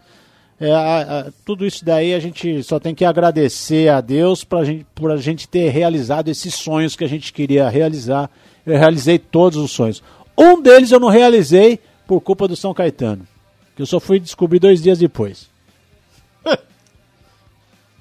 é, 0.59 0.71
a, 0.71 1.01
a, 1.01 1.31
tudo 1.43 1.65
isso 1.65 1.83
daí 1.83 2.13
a 2.13 2.19
gente 2.19 2.61
só 2.61 2.79
tem 2.79 2.93
que 2.93 3.03
agradecer 3.03 3.89
a 3.89 4.01
Deus 4.01 4.43
pra 4.43 4.63
gente, 4.63 4.85
por 4.93 5.11
a 5.11 5.17
gente 5.17 5.47
ter 5.47 5.69
realizado 5.69 6.29
esses 6.29 6.53
sonhos 6.53 6.95
que 6.95 7.03
a 7.03 7.09
gente 7.09 7.33
queria 7.33 7.67
realizar. 7.69 8.29
Eu 8.65 8.77
realizei 8.77 9.17
todos 9.17 9.57
os 9.57 9.71
sonhos. 9.71 10.03
Um 10.37 10.61
deles 10.61 10.91
eu 10.91 10.99
não 10.99 11.09
realizei 11.09 11.79
por 12.07 12.21
culpa 12.21 12.47
do 12.47 12.55
São 12.55 12.73
Caetano. 12.73 13.27
Que 13.75 13.81
eu 13.81 13.85
só 13.85 13.99
fui 13.99 14.19
descobrir 14.19 14.59
dois 14.59 14.81
dias 14.81 14.99
depois. 14.99 15.49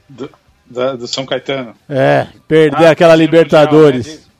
do, 0.09 0.31
da, 0.67 0.97
do 0.97 1.07
São 1.07 1.25
Caetano? 1.25 1.75
É, 1.89 2.27
perder 2.47 2.87
ah, 2.87 2.91
aquela 2.91 3.15
Libertadores. 3.15 4.07
Mundial, 4.07 4.25
né? 4.25 4.33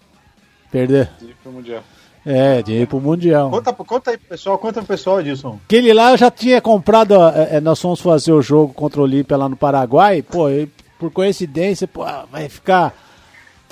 Perder. 0.71 1.11
De 1.19 1.27
ir 1.27 1.37
pro 1.43 1.53
Mundial. 1.53 1.85
É, 2.25 2.63
de 2.63 2.73
ir 2.73 2.87
pro 2.87 3.01
Mundial. 3.01 3.51
Conta, 3.51 3.73
conta 3.73 4.11
aí 4.13 4.17
pro 4.17 4.29
pessoal, 4.29 4.59
conta 4.59 4.81
pro 4.81 4.87
pessoal, 4.87 5.21
Edilson. 5.21 5.59
Aquele 5.65 5.93
lá 5.93 6.13
eu 6.13 6.17
já 6.17 6.31
tinha 6.31 6.61
comprado, 6.61 7.15
é, 7.15 7.57
é, 7.57 7.61
nós 7.61 7.81
fomos 7.81 8.01
fazer 8.01 8.33
o 8.33 8.41
jogo 8.41 8.73
contra 8.73 9.01
o 9.01 9.05
Olímpia 9.05 9.37
lá 9.37 9.49
no 9.49 9.57
Paraguai, 9.57 10.23
pô, 10.23 10.47
por 10.99 11.11
coincidência, 11.11 11.89
pô, 11.89 12.05
vai 12.31 12.49
ficar 12.49 12.95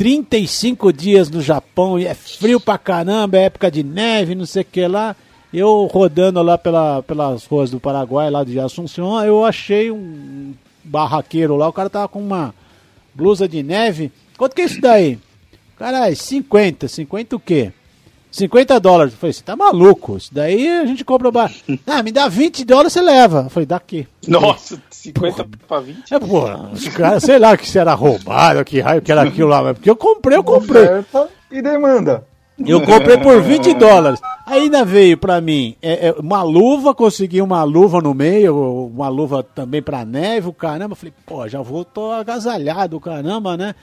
35 0.00 0.94
dias 0.94 1.28
no 1.28 1.42
Japão 1.42 1.98
e 1.98 2.06
é 2.06 2.14
frio 2.14 2.58
pra 2.58 2.78
caramba, 2.78 3.36
é 3.36 3.42
época 3.42 3.70
de 3.70 3.82
neve, 3.82 4.34
não 4.34 4.46
sei 4.46 4.62
o 4.62 4.64
que 4.64 4.86
lá. 4.86 5.14
Eu 5.52 5.84
rodando 5.92 6.40
lá 6.40 6.56
pela, 6.56 7.02
pelas 7.02 7.44
ruas 7.44 7.70
do 7.70 7.78
Paraguai, 7.78 8.30
lá 8.30 8.42
de 8.42 8.58
Assunção, 8.58 9.22
eu 9.22 9.44
achei 9.44 9.90
um 9.90 10.54
barraqueiro 10.82 11.54
lá, 11.54 11.68
o 11.68 11.72
cara 11.74 11.90
tava 11.90 12.08
com 12.08 12.18
uma 12.18 12.54
blusa 13.14 13.46
de 13.46 13.62
neve. 13.62 14.10
Quanto 14.38 14.54
que 14.54 14.62
é 14.62 14.64
isso 14.64 14.80
daí? 14.80 15.18
Caralho, 15.76 16.16
50. 16.16 16.88
50 16.88 17.36
o 17.36 17.38
quê? 17.38 17.70
50 18.30 18.78
dólares. 18.80 19.12
Eu 19.12 19.18
falei, 19.18 19.32
você 19.32 19.42
tá 19.42 19.56
maluco? 19.56 20.16
Isso 20.16 20.32
daí 20.32 20.68
a 20.68 20.86
gente 20.86 21.04
compra. 21.04 21.30
Bar... 21.30 21.50
Ah, 21.86 22.02
me 22.02 22.12
dá 22.12 22.28
20 22.28 22.64
dólares, 22.64 22.92
você 22.92 23.00
leva. 23.00 23.42
Eu 23.44 23.50
falei, 23.50 23.66
daqui. 23.66 24.06
Nossa, 24.26 24.80
50 24.90 25.46
para 25.66 25.80
20? 25.80 26.14
É, 26.14 26.18
pô, 26.18 26.44
os 26.72 26.88
caras, 26.88 27.22
sei 27.22 27.38
lá 27.38 27.56
que 27.56 27.68
se 27.68 27.78
era 27.78 27.94
roubado, 27.94 28.64
que 28.64 28.80
raio 28.80 29.02
que 29.02 29.10
era 29.10 29.22
aquilo 29.22 29.48
lá. 29.48 29.74
Porque 29.74 29.90
eu 29.90 29.96
comprei, 29.96 30.36
eu 30.36 30.44
comprei. 30.44 30.82
Oferta 30.82 31.28
e 31.50 31.60
demanda. 31.60 32.24
Eu 32.58 32.80
comprei 32.82 33.16
por 33.18 33.40
20 33.42 33.74
dólares. 33.74 34.20
Ainda 34.46 34.84
veio 34.84 35.16
pra 35.16 35.40
mim 35.40 35.76
é, 35.80 36.08
é, 36.08 36.12
uma 36.12 36.42
luva, 36.42 36.94
consegui 36.94 37.40
uma 37.40 37.62
luva 37.62 38.00
no 38.00 38.12
meio, 38.12 38.88
uma 38.88 39.08
luva 39.08 39.42
também 39.42 39.80
pra 39.80 40.04
neve, 40.04 40.48
o 40.48 40.52
caramba. 40.52 40.94
Falei, 40.94 41.14
pô, 41.24 41.48
já 41.48 41.62
vou, 41.62 41.84
tô 41.84 42.10
agasalhado, 42.10 43.00
caramba, 43.00 43.56
né? 43.56 43.74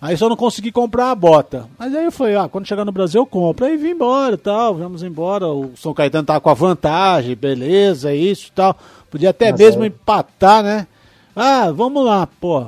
Aí 0.00 0.16
só 0.16 0.28
não 0.28 0.36
consegui 0.36 0.70
comprar 0.70 1.10
a 1.10 1.14
bota. 1.14 1.68
Mas 1.76 1.92
aí 1.94 2.04
eu 2.04 2.12
falei, 2.12 2.36
ah, 2.36 2.48
quando 2.48 2.66
chegar 2.66 2.84
no 2.84 2.92
Brasil 2.92 3.20
eu 3.20 3.26
compro. 3.26 3.66
Aí 3.66 3.76
vim 3.76 3.90
embora 3.90 4.34
e 4.34 4.38
tal, 4.38 4.76
vamos 4.76 5.02
embora. 5.02 5.48
O 5.48 5.72
São 5.76 5.92
Caetano 5.92 6.24
tava 6.24 6.40
com 6.40 6.50
a 6.50 6.54
vantagem, 6.54 7.34
beleza, 7.34 8.14
isso 8.14 8.48
e 8.48 8.52
tal. 8.52 8.76
Podia 9.10 9.30
até 9.30 9.50
Mas 9.50 9.60
mesmo 9.60 9.82
é. 9.82 9.88
empatar, 9.88 10.62
né? 10.62 10.86
Ah, 11.34 11.72
vamos 11.72 12.04
lá, 12.04 12.26
pô. 12.26 12.60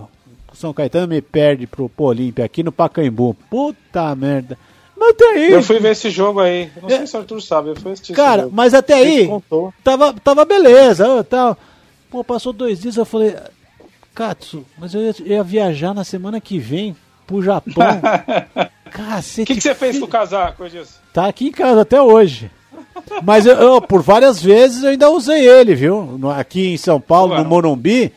O 0.53 0.57
São 0.57 0.73
Caetano 0.73 1.07
me 1.07 1.23
perde 1.23 1.69
pro 1.69 1.91
Olímpia 1.99 2.45
aqui 2.45 2.65
no 2.65 2.73
Pacaembu. 2.73 3.37
Puta 3.49 4.13
merda. 4.17 4.59
Mas 4.97 5.11
até 5.11 5.25
aí. 5.25 5.53
Eu 5.53 5.63
fui 5.63 5.79
ver 5.79 5.93
esse 5.93 6.11
jogo 6.11 6.41
aí. 6.41 6.69
Não 6.83 6.89
é. 6.89 6.99
sei 6.99 7.07
se 7.07 7.17
o 7.17 7.21
Arthur 7.21 7.41
sabe, 7.41 7.69
eu 7.71 7.77
fui 7.77 7.93
assistir 7.93 8.13
Cara, 8.13 8.49
mas 8.51 8.75
até 8.75 8.95
aí. 8.95 9.29
Tava, 9.85 10.13
tava 10.15 10.45
beleza. 10.45 11.23
Tal. 11.25 11.57
Pô, 12.11 12.25
passou 12.25 12.53
dois 12.53 12.81
dias, 12.81 12.97
eu 12.97 13.05
falei. 13.05 13.37
Katsu, 14.13 14.67
mas 14.77 14.93
eu 14.93 15.01
ia, 15.01 15.15
eu 15.21 15.27
ia 15.27 15.43
viajar 15.45 15.95
na 15.95 16.03
semana 16.03 16.41
que 16.41 16.59
vem 16.59 16.97
pro 17.31 17.43
Japão. 17.43 18.01
Cacete. 18.91 19.43
O 19.43 19.47
que, 19.47 19.55
que 19.55 19.61
você 19.61 19.75
fez 19.75 19.99
com 19.99 20.05
o 20.05 20.09
casaco, 20.09 20.69
disso? 20.69 21.01
Tá 21.15 21.27
aqui 21.27 21.47
em 21.47 21.53
casa 21.53 21.83
até 21.83 22.03
hoje. 22.03 22.51
Mas 23.23 23.47
eu, 23.47 23.55
eu, 23.55 23.81
por 23.81 24.03
várias 24.03 24.43
vezes 24.43 24.83
eu 24.83 24.91
ainda 24.91 25.09
usei 25.09 25.49
ele, 25.49 25.75
viu? 25.77 26.19
Aqui 26.37 26.73
em 26.73 26.77
São 26.77 27.01
Paulo, 27.01 27.33
Ué, 27.33 27.39
no 27.39 27.49
Morumbi, 27.49 28.13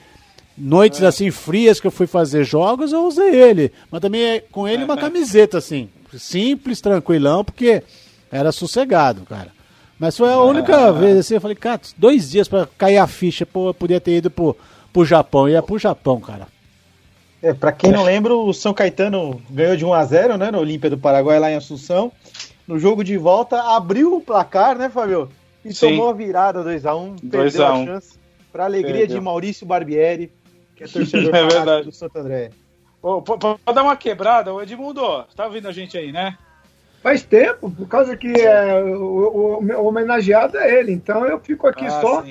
noites 0.57 1.01
é. 1.01 1.07
assim 1.07 1.29
frias 1.29 1.79
que 1.79 1.85
eu 1.85 1.91
fui 1.91 2.07
fazer 2.07 2.43
jogos, 2.43 2.91
eu 2.91 3.05
usei 3.05 3.35
ele. 3.35 3.71
Mas 3.91 4.01
também 4.01 4.23
é 4.23 4.39
com 4.39 4.67
ele 4.67 4.83
uma 4.83 4.97
camiseta 4.97 5.59
assim, 5.59 5.89
simples, 6.17 6.81
tranquilão, 6.81 7.45
porque 7.45 7.83
era 8.31 8.51
sossegado, 8.51 9.21
cara. 9.21 9.51
Mas 9.99 10.17
foi 10.17 10.31
a 10.33 10.39
única 10.39 10.91
vez 10.91 11.19
assim, 11.19 11.35
eu 11.35 11.41
falei, 11.41 11.55
cara, 11.55 11.79
dois 11.95 12.31
dias 12.31 12.47
para 12.47 12.67
cair 12.77 12.97
a 12.97 13.07
ficha, 13.07 13.45
pô, 13.45 13.69
eu 13.69 13.73
podia 13.73 14.01
ter 14.01 14.17
ido 14.17 14.31
pro, 14.31 14.57
pro 14.91 15.05
Japão. 15.05 15.47
Ia 15.47 15.61
pro 15.61 15.77
Japão, 15.77 16.19
cara. 16.19 16.47
É, 17.43 17.53
para 17.53 17.73
quem 17.73 17.91
não 17.91 18.03
lembra, 18.03 18.33
o 18.33 18.53
São 18.53 18.73
Caetano 18.73 19.41
ganhou 19.49 19.75
de 19.75 19.83
1 19.83 19.93
a 19.93 20.05
0 20.05 20.37
né, 20.37 20.49
no 20.49 20.59
Olímpia 20.59 20.89
do 20.89 20.97
Paraguai, 20.97 21.37
lá 21.39 21.51
em 21.51 21.55
Assunção. 21.55 22.09
No 22.65 22.79
jogo 22.79 23.03
de 23.03 23.17
volta, 23.17 23.61
abriu 23.75 24.15
o 24.15 24.21
placar, 24.21 24.77
né, 24.77 24.89
Fabio? 24.89 25.29
E 25.65 25.73
Sim. 25.73 25.89
tomou 25.89 26.09
a 26.09 26.13
virada 26.13 26.63
2x1, 26.63 27.29
perdeu 27.29 27.65
a, 27.65 27.73
a 27.73 27.85
chance. 27.85 28.17
Para 28.49 28.63
alegria 28.63 28.99
perdeu. 28.99 29.17
de 29.17 29.21
Maurício 29.21 29.67
Barbieri, 29.67 30.31
que 30.73 30.85
é 30.85 30.87
torcedor 30.87 31.35
é 31.35 31.45
verdade. 31.45 31.85
do 31.85 31.91
Santo 31.91 32.17
André. 32.17 32.51
Oh, 33.01 33.21
Pode 33.21 33.59
dar 33.75 33.83
uma 33.83 33.97
quebrada, 33.97 34.53
o 34.53 34.61
Edmundo, 34.61 35.25
tá 35.35 35.45
ouvindo 35.45 35.67
a 35.67 35.73
gente 35.73 35.97
aí, 35.97 36.13
né? 36.13 36.37
Faz 37.01 37.23
tempo, 37.23 37.69
por 37.69 37.89
causa 37.89 38.15
que 38.15 38.31
é, 38.39 38.81
o, 38.81 39.59
o, 39.59 39.65
o, 39.65 39.85
homenageado 39.85 40.57
é 40.57 40.79
ele, 40.79 40.93
então 40.93 41.25
eu 41.25 41.37
fico 41.41 41.67
aqui 41.67 41.85
ah, 41.87 41.99
só, 41.99 42.23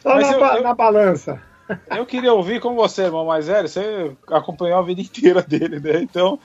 só 0.00 0.16
na, 0.16 0.32
eu, 0.32 0.40
eu... 0.56 0.62
na 0.64 0.74
balança. 0.74 1.40
Eu 1.90 2.06
queria 2.06 2.32
ouvir 2.32 2.60
com 2.60 2.74
você, 2.74 3.02
irmão 3.02 3.26
mais 3.26 3.46
velho. 3.46 3.68
Você 3.68 4.12
acompanhou 4.28 4.78
a 4.78 4.82
vida 4.82 5.00
inteira 5.00 5.42
dele, 5.42 5.80
né? 5.80 6.00
Então, 6.02 6.38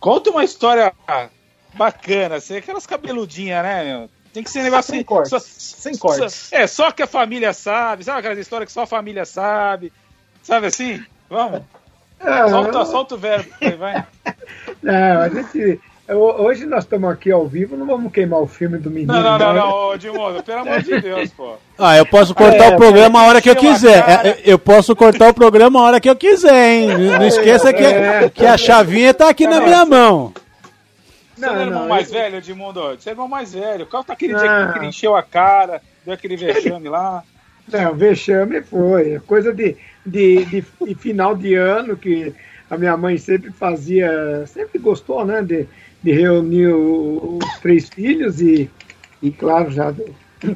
conta 0.00 0.30
uma 0.30 0.44
história 0.44 0.92
bacana. 1.74 2.40
Você, 2.40 2.56
aquelas 2.56 2.86
cabeludinhas, 2.86 3.62
né, 3.62 3.84
meu? 3.84 4.10
Tem 4.32 4.42
que 4.42 4.50
ser 4.50 4.60
um 4.60 4.64
negócio 4.64 4.90
sem 4.90 4.98
assim, 4.98 5.04
cortes. 5.04 5.30
Só, 5.30 5.38
sem 5.38 5.96
cortes. 5.96 6.52
é, 6.52 6.66
só 6.66 6.90
que 6.90 7.02
a 7.02 7.06
família 7.06 7.52
sabe. 7.52 8.02
Sabe 8.02 8.18
aquela 8.18 8.40
história 8.40 8.66
que 8.66 8.72
só 8.72 8.82
a 8.82 8.86
família 8.86 9.24
sabe? 9.24 9.92
Sabe 10.42 10.66
assim? 10.66 11.04
Vamos. 11.30 11.62
É, 12.18 12.48
solta, 12.48 12.84
solta 12.84 13.14
o 13.14 13.18
verbo 13.18 13.50
aí, 13.60 13.76
vai. 13.76 14.06
Não, 14.82 15.20
a 15.20 15.28
gente 15.28 15.80
Hoje 16.06 16.66
nós 16.66 16.84
estamos 16.84 17.10
aqui 17.10 17.30
ao 17.30 17.46
vivo, 17.46 17.78
não 17.78 17.86
vamos 17.86 18.12
queimar 18.12 18.38
o 18.38 18.46
filme 18.46 18.76
do 18.76 18.90
menino. 18.90 19.12
Não, 19.14 19.22
não, 19.22 19.38
não, 19.38 19.54
não, 19.54 19.70
não 19.70 19.94
Edmundo, 19.94 20.42
pelo 20.42 20.60
amor 20.60 20.82
de 20.82 21.00
Deus, 21.00 21.30
pô. 21.30 21.54
Ah, 21.78 21.96
eu 21.96 22.04
posso 22.04 22.34
cortar 22.34 22.72
é, 22.72 22.74
o 22.74 22.76
programa 22.76 23.20
a 23.22 23.26
hora 23.26 23.40
que 23.40 23.48
eu 23.48 23.56
quiser. 23.56 24.04
É, 24.26 24.40
eu 24.44 24.58
posso 24.58 24.94
cortar 24.94 25.30
o 25.30 25.34
programa 25.34 25.80
a 25.80 25.82
hora 25.82 26.00
que 26.00 26.10
eu 26.10 26.14
quiser, 26.14 26.74
hein? 26.74 26.88
Não 27.18 27.26
esqueça 27.26 27.72
que, 27.72 27.82
é. 27.82 28.28
que 28.28 28.44
a 28.44 28.58
chavinha 28.58 29.14
tá 29.14 29.30
aqui 29.30 29.46
na 29.46 29.62
minha 29.62 29.86
mão. 29.86 30.34
Você 31.34 31.46
não, 31.46 31.56
é 31.56 31.62
irmão 31.62 31.88
mais 31.88 32.08
eu... 32.08 32.18
velho, 32.18 32.36
Edmundo? 32.36 32.80
Você 32.90 33.08
é 33.08 33.12
irmão 33.12 33.26
mais 33.26 33.54
velho. 33.54 33.86
Qual 33.86 34.04
tá 34.04 34.12
aquele 34.12 34.34
dia 34.34 34.72
que 34.72 34.78
ele 34.78 34.86
encheu 34.88 35.16
a 35.16 35.22
cara, 35.22 35.80
deu 36.04 36.12
aquele 36.12 36.36
vexame 36.36 36.88
lá? 36.88 37.24
Não, 37.72 37.94
vexame 37.94 38.60
foi. 38.60 39.20
Coisa 39.26 39.54
de, 39.54 39.74
de, 40.04 40.44
de, 40.44 40.64
de 40.82 40.94
final 40.94 41.34
de 41.34 41.54
ano 41.54 41.96
que 41.96 42.34
a 42.70 42.76
minha 42.76 42.96
mãe 42.96 43.16
sempre 43.16 43.50
fazia, 43.50 44.44
sempre 44.46 44.78
gostou, 44.78 45.24
né? 45.24 45.42
De, 45.42 45.66
de 46.04 46.12
reunir 46.12 46.68
os 46.68 47.58
três 47.62 47.88
filhos 47.88 48.40
e, 48.40 48.70
e 49.22 49.30
claro, 49.30 49.70
já 49.70 49.92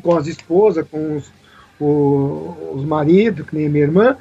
com 0.02 0.14
as 0.14 0.26
esposas, 0.26 0.86
com 0.86 1.16
os, 1.16 1.32
os 1.80 2.84
maridos, 2.84 3.46
que 3.46 3.56
nem 3.56 3.68
minha 3.68 3.84
irmã. 3.84 4.16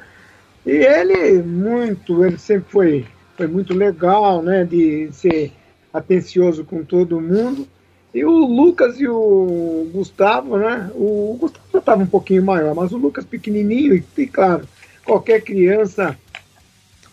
E 0.64 0.70
ele 0.70 1.42
muito, 1.42 2.24
ele 2.24 2.38
sempre 2.38 2.70
foi, 2.70 3.06
foi 3.36 3.46
muito 3.46 3.74
legal, 3.74 4.42
né, 4.42 4.64
de 4.64 5.10
ser 5.12 5.52
atencioso 5.92 6.64
com 6.64 6.82
todo 6.82 7.20
mundo. 7.20 7.68
E 8.14 8.24
o 8.24 8.30
Lucas 8.30 8.98
e 8.98 9.06
o 9.06 9.86
Gustavo, 9.92 10.56
né? 10.56 10.90
O 10.94 11.36
Gustavo 11.38 11.66
já 11.70 11.78
estava 11.78 12.02
um 12.02 12.06
pouquinho 12.06 12.42
maior, 12.42 12.74
mas 12.74 12.90
o 12.90 12.96
Lucas 12.96 13.26
pequenininho 13.26 13.94
e, 13.94 14.04
e, 14.16 14.26
claro, 14.26 14.66
qualquer 15.04 15.42
criança, 15.42 16.18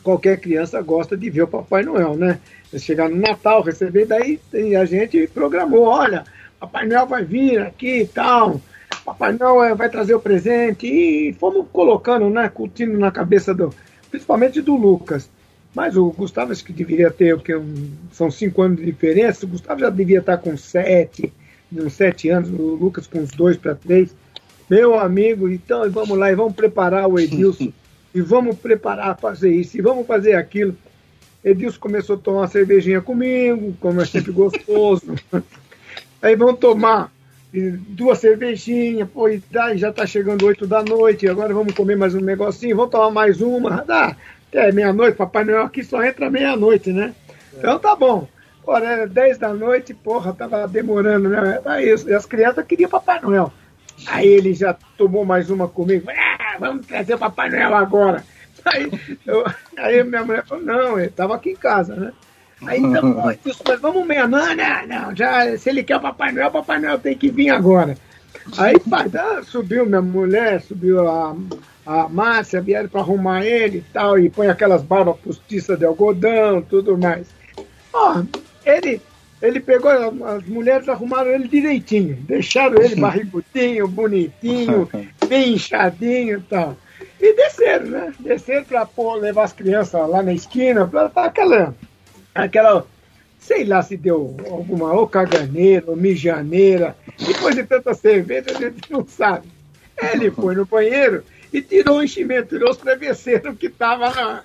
qualquer 0.01 0.39
criança 0.39 0.81
gosta 0.81 1.17
de 1.17 1.29
ver 1.29 1.41
o 1.43 1.47
Papai 1.47 1.83
Noel, 1.83 2.15
né? 2.15 2.39
Chegar 2.77 3.09
no 3.09 3.17
Natal, 3.17 3.61
receber, 3.61 4.05
daí 4.05 4.39
a 4.79 4.85
gente 4.85 5.27
programou, 5.27 5.83
olha, 5.83 6.23
Papai 6.59 6.87
Noel 6.87 7.07
vai 7.07 7.23
vir 7.23 7.59
aqui 7.59 8.01
e 8.01 8.07
tal, 8.07 8.59
Papai 9.05 9.33
Noel 9.33 9.75
vai 9.75 9.89
trazer 9.89 10.15
o 10.15 10.19
presente, 10.19 10.87
e 10.87 11.33
fomos 11.33 11.67
colocando, 11.71 12.29
né, 12.29 12.49
curtindo 12.49 12.97
na 12.97 13.11
cabeça 13.11 13.53
do, 13.53 13.73
principalmente 14.09 14.61
do 14.61 14.75
Lucas. 14.75 15.29
Mas 15.75 15.97
o 15.97 16.09
Gustavo 16.09 16.53
acho 16.53 16.63
que 16.63 16.71
deveria 16.71 17.11
ter, 17.11 17.33
o 17.33 17.39
que 17.39 17.53
um, 17.53 17.91
são 18.11 18.31
cinco 18.31 18.61
anos 18.61 18.77
de 18.77 18.85
diferença, 18.85 19.45
o 19.45 19.49
Gustavo 19.49 19.81
já 19.81 19.89
devia 19.89 20.19
estar 20.19 20.37
com 20.37 20.55
sete, 20.55 21.33
uns 21.71 21.93
sete 21.93 22.29
anos, 22.29 22.49
o 22.49 22.75
Lucas 22.75 23.05
com 23.05 23.19
uns 23.19 23.31
dois 23.31 23.57
para 23.57 23.75
três. 23.75 24.15
Meu 24.69 24.97
amigo, 24.97 25.49
então 25.49 25.89
vamos 25.91 26.17
lá 26.17 26.31
e 26.31 26.35
vamos 26.35 26.55
preparar 26.55 27.07
o 27.07 27.19
Edilson, 27.19 27.73
e 28.15 28.21
vamos 28.21 28.57
preparar 28.57 29.19
fazer 29.19 29.51
isso, 29.51 29.77
e 29.77 29.81
vamos 29.81 30.07
fazer 30.07 30.35
aquilo. 30.35 30.75
Edilson 31.45 31.79
começou 31.79 32.15
a 32.15 32.19
tomar 32.19 32.41
uma 32.41 32.47
cervejinha 32.47 33.01
comigo, 33.01 33.77
como 33.79 34.01
é 34.01 34.05
sempre 34.05 34.31
gostoso. 34.31 35.13
Aí 36.19 36.35
vamos 36.35 36.59
tomar 36.59 37.11
duas 37.53 38.17
cervejinhas, 38.17 39.07
pô, 39.07 39.27
já 39.75 39.93
tá 39.93 40.05
chegando 40.07 40.45
oito 40.45 40.65
da 40.65 40.83
noite, 40.83 41.27
agora 41.27 41.53
vamos 41.53 41.73
comer 41.73 41.95
mais 41.95 42.15
um 42.15 42.19
negocinho, 42.19 42.75
vamos 42.75 42.91
tomar 42.91 43.11
mais 43.11 43.39
uma, 43.39 43.83
dá 43.83 44.15
até 44.49 44.71
meia-noite, 44.71 45.17
Papai 45.17 45.45
Noel 45.45 45.63
aqui 45.63 45.83
só 45.83 46.03
entra 46.03 46.29
meia-noite, 46.29 46.91
né? 46.91 47.13
Então 47.55 47.79
tá 47.79 47.95
bom. 47.95 48.27
Agora 48.63 48.85
era 48.85 49.07
dez 49.07 49.37
da 49.37 49.53
noite, 49.53 49.93
porra, 49.93 50.33
tava 50.33 50.67
demorando, 50.67 51.29
né? 51.29 51.61
Aí 51.65 51.91
as 51.91 52.25
crianças 52.25 52.65
queriam 52.65 52.89
Papai 52.89 53.21
Noel. 53.21 53.53
Aí 54.07 54.27
ele 54.27 54.53
já 54.53 54.75
tomou 54.97 55.23
mais 55.23 55.49
uma 55.49 55.67
comigo, 55.67 56.09
ah, 56.09 56.57
vamos 56.59 56.87
trazer 56.87 57.13
o 57.13 57.19
Papai 57.19 57.49
Noel 57.49 57.75
agora. 57.75 58.23
Aí, 58.65 58.91
eu, 59.25 59.45
aí 59.77 60.03
minha 60.03 60.23
mulher 60.23 60.45
falou, 60.45 60.63
não, 60.63 60.97
ele 60.97 61.07
estava 61.07 61.35
aqui 61.35 61.51
em 61.51 61.55
casa, 61.55 61.95
né? 61.95 62.11
Aí, 62.65 62.79
então, 62.79 63.15
mas 63.67 63.79
vamos 63.79 64.05
meia, 64.05 64.27
não, 64.27 64.55
não, 64.55 64.87
não, 64.87 65.15
já, 65.15 65.55
se 65.57 65.69
ele 65.69 65.83
quer 65.83 65.97
o 65.97 66.01
Papai 66.01 66.31
Noel, 66.31 66.47
o 66.47 66.51
Papai 66.51 66.79
Noel 66.79 66.99
tem 66.99 67.15
que 67.15 67.29
vir 67.29 67.49
agora. 67.49 67.97
Aí, 68.57 68.79
pai, 68.79 69.09
tá, 69.09 69.41
subiu 69.43 69.85
minha 69.85 70.01
mulher, 70.01 70.61
subiu 70.61 71.07
a, 71.07 71.35
a 71.85 72.07
Márcia, 72.09 72.61
vieram 72.61 72.89
para 72.89 73.01
arrumar 73.01 73.45
ele 73.45 73.79
e 73.79 73.85
tal, 73.93 74.19
e 74.19 74.29
põe 74.29 74.47
aquelas 74.47 74.83
barbas 74.83 75.17
postiças 75.17 75.77
de 75.77 75.85
algodão, 75.85 76.61
tudo 76.61 76.97
mais. 76.97 77.27
Ó, 77.93 78.23
ele, 78.65 79.01
ele 79.41 79.59
pegou, 79.59 79.91
as 80.25 80.45
mulheres 80.45 80.87
arrumaram 80.89 81.31
ele 81.31 81.47
direitinho, 81.47 82.15
deixaram 82.21 82.81
ele 82.81 82.95
barrigudinho, 82.99 83.87
bonitinho, 83.87 84.89
bem 85.27 85.53
inchadinho 85.53 86.37
e 86.37 86.41
tal. 86.41 86.77
E 87.19 87.33
desceram, 87.33 87.85
né? 87.87 88.13
Desceram 88.19 88.65
para 88.65 89.13
levar 89.15 89.43
as 89.43 89.53
crianças 89.53 90.09
lá 90.09 90.21
na 90.21 90.33
esquina, 90.33 90.87
para 90.87 91.09
aquela, 91.15 91.75
aquela, 92.33 92.85
sei 93.39 93.63
lá 93.63 93.81
se 93.81 93.95
deu 93.95 94.35
alguma 94.49 94.93
ou 94.93 95.07
caganeira, 95.07 95.85
ou 95.87 95.95
mijaneira. 95.95 96.95
Depois 97.17 97.55
de 97.55 97.63
tanta 97.63 97.93
cerveja, 97.93 98.51
a 98.51 98.53
gente 98.53 98.91
não 98.91 99.05
sabe. 99.07 99.47
Ele 99.97 100.29
foi 100.29 100.55
no 100.55 100.65
banheiro 100.65 101.23
e 101.53 101.61
tirou 101.61 101.99
o 101.99 102.03
enchimento, 102.03 102.49
tirou 102.49 102.71
os 102.71 102.77
travesseiros 102.77 103.57
que 103.57 103.67
estavam 103.67 104.13
na, 104.13 104.43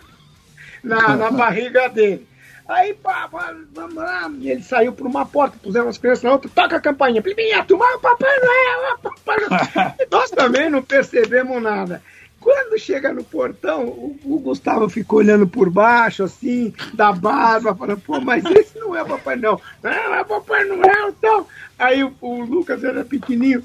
na, 0.83 1.17
na 1.17 1.31
barriga 1.33 1.89
dele. 1.89 2.31
Aí, 2.71 2.95
pá, 2.95 3.27
pá, 3.29 3.53
vamos 3.73 3.97
lá. 3.97 4.31
E 4.39 4.49
ele 4.49 4.63
saiu 4.63 4.93
por 4.93 5.05
uma 5.05 5.27
porta, 5.27 5.59
puseram 5.61 5.89
as 5.89 5.99
crianças 5.99 6.23
na 6.23 6.31
outra, 6.31 6.49
toca 6.55 6.77
a 6.77 6.81
campainha. 6.81 7.21
Minha 7.21 7.65
turma, 7.65 7.99
Papai 7.99 8.39
Noel, 8.39 8.99
Papai 8.99 9.37
Noel. 9.39 9.95
Nós 10.09 10.31
também 10.31 10.71
não 10.71 10.81
percebemos 10.81 11.61
nada. 11.61 12.01
Quando 12.41 12.79
chega 12.79 13.13
no 13.13 13.23
portão, 13.23 13.85
o, 13.85 14.19
o, 14.25 14.39
Gustavo 14.39 14.89
ficou 14.89 15.19
olhando 15.19 15.47
por 15.47 15.69
baixo, 15.69 16.25
assim, 16.25 16.73
da 16.95 17.13
barba, 17.13 17.75
falando, 17.75 18.01
pô, 18.01 18.19
mas 18.19 18.43
esse 18.47 18.79
não 18.79 18.97
é 18.97 19.05
Papai 19.05 19.37
Noel. 19.37 19.61
Não, 19.83 20.15
é 20.15 20.25
Papai 20.25 20.65
Noel, 20.65 21.11
então. 21.11 21.47
Aí 21.79 22.03
o, 22.03 22.15
o 22.21 22.43
Lucas 22.43 22.83
era 22.83 23.05
pequenininho. 23.05 23.63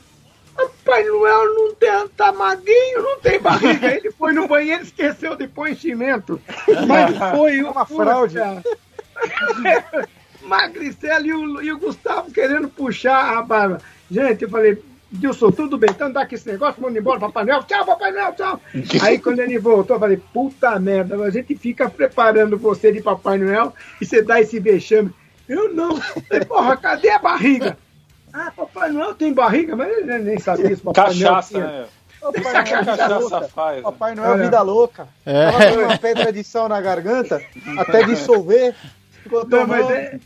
Papai 0.54 1.06
Noel 1.06 1.54
não 1.54 1.76
tem, 1.76 2.08
tá 2.18 2.34
magrinho, 2.34 3.02
não 3.02 3.20
tem 3.20 3.40
barriga. 3.40 3.96
Ele 3.96 4.12
foi 4.12 4.34
no 4.34 4.48
banheiro 4.48 4.84
e 4.84 4.86
esqueceu 4.86 5.36
de 5.36 5.48
pôr 5.48 5.70
enchimento. 5.70 6.42
Mas 6.88 7.18
foi 7.36 7.64
uma 7.64 7.86
fraude. 7.86 8.38
Magricela 10.44 11.26
e 11.26 11.34
o, 11.34 11.62
e 11.62 11.72
o 11.72 11.80
Gustavo 11.80 12.32
querendo 12.32 12.70
puxar 12.70 13.38
a 13.38 13.42
barba. 13.42 13.80
Gente, 14.12 14.44
eu 14.44 14.50
falei, 14.50 14.82
Dilson, 15.16 15.52
tudo 15.52 15.78
bem, 15.78 15.90
então 15.90 16.12
dá 16.12 16.22
aqui 16.22 16.36
esse 16.36 16.48
negócio, 16.50 16.82
manda 16.82 16.98
embora, 16.98 17.20
Papai 17.20 17.46
Noel, 17.46 17.64
tchau, 17.64 17.86
Papai 17.86 18.12
Noel, 18.12 18.34
tchau. 18.34 18.60
Aí 19.02 19.20
quando 19.20 19.40
ele 19.40 19.58
voltou, 19.58 19.96
eu 19.96 20.00
falei, 20.00 20.22
puta 20.34 20.80
merda, 20.80 21.16
a 21.24 21.30
gente 21.30 21.56
fica 21.56 21.90
preparando 21.90 22.58
você 22.58 22.92
de 22.92 23.02
Papai 23.02 23.38
Noel 23.38 23.74
e 24.02 24.06
você 24.06 24.22
dá 24.22 24.40
esse 24.40 24.60
vexame. 24.60 25.14
Eu 25.48 25.74
não. 25.74 25.98
Falei, 25.98 26.46
porra, 26.46 26.78
cadê 26.78 27.10
a 27.10 27.20
barriga? 27.20 27.78
Ah, 28.34 28.52
Papai 28.56 28.92
Noel 28.92 29.16
tem 29.16 29.34
barriga, 29.34 29.76
mas 29.76 29.90
ele 29.98 30.18
nem 30.20 30.40
sabia 30.40 30.72
isso, 30.72 30.84
Papai 30.84 31.06
Cachaça, 31.06 31.58
Noel 31.58 31.68
tinha. 31.70 31.82
Né? 31.82 31.88
Papai 32.22 32.54
Noel, 32.54 32.86
cachaça 32.86 33.50
faz. 33.50 33.82
Papai 33.82 34.16
Noel 34.16 34.34
é 34.34 34.44
vida 34.44 34.62
louca. 34.62 35.08
É. 35.26 35.52
Tava 35.52 35.72
com 35.72 35.82
uma 35.84 35.98
pedra 35.98 36.34
de 36.34 36.44
sal 36.44 36.68
na 36.68 36.82
garganta, 36.82 37.42
até 37.78 38.04
dissolver. 38.04 38.76
Ficou 39.24 39.48
não, 39.48 39.66
mas 39.66 39.90
é, 39.90 40.20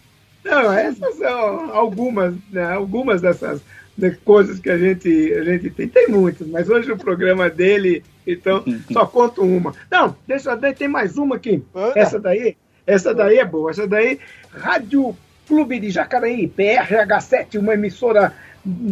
não, 0.44 0.74
essas 0.74 1.16
são 1.16 1.76
algumas, 1.76 2.34
né, 2.52 2.74
algumas 2.74 3.22
dessas 3.22 3.61
né, 4.00 4.18
coisas 4.24 4.60
que 4.60 4.70
a 4.70 4.78
gente, 4.78 5.34
a 5.34 5.44
gente 5.44 5.70
tem. 5.70 5.88
Tem 5.88 6.08
muitas, 6.08 6.48
mas 6.48 6.70
hoje 6.70 6.92
o 6.92 6.98
programa 6.98 7.50
dele, 7.50 8.04
então, 8.26 8.64
só 8.92 9.06
conto 9.06 9.42
uma. 9.42 9.74
Não, 9.92 10.16
deixa 10.28 10.56
daí, 10.56 10.74
tem 10.74 10.88
mais 10.88 11.18
uma 11.18 11.36
aqui. 11.36 11.64
Essa 11.96 12.20
daí, 12.20 12.56
essa 12.86 13.14
daí 13.14 13.38
é 13.38 13.46
boa. 13.46 13.72
Essa 13.72 13.88
daí, 13.88 14.20
Rádio 14.52 15.16
Clube 15.48 15.80
de 15.80 15.90
Jacareí, 15.90 16.48
PRH7, 16.48 17.60
uma 17.60 17.74
emissora 17.74 18.34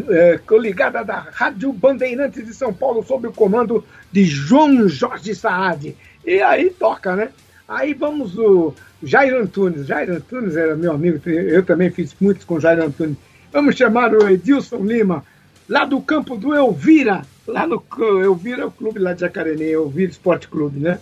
é, 0.10 0.40
ligada 0.60 1.04
da 1.04 1.28
Rádio 1.32 1.72
Bandeirantes 1.72 2.46
de 2.46 2.54
São 2.54 2.74
Paulo, 2.74 3.04
sob 3.04 3.28
o 3.28 3.34
comando 3.34 3.84
de 4.12 4.24
João 4.24 4.88
Jorge 4.88 5.36
Saad. 5.36 5.96
E 6.26 6.42
aí 6.42 6.70
toca, 6.70 7.16
né? 7.16 7.30
Aí 7.68 7.94
vamos 7.94 8.38
o 8.38 8.74
Jair 9.04 9.36
Antunes. 9.36 9.86
Jair 9.86 10.10
Antunes 10.10 10.56
era 10.56 10.76
meu 10.76 10.92
amigo, 10.92 11.20
eu 11.30 11.64
também 11.64 11.90
fiz 11.90 12.16
muitos 12.20 12.44
com 12.46 12.60
Jair 12.60 12.82
Antunes. 12.82 13.18
Vamos 13.58 13.76
chamar 13.76 14.14
o 14.14 14.30
Edilson 14.30 14.86
Lima, 14.86 15.26
lá 15.68 15.84
do 15.84 16.00
campo 16.00 16.38
do 16.38 16.54
Elvira, 16.54 17.24
lá 17.48 17.66
no 17.66 17.84
Elvira, 18.22 18.68
o 18.68 18.72
clube 18.72 19.00
lá 19.00 19.14
de 19.14 19.22
Jacareí, 19.22 19.72
Elvira 19.72 20.12
Esporte 20.12 20.48
Clube, 20.48 20.80
né? 20.80 21.00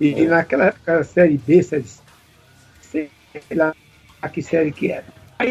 E, 0.00 0.12
é. 0.12 0.26
naquela 0.26 0.64
época 0.64 1.04
série 1.04 1.38
B, 1.38 1.62
série 1.62 1.84
sei 2.90 3.08
lá 3.54 3.72
que 4.32 4.42
série 4.42 4.72
que 4.72 4.90
era. 4.90 5.04
Aí 5.38 5.48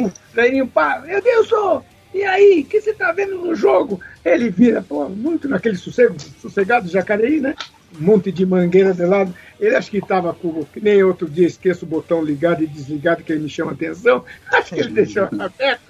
o 0.00 0.12
Leirinho, 0.34 0.66
pá, 0.66 1.00
Edilson, 1.06 1.84
e 2.12 2.24
aí, 2.24 2.62
o 2.62 2.64
que 2.64 2.80
você 2.80 2.92
tá 2.92 3.12
vendo 3.12 3.36
no 3.38 3.54
jogo? 3.54 4.00
Ele 4.24 4.50
vira, 4.50 4.82
pô, 4.82 5.08
muito 5.08 5.48
naquele 5.48 5.76
sossego, 5.76 6.16
sossegado 6.42 6.88
Jacareí, 6.88 7.38
né? 7.38 7.54
Um 7.96 8.04
monte 8.04 8.30
de 8.30 8.44
mangueira 8.44 8.92
de 8.92 9.04
lado. 9.04 9.34
Ele 9.58 9.74
acho 9.74 9.90
que 9.90 9.98
estava 9.98 10.32
com. 10.34 10.64
Que 10.64 10.80
nem 10.80 11.02
outro 11.02 11.28
dia 11.28 11.46
esqueço 11.46 11.84
o 11.84 11.88
botão 11.88 12.22
ligado 12.22 12.62
e 12.62 12.66
desligado, 12.66 13.22
que 13.22 13.32
ele 13.32 13.42
me 13.42 13.48
chama 13.48 13.72
atenção. 13.72 14.24
Acho 14.52 14.74
que 14.74 14.80
ele 14.80 14.90
deixou 14.90 15.24
aberto. 15.24 15.80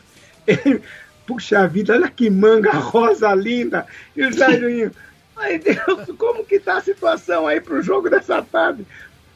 Ele, 0.47 0.81
puxa 1.27 1.67
vida, 1.67 1.93
olha 1.93 2.09
que 2.09 2.31
manga 2.31 2.73
rosa 2.73 3.35
linda. 3.35 3.87
E 4.17 4.25
o 4.25 4.33
Jairinho, 4.33 4.91
ai 5.37 5.59
Deus, 5.59 6.09
como 6.17 6.45
que 6.45 6.59
tá 6.59 6.79
a 6.79 6.83
situação 6.83 7.47
aí 7.47 7.61
pro 7.61 7.83
jogo 7.83 8.09
dessa 8.09 8.43
tarde? 8.43 8.87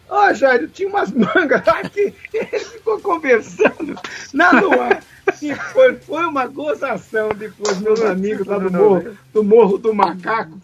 Ó, 0.08 0.28
oh, 0.28 0.34
Jair, 0.34 0.68
tinha 0.68 0.88
umas 0.88 1.10
mangas 1.10 1.66
aqui. 1.66 2.14
Ele 2.34 2.58
ficou 2.58 3.00
conversando 3.00 3.98
na 4.32 4.50
lua. 4.50 4.98
E 5.40 5.54
foi, 5.54 5.94
foi 5.96 6.24
uma 6.26 6.46
gozação 6.46 7.30
depois, 7.30 7.80
meus 7.80 8.02
amigos 8.02 8.46
lá 8.46 8.58
do 8.58 8.70
morro, 8.70 9.16
do 9.32 9.42
morro 9.42 9.78
do 9.78 9.94
Macaco 9.94 10.60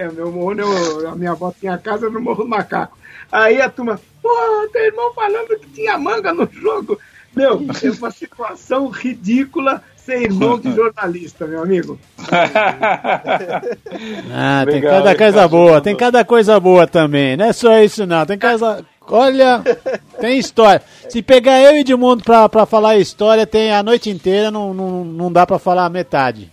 é, 0.00 0.10
meu 0.10 0.32
morro, 0.32 0.58
eu, 0.58 1.10
a 1.10 1.14
minha 1.14 1.32
avó 1.32 1.52
tinha 1.58 1.76
casa 1.76 2.08
no 2.08 2.20
Morro 2.20 2.44
do 2.44 2.48
Macaco. 2.48 2.96
Aí 3.30 3.60
a 3.60 3.68
turma, 3.68 4.00
pô, 4.22 4.30
teu 4.72 4.82
irmão 4.82 5.12
falando 5.12 5.58
que 5.60 5.68
tinha 5.68 5.98
manga 5.98 6.32
no 6.32 6.48
jogo. 6.50 6.98
Meu, 7.36 7.60
é 7.82 7.90
uma 7.90 8.10
situação 8.10 8.88
ridícula 8.88 9.82
ser 9.96 10.22
irmão 10.22 10.58
de 10.58 10.72
jornalista, 10.74 11.46
meu 11.46 11.62
amigo. 11.62 11.98
ah, 14.32 14.64
tem 14.64 14.74
Legal, 14.76 15.02
cada 15.02 15.14
coisa 15.14 15.46
boa, 15.48 15.80
tem 15.82 15.94
cada 15.94 16.24
coisa 16.24 16.58
boa 16.58 16.86
também. 16.86 17.36
Não 17.36 17.44
é 17.44 17.52
só 17.52 17.78
isso 17.78 18.06
não, 18.06 18.24
tem 18.24 18.38
coisa... 18.38 18.82
Olha, 19.12 19.60
tem 20.20 20.38
história. 20.38 20.80
Se 21.08 21.20
pegar 21.20 21.60
eu 21.60 21.76
e 21.76 21.80
Edmundo 21.80 22.22
pra, 22.22 22.48
pra 22.48 22.64
falar 22.64 22.96
história, 22.96 23.44
tem 23.44 23.72
a 23.72 23.82
noite 23.82 24.08
inteira, 24.08 24.52
não, 24.52 24.72
não, 24.72 25.04
não 25.04 25.32
dá 25.32 25.44
pra 25.44 25.58
falar 25.58 25.84
a 25.86 25.90
metade. 25.90 26.48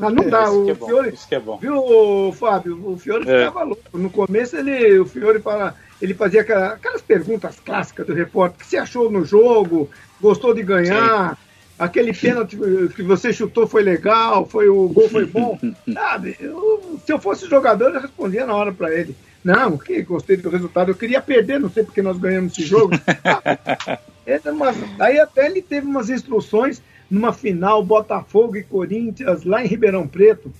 Mas 0.00 0.14
não 0.14 0.24
é, 0.24 0.28
dá, 0.28 0.50
o 0.50 0.70
é 0.70 0.74
Fiore. 0.74 1.08
Isso 1.10 1.28
que 1.28 1.34
é 1.34 1.40
bom. 1.40 1.58
Viu, 1.58 2.32
Fábio? 2.32 2.80
O 2.90 2.98
Fiore 2.98 3.28
é. 3.28 3.46
ficava 3.46 3.64
louco. 3.64 3.82
No 3.98 4.10
começo 4.10 4.56
ele, 4.56 4.98
o 4.98 5.04
Fiore 5.04 5.40
fala, 5.40 5.74
ele 6.00 6.14
fazia 6.14 6.40
aquelas 6.40 7.02
perguntas 7.02 7.60
clássicas 7.60 8.06
do 8.06 8.14
repórter. 8.14 8.56
O 8.56 8.60
que 8.60 8.66
você 8.66 8.78
achou 8.78 9.10
no 9.10 9.24
jogo? 9.24 9.90
Gostou 10.20 10.54
de 10.54 10.62
ganhar? 10.62 11.36
Sim. 11.36 11.50
Aquele 11.78 12.12
pênalti 12.12 12.58
que 12.94 13.02
você 13.02 13.32
chutou 13.32 13.66
foi 13.66 13.82
legal, 13.82 14.46
foi 14.46 14.68
o 14.68 14.88
gol 14.88 15.08
foi 15.08 15.24
bom. 15.24 15.58
Sabe? 15.92 16.36
Eu, 16.40 17.00
se 17.04 17.12
eu 17.12 17.18
fosse 17.18 17.48
jogador, 17.48 17.94
eu 17.94 18.00
respondia 18.00 18.44
na 18.46 18.54
hora 18.54 18.72
para 18.72 18.94
ele. 18.94 19.14
Não, 19.42 19.78
que 19.78 20.02
gostei 20.02 20.36
do 20.36 20.50
resultado. 20.50 20.90
Eu 20.90 20.94
queria 20.94 21.22
perder, 21.22 21.58
não 21.58 21.70
sei 21.70 21.82
porque 21.82 22.02
nós 22.02 22.18
ganhamos 22.18 22.52
esse 22.52 22.66
jogo. 22.66 22.92
mas, 24.56 24.76
aí 24.98 25.18
até 25.18 25.46
ele 25.46 25.62
teve 25.62 25.86
umas 25.86 26.10
instruções 26.10 26.82
numa 27.10 27.32
final 27.32 27.82
Botafogo 27.82 28.56
e 28.56 28.62
Corinthians 28.62 29.44
lá 29.44 29.64
em 29.64 29.66
Ribeirão 29.66 30.06
Preto. 30.06 30.52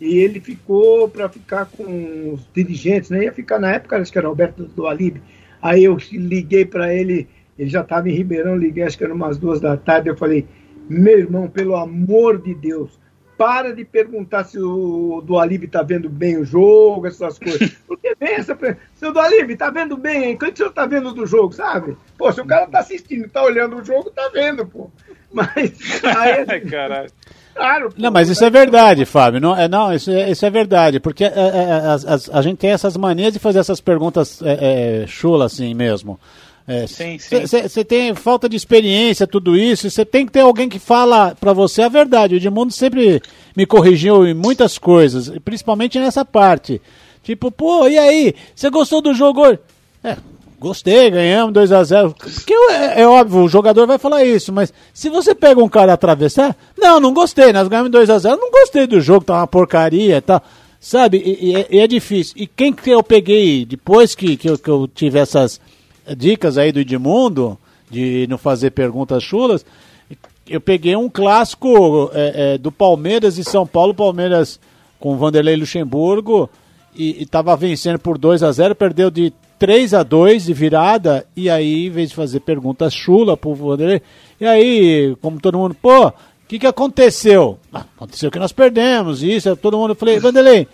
E 0.00 0.18
ele 0.18 0.40
ficou 0.40 1.08
para 1.08 1.28
ficar 1.28 1.66
com 1.66 2.34
os 2.34 2.46
dirigentes, 2.54 3.10
né? 3.10 3.24
Ia 3.24 3.32
ficar 3.32 3.58
na 3.58 3.72
época, 3.72 3.96
acho 3.96 4.12
que 4.12 4.18
era 4.18 4.28
Roberto 4.28 4.64
do 4.64 4.86
Alibe. 4.86 5.22
Aí 5.60 5.84
eu 5.84 5.96
liguei 6.12 6.66
para 6.66 6.94
ele, 6.94 7.26
ele 7.58 7.70
já 7.70 7.80
estava 7.80 8.08
em 8.08 8.12
Ribeirão, 8.14 8.56
liguei, 8.56 8.84
acho 8.84 8.98
que 8.98 9.04
era 9.04 9.14
umas 9.14 9.38
duas 9.38 9.58
da 9.60 9.76
tarde. 9.76 10.10
Eu 10.10 10.16
falei: 10.16 10.46
meu 10.88 11.18
irmão, 11.18 11.48
pelo 11.48 11.74
amor 11.74 12.40
de 12.40 12.54
Deus, 12.54 13.00
para 13.36 13.74
de 13.74 13.84
perguntar 13.84 14.44
se 14.44 14.58
o 14.58 15.20
do 15.20 15.38
Alibe 15.38 15.66
está 15.66 15.82
vendo 15.82 16.08
bem 16.08 16.38
o 16.38 16.44
jogo, 16.44 17.06
essas 17.06 17.38
coisas. 17.38 17.70
Porque 17.86 18.14
vem 18.18 18.34
essa. 18.34 18.56
Seu 18.94 19.12
do 19.12 19.20
Alibe, 19.20 19.54
está 19.54 19.70
vendo 19.70 19.96
bem? 19.96 20.34
O 20.34 20.38
que 20.38 20.46
o 20.46 20.56
senhor 20.56 20.68
está 20.70 20.86
vendo 20.86 21.12
do 21.12 21.26
jogo, 21.26 21.52
sabe? 21.52 21.96
Pô, 22.16 22.32
se 22.32 22.40
o 22.40 22.46
cara 22.46 22.64
está 22.64 22.78
assistindo, 22.78 23.26
está 23.26 23.42
olhando 23.42 23.76
o 23.76 23.84
jogo, 23.84 24.08
está 24.08 24.28
vendo, 24.28 24.66
pô. 24.66 24.90
Mas. 25.32 25.72
Aí, 26.04 26.60
Caralho. 26.60 27.10
Claro, 27.54 27.92
não, 27.96 28.10
mas 28.10 28.28
isso 28.28 28.44
é 28.44 28.50
verdade, 28.50 29.06
Fábio. 29.06 29.40
Não, 29.40 29.56
é, 29.56 29.66
não 29.66 29.90
isso, 29.90 30.10
é, 30.10 30.30
isso 30.30 30.44
é 30.44 30.50
verdade, 30.50 31.00
porque 31.00 31.24
é, 31.24 31.28
é, 31.28 31.30
é 31.30 31.72
a, 31.72 31.94
a, 31.94 32.38
a, 32.38 32.42
gente 32.42 32.58
tem 32.58 32.70
essas 32.70 32.98
manias 32.98 33.32
de 33.32 33.38
fazer 33.38 33.60
essas 33.60 33.80
perguntas 33.80 34.42
é, 34.42 35.04
é, 35.04 35.06
chulas 35.06 35.54
assim 35.54 35.72
mesmo. 35.72 36.20
Você 36.66 37.84
tem 37.84 38.12
falta 38.14 38.48
de 38.48 38.56
experiência, 38.56 39.26
tudo 39.26 39.56
isso. 39.56 39.88
Você 39.88 40.04
tem 40.04 40.26
que 40.26 40.32
ter 40.32 40.40
alguém 40.40 40.68
que 40.68 40.80
fala 40.80 41.34
para 41.38 41.52
você 41.52 41.82
a 41.82 41.88
verdade. 41.88 42.34
O 42.34 42.38
Edmundo 42.38 42.72
sempre 42.72 43.22
me 43.56 43.64
corrigiu 43.64 44.26
em 44.26 44.34
muitas 44.34 44.76
coisas, 44.76 45.32
principalmente 45.44 45.98
nessa 45.98 46.24
parte. 46.24 46.82
Tipo, 47.22 47.52
pô, 47.52 47.86
e 47.86 47.96
aí? 47.96 48.34
Você 48.54 48.68
gostou 48.68 49.00
do 49.00 49.14
jogo 49.14 49.42
hoje? 49.42 49.60
É, 50.02 50.16
Gostei, 50.58 51.10
ganhamos 51.10 51.52
2 51.52 51.70
a 51.70 51.84
0 51.84 52.14
que 52.46 52.54
é, 52.54 53.02
é, 53.02 53.06
óbvio, 53.06 53.40
o 53.42 53.48
jogador 53.48 53.86
vai 53.86 53.98
falar 53.98 54.24
isso, 54.24 54.52
mas 54.52 54.72
se 54.94 55.10
você 55.10 55.34
pega 55.34 55.62
um 55.62 55.68
cara 55.68 55.92
atravessar, 55.92 56.56
não, 56.78 56.98
não 56.98 57.12
gostei, 57.12 57.52
nós 57.52 57.68
ganhamos 57.68 57.92
2 57.92 58.08
a 58.08 58.18
0 58.18 58.38
não 58.38 58.50
gostei 58.50 58.86
do 58.86 59.00
jogo, 59.00 59.24
tá 59.24 59.34
uma 59.34 59.46
porcaria 59.46 60.16
e 60.16 60.20
tal. 60.20 60.42
Sabe, 60.80 61.18
e, 61.18 61.52
e, 61.52 61.66
e, 61.76 61.78
é 61.80 61.86
difícil. 61.86 62.34
E 62.36 62.46
quem 62.46 62.72
que 62.72 62.90
eu 62.90 63.02
peguei, 63.02 63.64
depois 63.66 64.14
que, 64.14 64.36
que, 64.36 64.48
eu, 64.48 64.56
que 64.56 64.70
eu 64.70 64.88
tive 64.88 65.18
essas 65.18 65.60
dicas 66.16 66.56
aí 66.56 66.70
do 66.70 66.80
Edmundo, 66.80 67.58
de 67.90 68.26
não 68.28 68.38
fazer 68.38 68.70
perguntas 68.70 69.22
chulas, 69.22 69.64
eu 70.48 70.60
peguei 70.60 70.94
um 70.94 71.08
clássico 71.08 72.10
é, 72.14 72.54
é, 72.54 72.58
do 72.58 72.70
Palmeiras 72.70 73.36
e 73.36 73.44
São 73.44 73.66
Paulo, 73.66 73.94
Palmeiras 73.94 74.60
com 74.98 75.16
Vanderlei 75.16 75.56
Luxemburgo, 75.56 76.48
e 76.94 77.22
estava 77.22 77.56
vencendo 77.56 77.98
por 77.98 78.16
2 78.16 78.42
a 78.42 78.52
0 78.52 78.74
perdeu 78.74 79.10
de 79.10 79.32
3 79.58 79.94
a 79.94 80.02
2 80.02 80.44
de 80.44 80.52
virada, 80.52 81.26
e 81.34 81.48
aí, 81.48 81.86
em 81.86 81.90
vez 81.90 82.10
de 82.10 82.16
fazer 82.16 82.40
perguntas 82.40 82.92
chula 82.92 83.36
pro 83.36 83.54
Vanderlei, 83.54 84.02
e 84.40 84.46
aí, 84.46 85.16
como 85.20 85.40
todo 85.40 85.58
mundo, 85.58 85.74
pô, 85.74 86.08
o 86.08 86.12
que, 86.46 86.58
que 86.58 86.66
aconteceu? 86.66 87.58
Ah, 87.72 87.84
aconteceu 87.96 88.30
que 88.30 88.38
nós 88.38 88.52
perdemos, 88.52 89.22
isso, 89.22 89.56
todo 89.56 89.78
mundo, 89.78 89.90
eu 89.90 89.96
falei, 89.96 90.18
Vanderlei, 90.18 90.68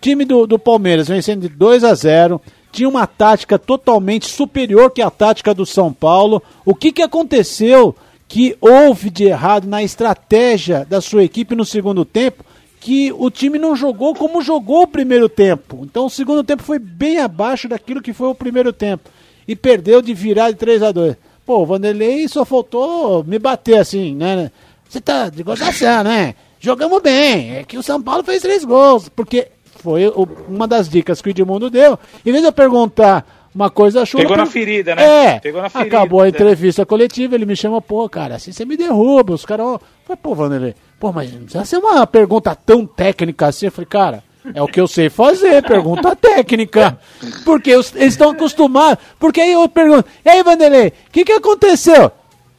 time 0.00 0.26
do, 0.26 0.46
do 0.46 0.58
Palmeiras 0.58 1.08
vencendo 1.08 1.42
de 1.42 1.48
2 1.48 1.82
a 1.82 1.94
0 1.94 2.40
tinha 2.70 2.88
uma 2.88 3.06
tática 3.06 3.58
totalmente 3.58 4.28
superior 4.28 4.90
que 4.90 5.00
a 5.00 5.08
tática 5.08 5.54
do 5.54 5.64
São 5.64 5.92
Paulo. 5.92 6.42
O 6.64 6.74
que, 6.74 6.90
que 6.90 7.02
aconteceu 7.02 7.94
que 8.26 8.56
houve 8.60 9.10
de 9.10 9.24
errado 9.24 9.68
na 9.68 9.82
estratégia 9.82 10.84
da 10.84 11.00
sua 11.00 11.22
equipe 11.22 11.54
no 11.54 11.64
segundo 11.64 12.04
tempo? 12.04 12.44
Que 12.84 13.10
o 13.16 13.30
time 13.30 13.58
não 13.58 13.74
jogou 13.74 14.14
como 14.14 14.42
jogou 14.42 14.82
o 14.82 14.86
primeiro 14.86 15.26
tempo. 15.26 15.80
Então 15.84 16.04
o 16.04 16.10
segundo 16.10 16.44
tempo 16.44 16.62
foi 16.62 16.78
bem 16.78 17.18
abaixo 17.18 17.66
daquilo 17.66 18.02
que 18.02 18.12
foi 18.12 18.28
o 18.28 18.34
primeiro 18.34 18.74
tempo. 18.74 19.08
E 19.48 19.56
perdeu 19.56 20.02
de 20.02 20.12
virar 20.12 20.50
de 20.50 20.56
3 20.56 20.82
a 20.82 20.92
2 20.92 21.16
Pô, 21.46 21.60
o 21.60 21.66
Vanderlei 21.66 22.28
só 22.28 22.44
faltou 22.44 23.24
me 23.24 23.38
bater 23.38 23.78
assim, 23.78 24.14
né? 24.14 24.50
Você 24.86 25.00
tá 25.00 25.30
de 25.30 25.42
gozação, 25.42 26.04
né? 26.04 26.34
Jogamos 26.60 27.00
bem. 27.00 27.56
É 27.56 27.64
que 27.64 27.78
o 27.78 27.82
São 27.82 28.02
Paulo 28.02 28.22
fez 28.22 28.42
três 28.42 28.66
gols. 28.66 29.08
Porque 29.08 29.48
foi 29.76 30.06
uma 30.46 30.68
das 30.68 30.86
dicas 30.86 31.22
que 31.22 31.28
o 31.28 31.30
Edmundo 31.30 31.70
deu. 31.70 31.98
Em 32.24 32.32
vez 32.32 32.42
de 32.42 32.48
eu 32.48 32.52
perguntar 32.52 33.43
uma 33.54 33.70
coisa 33.70 34.04
chula. 34.04 34.24
Pegou 34.24 34.36
na 34.36 34.46
ferida, 34.46 34.94
né? 34.94 35.34
É. 35.34 35.40
Pegou 35.40 35.62
na 35.62 35.68
ferida. 35.68 35.96
Acabou 35.96 36.20
a 36.22 36.28
entrevista 36.28 36.82
né? 36.82 36.86
coletiva, 36.86 37.34
ele 37.34 37.46
me 37.46 37.54
chama, 37.54 37.80
pô, 37.80 38.08
cara, 38.08 38.34
assim 38.34 38.50
você 38.50 38.64
me 38.64 38.76
derruba. 38.76 39.34
Os 39.34 39.44
caras, 39.44 39.78
falei, 40.04 40.20
pô, 40.20 40.34
Vanderlei, 40.34 40.74
pô, 40.98 41.12
mas 41.12 41.32
não 41.32 41.42
precisa 41.42 41.64
ser 41.64 41.76
uma 41.76 42.06
pergunta 42.06 42.54
tão 42.54 42.84
técnica 42.84 43.46
assim. 43.46 43.66
Eu 43.66 43.72
falei, 43.72 43.88
cara, 43.88 44.24
é 44.52 44.60
o 44.60 44.66
que 44.66 44.80
eu 44.80 44.88
sei 44.88 45.08
fazer, 45.08 45.62
pergunta 45.62 46.14
técnica. 46.16 46.98
Porque 47.44 47.70
eles 47.70 47.94
estão 47.94 48.30
acostumados. 48.30 49.02
Porque 49.18 49.40
aí 49.40 49.52
eu 49.52 49.68
pergunto, 49.68 50.08
e 50.24 50.28
aí, 50.28 50.42
Vanderlei, 50.42 50.88
o 50.88 51.12
que, 51.12 51.24
que 51.24 51.32
aconteceu? 51.32 52.10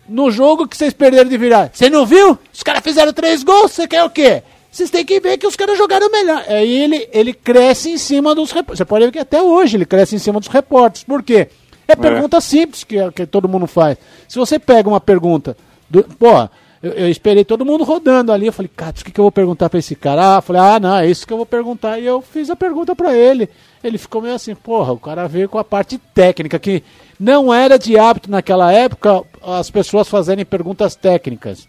No 0.07 0.31
jogo 0.31 0.67
que 0.67 0.77
vocês 0.77 0.93
perderam 0.93 1.29
de 1.29 1.37
virar. 1.37 1.71
Você 1.73 1.89
não 1.89 2.05
viu? 2.05 2.37
Os 2.53 2.63
caras 2.63 2.83
fizeram 2.83 3.11
três 3.11 3.43
gols, 3.43 3.71
você 3.71 3.87
quer 3.87 4.03
o 4.03 4.09
quê? 4.09 4.43
Vocês 4.75 4.89
têm 4.89 5.05
que 5.05 5.21
ver 5.21 5.37
que 5.37 5.47
os 5.47 5.55
caras 5.55 5.77
jogaram 5.77 6.11
melhor. 6.11 6.43
Aí 6.49 6.83
ele, 6.83 7.07
ele 7.13 7.33
cresce 7.33 7.91
em 7.91 7.97
cima 7.97 8.35
dos 8.35 8.51
repórteres. 8.51 8.79
Você 8.79 8.83
pode 8.83 9.05
ver 9.05 9.11
que 9.13 9.19
até 9.19 9.41
hoje 9.41 9.77
ele 9.77 9.85
cresce 9.85 10.17
em 10.17 10.19
cima 10.19 10.37
dos 10.37 10.49
repórteres. 10.49 11.05
Por 11.05 11.23
quê? 11.23 11.47
É, 11.87 11.93
é. 11.93 11.95
pergunta 11.95 12.41
simples 12.41 12.83
que, 12.83 12.97
que 13.11 13.25
todo 13.25 13.47
mundo 13.47 13.67
faz. 13.67 13.97
Se 14.27 14.37
você 14.37 14.59
pega 14.59 14.89
uma 14.89 14.99
pergunta, 14.99 15.55
do, 15.89 16.03
pô, 16.03 16.49
eu, 16.83 16.91
eu, 16.91 17.09
esperei 17.09 17.45
todo 17.45 17.63
mundo 17.63 17.85
rodando 17.85 18.33
ali. 18.33 18.47
Eu 18.47 18.51
falei, 18.51 18.69
cara, 18.75 18.91
o 18.91 19.05
que, 19.05 19.11
que 19.13 19.17
eu 19.21 19.23
vou 19.23 19.31
perguntar 19.31 19.69
pra 19.69 19.79
esse 19.79 19.95
cara? 19.95 20.35
Ah, 20.35 20.41
falei, 20.41 20.61
ah, 20.61 20.77
não, 20.77 20.97
é 20.97 21.09
isso 21.09 21.25
que 21.25 21.31
eu 21.31 21.37
vou 21.37 21.45
perguntar. 21.45 21.97
E 21.97 22.05
eu 22.05 22.21
fiz 22.21 22.49
a 22.49 22.55
pergunta 22.57 22.93
pra 22.93 23.15
ele. 23.15 23.47
Ele 23.81 23.97
ficou 23.97 24.21
meio 24.21 24.35
assim, 24.35 24.53
porra, 24.55 24.91
o 24.91 24.99
cara 24.99 25.25
veio 25.25 25.47
com 25.47 25.57
a 25.57 25.63
parte 25.63 25.97
técnica, 26.13 26.59
que 26.59 26.83
não 27.17 27.53
era 27.53 27.79
de 27.79 27.97
hábito 27.97 28.29
naquela 28.29 28.73
época 28.73 29.23
as 29.41 29.71
pessoas 29.71 30.09
fazerem 30.09 30.43
perguntas 30.43 30.95
técnicas. 30.95 31.65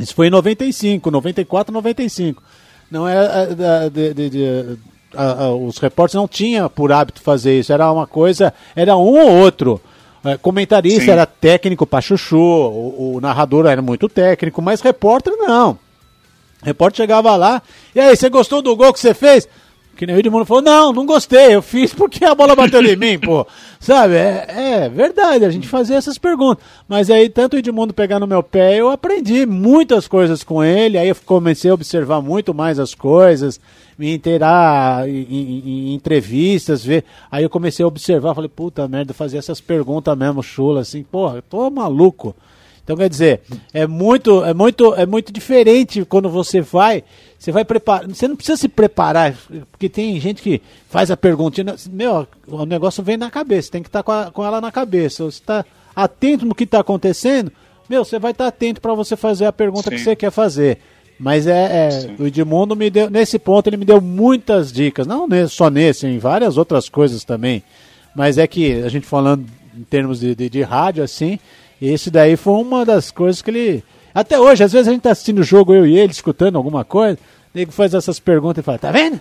Isso 0.00 0.14
foi 0.14 0.28
em 0.28 0.30
95, 0.30 1.10
94, 1.10 1.72
95. 1.72 2.42
Não 2.90 3.06
é, 3.06 3.16
é 3.16 3.90
de, 3.90 4.14
de, 4.14 4.30
de, 4.30 4.78
a, 5.14 5.44
a, 5.44 5.54
os 5.54 5.78
repórteres 5.78 6.20
não 6.20 6.26
tinham 6.26 6.68
por 6.68 6.92
hábito 6.92 7.20
fazer 7.20 7.58
isso. 7.58 7.72
Era 7.72 7.92
uma 7.92 8.06
coisa, 8.06 8.52
era 8.74 8.96
um 8.96 9.18
ou 9.18 9.30
outro. 9.38 9.80
É, 10.24 10.36
comentarista 10.36 11.04
Sim. 11.04 11.10
era 11.10 11.24
técnico 11.24 11.86
para 11.86 12.02
chuchu, 12.02 12.36
o, 12.36 13.14
o, 13.16 13.20
narrador 13.22 13.64
era 13.66 13.80
muito 13.80 14.06
técnico, 14.06 14.60
mas 14.60 14.82
repórter 14.82 15.34
não. 15.34 15.78
repórter 16.62 16.98
chegava 16.98 17.34
lá, 17.36 17.62
e 17.94 18.00
aí, 18.00 18.14
você 18.14 18.28
gostou 18.28 18.60
do 18.60 18.76
gol 18.76 18.92
que 18.92 19.00
você 19.00 19.14
fez? 19.14 19.48
Que 20.00 20.06
nem 20.06 20.16
o 20.16 20.18
Edmundo 20.18 20.46
falou, 20.46 20.62
não, 20.62 20.94
não 20.94 21.04
gostei, 21.04 21.54
eu 21.54 21.60
fiz 21.60 21.92
porque 21.92 22.24
a 22.24 22.34
bola 22.34 22.56
bateu 22.56 22.82
em 22.82 22.96
mim, 22.96 23.18
pô. 23.18 23.46
Sabe, 23.78 24.14
é, 24.14 24.46
é, 24.48 24.88
verdade, 24.88 25.44
a 25.44 25.50
gente 25.50 25.68
fazia 25.68 25.98
essas 25.98 26.16
perguntas. 26.16 26.64
Mas 26.88 27.10
aí, 27.10 27.28
tanto 27.28 27.54
o 27.54 27.58
Edmundo 27.58 27.92
pegar 27.92 28.18
no 28.18 28.26
meu 28.26 28.42
pé, 28.42 28.80
eu 28.80 28.88
aprendi 28.88 29.44
muitas 29.44 30.08
coisas 30.08 30.42
com 30.42 30.64
ele, 30.64 30.96
aí 30.96 31.10
eu 31.10 31.16
comecei 31.26 31.70
a 31.70 31.74
observar 31.74 32.22
muito 32.22 32.54
mais 32.54 32.78
as 32.78 32.94
coisas, 32.94 33.60
me 33.98 34.14
inteirar 34.14 35.06
em, 35.06 35.26
em, 35.28 35.62
em 35.66 35.94
entrevistas, 35.94 36.82
ver. 36.82 37.04
Aí 37.30 37.42
eu 37.42 37.50
comecei 37.50 37.84
a 37.84 37.88
observar, 37.88 38.34
falei, 38.34 38.48
puta 38.48 38.88
merda, 38.88 39.12
fazer 39.12 39.36
essas 39.36 39.60
perguntas 39.60 40.16
mesmo, 40.16 40.42
chula, 40.42 40.80
assim, 40.80 41.02
porra, 41.02 41.36
eu 41.36 41.42
tô 41.42 41.68
maluco. 41.68 42.34
Então 42.82 42.96
quer 42.96 43.08
dizer, 43.08 43.40
é 43.72 43.86
muito, 43.86 44.44
é 44.44 44.52
muito, 44.52 44.94
é 44.94 45.06
muito 45.06 45.32
diferente 45.32 46.04
quando 46.04 46.28
você 46.28 46.60
vai, 46.60 47.04
você 47.38 47.52
vai 47.52 47.64
preparar, 47.64 48.08
você 48.08 48.26
não 48.26 48.36
precisa 48.36 48.56
se 48.56 48.68
preparar, 48.68 49.34
porque 49.70 49.88
tem 49.88 50.18
gente 50.18 50.42
que 50.42 50.60
faz 50.88 51.10
a 51.10 51.16
perguntinha, 51.16 51.74
meu, 51.90 52.26
o 52.48 52.64
negócio 52.64 53.02
vem 53.02 53.16
na 53.16 53.30
cabeça, 53.30 53.70
tem 53.70 53.82
que 53.82 53.88
estar 53.88 54.02
tá 54.02 54.24
com, 54.26 54.32
com, 54.32 54.44
ela 54.44 54.60
na 54.60 54.72
cabeça. 54.72 55.24
Você 55.24 55.38
está 55.38 55.64
atento 55.94 56.44
no 56.44 56.54
que 56.54 56.64
está 56.64 56.80
acontecendo, 56.80 57.52
meu, 57.88 58.04
você 58.04 58.18
vai 58.18 58.32
estar 58.32 58.44
tá 58.44 58.48
atento 58.48 58.80
para 58.80 58.94
você 58.94 59.16
fazer 59.16 59.46
a 59.46 59.52
pergunta 59.52 59.90
Sim. 59.90 59.96
que 59.96 60.02
você 60.02 60.16
quer 60.16 60.30
fazer. 60.30 60.78
Mas 61.20 61.46
é, 61.46 61.88
é 61.88 62.14
o 62.18 62.26
Edmundo 62.26 62.74
me 62.74 62.88
deu, 62.88 63.10
nesse 63.10 63.38
ponto 63.38 63.68
ele 63.68 63.76
me 63.76 63.84
deu 63.84 64.00
muitas 64.00 64.72
dicas, 64.72 65.06
não 65.06 65.28
só 65.48 65.68
nesse, 65.68 66.06
em 66.06 66.18
várias 66.18 66.56
outras 66.56 66.88
coisas 66.88 67.24
também. 67.24 67.62
Mas 68.14 68.38
é 68.38 68.46
que 68.46 68.82
a 68.82 68.88
gente 68.88 69.06
falando 69.06 69.46
em 69.76 69.82
termos 69.82 70.20
de, 70.20 70.34
de, 70.34 70.48
de 70.48 70.62
rádio 70.62 71.04
assim, 71.04 71.38
esse 71.88 72.10
daí 72.10 72.36
foi 72.36 72.54
uma 72.54 72.84
das 72.84 73.10
coisas 73.10 73.40
que 73.40 73.50
ele. 73.50 73.84
Até 74.14 74.38
hoje, 74.38 74.64
às 74.64 74.72
vezes 74.72 74.88
a 74.88 74.90
gente 74.92 75.02
tá 75.02 75.12
assistindo 75.12 75.38
o 75.38 75.44
jogo, 75.44 75.72
eu 75.72 75.86
e 75.86 75.96
ele, 75.96 76.12
escutando 76.12 76.56
alguma 76.56 76.84
coisa, 76.84 77.16
ele 77.54 77.70
faz 77.70 77.94
essas 77.94 78.18
perguntas 78.18 78.62
e 78.62 78.64
fala, 78.64 78.78
tá 78.78 78.90
vendo? 78.90 79.20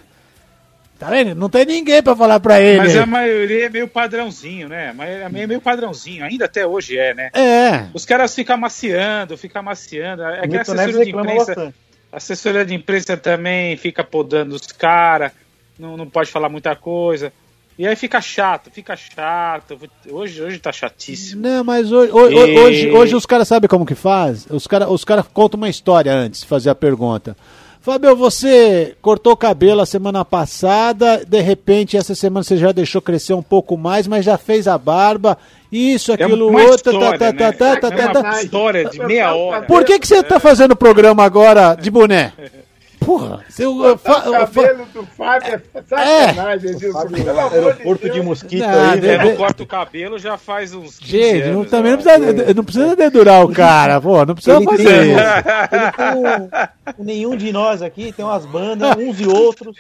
Tá 0.98 1.10
vendo? 1.10 1.34
Não 1.34 1.49
tem 1.49 1.65
ninguém 1.65 2.03
para 2.03 2.14
falar 2.14 2.41
para 2.41 2.60
ele. 2.60 2.80
Mas 2.80 2.98
a 2.98 3.06
maioria 3.06 3.68
é 3.68 3.69
meio 3.69 3.88
padrãozinho, 3.88 4.68
né? 4.68 4.94
É 5.23 5.30
meio 5.48 5.61
padrãozinho, 5.61 6.26
ainda 6.26 6.44
até 6.44 6.68
hoje 6.68 6.98
é, 6.98 7.14
né? 7.14 7.30
É. 7.34 7.86
Os 7.94 8.03
caras 8.03 8.36
ficam 8.36 8.56
amaciando, 8.56 9.38
ficam 9.38 9.61
amaciando. 9.61 10.23
É 10.23 10.45
que 10.45 10.57
a 10.57 10.61
assessoria 10.61 11.06
de 11.06 11.11
imprensa. 11.11 11.73
A 12.11 12.18
assessoria 12.18 12.65
de 12.65 12.73
imprensa 12.73 13.15
também 13.15 13.77
fica 13.77 14.03
podando 14.03 14.56
os 14.56 14.68
caras, 14.68 15.31
não, 15.77 15.95
não 15.95 16.10
pode 16.10 16.30
falar 16.31 16.49
muita 16.49 16.76
coisa. 16.76 17.31
E 17.80 17.88
aí 17.88 17.95
fica 17.95 18.19
chato, 18.19 18.69
fica 18.69 18.93
chato. 18.93 19.80
Hoje, 20.11 20.43
hoje 20.43 20.60
tá 20.60 20.69
chatíssimo. 20.69 21.41
Não, 21.41 21.64
mas 21.64 21.89
hoje, 21.89 22.11
hoje, 22.11 22.35
e... 22.35 22.60
hoje, 22.60 22.91
hoje 22.91 23.15
os 23.15 23.26
caras 23.26 23.47
sabem 23.47 23.69
como 23.69 23.85
que 23.85 23.95
faz? 23.95 24.45
Os 24.49 24.68
caras 24.68 24.89
os 24.89 25.06
cara 25.06 25.23
contam 25.23 25.57
uma 25.57 25.69
história 25.69 26.11
antes 26.11 26.41
de 26.41 26.45
fazer 26.45 26.69
a 26.69 26.76
pergunta. 26.76 27.38
Fábio, 27.80 28.18
você 28.18 28.97
cortou 29.01 29.31
o 29.31 29.38
cabelo 29.38 29.80
a 29.80 29.85
semana 29.85 30.26
passada, 30.26 31.23
de 31.26 31.39
repente 31.39 31.95
essa 31.95 32.14
semana 32.14 32.43
você 32.43 32.57
já 32.57 32.73
deixou 32.73 33.01
crescer 33.01 33.34
um 33.34 33.41
pouco 33.41 33.77
mais, 33.77 34.06
mas 34.07 34.26
já 34.26 34.38
fez 34.38 34.68
a 34.68 34.77
barba, 34.77 35.38
isso, 35.72 36.11
aquilo, 36.11 36.60
é 36.60 36.64
outro, 36.65 36.99
tá, 36.99 37.18
tá, 37.18 37.31
tá, 37.31 37.53
tá, 37.53 37.76
tá, 37.77 37.91
tá, 37.91 38.22
tá. 38.23 38.43
história 38.43 38.89
de 38.89 38.99
meia 38.99 39.34
hora. 39.34 39.61
Por 39.61 39.85
que, 39.85 39.97
que 39.97 40.06
você 40.06 40.22
tá 40.22 40.38
fazendo 40.38 40.73
o 40.73 40.76
programa 40.76 41.23
agora 41.23 41.76
de 41.76 41.89
boné? 41.89 42.34
Porra, 42.99 43.45
seu. 43.49 43.97
Fa, 43.97 44.30
o 44.30 44.31
cabelo 44.31 44.85
do 44.93 45.05
Fábio 45.05 45.61
é 45.73 45.81
sacanagem, 45.81 46.71
é. 46.71 47.53
Aeroporto 47.55 48.07
de, 48.07 48.13
de 48.13 48.21
mosquito 48.21 48.67
não, 48.67 48.91
aí, 48.91 49.01
né? 49.01 49.31
Eu 49.31 49.38
corto 49.38 49.63
o 49.63 49.67
cabelo 49.67 50.19
já 50.19 50.38
faz 50.38 50.73
uns. 50.73 50.99
Gente, 51.01 51.43
anos, 51.43 51.55
não, 51.55 51.65
também 51.65 51.91
não 51.93 51.99
precisa, 52.01 52.53
não 52.53 52.63
precisa 52.63 52.95
dedurar 52.95 53.43
o 53.43 53.53
cara, 53.53 54.01
pô, 54.01 54.26
não 54.26 54.35
precisa 54.35 54.57
ele 54.57 54.65
fazer 54.65 54.84
tem, 54.84 55.11
isso. 55.11 55.21
Ele 56.97 57.03
nenhum 57.03 57.35
de 57.35 57.51
nós 57.51 57.81
aqui 57.81 58.11
tem 58.11 58.26
umas 58.26 58.45
bandas, 58.45 58.95
uns 58.97 59.19
e 59.19 59.27
outros, 59.27 59.76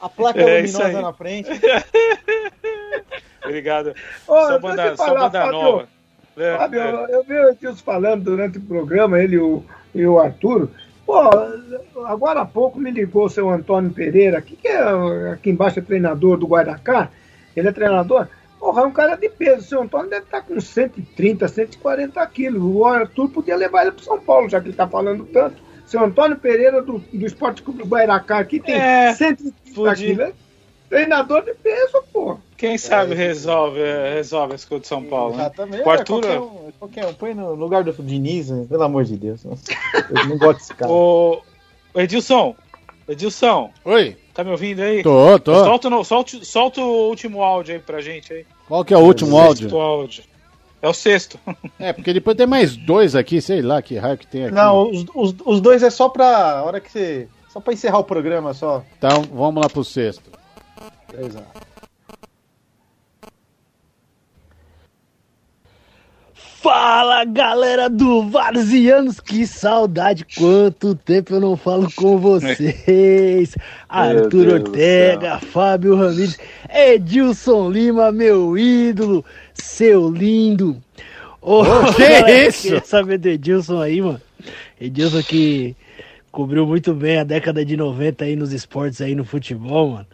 a 0.00 0.08
placa 0.08 0.40
é 0.40 0.60
luminosa 0.60 1.02
na 1.02 1.12
frente. 1.12 1.50
Obrigado. 3.44 3.94
Ô, 4.26 4.46
só 4.46 4.58
banda, 4.58 4.96
falar, 4.96 5.08
só 5.08 5.14
banda 5.14 5.40
Fábio, 5.40 5.52
nova. 5.52 5.88
É, 6.36 6.56
Fábio, 6.56 6.80
é. 6.80 7.06
eu 7.10 7.24
vi 7.24 7.38
o 7.38 7.54
Tios 7.54 7.80
falando 7.80 8.24
durante 8.24 8.58
o 8.58 8.62
programa, 8.62 9.20
ele 9.20 9.38
o, 9.38 9.64
e 9.94 10.06
o 10.06 10.18
Arturo. 10.18 10.70
Pô, 11.10 12.04
agora 12.06 12.42
há 12.42 12.46
pouco 12.46 12.78
me 12.78 12.88
ligou 12.88 13.24
o 13.24 13.28
seu 13.28 13.50
Antônio 13.50 13.90
Pereira, 13.90 14.40
que, 14.40 14.54
que 14.54 14.68
é 14.68 15.32
aqui 15.32 15.50
embaixo 15.50 15.80
é 15.80 15.82
treinador 15.82 16.36
do 16.36 16.46
Guaracá. 16.46 17.10
Ele 17.56 17.66
é 17.66 17.72
treinador. 17.72 18.28
Porra, 18.60 18.82
é 18.82 18.86
um 18.86 18.92
cara 18.92 19.16
de 19.16 19.28
peso. 19.28 19.58
O 19.58 19.68
seu 19.68 19.82
Antônio 19.82 20.08
deve 20.08 20.26
estar 20.26 20.42
com 20.42 20.60
130, 20.60 21.48
140 21.48 22.24
quilos. 22.28 22.62
O 22.62 22.84
Arthur 22.84 23.28
podia 23.28 23.56
levar 23.56 23.82
ele 23.82 23.90
para 23.90 24.04
São 24.04 24.20
Paulo, 24.20 24.48
já 24.48 24.60
que 24.60 24.66
ele 24.66 24.74
está 24.74 24.86
falando 24.86 25.24
tanto. 25.24 25.60
Seu 25.84 26.04
Antônio 26.04 26.36
Pereira 26.36 26.80
do, 26.80 26.98
do 26.98 27.26
Esporte 27.26 27.62
Clube 27.62 27.82
do 27.82 27.88
Guaracá 27.88 28.38
aqui 28.38 28.60
tem 28.60 28.76
é, 28.76 29.12
130 29.12 29.94
quilos. 29.96 30.32
Treinador 30.88 31.42
de 31.42 31.54
peso, 31.54 32.04
pô. 32.12 32.38
Quem 32.60 32.76
sabe 32.76 33.14
é, 33.14 33.16
resolve, 33.16 33.80
resolve 34.14 34.54
esse 34.54 34.68
de 34.68 34.86
São 34.86 35.02
Paulo. 35.02 35.34
Né? 35.34 35.44
Exatamente. 35.44 35.82
O 35.82 35.90
Arthur... 35.90 36.20
qualquer, 36.20 36.40
um, 36.40 36.72
qualquer 36.78 37.06
um. 37.06 37.14
Põe 37.14 37.32
no 37.32 37.54
lugar 37.54 37.82
do 37.82 37.90
Diniz, 38.02 38.50
né? 38.50 38.66
pelo 38.68 38.82
amor 38.82 39.04
de 39.04 39.16
Deus. 39.16 39.42
Eu 39.46 40.28
não 40.28 40.36
gosto 40.36 40.58
desse 40.58 40.74
cara. 40.74 40.92
O 40.92 41.40
Edilson. 41.96 42.54
Edilson. 43.08 43.70
Oi. 43.82 44.14
Tá 44.34 44.44
me 44.44 44.50
ouvindo 44.50 44.80
aí? 44.82 45.02
Tô, 45.02 45.38
tô. 45.38 45.54
Solta, 45.54 45.88
no, 45.88 46.04
solta, 46.04 46.44
solta 46.44 46.80
o 46.82 47.08
último 47.08 47.42
áudio 47.42 47.76
aí 47.76 47.80
pra 47.80 48.02
gente 48.02 48.30
aí. 48.30 48.46
Qual 48.68 48.84
que 48.84 48.92
é 48.92 48.96
o 48.96 49.00
último 49.00 49.30
é 49.30 49.40
o 49.40 49.42
áudio? 49.42 49.80
áudio? 49.80 50.22
É 50.82 50.88
o 50.88 50.92
sexto. 50.92 51.40
É, 51.80 51.94
porque 51.94 52.12
depois 52.12 52.36
tem 52.36 52.46
mais 52.46 52.76
dois 52.76 53.16
aqui, 53.16 53.40
sei 53.40 53.62
lá 53.62 53.80
que 53.80 53.96
raio 53.96 54.18
que 54.18 54.26
tem 54.26 54.44
aqui. 54.44 54.54
Não, 54.54 54.90
os, 54.90 55.06
os, 55.14 55.34
os 55.46 55.60
dois 55.62 55.82
é 55.82 55.88
só 55.88 56.10
pra 56.10 56.62
hora 56.62 56.78
que 56.78 56.92
você. 56.92 57.26
Só 57.48 57.58
pra 57.58 57.72
encerrar 57.72 57.98
o 58.00 58.04
programa 58.04 58.52
só. 58.52 58.84
Então, 58.98 59.22
vamos 59.32 59.62
lá 59.62 59.68
pro 59.68 59.82
sexto. 59.82 60.30
Fala! 61.08 61.69
Fala 66.62 67.24
galera 67.24 67.88
do 67.88 68.28
Varzianos, 68.28 69.18
que 69.18 69.46
saudade! 69.46 70.26
Quanto 70.36 70.94
tempo 70.94 71.32
eu 71.32 71.40
não 71.40 71.56
falo 71.56 71.90
com 71.96 72.18
vocês! 72.18 73.56
Arthur 73.88 74.48
Ortega, 74.48 75.38
Fábio 75.38 75.96
Ramírez, 75.96 76.38
Edilson 76.68 77.70
Lima, 77.70 78.12
meu 78.12 78.58
ídolo, 78.58 79.24
seu 79.54 80.10
lindo! 80.10 80.76
Oh, 81.40 81.64
que 81.96 82.02
galera, 82.02 82.48
isso? 82.48 82.78
Saber 82.84 83.16
do 83.16 83.30
Edilson 83.30 83.80
aí, 83.80 84.02
mano. 84.02 84.20
Edilson 84.78 85.22
que 85.22 85.74
cobriu 86.30 86.66
muito 86.66 86.92
bem 86.92 87.20
a 87.20 87.24
década 87.24 87.64
de 87.64 87.74
90 87.74 88.26
aí 88.26 88.36
nos 88.36 88.52
esportes 88.52 89.00
aí 89.00 89.14
no 89.14 89.24
futebol, 89.24 89.92
mano. 89.92 90.06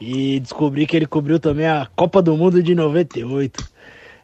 E 0.00 0.40
descobri 0.40 0.86
que 0.86 0.96
ele 0.96 1.06
cobriu 1.06 1.38
também 1.38 1.66
a 1.66 1.86
Copa 1.94 2.22
do 2.22 2.34
Mundo 2.38 2.62
de 2.62 2.74
98. 2.74 3.69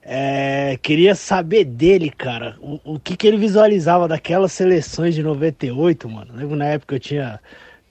É, 0.08 0.78
queria 0.82 1.16
saber 1.16 1.64
dele, 1.64 2.10
cara, 2.10 2.56
o, 2.60 2.78
o 2.94 3.00
que, 3.00 3.16
que 3.16 3.26
ele 3.26 3.36
visualizava 3.36 4.06
daquelas 4.06 4.52
seleções 4.52 5.16
de 5.16 5.22
98, 5.22 6.08
mano. 6.08 6.32
Lembro 6.32 6.54
na 6.54 6.66
época 6.66 6.94
eu 6.94 7.00
tinha 7.00 7.40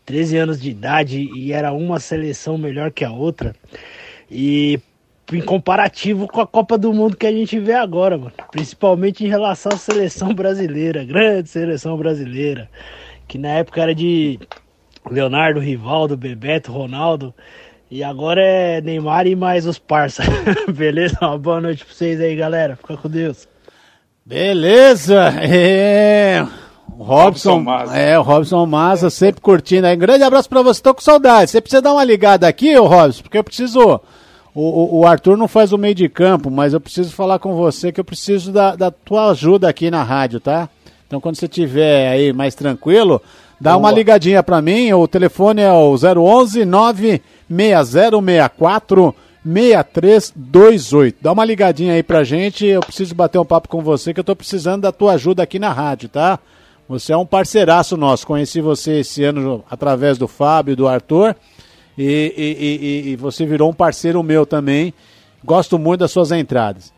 13 0.06 0.38
anos 0.38 0.62
de 0.62 0.70
idade 0.70 1.30
e 1.36 1.52
era 1.52 1.74
uma 1.74 2.00
seleção 2.00 2.58
melhor 2.58 2.90
que 2.90 3.04
a 3.04 3.12
outra. 3.12 3.54
E 4.32 4.80
em 5.34 5.42
comparativo 5.42 6.26
com 6.26 6.40
a 6.40 6.48
Copa 6.48 6.78
do 6.78 6.94
Mundo 6.94 7.18
que 7.18 7.28
a 7.28 7.32
gente 7.34 7.60
vê 7.60 7.74
agora, 7.74 8.18
mano. 8.18 8.32
Principalmente 8.50 9.26
em 9.26 9.28
relação 9.28 9.74
à 9.74 9.78
seleção 9.78 10.34
brasileira, 10.34 11.04
grande 11.04 11.50
seleção 11.50 11.98
brasileira. 11.98 12.70
Que 13.28 13.38
na 13.38 13.50
época 13.50 13.82
era 13.82 13.94
de 13.94 14.40
Leonardo, 15.12 15.60
Rivaldo, 15.60 16.16
Bebeto, 16.16 16.72
Ronaldo. 16.72 17.34
E 17.96 18.04
agora 18.04 18.42
é 18.42 18.82
Neymar 18.82 19.26
e 19.26 19.38
mais 19.38 19.66
os 19.66 19.80
parça. 19.80 20.22
Beleza? 20.68 21.18
Uma 21.22 21.38
boa 21.38 21.62
noite 21.62 21.86
pra 21.86 21.96
vocês 21.96 22.20
aí, 22.20 22.36
galera. 22.36 22.76
Fica 22.76 22.98
com 22.98 23.08
Deus. 23.08 23.48
Beleza! 24.26 25.34
É. 25.42 26.46
O 26.98 27.04
Robson, 27.04 27.64
Robson 27.64 27.94
é, 27.94 28.20
o 28.20 28.22
Robson 28.22 28.66
Massa, 28.66 29.10
sempre 29.10 29.40
curtindo 29.40 29.88
aí. 29.88 29.96
Um 29.96 30.00
grande 30.00 30.26
abraço 30.26 30.50
pra 30.50 30.62
você, 30.62 30.82
tô 30.82 30.94
com 30.94 31.00
saudade. 31.00 31.50
Você 31.50 31.62
precisa 31.62 31.82
dar 31.82 31.94
uma 31.94 32.04
ligada 32.04 32.46
aqui, 32.46 32.78
ô 32.78 32.86
Robson, 32.86 33.22
porque 33.22 33.38
eu 33.38 33.44
preciso. 33.46 34.02
O, 34.54 35.00
o, 35.00 35.08
Arthur 35.08 35.38
não 35.38 35.48
faz 35.48 35.72
o 35.72 35.78
meio 35.78 35.96
de 35.96 36.10
campo, 36.10 36.52
mas 36.52 36.74
eu 36.74 36.82
preciso 36.82 37.14
falar 37.14 37.40
com 37.40 37.56
você 37.56 37.94
que 37.94 38.00
eu 38.02 38.06
preciso 38.06 38.52
da, 38.52 38.76
da 38.76 38.92
tua 38.92 39.32
ajuda 39.32 39.70
aqui 39.70 39.90
na 39.90 40.04
rádio, 40.04 40.42
tá? 40.42 40.68
Então 41.08 41.22
quando 41.22 41.38
você 41.38 41.48
tiver 41.48 42.10
aí 42.10 42.34
mais 42.34 42.56
tranquilo, 42.56 43.22
dá 43.60 43.72
Boa. 43.72 43.80
uma 43.80 43.92
ligadinha 43.94 44.44
pra 44.44 44.62
mim. 44.62 44.92
O 44.92 45.08
telefone 45.08 45.62
é 45.62 45.72
o 45.72 45.96
011 45.96 46.66
9 46.66 47.22
6064 47.50 49.16
6328. 49.46 51.18
Dá 51.22 51.32
uma 51.32 51.46
ligadinha 51.46 51.94
aí 51.94 52.02
pra 52.02 52.24
gente, 52.24 52.66
eu 52.66 52.82
preciso 52.82 53.14
bater 53.14 53.38
um 53.38 53.46
papo 53.46 53.70
com 53.70 53.82
você 53.82 54.14
que 54.14 54.20
eu 54.20 54.24
tô 54.24 54.36
precisando 54.36 54.82
da 54.82 54.92
tua 54.92 55.14
ajuda 55.14 55.44
aqui 55.44 55.60
na 55.60 55.72
rádio, 55.72 56.10
tá? 56.10 56.40
Você 56.90 57.14
é 57.14 57.18
um 57.18 57.26
parceiraço 57.26 57.96
nosso, 57.96 58.26
conheci 58.26 58.62
você 58.62 59.00
esse 59.00 59.24
ano 59.24 59.64
através 59.70 60.18
do 60.18 60.28
Fábio 60.28 60.74
e 60.74 60.76
do 60.76 60.88
Arthur 60.88 61.36
e, 61.98 62.34
e, 62.36 63.10
e, 63.10 63.12
e 63.12 63.16
você 63.16 63.46
virou 63.46 63.70
um 63.70 63.74
parceiro 63.74 64.22
meu 64.24 64.46
também. 64.46 64.94
Gosto 65.44 65.78
muito 65.78 66.00
das 66.00 66.12
suas 66.12 66.32
entradas. 66.32 66.92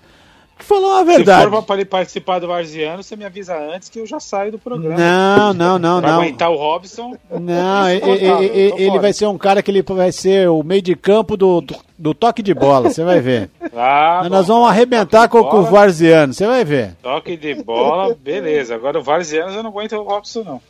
Falou 0.59 0.93
a 0.93 1.03
verdade. 1.03 1.45
Se 1.45 1.49
for 1.49 1.63
para 1.63 1.85
participar 1.85 2.39
do 2.39 2.47
Varziano, 2.47 3.03
você 3.03 3.15
me 3.15 3.25
avisa 3.25 3.57
antes 3.57 3.89
que 3.89 3.99
eu 3.99 4.05
já 4.05 4.19
saio 4.19 4.51
do 4.51 4.59
programa. 4.59 4.97
Não, 4.97 5.53
não, 5.53 5.79
não, 5.79 6.01
pra 6.01 6.11
não. 6.11 6.21
aguentar 6.21 6.51
o 6.51 6.55
Robson. 6.55 7.15
Não, 7.29 7.89
ele, 7.89 8.25
ele, 8.25 8.83
ele 8.83 8.99
vai 8.99 9.13
ser 9.13 9.27
um 9.27 9.37
cara 9.37 9.61
que 9.61 9.69
ele 9.69 9.81
vai 9.81 10.11
ser 10.11 10.49
o 10.49 10.63
meio 10.63 10.81
de 10.81 10.95
campo 10.95 11.37
do, 11.37 11.61
do, 11.61 11.75
do 11.97 12.13
toque 12.13 12.41
de 12.41 12.53
bola, 12.53 12.89
você 12.89 13.03
vai 13.03 13.19
ver. 13.19 13.49
Ah, 13.79 14.27
Nós 14.29 14.47
bom, 14.47 14.55
vamos 14.55 14.69
arrebentar 14.69 15.27
com, 15.29 15.43
com, 15.43 15.57
o 15.57 15.63
Varziano, 15.65 16.33
você 16.33 16.47
vai 16.47 16.65
ver. 16.65 16.95
Toque 17.03 17.37
de 17.37 17.53
bola, 17.53 18.15
beleza. 18.19 18.73
Agora 18.73 18.97
o 18.97 19.03
Varziano 19.03 19.53
eu 19.53 19.61
não 19.61 19.69
aguento 19.69 19.93
o 19.93 20.03
Robson, 20.03 20.43
não. 20.43 20.61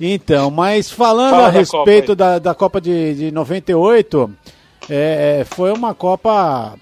Então, 0.00 0.50
mas 0.50 0.90
falando 0.90 1.30
Fala 1.30 1.46
a 1.46 1.50
respeito 1.50 2.08
Copa 2.08 2.16
da, 2.16 2.38
da 2.38 2.54
Copa 2.54 2.80
de, 2.80 3.14
de 3.14 3.32
98, 3.32 4.30
é, 4.88 5.40
é, 5.40 5.44
foi 5.44 5.72
uma 5.72 5.94
Copa 5.94 6.74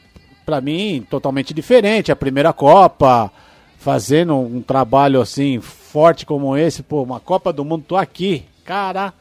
para 0.50 0.60
mim, 0.60 1.06
totalmente 1.08 1.54
diferente. 1.54 2.10
A 2.10 2.16
primeira 2.16 2.52
Copa, 2.52 3.30
fazendo 3.78 4.34
um 4.34 4.60
trabalho 4.60 5.20
assim 5.20 5.60
forte 5.60 6.26
como 6.26 6.56
esse, 6.56 6.82
pô, 6.82 7.04
uma 7.04 7.20
Copa 7.20 7.52
do 7.52 7.64
Mundo, 7.64 7.84
tô 7.86 7.96
aqui. 7.96 8.42
Cara, 8.64 9.14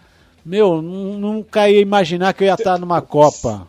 meu, 0.43 0.81
nunca 0.81 1.69
ia 1.69 1.79
imaginar 1.79 2.33
que 2.33 2.43
eu 2.43 2.47
ia 2.47 2.55
estar 2.55 2.79
numa 2.79 2.99
Copa. 2.99 3.67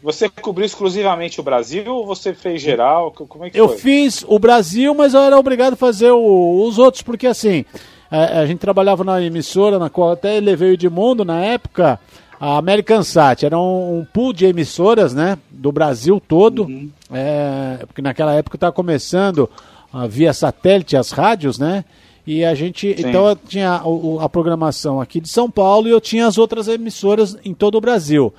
Você 0.00 0.28
cobriu 0.28 0.64
exclusivamente 0.64 1.40
o 1.40 1.42
Brasil 1.42 1.92
ou 1.92 2.06
você 2.06 2.32
fez 2.32 2.62
geral? 2.62 3.10
Como 3.10 3.46
é 3.46 3.50
que 3.50 3.58
eu 3.58 3.68
foi? 3.68 3.78
fiz 3.78 4.24
o 4.28 4.38
Brasil, 4.38 4.94
mas 4.94 5.12
eu 5.12 5.22
era 5.22 5.36
obrigado 5.36 5.72
a 5.72 5.76
fazer 5.76 6.12
o, 6.12 6.64
os 6.64 6.78
outros, 6.78 7.02
porque 7.02 7.26
assim, 7.26 7.64
a, 8.08 8.40
a, 8.40 8.46
gente 8.46 8.60
trabalhava 8.60 9.02
na 9.02 9.20
emissora, 9.20 9.76
na 9.76 9.90
qual 9.90 10.12
até 10.12 10.38
levei 10.38 10.70
o 10.70 10.74
Edmundo 10.74 11.24
na 11.24 11.40
época, 11.44 11.98
a 12.44 12.58
American 12.58 13.04
Sat 13.04 13.46
era 13.46 13.56
um, 13.56 14.00
um, 14.00 14.04
pool 14.04 14.32
de 14.32 14.46
emissoras, 14.46 15.14
né, 15.14 15.38
do 15.48 15.70
Brasil 15.70 16.20
todo, 16.20 16.64
uhum. 16.64 16.90
é, 17.08 17.84
porque 17.86 18.02
naquela 18.02 18.34
época 18.34 18.56
estava 18.56 18.72
começando 18.72 19.48
uh, 19.94 20.08
via 20.08 20.32
satélite 20.32 20.96
as 20.96 21.12
rádios, 21.12 21.56
né, 21.56 21.84
e 22.26 22.44
a 22.44 22.52
gente, 22.52 22.96
Sim. 22.96 23.08
então 23.08 23.28
eu 23.28 23.36
tinha 23.36 23.70
a, 23.70 24.24
a, 24.24 24.28
programação 24.28 25.00
aqui 25.00 25.20
de 25.20 25.28
São 25.28 25.48
Paulo 25.48 25.86
e 25.86 25.92
eu 25.92 26.00
tinha 26.00 26.26
as 26.26 26.36
outras 26.36 26.66
emissoras 26.66 27.38
em 27.44 27.54
todo 27.54 27.76
o 27.76 27.80
Brasil. 27.80 28.34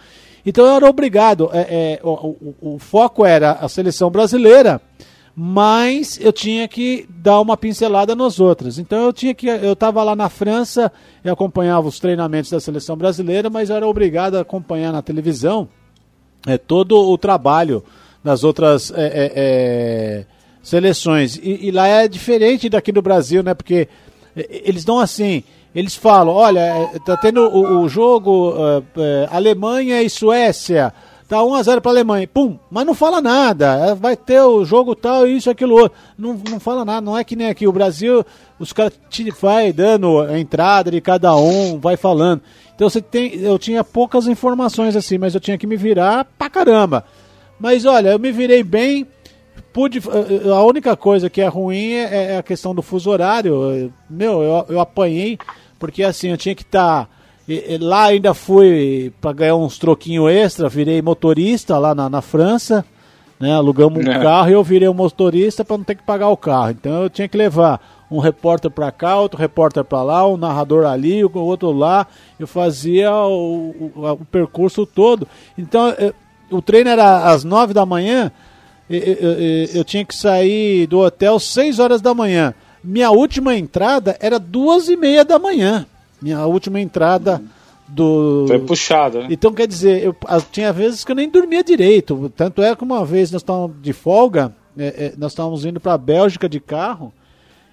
Então 0.45 0.65
eu 0.65 0.75
era 0.75 0.89
obrigado, 0.89 1.49
é, 1.53 1.61
é, 1.61 1.99
o, 2.03 2.09
o, 2.61 2.73
o 2.75 2.79
foco 2.79 3.25
era 3.25 3.53
a 3.53 3.69
seleção 3.69 4.09
brasileira, 4.09 4.81
mas 5.35 6.19
eu 6.21 6.31
tinha 6.31 6.67
que 6.67 7.07
dar 7.09 7.41
uma 7.41 7.57
pincelada 7.57 8.15
nas 8.15 8.39
outras. 8.39 8.77
Então 8.77 9.05
eu 9.05 9.13
tinha 9.13 9.33
que 9.33 9.47
eu 9.47 9.73
estava 9.73 10.03
lá 10.03 10.15
na 10.15 10.29
França 10.29 10.91
e 11.25 11.29
acompanhava 11.29 11.87
os 11.87 11.99
treinamentos 11.99 12.51
da 12.51 12.59
seleção 12.59 12.95
brasileira, 12.95 13.49
mas 13.49 13.69
eu 13.69 13.75
era 13.75 13.87
obrigado 13.87 14.35
a 14.35 14.41
acompanhar 14.41 14.91
na 14.91 15.01
televisão 15.01 15.67
é, 16.45 16.57
todo 16.57 16.95
o 16.97 17.17
trabalho 17.17 17.83
das 18.23 18.43
outras 18.43 18.91
é, 18.95 19.31
é, 19.35 20.25
seleções. 20.61 21.35
E, 21.37 21.67
e, 21.67 21.71
lá 21.71 21.87
é 21.87 22.07
diferente 22.07 22.69
daqui 22.69 22.91
do 22.91 23.01
Brasil, 23.01 23.41
né? 23.41 23.55
Porque 23.55 23.87
eles 24.35 24.85
dão 24.85 24.99
assim, 24.99 25.43
eles 25.73 25.95
falam, 25.95 26.33
olha, 26.33 26.89
tá 27.05 27.17
tendo 27.17 27.41
o, 27.41 27.81
o 27.81 27.89
jogo 27.89 28.53
Alemanha 29.29 30.01
e 30.01 30.09
Suécia. 30.09 30.93
Tá 31.33 31.39
1x0 31.39 31.81
pra 31.81 31.91
Alemanha. 31.91 32.29
Pum, 32.31 32.59
mas 32.69 32.85
não 32.85 32.93
fala 32.93 33.19
nada. 33.19 33.87
É, 33.87 33.95
vai 33.95 34.15
ter 34.15 34.39
o 34.41 34.63
jogo 34.63 34.93
tal, 34.93 35.25
isso, 35.25 35.49
aquilo 35.49 35.73
outro. 35.73 35.97
Não, 36.15 36.39
não 36.47 36.59
fala 36.59 36.85
nada. 36.85 37.01
Não 37.01 37.17
é 37.17 37.23
que 37.23 37.35
nem 37.35 37.49
aqui. 37.49 37.67
O 37.67 37.71
Brasil, 37.71 38.23
os 38.59 38.71
caras 38.71 38.93
vai 39.41 39.73
dando 39.73 40.21
a 40.21 40.37
entrada 40.37 40.91
de 40.91 41.01
cada 41.01 41.35
um, 41.35 41.79
vai 41.79 41.97
falando. 41.97 42.43
Então 42.75 42.87
você 42.87 43.01
tem. 43.01 43.33
Eu 43.37 43.57
tinha 43.57 43.83
poucas 43.83 44.27
informações 44.27 44.95
assim, 44.95 45.17
mas 45.17 45.33
eu 45.33 45.41
tinha 45.41 45.57
que 45.57 45.65
me 45.65 45.75
virar 45.75 46.23
pra 46.37 46.51
caramba. 46.51 47.03
Mas 47.59 47.83
olha, 47.83 48.09
eu 48.09 48.19
me 48.19 48.31
virei 48.31 48.61
bem. 48.61 49.07
Pude, 49.73 49.97
eh, 49.97 50.45
eh, 50.45 50.49
a 50.51 50.61
única 50.61 50.95
coisa 50.95 51.31
que 51.31 51.41
é 51.41 51.47
ruim 51.47 51.93
é, 51.93 52.33
é 52.33 52.37
a 52.37 52.43
questão 52.43 52.75
do 52.75 52.83
fuso 52.83 53.09
horário. 53.09 53.91
Meu, 54.07 54.43
eu, 54.43 54.65
eu 54.69 54.79
apanhei, 54.79 55.39
porque 55.79 56.03
assim, 56.03 56.29
eu 56.29 56.37
tinha 56.37 56.53
que 56.53 56.61
estar. 56.61 57.05
Tá 57.05 57.22
e, 57.47 57.73
e 57.73 57.77
lá 57.77 58.05
ainda 58.05 58.33
fui 58.33 59.11
para 59.19 59.33
ganhar 59.33 59.55
uns 59.55 59.77
troquinhos 59.77 60.31
extra, 60.31 60.69
virei 60.69 61.01
motorista 61.01 61.77
lá 61.77 61.93
na, 61.93 62.09
na 62.09 62.21
França, 62.21 62.85
né? 63.39 63.53
Alugamos 63.53 64.05
um 64.05 64.09
é. 64.09 64.21
carro 64.21 64.49
e 64.49 64.53
eu 64.53 64.63
virei 64.63 64.87
um 64.87 64.93
motorista 64.93 65.65
para 65.65 65.77
não 65.77 65.83
ter 65.83 65.95
que 65.95 66.03
pagar 66.03 66.29
o 66.29 66.37
carro. 66.37 66.71
Então 66.71 67.03
eu 67.03 67.09
tinha 67.09 67.27
que 67.27 67.37
levar 67.37 67.81
um 68.09 68.19
repórter 68.19 68.71
para 68.71 68.91
cá, 68.91 69.19
outro 69.19 69.39
repórter 69.39 69.83
para 69.83 70.01
lá, 70.03 70.27
um 70.27 70.37
narrador 70.37 70.85
ali, 70.85 71.25
o 71.25 71.31
outro 71.37 71.71
lá. 71.71 72.07
Eu 72.39 72.47
fazia 72.47 73.11
o, 73.11 73.91
o, 73.95 74.11
o 74.11 74.25
percurso 74.25 74.85
todo. 74.85 75.27
Então 75.57 75.89
eu, 75.89 76.13
o 76.49 76.61
treino 76.61 76.89
era 76.89 77.29
às 77.29 77.43
nove 77.43 77.73
da 77.73 77.85
manhã. 77.85 78.31
Eu, 78.89 78.99
eu, 78.99 79.31
eu, 79.75 79.83
tinha 79.83 80.05
que 80.05 80.15
sair 80.15 80.87
do 80.87 80.99
hotel 80.99 81.39
seis 81.39 81.79
horas 81.79 82.01
da 82.01 82.13
manhã. 82.13 82.53
Minha 82.83 83.11
última 83.11 83.55
entrada 83.55 84.15
era 84.19 84.39
duas 84.39 84.87
e 84.87 84.95
meia 84.95 85.25
da 85.25 85.39
manhã. 85.39 85.85
Minha 86.23 86.45
última 86.45 86.79
entrada 86.79 87.43
do. 87.85 88.45
Foi 88.47 88.59
puxado, 88.59 89.19
né? 89.19 89.27
Então, 89.29 89.51
quer 89.51 89.67
dizer, 89.67 90.01
eu, 90.01 90.15
tinha 90.51 90.71
vezes 90.71 91.03
que 91.03 91.11
eu 91.11 91.15
nem 91.15 91.29
dormia 91.29 91.61
direito. 91.61 92.31
Tanto 92.33 92.61
é 92.61 92.73
que 92.73 92.83
uma 92.83 93.03
vez 93.03 93.29
nós 93.29 93.41
estávamos 93.41 93.75
de 93.81 93.91
folga, 93.91 94.55
é, 94.77 94.85
é, 94.85 95.13
nós 95.17 95.33
estávamos 95.33 95.65
indo 95.65 95.81
para 95.81 95.93
a 95.93 95.97
Bélgica 95.97 96.47
de 96.47 96.61
carro. 96.61 97.13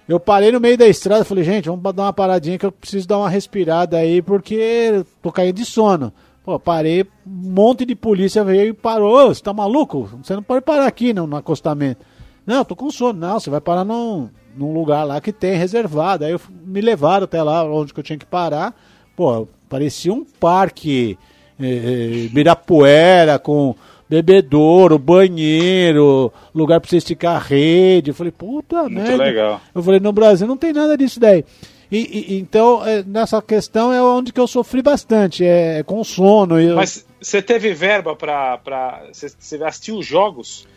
Eu 0.05 0.19
parei 0.19 0.51
no 0.51 0.59
meio 0.59 0.77
da 0.77 0.85
estrada 0.85 1.23
falei, 1.23 1.45
gente, 1.45 1.69
vamos 1.69 1.81
dar 1.93 2.03
uma 2.03 2.11
paradinha 2.11 2.57
que 2.57 2.65
eu 2.65 2.71
preciso 2.71 3.07
dar 3.07 3.19
uma 3.19 3.29
respirada 3.29 3.95
aí, 3.95 4.21
porque 4.21 5.05
tô 5.21 5.31
caindo 5.31 5.55
de 5.55 5.63
sono. 5.63 6.11
Pô, 6.43 6.59
parei, 6.59 7.03
um 7.25 7.51
monte 7.51 7.85
de 7.85 7.95
polícia 7.95 8.43
veio 8.43 8.69
e 8.69 8.73
parou. 8.73 9.33
Você 9.33 9.41
tá 9.41 9.53
maluco? 9.53 10.09
Você 10.21 10.35
não 10.35 10.43
pode 10.43 10.65
parar 10.65 10.87
aqui 10.87 11.13
no, 11.13 11.25
no 11.25 11.37
acostamento. 11.37 12.03
Não, 12.45 12.65
tô 12.65 12.75
com 12.75 12.91
sono. 12.91 13.19
Não, 13.19 13.39
você 13.39 13.49
vai 13.49 13.61
parar 13.61 13.85
num, 13.85 14.27
num 14.55 14.73
lugar 14.73 15.03
lá 15.03 15.19
que 15.21 15.31
tem 15.31 15.55
reservado. 15.55 16.25
Aí 16.25 16.31
eu, 16.31 16.41
me 16.65 16.81
levaram 16.81 17.25
até 17.25 17.41
lá 17.41 17.63
onde 17.63 17.93
que 17.93 17.99
eu 17.99 18.03
tinha 18.03 18.17
que 18.17 18.25
parar. 18.25 18.75
Pô, 19.15 19.47
parecia 19.69 20.13
um 20.13 20.23
parque 20.23 21.17
eh, 21.59 22.29
Mirapuera 22.33 23.37
com 23.39 23.75
bebedouro, 24.09 24.99
banheiro, 24.99 26.33
lugar 26.53 26.81
para 26.81 26.89
você 26.89 26.97
esticar 26.97 27.37
a 27.37 27.39
rede. 27.39 28.11
Eu 28.11 28.15
falei, 28.15 28.31
puta 28.31 28.83
Muito 28.83 28.95
merda. 28.95 29.23
legal. 29.23 29.61
Eu 29.73 29.81
falei, 29.81 30.01
no 30.01 30.11
Brasil 30.11 30.45
não 30.45 30.57
tem 30.57 30.73
nada 30.73 30.97
disso 30.97 31.19
daí. 31.19 31.45
E, 31.89 32.35
e, 32.35 32.39
então, 32.39 32.85
é, 32.85 33.03
nessa 33.03 33.41
questão 33.41 33.91
é 33.91 34.01
onde 34.01 34.31
que 34.33 34.39
eu 34.39 34.47
sofri 34.47 34.81
bastante, 34.81 35.45
é 35.45 35.83
com 35.83 36.03
sono. 36.03 36.59
Eu... 36.59 36.75
Mas 36.75 37.05
você 37.21 37.41
teve 37.41 37.73
verba 37.73 38.15
para. 38.15 39.03
Você 39.11 39.61
assistiu 39.63 40.01
jogos? 40.01 40.67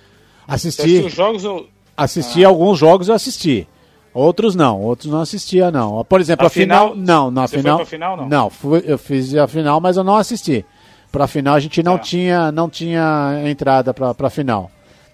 Assisti. 0.47 0.83
Você 0.83 0.89
assistiu 0.89 1.09
jogos 1.09 1.45
ou... 1.45 1.69
Assisti 1.97 2.45
ah. 2.45 2.49
alguns 2.49 2.79
jogos, 2.79 3.09
eu 3.09 3.15
assisti. 3.15 3.69
Outros 4.15 4.55
não, 4.55 4.81
outros 4.81 5.11
não 5.11 5.21
assistia 5.21 5.73
não. 5.73 6.05
Por 6.05 6.21
exemplo, 6.21 6.45
a, 6.45 6.47
a 6.47 6.51
final, 6.51 6.91
final, 6.91 7.05
não, 7.05 7.31
na 7.33 7.49
Você 7.49 7.57
final, 7.57 7.79
foi 7.79 7.87
final 7.87 8.17
não. 8.17 8.29
Não, 8.29 8.51
fui, 8.51 8.83
eu 8.87 8.97
fiz 8.97 9.35
a 9.35 9.49
final, 9.49 9.81
mas 9.81 9.97
eu 9.97 10.05
não 10.05 10.17
assisti. 10.17 10.65
Para 11.11 11.27
final 11.27 11.57
a 11.57 11.61
gente 11.61 11.83
não 11.83 11.97
é. 11.97 11.99
tinha, 11.99 12.53
não 12.53 12.71
tinha 12.71 13.43
entrada 13.45 13.93
para 13.93 14.15
para 14.15 14.31
final. 14.31 14.71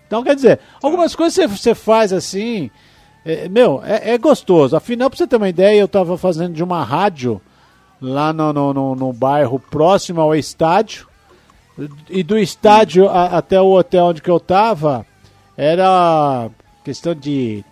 Então 0.06 0.22
quer 0.22 0.34
dizer, 0.34 0.60
algumas 0.82 1.16
coisas 1.16 1.50
você, 1.50 1.74
faz 1.74 2.12
assim, 2.12 2.70
é, 3.24 3.48
meu, 3.48 3.80
é, 3.84 4.12
é, 4.12 4.18
gostoso. 4.18 4.76
Afinal, 4.76 5.08
para 5.08 5.16
você 5.16 5.26
ter 5.26 5.36
uma 5.36 5.48
ideia, 5.48 5.80
eu 5.80 5.86
estava 5.86 6.18
fazendo 6.18 6.52
de 6.52 6.62
uma 6.62 6.84
rádio 6.84 7.40
lá 8.02 8.34
no, 8.34 8.52
no, 8.52 8.74
no, 8.74 8.94
no 8.94 9.12
bairro 9.14 9.58
próximo 9.58 10.20
ao 10.20 10.34
estádio 10.34 11.08
e 12.08 12.22
do 12.22 12.38
estádio 12.38 13.08
a, 13.08 13.38
até 13.38 13.60
o 13.60 13.72
hotel 13.72 14.06
onde 14.06 14.20
que 14.20 14.30
eu 14.30 14.40
tava 14.40 15.06
era 15.56 16.50
questão 16.84 17.14
de 17.14 17.64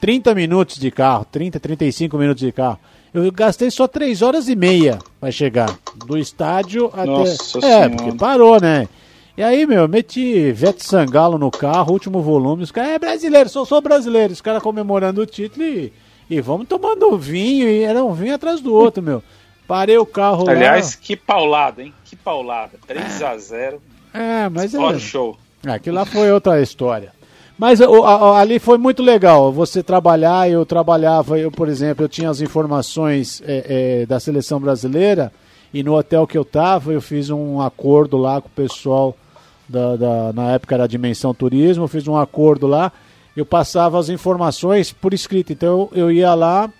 30 0.00 0.34
minutos 0.34 0.76
de 0.76 0.90
carro, 0.90 1.24
30, 1.30 1.58
35 1.60 2.18
minutos 2.18 2.42
de 2.42 2.52
carro. 2.52 2.78
Eu 3.12 3.30
gastei 3.30 3.70
só 3.70 3.86
3 3.86 4.22
horas 4.22 4.48
e 4.48 4.56
meia 4.56 4.98
para 5.20 5.30
chegar 5.30 5.78
do 6.06 6.18
estádio 6.18 6.90
até. 6.92 7.06
Nossa 7.06 7.58
é, 7.58 7.60
senhora. 7.60 7.90
porque 7.90 8.12
parou, 8.18 8.60
né? 8.60 8.88
E 9.36 9.42
aí, 9.42 9.66
meu, 9.66 9.88
meti 9.88 10.52
Vete 10.52 10.84
Sangalo 10.84 11.38
no 11.38 11.50
carro, 11.50 11.92
último 11.92 12.22
volume. 12.22 12.62
Os 12.62 12.70
caras, 12.70 12.90
é 12.90 12.98
brasileiro, 12.98 13.48
sou, 13.48 13.64
sou 13.64 13.80
brasileiro. 13.80 14.32
Os 14.32 14.40
caras 14.40 14.62
comemorando 14.62 15.20
o 15.20 15.26
título 15.26 15.64
e, 15.64 15.92
e 16.28 16.40
vamos 16.40 16.68
tomando 16.68 17.16
vinho. 17.16 17.68
E 17.68 17.82
era 17.82 18.04
um 18.04 18.12
vinho 18.12 18.34
atrás 18.34 18.60
do 18.60 18.74
outro, 18.74 19.02
meu. 19.02 19.22
Parei 19.66 19.96
o 19.96 20.04
carro 20.04 20.48
Aliás, 20.48 20.94
lá. 20.94 21.00
que 21.00 21.16
paulada, 21.16 21.82
hein? 21.82 21.92
Que 22.04 22.14
paulada. 22.14 22.72
3 22.86 23.22
a 23.22 23.38
0 23.38 23.82
É, 24.12 24.48
mas 24.48 24.74
é. 24.74 24.98
show. 24.98 25.38
Aquilo 25.66 25.96
lá 25.96 26.04
foi 26.04 26.30
outra 26.30 26.60
história. 26.60 27.12
Mas 27.56 27.80
o, 27.80 28.04
a, 28.04 28.40
ali 28.40 28.58
foi 28.58 28.78
muito 28.78 29.02
legal 29.02 29.52
você 29.52 29.82
trabalhar. 29.82 30.50
Eu 30.50 30.66
trabalhava, 30.66 31.38
eu, 31.38 31.50
por 31.50 31.68
exemplo, 31.68 32.04
eu 32.04 32.08
tinha 32.08 32.30
as 32.30 32.40
informações 32.40 33.42
é, 33.46 34.02
é, 34.02 34.06
da 34.06 34.18
seleção 34.18 34.60
brasileira 34.60 35.32
e 35.72 35.82
no 35.82 35.94
hotel 35.94 36.26
que 36.26 36.38
eu 36.38 36.42
estava 36.42 36.92
eu 36.92 37.00
fiz 37.00 37.30
um 37.30 37.60
acordo 37.60 38.16
lá 38.16 38.40
com 38.40 38.48
o 38.48 38.50
pessoal 38.50 39.16
da, 39.68 39.96
da, 39.96 40.32
na 40.32 40.52
época 40.52 40.74
era 40.74 40.86
Dimensão 40.86 41.34
Turismo, 41.34 41.84
eu 41.84 41.88
fiz 41.88 42.06
um 42.06 42.16
acordo 42.16 42.66
lá. 42.66 42.92
Eu 43.36 43.44
passava 43.44 43.98
as 43.98 44.08
informações 44.08 44.92
por 44.92 45.12
escrito, 45.12 45.52
então 45.52 45.88
eu, 45.90 46.02
eu 46.02 46.12
ia 46.12 46.32
lá, 46.34 46.70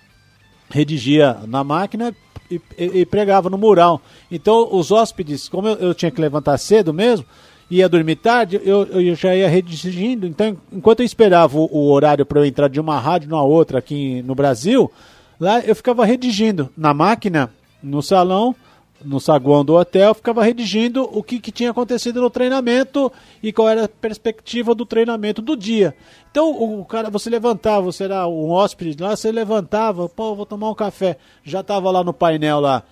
redigia 0.69 1.37
na 1.45 1.63
máquina 1.63 2.15
e, 2.49 2.61
e, 2.77 2.99
e, 3.01 3.05
pregava 3.05 3.49
no 3.49 3.57
mural. 3.57 4.01
Então 4.31 4.69
os 4.71 4.91
hóspedes, 4.91 5.49
como 5.49 5.67
eu, 5.67 5.75
eu 5.75 5.93
tinha 5.93 6.11
que 6.11 6.21
levantar 6.21 6.57
cedo 6.57 6.93
mesmo 6.93 7.25
ia 7.69 7.89
dormir 7.89 8.17
tarde, 8.17 8.61
eu, 8.63 8.83
eu 8.85 9.15
já 9.15 9.35
ia 9.35 9.49
redigindo. 9.49 10.27
Então, 10.27 10.57
enquanto 10.71 10.99
eu 10.99 11.05
esperava 11.05 11.57
o, 11.57 11.69
o 11.71 11.91
horário 11.91 12.25
para 12.25 12.39
eu 12.39 12.45
entrar 12.45 12.67
de 12.67 12.79
uma 12.79 12.99
rádio 12.99 13.29
na 13.29 13.41
outra 13.41 13.79
aqui 13.79 14.21
no 14.23 14.35
Brasil, 14.35 14.91
lá 15.39 15.59
eu 15.59 15.75
ficava 15.75 16.05
redigindo 16.05 16.69
na 16.77 16.93
máquina, 16.93 17.51
no 17.81 18.01
salão, 18.01 18.55
no 19.03 19.19
saguão 19.19 19.63
do 19.63 19.75
hotel, 19.75 20.13
ficava 20.13 20.43
redigindo 20.43 21.03
o 21.03 21.21
que, 21.21 21.39
que, 21.39 21.51
tinha 21.51 21.71
acontecido 21.71 22.21
no 22.21 22.29
treinamento 22.29 23.11
e 23.43 23.51
qual 23.51 23.69
era 23.69 23.85
a 23.85 23.89
perspectiva 23.89 24.73
do 24.73 24.85
treinamento 24.85 25.41
do 25.41 25.55
dia. 25.55 25.95
Então, 26.31 26.51
o, 26.51 26.81
o 26.81 26.85
cara, 26.85 27.09
você 27.09 27.29
levantava, 27.29 27.81
você 27.81 28.05
era 28.05 28.27
um 28.27 28.51
hóspede 28.51 29.01
lá, 29.01 29.15
você 29.15 29.31
levantava, 29.31 30.07
pô, 30.09 30.33
vou 30.33 30.45
tomar 30.45 30.69
um 30.69 30.75
café. 30.75 31.17
Já 31.43 31.59
estava 31.59 31.91
lá 31.91 32.03
no 32.03 32.13
painel 32.13 32.59
lá 32.59 32.83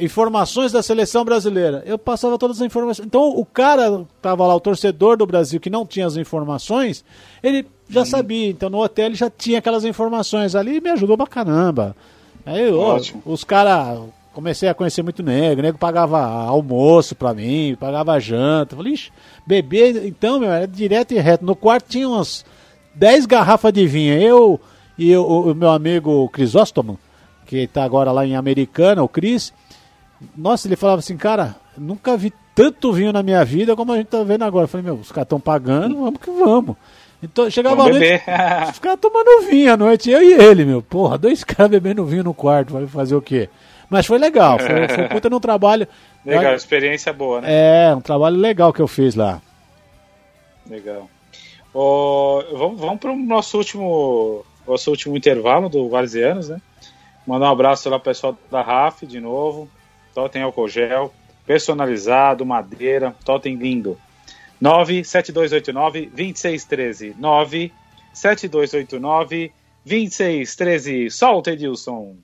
informações 0.00 0.72
da 0.72 0.82
seleção 0.82 1.24
brasileira. 1.24 1.82
Eu 1.86 1.98
passava 1.98 2.38
todas 2.38 2.60
as 2.60 2.66
informações. 2.66 3.06
Então 3.06 3.28
o 3.28 3.44
cara 3.44 4.04
tava 4.20 4.46
lá, 4.46 4.54
o 4.54 4.60
torcedor 4.60 5.16
do 5.16 5.26
Brasil 5.26 5.60
que 5.60 5.70
não 5.70 5.86
tinha 5.86 6.06
as 6.06 6.16
informações, 6.16 7.04
ele 7.42 7.66
já 7.88 8.00
uhum. 8.00 8.06
sabia. 8.06 8.50
Então 8.50 8.70
no 8.70 8.82
hotel 8.82 9.06
ele 9.06 9.14
já 9.14 9.30
tinha 9.30 9.58
aquelas 9.58 9.84
informações 9.84 10.54
ali 10.54 10.76
e 10.76 10.80
me 10.80 10.90
ajudou 10.90 11.16
pra 11.16 11.26
caramba. 11.26 11.96
Aí 12.46 12.70
ó, 12.70 13.00
os 13.24 13.44
caras 13.44 14.00
comecei 14.34 14.68
a 14.68 14.74
conhecer 14.74 15.02
muito 15.02 15.22
negro, 15.22 15.62
nego 15.62 15.78
pagava 15.78 16.20
almoço 16.20 17.14
pra 17.14 17.32
mim, 17.32 17.76
pagava 17.78 18.18
janta. 18.18 18.76
Falei, 18.76 18.94
ixi, 18.94 19.12
bebê, 19.46 20.06
então, 20.06 20.40
meu, 20.40 20.50
era 20.50 20.66
direto 20.66 21.12
e 21.12 21.18
reto. 21.18 21.44
No 21.44 21.54
quarto 21.54 21.88
tinha 21.88 22.08
umas 22.08 22.44
10 22.94 23.26
garrafas 23.26 23.72
de 23.72 23.86
vinho. 23.86 24.20
Eu 24.20 24.60
e 24.98 25.10
eu, 25.10 25.24
o 25.26 25.54
meu 25.54 25.70
amigo 25.70 26.28
Crisóstomo, 26.28 26.98
que 27.46 27.66
tá 27.66 27.84
agora 27.84 28.12
lá 28.12 28.26
em 28.26 28.36
Americana, 28.36 29.02
o 29.02 29.08
Cris, 29.08 29.52
nossa, 30.36 30.68
ele 30.68 30.76
falava 30.76 30.98
assim, 30.98 31.16
cara, 31.16 31.56
nunca 31.76 32.16
vi 32.16 32.32
tanto 32.54 32.92
vinho 32.92 33.12
na 33.12 33.22
minha 33.22 33.44
vida 33.44 33.74
como 33.74 33.92
a 33.92 33.96
gente 33.96 34.06
tá 34.06 34.22
vendo 34.22 34.44
agora. 34.44 34.64
Eu 34.64 34.68
falei, 34.68 34.84
meu, 34.84 34.94
os 34.94 35.10
caras 35.10 35.26
estão 35.26 35.40
pagando, 35.40 35.96
vamos 35.96 36.20
que 36.20 36.30
vamos. 36.30 36.76
Então 37.22 37.50
chegava 37.50 37.76
vamos 37.76 37.96
a 37.96 37.98
noite, 37.98 38.22
os 38.70 38.78
caras 38.78 39.00
tomando 39.00 39.48
vinho 39.48 39.72
à 39.72 39.76
noite, 39.76 40.10
eu 40.10 40.22
e 40.22 40.34
ele, 40.34 40.64
meu. 40.64 40.82
Porra, 40.82 41.16
dois 41.16 41.42
caras 41.44 41.70
bebendo 41.70 42.04
vinho 42.04 42.24
no 42.24 42.34
quarto, 42.34 42.72
vai 42.72 42.86
fazer 42.86 43.14
o 43.14 43.22
quê? 43.22 43.48
Mas 43.88 44.06
foi 44.06 44.18
legal, 44.18 44.58
foi, 44.58 44.88
foi 44.88 45.08
puta 45.08 45.30
no 45.30 45.40
trabalho. 45.40 45.86
Legal, 46.24 46.54
experiência 46.54 47.12
boa, 47.12 47.40
né? 47.40 47.48
É, 47.50 47.94
um 47.94 48.00
trabalho 48.00 48.36
legal 48.36 48.72
que 48.72 48.80
eu 48.80 48.88
fiz 48.88 49.14
lá. 49.14 49.40
Legal. 50.68 51.08
Oh, 51.72 52.42
vamos 52.52 52.80
vamos 52.80 52.98
para 52.98 53.12
o 53.12 53.16
nosso 53.16 53.58
último, 53.58 54.44
nosso 54.66 54.90
último 54.90 55.16
intervalo 55.16 55.68
do 55.68 55.88
Varzianos, 55.88 56.48
né? 56.48 56.60
Mandar 57.26 57.48
um 57.48 57.52
abraço 57.52 57.88
lá 57.88 57.98
pro 57.98 58.10
pessoal 58.10 58.36
da 58.50 58.62
RAF 58.62 59.06
de 59.06 59.20
novo. 59.20 59.68
Totem 60.14 60.42
álcool 60.42 60.68
gel, 60.68 61.12
personalizado, 61.44 62.46
madeira, 62.46 63.16
totem 63.24 63.56
lindo. 63.56 63.98
97289 64.60 66.06
2613. 66.06 67.16
97289 67.18 69.52
2613. 69.84 71.10
Solta, 71.10 71.50
Edilson. 71.50 72.16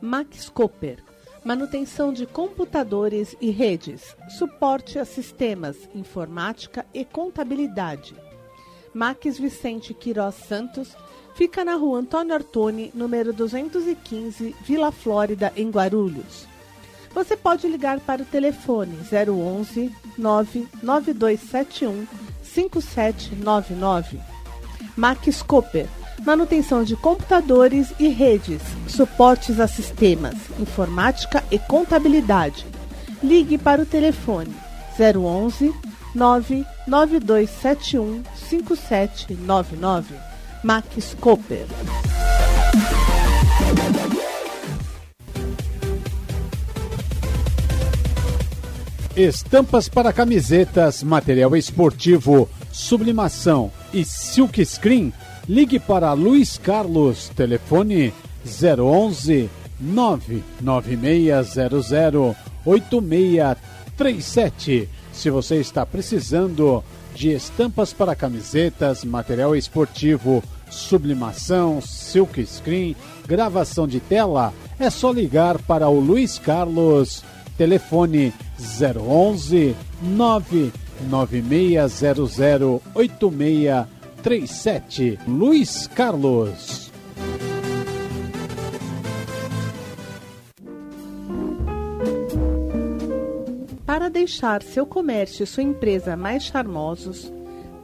Max 0.00 0.48
Cooper. 0.48 1.04
Manutenção 1.44 2.10
de 2.12 2.26
computadores 2.26 3.36
e 3.40 3.50
redes. 3.50 4.16
Suporte 4.38 4.98
a 4.98 5.04
sistemas, 5.04 5.88
informática 5.94 6.84
e 6.92 7.04
contabilidade. 7.04 8.16
Max 8.92 9.38
Vicente 9.38 9.94
Quirós 9.94 10.34
Santos 10.34 10.96
Fica 11.38 11.64
na 11.64 11.76
rua 11.76 12.00
Antônio 12.00 12.34
Artoni, 12.34 12.90
número 12.92 13.32
215, 13.32 14.56
Vila 14.64 14.90
Flórida, 14.90 15.52
em 15.54 15.70
Guarulhos. 15.70 16.48
Você 17.14 17.36
pode 17.36 17.68
ligar 17.68 18.00
para 18.00 18.22
o 18.22 18.26
telefone 18.26 18.98
011 19.02 19.94
99271 20.18 22.08
5799. 22.42 24.18
Max 24.96 25.40
Cooper. 25.40 25.86
Manutenção 26.26 26.82
de 26.82 26.96
computadores 26.96 27.94
e 28.00 28.08
redes, 28.08 28.60
suportes 28.88 29.60
a 29.60 29.68
sistemas, 29.68 30.34
informática 30.58 31.44
e 31.52 31.58
contabilidade. 31.60 32.66
Ligue 33.22 33.56
para 33.56 33.82
o 33.82 33.86
telefone 33.86 34.52
011 34.98 35.72
99271 36.16 38.24
5799. 38.34 40.27
Max 40.62 41.16
Cooper. 41.20 41.66
Estampas 49.16 49.88
para 49.88 50.12
camisetas, 50.12 51.02
material 51.02 51.56
esportivo, 51.56 52.48
sublimação 52.70 53.72
e 53.92 54.04
silk 54.04 54.64
screen. 54.64 55.12
Ligue 55.48 55.80
para 55.80 56.12
Luiz 56.12 56.56
Carlos, 56.58 57.28
telefone 57.34 58.14
011 58.44 59.50
99600 59.80 62.36
8637. 62.64 64.88
Se 65.12 65.30
você 65.30 65.56
está 65.56 65.84
precisando 65.84 66.84
de 67.18 67.32
estampas 67.32 67.92
para 67.92 68.14
camisetas, 68.14 69.04
material 69.04 69.56
esportivo, 69.56 70.40
sublimação, 70.70 71.80
silk 71.80 72.46
screen, 72.46 72.94
gravação 73.26 73.88
de 73.88 73.98
tela, 73.98 74.54
é 74.78 74.88
só 74.88 75.10
ligar 75.10 75.60
para 75.62 75.88
o 75.88 75.98
Luiz 75.98 76.38
Carlos, 76.38 77.24
telefone 77.56 78.32
011 78.60 79.74
99600 80.00 82.80
8637. 82.94 85.18
Luiz 85.26 85.88
Carlos. 85.88 86.87
Para 93.88 94.08
deixar 94.10 94.62
seu 94.62 94.84
comércio 94.84 95.44
e 95.44 95.46
sua 95.46 95.62
empresa 95.62 96.14
mais 96.14 96.42
charmosos, 96.42 97.32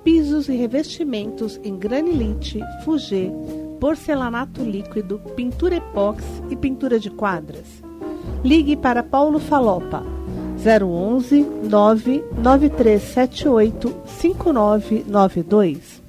pisos 0.05 0.51
e 0.51 0.53
revestimentos 0.55 1.59
em 1.65 1.79
granilite, 1.79 2.61
fugê, 2.85 3.33
porcelanato 3.81 4.63
líquido, 4.63 5.19
pintura 5.35 5.77
epóxi 5.77 6.43
e 6.51 6.57
pintura 6.57 7.01
de 7.01 7.09
quadras. 7.09 7.83
Ligue 8.45 8.77
para 8.77 9.03
Paulo 9.03 9.39
Falopa 9.39 10.03
011 10.59 11.43
99378 11.71 13.97
5992. 14.05 16.03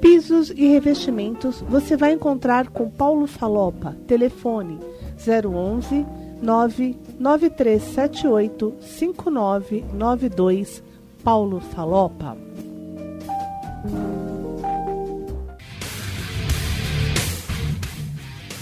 Pisos 0.00 0.48
e 0.48 0.66
revestimentos 0.66 1.62
você 1.68 1.94
vai 1.94 2.14
encontrar 2.14 2.70
com 2.70 2.88
Paulo 2.88 3.26
Falopa. 3.26 3.94
Telefone 4.06 4.78
011 5.18 6.06
99378 6.40 7.09
5992. 8.80 10.82
Paulo 11.22 11.60
Falopa. 11.60 12.34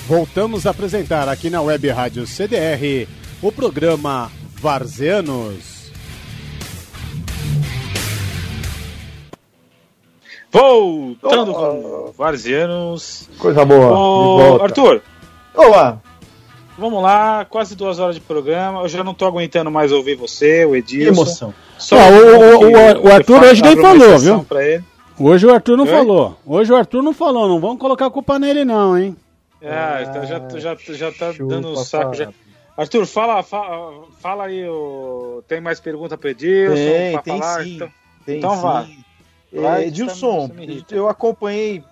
Voltamos 0.09 0.67
a 0.67 0.71
apresentar 0.71 1.29
aqui 1.29 1.49
na 1.49 1.63
Web 1.63 1.89
Rádio 1.91 2.27
CDR 2.27 3.07
o 3.41 3.53
programa 3.53 4.29
Varzeanos. 4.61 5.93
Voltando 10.51 11.53
oh, 11.53 11.55
com 11.55 12.13
Varzeanos. 12.17 13.31
Coisa 13.39 13.65
boa. 13.65 13.97
Ô, 13.97 14.61
Arthur. 14.61 15.01
Olá. 15.55 16.03
Vamos 16.79 17.03
lá, 17.03 17.45
quase 17.45 17.75
duas 17.75 17.99
horas 17.99 18.15
de 18.15 18.21
programa. 18.21 18.83
Eu 18.83 18.89
já 18.89 19.03
não 19.03 19.13
tô 19.13 19.27
aguentando 19.27 19.69
mais 19.71 19.91
ouvir 19.91 20.15
você, 20.15 20.65
o 20.65 20.77
Edilson. 20.77 21.13
Que 21.13 21.21
emoção. 21.21 21.55
Só 21.77 21.97
o, 21.97 22.67
o, 22.67 23.07
o, 23.07 23.13
Arthur 23.13 23.43
hoje 23.43 23.63
nem 23.63 23.77
falou, 23.77 24.19
viu? 24.19 24.47
Hoje 25.19 25.47
o 25.47 25.53
Arthur 25.53 25.77
não 25.77 25.85
Oi? 25.85 25.91
falou. 25.91 26.39
Hoje 26.47 26.73
o 26.73 26.77
Arthur 26.77 27.03
não 27.03 27.13
falou. 27.13 27.49
Não 27.49 27.61
vamos 27.61 27.79
colocar 27.79 28.07
a 28.07 28.11
culpa 28.11 28.39
nele, 28.39 28.65
não, 28.65 28.97
hein? 28.97 29.17
Ah, 29.61 30.03
então 30.03 30.25
já, 30.25 30.49
já, 30.57 30.77
já 30.95 31.13
tá 31.13 31.33
dando 31.33 31.73
um 31.73 31.77
saco. 31.77 32.15
Já. 32.15 32.29
Arthur, 32.77 33.07
fala, 33.07 33.43
fala, 33.43 34.05
fala 34.21 34.45
aí. 34.45 34.65
O... 34.69 35.43
Tem 35.49 35.61
mais 35.61 35.81
pergunta 35.81 36.17
para 36.17 36.31
Edilson? 36.31 36.75
Tem, 36.75 37.19
tem 37.19 37.39
falar? 37.41 37.65
sim. 37.65 37.75
Então, 37.75 37.91
tem 38.25 38.39
então 38.39 38.55
sim. 38.55 38.63
vá. 38.63 38.87
É, 39.53 39.87
Edilson, 39.89 40.51
eu 40.91 41.09
acompanhei 41.09 41.83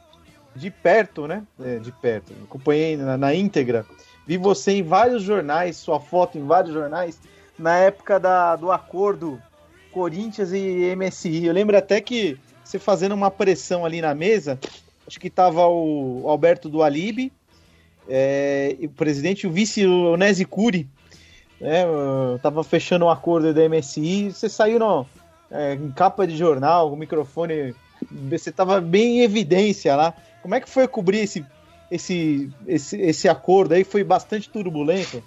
de 0.54 0.70
perto, 0.70 1.26
né? 1.26 1.42
É, 1.60 1.78
de 1.78 1.90
perto. 1.90 2.32
Acompanhei 2.44 2.96
na, 2.96 3.16
na, 3.16 3.34
íntegra. 3.34 3.84
Vi 4.26 4.36
você 4.36 4.72
em 4.72 4.82
vários 4.82 5.22
jornais, 5.22 5.76
sua 5.76 6.00
foto 6.00 6.36
em 6.36 6.44
vários 6.44 6.74
jornais, 6.74 7.18
na 7.58 7.76
época 7.76 8.18
da, 8.18 8.56
do 8.56 8.72
acordo 8.72 9.40
Corinthians 9.92 10.52
e 10.52 10.94
MSI. 10.96 11.46
Eu 11.46 11.52
lembro 11.52 11.76
até 11.76 12.00
que 12.00 12.38
você 12.62 12.78
fazendo 12.78 13.14
uma 13.14 13.30
pressão 13.30 13.84
ali 13.84 14.00
na 14.00 14.14
mesa, 14.14 14.58
acho 15.06 15.20
que 15.20 15.30
tava 15.30 15.66
o 15.66 16.24
Alberto 16.26 16.68
do 16.68 16.82
Alibe, 16.82 17.32
é, 18.08 18.76
o 18.82 18.88
presidente 18.88 19.46
o 19.46 19.50
vice 19.50 19.86
Onesi 19.86 20.44
Curi, 20.44 20.88
né, 21.60 21.84
tava 22.42 22.62
fechando 22.62 23.04
um 23.04 23.10
acordo 23.10 23.54
da 23.54 23.68
MSI, 23.68 24.32
você 24.32 24.48
saiu 24.48 24.78
no, 24.78 25.06
é, 25.50 25.74
em 25.74 25.90
capa 25.92 26.26
de 26.26 26.36
jornal, 26.36 26.92
o 26.92 26.96
microfone, 26.96 27.74
você 28.10 28.52
tava 28.52 28.80
bem 28.80 29.18
em 29.18 29.22
evidência 29.22 29.94
lá. 29.94 30.14
Como 30.42 30.54
é 30.54 30.60
que 30.60 30.68
foi 30.68 30.86
cobrir 30.86 31.20
esse, 31.20 31.44
esse, 31.90 32.50
esse, 32.66 33.00
esse 33.00 33.28
acordo 33.28 33.74
aí? 33.74 33.84
Foi 33.84 34.02
bastante 34.04 34.48
turbulento? 34.48 35.22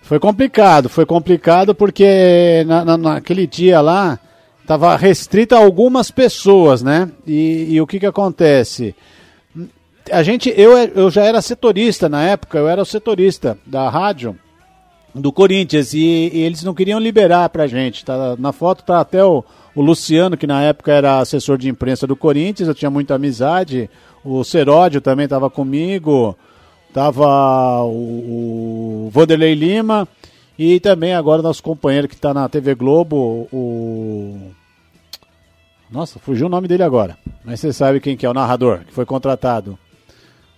Foi 0.00 0.18
complicado, 0.18 0.88
foi 0.88 1.06
complicado 1.06 1.74
porque 1.74 2.64
na, 2.66 2.84
na, 2.84 2.96
naquele 2.96 3.46
dia 3.46 3.80
lá 3.80 4.18
estava 4.60 4.96
restrito 4.96 5.54
a 5.54 5.58
algumas 5.58 6.10
pessoas, 6.10 6.82
né? 6.82 7.10
E, 7.26 7.74
e 7.74 7.80
o 7.80 7.86
que 7.86 8.00
que 8.00 8.06
acontece? 8.06 8.94
a 10.10 10.22
gente, 10.22 10.52
eu, 10.56 10.76
eu 10.76 11.10
já 11.10 11.24
era 11.24 11.40
setorista 11.40 12.08
na 12.08 12.22
época, 12.22 12.58
eu 12.58 12.68
era 12.68 12.82
o 12.82 12.86
setorista 12.86 13.58
da 13.64 13.88
rádio 13.88 14.36
do 15.14 15.30
Corinthians 15.30 15.92
e, 15.92 16.30
e 16.32 16.40
eles 16.40 16.62
não 16.64 16.74
queriam 16.74 16.98
liberar 16.98 17.48
pra 17.50 17.66
gente. 17.66 18.04
Tá, 18.04 18.34
na 18.38 18.52
foto 18.52 18.82
tá 18.82 19.00
até 19.00 19.24
o, 19.24 19.44
o 19.74 19.82
Luciano, 19.82 20.36
que 20.36 20.46
na 20.46 20.62
época 20.62 20.92
era 20.92 21.18
assessor 21.18 21.58
de 21.58 21.68
imprensa 21.68 22.06
do 22.06 22.16
Corinthians, 22.16 22.68
eu 22.68 22.74
tinha 22.74 22.90
muita 22.90 23.14
amizade. 23.14 23.90
O 24.24 24.44
Seródio 24.44 25.00
também 25.00 25.24
estava 25.24 25.50
comigo, 25.50 26.36
tava 26.92 27.82
o, 27.82 29.06
o 29.06 29.10
Vanderlei 29.10 29.54
Lima 29.54 30.06
e 30.58 30.78
também 30.78 31.14
agora 31.14 31.42
nosso 31.42 31.62
companheiro 31.62 32.08
que 32.08 32.14
está 32.14 32.32
na 32.32 32.48
TV 32.48 32.74
Globo, 32.74 33.48
o 33.52 34.52
nossa, 35.92 36.18
fugiu 36.18 36.46
o 36.46 36.48
nome 36.48 36.66
dele 36.66 36.82
agora. 36.82 37.18
Mas 37.44 37.60
você 37.60 37.70
sabe 37.70 38.00
quem 38.00 38.16
que 38.16 38.24
é 38.24 38.30
o 38.30 38.32
narrador 38.32 38.78
que 38.78 38.94
foi 38.94 39.04
contratado. 39.04 39.78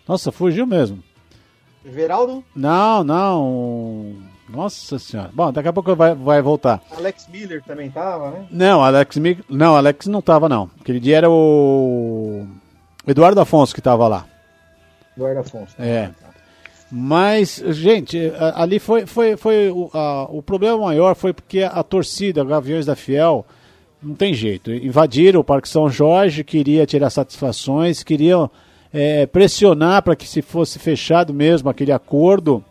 Nossa, 0.06 0.30
fugiu 0.30 0.64
mesmo. 0.64 1.02
Veraldo? 1.84 2.44
Não, 2.54 3.02
não. 3.02 4.14
Nossa 4.48 4.96
senhora. 4.96 5.30
Bom, 5.34 5.52
daqui 5.52 5.66
a 5.66 5.72
pouco 5.72 5.96
vai, 5.96 6.14
vai 6.14 6.40
voltar. 6.40 6.80
Alex 6.96 7.26
Miller 7.28 7.62
também 7.64 7.90
tava, 7.90 8.30
né? 8.30 8.46
Não, 8.48 8.84
Alex 8.84 9.16
Miller. 9.16 9.44
Não, 9.48 9.74
Alex 9.74 10.06
não 10.06 10.22
tava, 10.22 10.48
não. 10.48 10.70
Aquele 10.80 11.00
dia 11.00 11.16
era 11.16 11.30
o. 11.30 12.46
Eduardo 13.06 13.40
Afonso 13.40 13.74
que 13.74 13.80
tava 13.80 14.06
lá. 14.08 14.26
Eduardo 15.16 15.40
Afonso. 15.40 15.74
É. 15.78 16.10
Mas, 16.90 17.62
gente, 17.70 18.32
ali 18.54 18.78
foi, 18.78 19.06
foi, 19.06 19.36
foi 19.36 19.70
o, 19.70 19.90
a, 19.92 20.24
o 20.30 20.42
problema 20.42 20.78
maior 20.78 21.14
foi 21.16 21.32
porque 21.32 21.62
a 21.62 21.82
torcida, 21.82 22.44
Gaviões 22.44 22.86
da 22.86 22.94
Fiel, 22.94 23.44
não 24.02 24.14
tem 24.14 24.34
jeito. 24.34 24.72
Invadiram 24.72 25.40
o 25.40 25.44
Parque 25.44 25.68
São 25.68 25.88
Jorge, 25.88 26.44
queria 26.44 26.86
tirar 26.86 27.10
satisfações, 27.10 28.02
queriam 28.02 28.50
é, 28.92 29.26
pressionar 29.26 30.02
para 30.02 30.14
que 30.14 30.28
se 30.28 30.40
fosse 30.40 30.78
fechado 30.78 31.34
mesmo 31.34 31.68
aquele 31.68 31.90
acordo, 31.90 32.62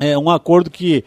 é 0.00 0.16
um 0.16 0.30
acordo 0.30 0.70
que 0.70 1.04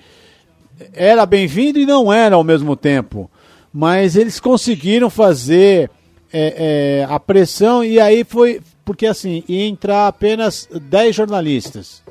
era 0.93 1.25
bem-vindo 1.25 1.79
e 1.79 1.85
não 1.85 2.13
era 2.13 2.35
ao 2.35 2.43
mesmo 2.43 2.75
tempo, 2.75 3.29
mas 3.73 4.15
eles 4.15 4.39
conseguiram 4.39 5.09
fazer 5.09 5.89
é, 6.31 7.03
é, 7.03 7.07
a 7.09 7.19
pressão 7.19 7.83
e 7.83 7.99
aí 7.99 8.23
foi 8.23 8.61
porque 8.83 9.05
assim 9.05 9.43
ia 9.47 9.65
entrar 9.65 10.07
apenas 10.07 10.67
10 10.71 11.15
jornalistas. 11.15 12.03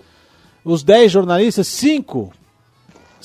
Os 0.64 0.82
10 0.82 1.12
jornalistas, 1.12 1.66
cinco 1.68 2.32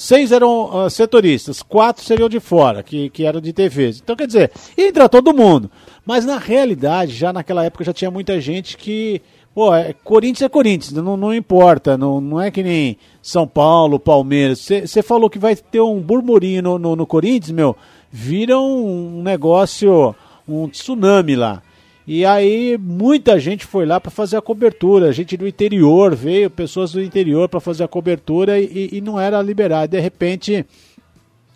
Seis 0.02 0.32
eram 0.32 0.86
uh, 0.86 0.90
setoristas, 0.90 1.62
quatro 1.62 2.04
seriam 2.04 2.28
de 2.28 2.40
fora, 2.40 2.82
que, 2.82 3.08
que 3.12 3.24
eram 3.24 3.40
de 3.40 3.54
TVs. 3.54 4.00
Então, 4.02 4.16
quer 4.16 4.26
dizer, 4.26 4.52
entra 4.76 5.08
todo 5.08 5.32
mundo. 5.32 5.70
Mas 6.04 6.26
na 6.26 6.40
realidade, 6.40 7.14
já 7.14 7.32
naquela 7.32 7.64
época 7.66 7.84
já 7.84 7.94
tinha 7.94 8.10
muita 8.10 8.42
gente 8.42 8.78
que. 8.78 9.22
Pô, 9.54 9.76
é, 9.76 9.94
Corinthians 10.04 10.44
é 10.44 10.50
Corinthians, 10.50 10.94
não, 10.94 11.16
não 11.16 11.36
importa, 11.36 11.98
não, 11.98 12.20
não 12.20 12.42
é 12.42 12.50
que 12.50 12.64
nem 12.64 12.98
São 13.22 13.46
Paulo, 13.46 14.00
Palmeiras. 14.00 14.60
Você 14.60 15.04
falou 15.04 15.30
que 15.30 15.38
vai 15.38 15.56
ter 15.56 15.82
um 15.82 16.00
burburinho 16.00 16.64
no, 16.64 16.80
no, 16.80 16.96
no 16.96 17.06
Corinthians, 17.06 17.52
meu, 17.52 17.76
vira 18.10 18.58
um 18.58 19.22
negócio, 19.22 20.16
um 20.52 20.68
tsunami 20.68 21.36
lá. 21.36 21.62
E 22.06 22.26
aí 22.26 22.78
muita 22.78 23.40
gente 23.40 23.66
foi 23.66 23.86
lá 23.86 24.00
para 24.00 24.10
fazer 24.10 24.36
a 24.36 24.42
cobertura, 24.42 25.14
gente 25.14 25.38
do 25.38 25.48
interior 25.48 26.16
veio, 26.16 26.50
pessoas 26.50 26.92
do 26.92 27.02
interior 27.02 27.48
para 27.48 27.60
fazer 27.60 27.84
a 27.84 27.88
cobertura 27.88 28.60
e, 28.60 28.90
e, 28.92 29.02
não 29.02 29.20
era 29.20 29.42
liberado. 29.42 29.92
De 29.92 30.00
repente 30.00 30.66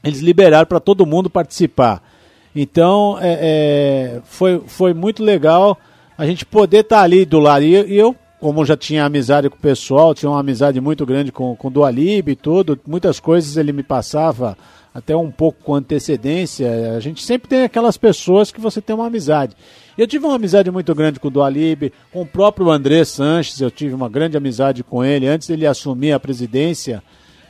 eles 0.03 0.19
liberaram 0.19 0.67
para 0.67 0.79
todo 0.79 1.05
mundo 1.05 1.29
participar. 1.29 2.01
Então 2.55 3.17
é, 3.19 3.39
é, 3.41 4.21
foi, 4.23 4.61
foi 4.67 4.93
muito 4.93 5.23
legal 5.23 5.77
a 6.17 6.25
gente 6.25 6.45
poder 6.45 6.81
estar 6.81 6.97
tá 6.97 7.03
ali 7.03 7.25
do 7.25 7.39
lado. 7.39 7.63
E, 7.65 7.73
e, 7.73 7.97
eu, 7.97 8.15
como 8.39 8.63
já 8.63 8.77
tinha 8.77 9.03
amizade 9.03 9.49
com 9.49 9.57
o 9.57 9.59
pessoal, 9.59 10.13
tinha 10.13 10.29
uma 10.29 10.39
amizade 10.39 10.79
muito 10.79 11.05
grande 11.07 11.31
com, 11.31 11.55
com 11.55 11.67
o 11.69 11.71
Dualib 11.71 12.29
e 12.29 12.35
tudo, 12.35 12.79
muitas 12.85 13.19
coisas 13.19 13.57
ele 13.57 13.73
me 13.73 13.83
passava 13.83 14.55
até 14.95 15.13
um 15.13 15.29
pouco 15.29 15.61
com 15.61 15.75
antecedência. 15.75 16.95
A 16.95 17.01
gente 17.01 17.21
sempre 17.21 17.49
tem 17.49 17.63
aquelas 17.63 17.97
pessoas 17.97 18.49
que 18.49 18.61
você 18.61 18.81
tem 18.81 18.95
uma 18.95 19.07
amizade. 19.07 19.53
Eu 19.97 20.07
tive 20.07 20.25
uma 20.25 20.35
amizade 20.35 20.71
muito 20.71 20.95
grande 20.95 21.19
com 21.19 21.27
o 21.27 21.31
Dualib, 21.31 21.91
com 22.13 22.21
o 22.21 22.25
próprio 22.25 22.69
André 22.69 23.03
Sanches, 23.03 23.59
eu 23.59 23.69
tive 23.69 23.93
uma 23.93 24.07
grande 24.07 24.37
amizade 24.37 24.85
com 24.85 25.03
ele 25.03 25.27
antes 25.27 25.49
dele 25.49 25.67
assumir 25.67 26.13
a 26.13 26.19
presidência. 26.19 27.03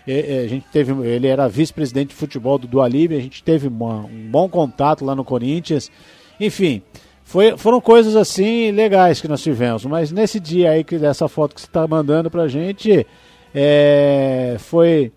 A 0.08 0.48
gente 0.48 0.66
teve, 0.72 0.92
ele 1.08 1.28
era 1.28 1.48
vice-presidente 1.48 2.10
de 2.10 2.16
futebol 2.16 2.58
do 2.58 2.66
Dualib, 2.66 3.16
a 3.16 3.22
gente 3.22 3.44
teve 3.44 3.68
uma, 3.68 4.06
um 4.06 4.28
bom 4.28 4.50
contato 4.50 5.06
lá 5.06 5.14
no 5.14 5.24
Corinthians. 5.24 5.92
Enfim, 6.40 6.82
foi, 7.24 7.56
foram 7.58 7.80
coisas 7.80 8.16
assim 8.16 8.72
legais 8.72 9.22
que 9.22 9.28
nós 9.28 9.44
tivemos. 9.44 9.86
Mas 9.86 10.12
nesse 10.12 10.40
dia 10.40 10.72
aí, 10.72 10.84
que 10.84 10.98
dessa 10.98 11.28
foto 11.28 11.54
que 11.54 11.62
você 11.62 11.68
está 11.68 11.88
mandando 11.88 12.32
pra 12.32 12.48
gente, 12.48 13.06
é, 13.54 14.56
foi, 14.58 15.12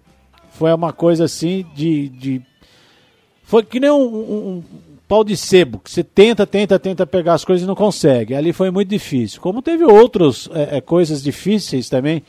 foi 0.59 0.74
uma 0.74 0.93
coisa 0.93 1.24
assim 1.24 1.64
de. 1.74 2.09
de 2.09 2.43
foi 3.44 3.62
que 3.62 3.78
nem 3.78 3.90
um, 3.90 3.94
um, 3.94 4.48
um, 4.48 4.64
pau 5.06 5.24
de 5.24 5.36
sebo, 5.36 5.78
que 5.78 5.90
você 5.90 6.02
tenta, 6.02 6.47
tenta, 6.47 6.78
tenta 6.78 7.06
pegar 7.06 7.35
as 7.35 7.44
coisas 7.44 7.64
e 7.64 7.66
não 7.66 7.76
consegue. 7.76 8.35
Ali 8.35 8.52
foi 8.52 8.70
muito 8.70 8.89
difícil. 8.89 9.40
Como 9.40 9.62
teve 9.62 9.85
outras 9.85 10.51
é, 10.52 10.78
é, 10.78 10.80
coisas 10.80 11.22
difíceis 11.22 11.89
também, 11.89 12.22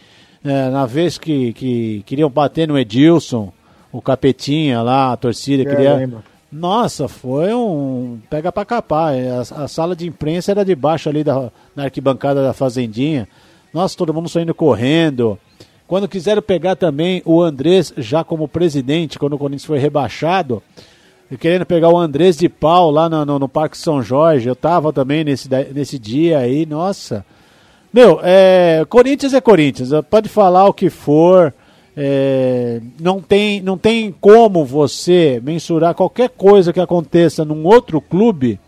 é, 0.45 0.69
na 0.69 0.85
vez 0.85 1.17
que, 1.17 1.51
que 1.53 2.03
queriam 2.05 2.29
bater 2.29 2.67
no 2.67 2.77
Edilson, 2.77 3.51
o 3.91 4.01
Capetinha 4.01 4.81
lá, 4.81 5.11
a 5.11 5.17
torcida, 5.17 5.63
é, 5.63 5.65
queria. 5.65 6.09
Nossa, 6.51 7.07
foi 7.07 7.53
um 7.53 8.19
pega 8.29 8.51
pra 8.51 8.63
capar. 8.63 9.13
A, 9.13 9.63
a, 9.63 9.67
sala 9.67 9.95
de 9.95 10.07
imprensa 10.07 10.51
era 10.51 10.63
debaixo 10.63 11.09
ali 11.09 11.23
da 11.23 11.51
na 11.75 11.85
arquibancada 11.85 12.43
da 12.43 12.53
Fazendinha. 12.53 13.27
Nossa, 13.73 13.97
todo 13.97 14.13
mundo 14.13 14.29
saindo 14.29 14.53
correndo. 14.53 15.37
Quando 15.89 16.07
quiseram 16.07 16.39
pegar 16.39 16.75
também 16.75 17.19
o 17.25 17.41
Andrés 17.41 17.91
já 17.97 18.23
como 18.23 18.47
presidente, 18.47 19.17
quando 19.17 19.33
o 19.33 19.39
Corinthians 19.39 19.65
foi 19.65 19.79
rebaixado, 19.79 20.61
querendo 21.39 21.65
pegar 21.65 21.89
o 21.89 21.97
Andrés 21.97 22.37
de 22.37 22.47
pau 22.47 22.91
lá 22.91 23.09
no, 23.09 23.25
no, 23.25 23.39
no 23.39 23.49
Parque 23.49 23.75
São 23.75 23.99
Jorge, 23.99 24.47
eu 24.47 24.55
tava 24.55 24.93
também 24.93 25.23
nesse, 25.23 25.49
nesse 25.73 25.97
dia 25.97 26.37
aí, 26.37 26.63
nossa. 26.63 27.25
Meu, 27.91 28.19
é, 28.21 28.85
Corinthians 28.87 29.33
é 29.33 29.41
Corinthians, 29.41 29.89
pode 30.11 30.29
falar 30.29 30.67
o 30.67 30.73
que 30.75 30.91
for, 30.91 31.51
é, 31.97 32.79
não, 33.01 33.19
tem, 33.19 33.59
não 33.59 33.75
tem 33.75 34.11
como 34.21 34.63
você 34.63 35.41
mensurar 35.43 35.95
qualquer 35.95 36.29
coisa 36.29 36.71
que 36.71 36.79
aconteça 36.79 37.43
num 37.43 37.65
outro 37.65 37.99
clube, 37.99 38.59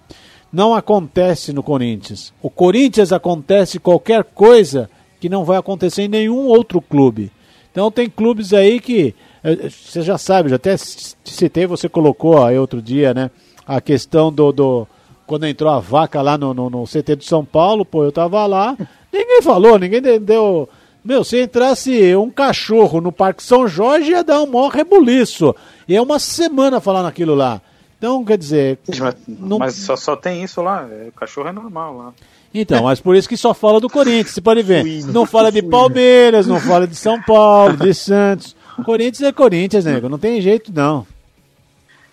não 0.52 0.73
acontece 0.73 1.53
no 1.53 1.61
Corinthians. 1.61 2.34
O 2.41 2.49
Corinthians 2.49 3.14
acontece 3.14 3.80
qualquer 3.80 4.23
coisa 4.23 4.89
que 5.22 5.30
não 5.30 5.45
vai 5.45 5.57
acontecer 5.57 6.02
em 6.02 6.07
nenhum 6.07 6.48
outro 6.48 6.81
clube. 6.81 7.31
Então 7.72 7.91
tem 7.91 8.10
clubes 8.10 8.53
aí 8.53 8.80
que 8.80 9.14
eh, 9.43 9.69
você 9.69 10.02
já 10.02 10.18
sabe, 10.18 10.49
já 10.49 10.56
até 10.56 10.76
te 10.76 11.15
citei, 11.23 11.68
você 11.68 11.88
colocou 11.88 12.43
aí 12.43 12.57
outro 12.57 12.81
dia, 12.81 13.14
né? 13.14 13.30
A 13.65 13.80
questão 13.80 14.34
do, 14.34 14.52
do 14.52 14.88
quando 15.27 15.45
entrou 15.45 15.72
a 15.72 15.80
vaca 15.80 16.23
lá 16.23 16.39
no, 16.39 16.56
no, 16.56 16.72
no, 16.72 16.85
CT 16.85 17.18
de 17.18 17.26
São 17.26 17.45
Paulo, 17.45 17.85
pô, 17.85 18.03
eu 18.03 18.11
tava 18.11 18.45
lá, 18.48 18.76
ninguém 19.14 19.43
falou, 19.43 19.77
ninguém 19.77 20.02
deu. 20.02 20.68
Meu, 21.06 21.23
se 21.23 21.41
entrasse 21.41 22.15
um 22.15 22.30
cachorro 22.30 22.99
no 22.99 23.11
Parque 23.11 23.43
São 23.43 23.68
Jorge, 23.68 24.11
ia 24.11 24.23
dar 24.23 24.41
um 24.41 24.48
maior 24.48 24.69
rebuliço. 24.69 25.56
E 25.88 25.95
é 25.95 26.02
uma 26.02 26.19
semana 26.19 26.81
falando 26.81 27.07
aquilo 27.07 27.34
lá. 27.34 27.61
Então, 27.98 28.26
quer 28.26 28.38
dizer. 28.38 28.80
Mas, 28.99 29.15
não... 29.27 29.60
mas 29.60 29.76
só, 29.76 29.95
só 29.95 30.15
tem 30.15 30.43
isso 30.43 30.61
lá. 30.61 30.88
É, 30.91 31.10
o 31.10 31.11
cachorro 31.11 31.48
é 31.48 31.52
normal 31.52 31.95
lá. 31.95 32.14
Então, 32.53 32.84
mas 32.84 32.99
por 32.99 33.15
isso 33.15 33.30
que 33.30 33.38
só 33.38 33.53
fala 33.53 33.80
do 33.80 33.90
Corinthians, 33.90 34.32
você 34.32 34.41
pode 34.41 34.61
ver. 34.61 34.82
Suíno, 34.82 35.14
não 35.14 35.26
fala 35.26 35.52
de 35.52 35.61
Palmeiras, 35.61 36.48
não 36.48 36.60
fala 36.60 36.86
de 36.86 36.95
São 36.95 37.22
Paulo, 37.22 37.78
de 37.78 37.94
Santos. 37.95 38.56
Corinthians 38.84 39.30
é 39.30 39.32
Corinthians, 39.32 39.86
nego, 39.86 40.10
não 40.10 40.18
tem 40.18 40.41
jeito 40.41 40.72
não. 40.73 41.06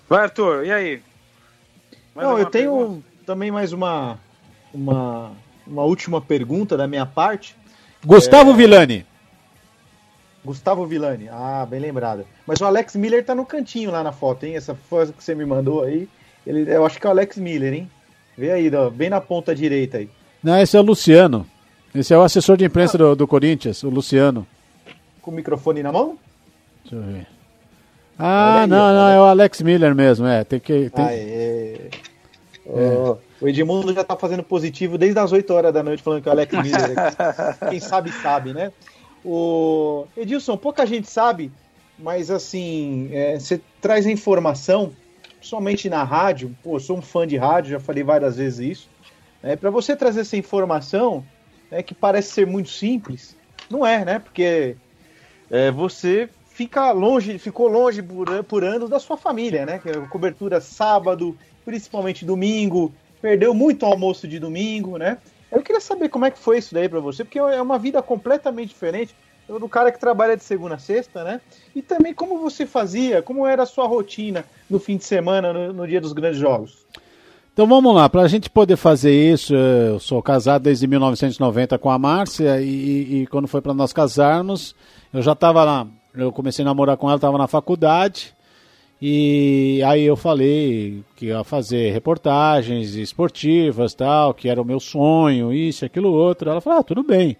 Vai, 0.09 0.23
Arthur, 0.23 0.65
e 0.65 0.73
aí? 0.73 1.03
Mais 2.15 2.29
não, 2.29 2.39
eu 2.39 2.47
tenho 2.47 2.77
pergunta? 2.77 3.03
também 3.27 3.51
mais 3.51 3.73
uma, 3.73 4.19
uma, 4.73 5.33
uma 5.67 5.83
última 5.83 6.21
pergunta 6.21 6.77
da 6.77 6.87
minha 6.87 7.05
parte. 7.05 7.57
Gustavo 8.05 8.53
é... 8.53 8.55
Villani. 8.55 9.07
Gustavo 10.45 10.87
Villani, 10.87 11.29
ah, 11.29 11.67
bem 11.69 11.81
lembrado. 11.81 12.25
Mas 12.47 12.61
o 12.61 12.65
Alex 12.65 12.97
Miller 12.97 13.25
tá 13.25 13.35
no 13.35 13.45
cantinho 13.45 13.91
lá 13.91 14.03
na 14.03 14.13
foto, 14.13 14.47
hein? 14.47 14.57
Essa 14.57 14.75
foto 14.75 15.13
que 15.13 15.23
você 15.23 15.35
me 15.35 15.45
mandou 15.45 15.83
aí, 15.83 16.09
ele, 16.47 16.73
eu 16.73 16.87
acho 16.87 16.99
que 16.99 17.07
é 17.07 17.09
o 17.09 17.13
Alex 17.13 17.37
Miller, 17.37 17.75
hein? 17.75 17.91
Vê 18.37 18.53
aí, 18.53 18.75
ó, 18.75 18.89
bem 18.89 19.11
na 19.11 19.21
ponta 19.21 19.55
direita 19.55 19.99
aí. 19.99 20.09
Não, 20.43 20.59
esse 20.61 20.77
é 20.77 20.81
o 20.81 20.83
Luciano. 20.83 21.47
Esse 21.95 22.15
é 22.15 22.19
o 22.19 22.23
assessor 22.23 22.57
de 22.57 22.65
imprensa 22.65 22.97
ah. 22.97 22.99
do, 22.99 23.17
do 23.17 23.27
Corinthians, 23.27 23.83
o 23.83 23.91
Luciano. 23.91 24.47
Com 25.21 25.31
o 25.31 25.35
microfone 25.35 25.83
na 25.83 25.93
mão? 25.93 26.19
Deixa 26.83 26.97
eu 26.97 27.03
ver. 27.03 27.27
Ah, 28.19 28.63
aí, 28.63 28.67
não, 28.67 28.93
não, 28.93 29.09
é 29.09 29.21
o 29.21 29.25
Alex 29.25 29.63
Miller 29.63 29.95
mesmo, 29.95 30.27
é. 30.27 30.45
Tem 30.45 30.59
que. 30.59 30.91
Tem... 30.91 31.05
é. 31.05 31.91
Oh, 32.67 33.17
o 33.41 33.49
Edmundo 33.49 33.95
já 33.95 34.05
tá 34.05 34.15
fazendo 34.15 34.43
positivo 34.43 34.99
desde 34.99 35.19
as 35.19 35.33
8 35.33 35.51
horas 35.55 35.73
da 35.73 35.83
noite 35.83 36.03
falando 36.03 36.23
que 36.23 36.29
é 36.29 36.31
o 36.31 36.35
Alex 36.35 36.53
Miller. 36.53 36.95
Quem 37.71 37.81
sabe, 37.81 38.13
sabe, 38.13 38.53
né? 38.53 38.71
O 39.25 40.07
Edilson, 40.17 40.57
pouca 40.57 40.85
gente 40.85 41.09
sabe, 41.09 41.51
mas 41.99 42.31
assim, 42.31 43.09
é, 43.13 43.39
você 43.39 43.61
traz 43.81 44.07
a 44.07 44.11
informação, 44.11 44.93
somente 45.41 45.89
na 45.89 46.05
rádio. 46.05 46.55
Pô, 46.63 46.79
sou 46.79 46.99
um 46.99 47.03
fã 47.03 47.27
de 47.27 47.37
rádio, 47.37 47.73
já 47.73 47.81
falei 47.81 48.03
várias 48.03 48.37
vezes 48.37 48.59
isso. 48.59 48.89
É, 49.43 49.57
para 49.57 49.71
você 49.71 49.95
trazer 49.95 50.21
essa 50.21 50.37
informação, 50.37 51.25
é, 51.71 51.83
que 51.83 51.95
parece 51.95 52.33
ser 52.33 52.47
muito 52.47 52.71
simples, 52.71 53.37
não 53.71 53.87
é, 53.87 54.05
né? 54.05 54.19
Porque 54.19 54.77
é, 55.51 55.71
você 55.71 56.29
fica 56.49 56.91
longe, 56.91 57.39
ficou 57.39 57.69
longe 57.69 58.03
por, 58.03 58.43
por 58.45 58.65
anos 58.65 58.91
da 58.91 58.99
sua 58.99 59.17
família, 59.17 59.65
né? 59.65 59.81
É 59.85 59.93
cobertura 60.09 60.61
sábado, 60.61 61.37
principalmente 61.65 62.25
domingo, 62.25 62.93
perdeu 63.21 63.55
muito 63.55 63.87
almoço 63.87 64.27
de 64.27 64.39
domingo, 64.39 64.97
né? 64.97 65.19
Eu 65.51 65.63
queria 65.63 65.81
saber 65.81 66.09
como 66.09 66.25
é 66.25 66.31
que 66.31 66.39
foi 66.39 66.59
isso 66.59 66.75
daí 66.75 66.89
para 66.89 67.01
você, 67.01 67.25
porque 67.25 67.39
é 67.39 67.63
uma 67.63 67.79
vida 67.79 68.03
completamente 68.03 68.69
diferente 68.69 69.15
do 69.49 69.69
cara 69.69 69.91
que 69.91 69.99
trabalha 69.99 70.37
de 70.37 70.45
segunda 70.45 70.75
a 70.75 70.79
sexta, 70.79 71.25
né? 71.25 71.41
E 71.75 71.81
também 71.81 72.13
como 72.13 72.39
você 72.39 72.67
fazia, 72.67 73.23
como 73.23 73.47
era 73.47 73.63
a 73.63 73.67
sua 73.67 73.87
rotina 73.87 74.45
no 74.69 74.79
fim 74.79 74.99
de 74.99 75.05
semana, 75.05 75.53
no, 75.53 75.73
no 75.73 75.87
dia 75.87 76.01
dos 76.01 76.13
grandes 76.13 76.39
jogos. 76.39 76.87
Então 77.59 77.67
vamos 77.67 77.93
lá, 77.93 78.09
para 78.09 78.23
a 78.23 78.29
gente 78.29 78.49
poder 78.49 78.77
fazer 78.77 79.11
isso, 79.13 79.53
eu 79.53 79.99
sou 79.99 80.23
casado 80.23 80.63
desde 80.63 80.87
1990 80.87 81.77
com 81.77 81.91
a 81.91 81.99
Márcia 81.99 82.61
e, 82.63 83.23
e 83.23 83.27
quando 83.27 83.49
foi 83.49 83.61
para 83.61 83.75
nós 83.75 83.93
casarmos, 83.93 84.77
eu 85.13 85.21
já 85.23 85.33
estava 85.33 85.65
lá, 85.65 85.85
eu 86.15 86.31
comecei 86.31 86.65
a 86.65 86.67
namorar 86.67 86.97
com 86.97 87.09
ela, 87.09 87.17
estava 87.17 87.37
na 87.37 87.49
faculdade 87.49 88.33
e 89.03 89.83
aí 89.85 90.05
eu 90.05 90.15
falei 90.15 91.03
que 91.17 91.27
ia 91.27 91.43
fazer 91.43 91.93
reportagens 91.93 92.95
esportivas 92.95 93.93
tal, 93.93 94.33
que 94.35 94.49
era 94.49 94.63
o 94.63 94.65
meu 94.65 94.79
sonho, 94.79 95.53
isso, 95.53 95.85
aquilo, 95.85 96.13
outro. 96.13 96.49
Ela 96.49 96.61
falou, 96.61 96.79
ah, 96.79 96.85
tudo 96.85 97.03
bem. 97.03 97.37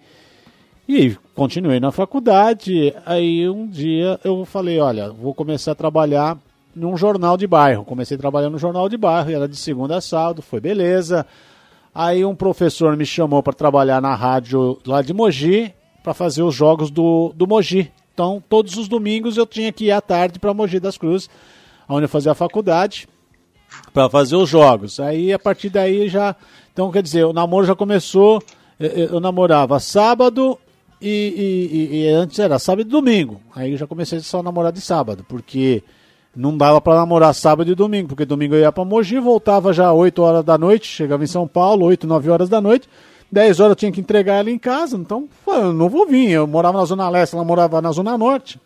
E 0.85 1.15
continuei 1.33 1.79
na 1.79 1.93
faculdade, 1.93 2.93
aí 3.05 3.47
um 3.47 3.65
dia 3.65 4.19
eu 4.21 4.43
falei, 4.43 4.81
olha, 4.81 5.13
vou 5.13 5.33
começar 5.33 5.71
a 5.71 5.75
trabalhar 5.75 6.37
num 6.75 6.95
jornal 6.97 7.37
de 7.37 7.47
bairro. 7.47 7.85
Comecei 7.85 8.17
trabalhando 8.17 8.53
no 8.53 8.59
jornal 8.59 8.87
de 8.87 8.97
bairro, 8.97 9.31
era 9.31 9.47
de 9.47 9.55
segunda 9.55 9.97
a 9.97 10.01
sábado, 10.01 10.41
foi 10.41 10.59
beleza. 10.59 11.25
Aí 11.93 12.23
um 12.23 12.35
professor 12.35 12.95
me 12.95 13.05
chamou 13.05 13.41
para 13.41 13.53
trabalhar 13.53 14.01
na 14.01 14.15
rádio 14.15 14.79
lá 14.85 15.01
de 15.01 15.13
Mogi, 15.13 15.73
para 16.03 16.13
fazer 16.13 16.43
os 16.43 16.55
jogos 16.55 16.89
do, 16.89 17.33
do 17.35 17.47
Mogi. 17.47 17.91
Então, 18.13 18.43
todos 18.49 18.77
os 18.77 18.87
domingos 18.87 19.37
eu 19.37 19.45
tinha 19.45 19.71
que 19.71 19.85
ir 19.85 19.91
à 19.91 20.01
tarde 20.01 20.39
para 20.39 20.53
Mogi 20.53 20.79
das 20.79 20.97
Cruzes, 20.97 21.29
onde 21.87 22.05
eu 22.05 22.09
fazia 22.09 22.31
a 22.31 22.35
faculdade, 22.35 23.07
para 23.93 24.09
fazer 24.09 24.35
os 24.35 24.49
jogos. 24.49 24.99
Aí, 24.99 25.33
a 25.33 25.39
partir 25.39 25.69
daí, 25.69 26.09
já... 26.09 26.35
Então, 26.71 26.91
quer 26.91 27.01
dizer, 27.01 27.25
o 27.25 27.33
namoro 27.33 27.65
já 27.65 27.75
começou... 27.75 28.41
Eu 28.81 29.19
namorava 29.19 29.77
sábado 29.77 30.57
e, 31.01 31.89
e, 31.91 31.97
e 31.97 32.07
antes 32.07 32.39
era 32.39 32.57
sábado 32.57 32.87
e 32.87 32.89
domingo. 32.89 33.41
Aí 33.53 33.73
eu 33.73 33.77
já 33.77 33.85
comecei 33.85 34.21
só 34.21 34.39
a 34.39 34.43
namorar 34.43 34.71
de 34.71 34.79
sábado, 34.79 35.25
porque 35.27 35.83
não 36.35 36.55
dava 36.55 36.79
para 36.79 36.95
namorar 36.95 37.33
sábado 37.33 37.71
e 37.71 37.75
domingo, 37.75 38.09
porque 38.09 38.25
domingo 38.25 38.55
eu 38.55 38.61
ia 38.61 38.71
para 38.71 38.85
Mogi, 38.85 39.19
voltava 39.19 39.73
já 39.73 39.91
8 39.91 40.21
horas 40.21 40.43
da 40.43 40.57
noite, 40.57 40.87
chegava 40.87 41.23
em 41.23 41.27
São 41.27 41.47
Paulo, 41.47 41.85
8, 41.85 42.05
9 42.05 42.29
horas 42.29 42.49
da 42.49 42.61
noite, 42.61 42.87
10 43.31 43.59
horas 43.59 43.71
eu 43.71 43.75
tinha 43.75 43.91
que 43.91 44.01
entregar 44.01 44.35
ela 44.35 44.49
em 44.49 44.57
casa, 44.57 44.97
então 44.97 45.27
eu 45.47 45.73
não 45.73 45.89
vou 45.89 46.07
vir. 46.07 46.31
Eu 46.31 46.47
morava 46.47 46.77
na 46.79 46.85
Zona 46.85 47.09
Leste, 47.09 47.35
ela 47.35 47.43
morava 47.43 47.81
na 47.81 47.91
Zona 47.91 48.17
Norte. 48.17 48.59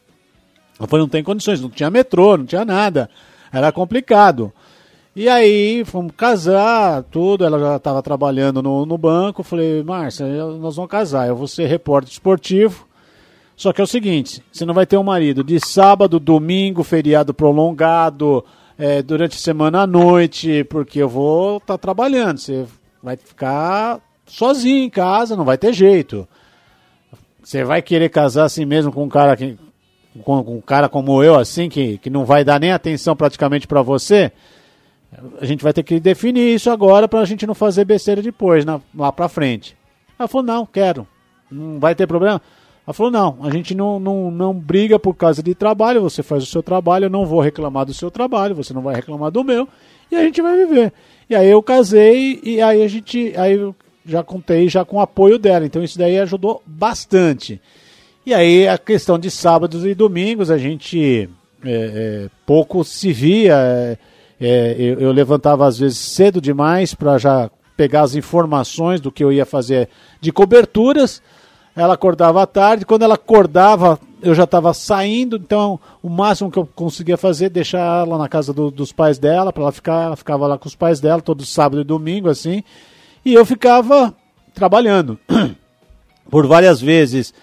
Eu 0.79 0.87
falei, 0.87 1.03
não 1.03 1.09
tem 1.09 1.23
condições, 1.23 1.61
não 1.61 1.69
tinha 1.69 1.89
metrô, 1.89 2.37
não 2.37 2.45
tinha 2.45 2.65
nada, 2.65 3.09
era 3.51 3.71
complicado. 3.71 4.51
E 5.15 5.29
aí 5.29 5.85
fomos 5.85 6.13
casar, 6.17 7.03
tudo, 7.03 7.45
ela 7.45 7.59
já 7.59 7.75
estava 7.75 8.01
trabalhando 8.01 8.63
no, 8.63 8.85
no 8.85 8.97
banco, 8.97 9.43
falei, 9.43 9.83
Márcia, 9.83 10.25
nós 10.25 10.75
vamos 10.75 10.89
casar, 10.89 11.27
eu 11.27 11.35
vou 11.35 11.47
ser 11.47 11.67
repórter 11.67 12.11
esportivo, 12.11 12.87
só 13.55 13.71
que 13.71 13.81
é 13.81 13.83
o 13.83 13.87
seguinte: 13.87 14.43
você 14.51 14.65
não 14.65 14.73
vai 14.73 14.85
ter 14.85 14.97
um 14.97 15.03
marido 15.03 15.43
de 15.43 15.59
sábado, 15.59 16.19
domingo, 16.19 16.83
feriado 16.83 17.33
prolongado, 17.33 18.43
é, 18.77 19.01
durante 19.01 19.35
a 19.35 19.39
semana 19.39 19.81
à 19.81 19.87
noite, 19.87 20.63
porque 20.65 20.99
eu 20.99 21.09
vou 21.09 21.57
estar 21.57 21.73
tá 21.73 21.77
trabalhando. 21.77 22.37
Você 22.37 22.65
vai 23.01 23.15
ficar 23.17 23.99
sozinho 24.25 24.83
em 24.83 24.89
casa, 24.89 25.35
não 25.35 25.45
vai 25.45 25.57
ter 25.57 25.73
jeito. 25.73 26.27
Você 27.43 27.63
vai 27.63 27.81
querer 27.81 28.09
casar 28.09 28.45
assim 28.45 28.65
mesmo 28.65 28.91
com 28.91 29.03
um 29.03 29.09
cara 29.09 29.35
que, 29.35 29.57
com, 30.23 30.39
um 30.39 30.61
cara 30.61 30.87
como 30.87 31.21
eu, 31.21 31.35
assim, 31.35 31.69
que, 31.69 31.97
que 31.97 32.09
não 32.09 32.25
vai 32.25 32.43
dar 32.43 32.59
nem 32.59 32.71
atenção 32.71 33.15
praticamente 33.15 33.67
para 33.67 33.81
você? 33.81 34.31
A 35.39 35.45
gente 35.45 35.63
vai 35.63 35.73
ter 35.73 35.83
que 35.83 35.99
definir 35.99 36.55
isso 36.55 36.71
agora 36.71 37.07
para 37.07 37.19
a 37.19 37.25
gente 37.25 37.45
não 37.45 37.53
fazer 37.53 37.85
besteira 37.85 38.21
depois, 38.21 38.65
na, 38.65 38.81
lá 38.95 39.11
para 39.11 39.29
frente. 39.29 39.77
Ela 40.17 40.27
falou: 40.27 40.45
não, 40.45 40.65
quero. 40.65 41.07
Não 41.51 41.79
vai 41.79 41.93
ter 41.93 42.07
problema. 42.07 42.41
Ela 42.85 42.93
falou: 42.93 43.11
não, 43.11 43.37
a 43.41 43.49
gente 43.49 43.73
não, 43.73 43.99
não, 43.99 44.29
não 44.29 44.53
briga 44.53 44.99
por 44.99 45.15
causa 45.15 45.41
de 45.41 45.55
trabalho, 45.55 46.01
você 46.01 46.21
faz 46.21 46.43
o 46.43 46.47
seu 46.47 46.61
trabalho, 46.61 47.05
eu 47.05 47.09
não 47.09 47.25
vou 47.25 47.39
reclamar 47.39 47.85
do 47.85 47.93
seu 47.93 48.11
trabalho, 48.11 48.55
você 48.55 48.73
não 48.73 48.81
vai 48.81 48.95
reclamar 48.95 49.31
do 49.31 49.43
meu, 49.43 49.67
e 50.11 50.15
a 50.15 50.23
gente 50.23 50.41
vai 50.41 50.57
viver. 50.57 50.91
E 51.29 51.35
aí 51.35 51.49
eu 51.49 51.63
casei, 51.63 52.39
e 52.43 52.61
aí 52.61 52.83
a 52.83 52.87
gente. 52.87 53.33
Aí 53.37 53.73
já 54.05 54.21
contei 54.21 54.67
já 54.67 54.83
com 54.83 54.97
o 54.97 55.01
apoio 55.01 55.39
dela, 55.39 55.65
então 55.65 55.81
isso 55.81 55.97
daí 55.97 56.19
ajudou 56.19 56.61
bastante. 56.65 57.61
E 58.25 58.33
aí 58.33 58.67
a 58.67 58.77
questão 58.77 59.17
de 59.17 59.31
sábados 59.31 59.85
e 59.85 59.93
domingos, 59.93 60.51
a 60.51 60.57
gente 60.57 61.29
é, 61.63 61.71
é, 61.71 62.29
pouco 62.45 62.83
se 62.83 63.13
via. 63.13 63.55
É, 63.55 63.97
é 64.41 64.75
eu, 64.77 64.99
eu 64.99 65.11
levantava 65.13 65.65
às 65.65 65.79
vezes 65.79 65.99
cedo 65.99 66.41
demais 66.41 66.93
para 66.93 67.17
já 67.17 67.49
pegar 67.77 68.01
as 68.01 68.13
informações 68.13 68.99
do 68.99 69.11
que 69.11 69.23
eu 69.23 69.31
ia 69.31 69.45
fazer 69.45 69.89
de 70.19 70.31
coberturas 70.31 71.21
ela 71.75 71.95
acordava 71.95 72.41
à 72.41 72.45
tarde, 72.45 72.85
quando 72.85 73.01
ela 73.01 73.15
acordava, 73.15 73.99
eu 74.21 74.35
já 74.35 74.43
estava 74.43 74.73
saindo, 74.73 75.37
então 75.37 75.79
o 76.01 76.09
máximo 76.09 76.51
que 76.51 76.57
eu 76.57 76.67
conseguia 76.67 77.17
fazer 77.17 77.49
deixar 77.49 78.05
ela 78.05 78.17
na 78.17 78.29
casa 78.29 78.53
do, 78.53 78.69
dos 78.69 78.91
pais 78.91 79.17
dela, 79.17 79.51
para 79.51 79.63
ela 79.63 79.71
ficar, 79.71 80.03
ela 80.03 80.15
ficava 80.15 80.45
lá 80.45 80.57
com 80.57 80.67
os 80.67 80.75
pais 80.75 80.99
dela 80.99 81.21
todo 81.21 81.45
sábado 81.45 81.81
e 81.81 81.83
domingo 81.83 82.29
assim, 82.29 82.63
e 83.25 83.33
eu 83.33 83.45
ficava 83.45 84.13
trabalhando. 84.53 85.19
Por 86.29 86.47
várias 86.47 86.79
vezes 86.79 87.33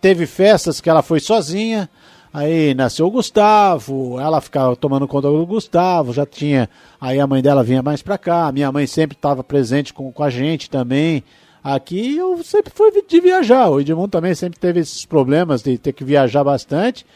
teve 0.00 0.26
festas 0.26 0.80
que 0.80 0.88
ela 0.88 1.02
foi 1.02 1.20
sozinha, 1.20 1.88
aí 2.32 2.74
nasceu 2.74 3.06
o 3.06 3.10
Gustavo, 3.10 4.18
ela 4.18 4.40
ficava 4.40 4.74
tomando 4.74 5.06
conta 5.06 5.28
do 5.28 5.46
Gustavo, 5.46 6.12
já 6.12 6.24
tinha, 6.24 6.70
aí 6.98 7.20
a 7.20 7.26
mãe 7.26 7.42
dela 7.42 7.62
vinha 7.62 7.82
mais 7.82 8.00
para 8.00 8.16
cá, 8.16 8.50
minha 8.50 8.72
mãe 8.72 8.86
sempre 8.86 9.14
estava 9.14 9.44
presente 9.44 9.92
com, 9.92 10.10
com 10.10 10.22
a 10.22 10.30
gente 10.30 10.70
também. 10.70 11.22
Aqui 11.64 12.18
eu 12.18 12.44
sempre 12.44 12.70
fui 12.74 12.92
de 13.08 13.20
viajar. 13.22 13.70
O 13.70 13.80
Edmundo 13.80 14.08
também 14.08 14.34
sempre 14.34 14.60
teve 14.60 14.80
esses 14.80 15.06
problemas 15.06 15.62
de 15.62 15.78
ter 15.78 15.94
que 15.94 16.04
viajar 16.04 16.44
bastante. 16.44 17.06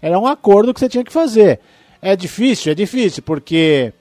Era 0.00 0.18
um 0.18 0.26
acordo 0.26 0.72
que 0.72 0.80
você 0.80 0.88
tinha 0.88 1.04
que 1.04 1.12
fazer. 1.12 1.60
É 2.00 2.16
difícil, 2.16 2.72
é 2.72 2.74
difícil, 2.74 3.22
porque 3.22 3.92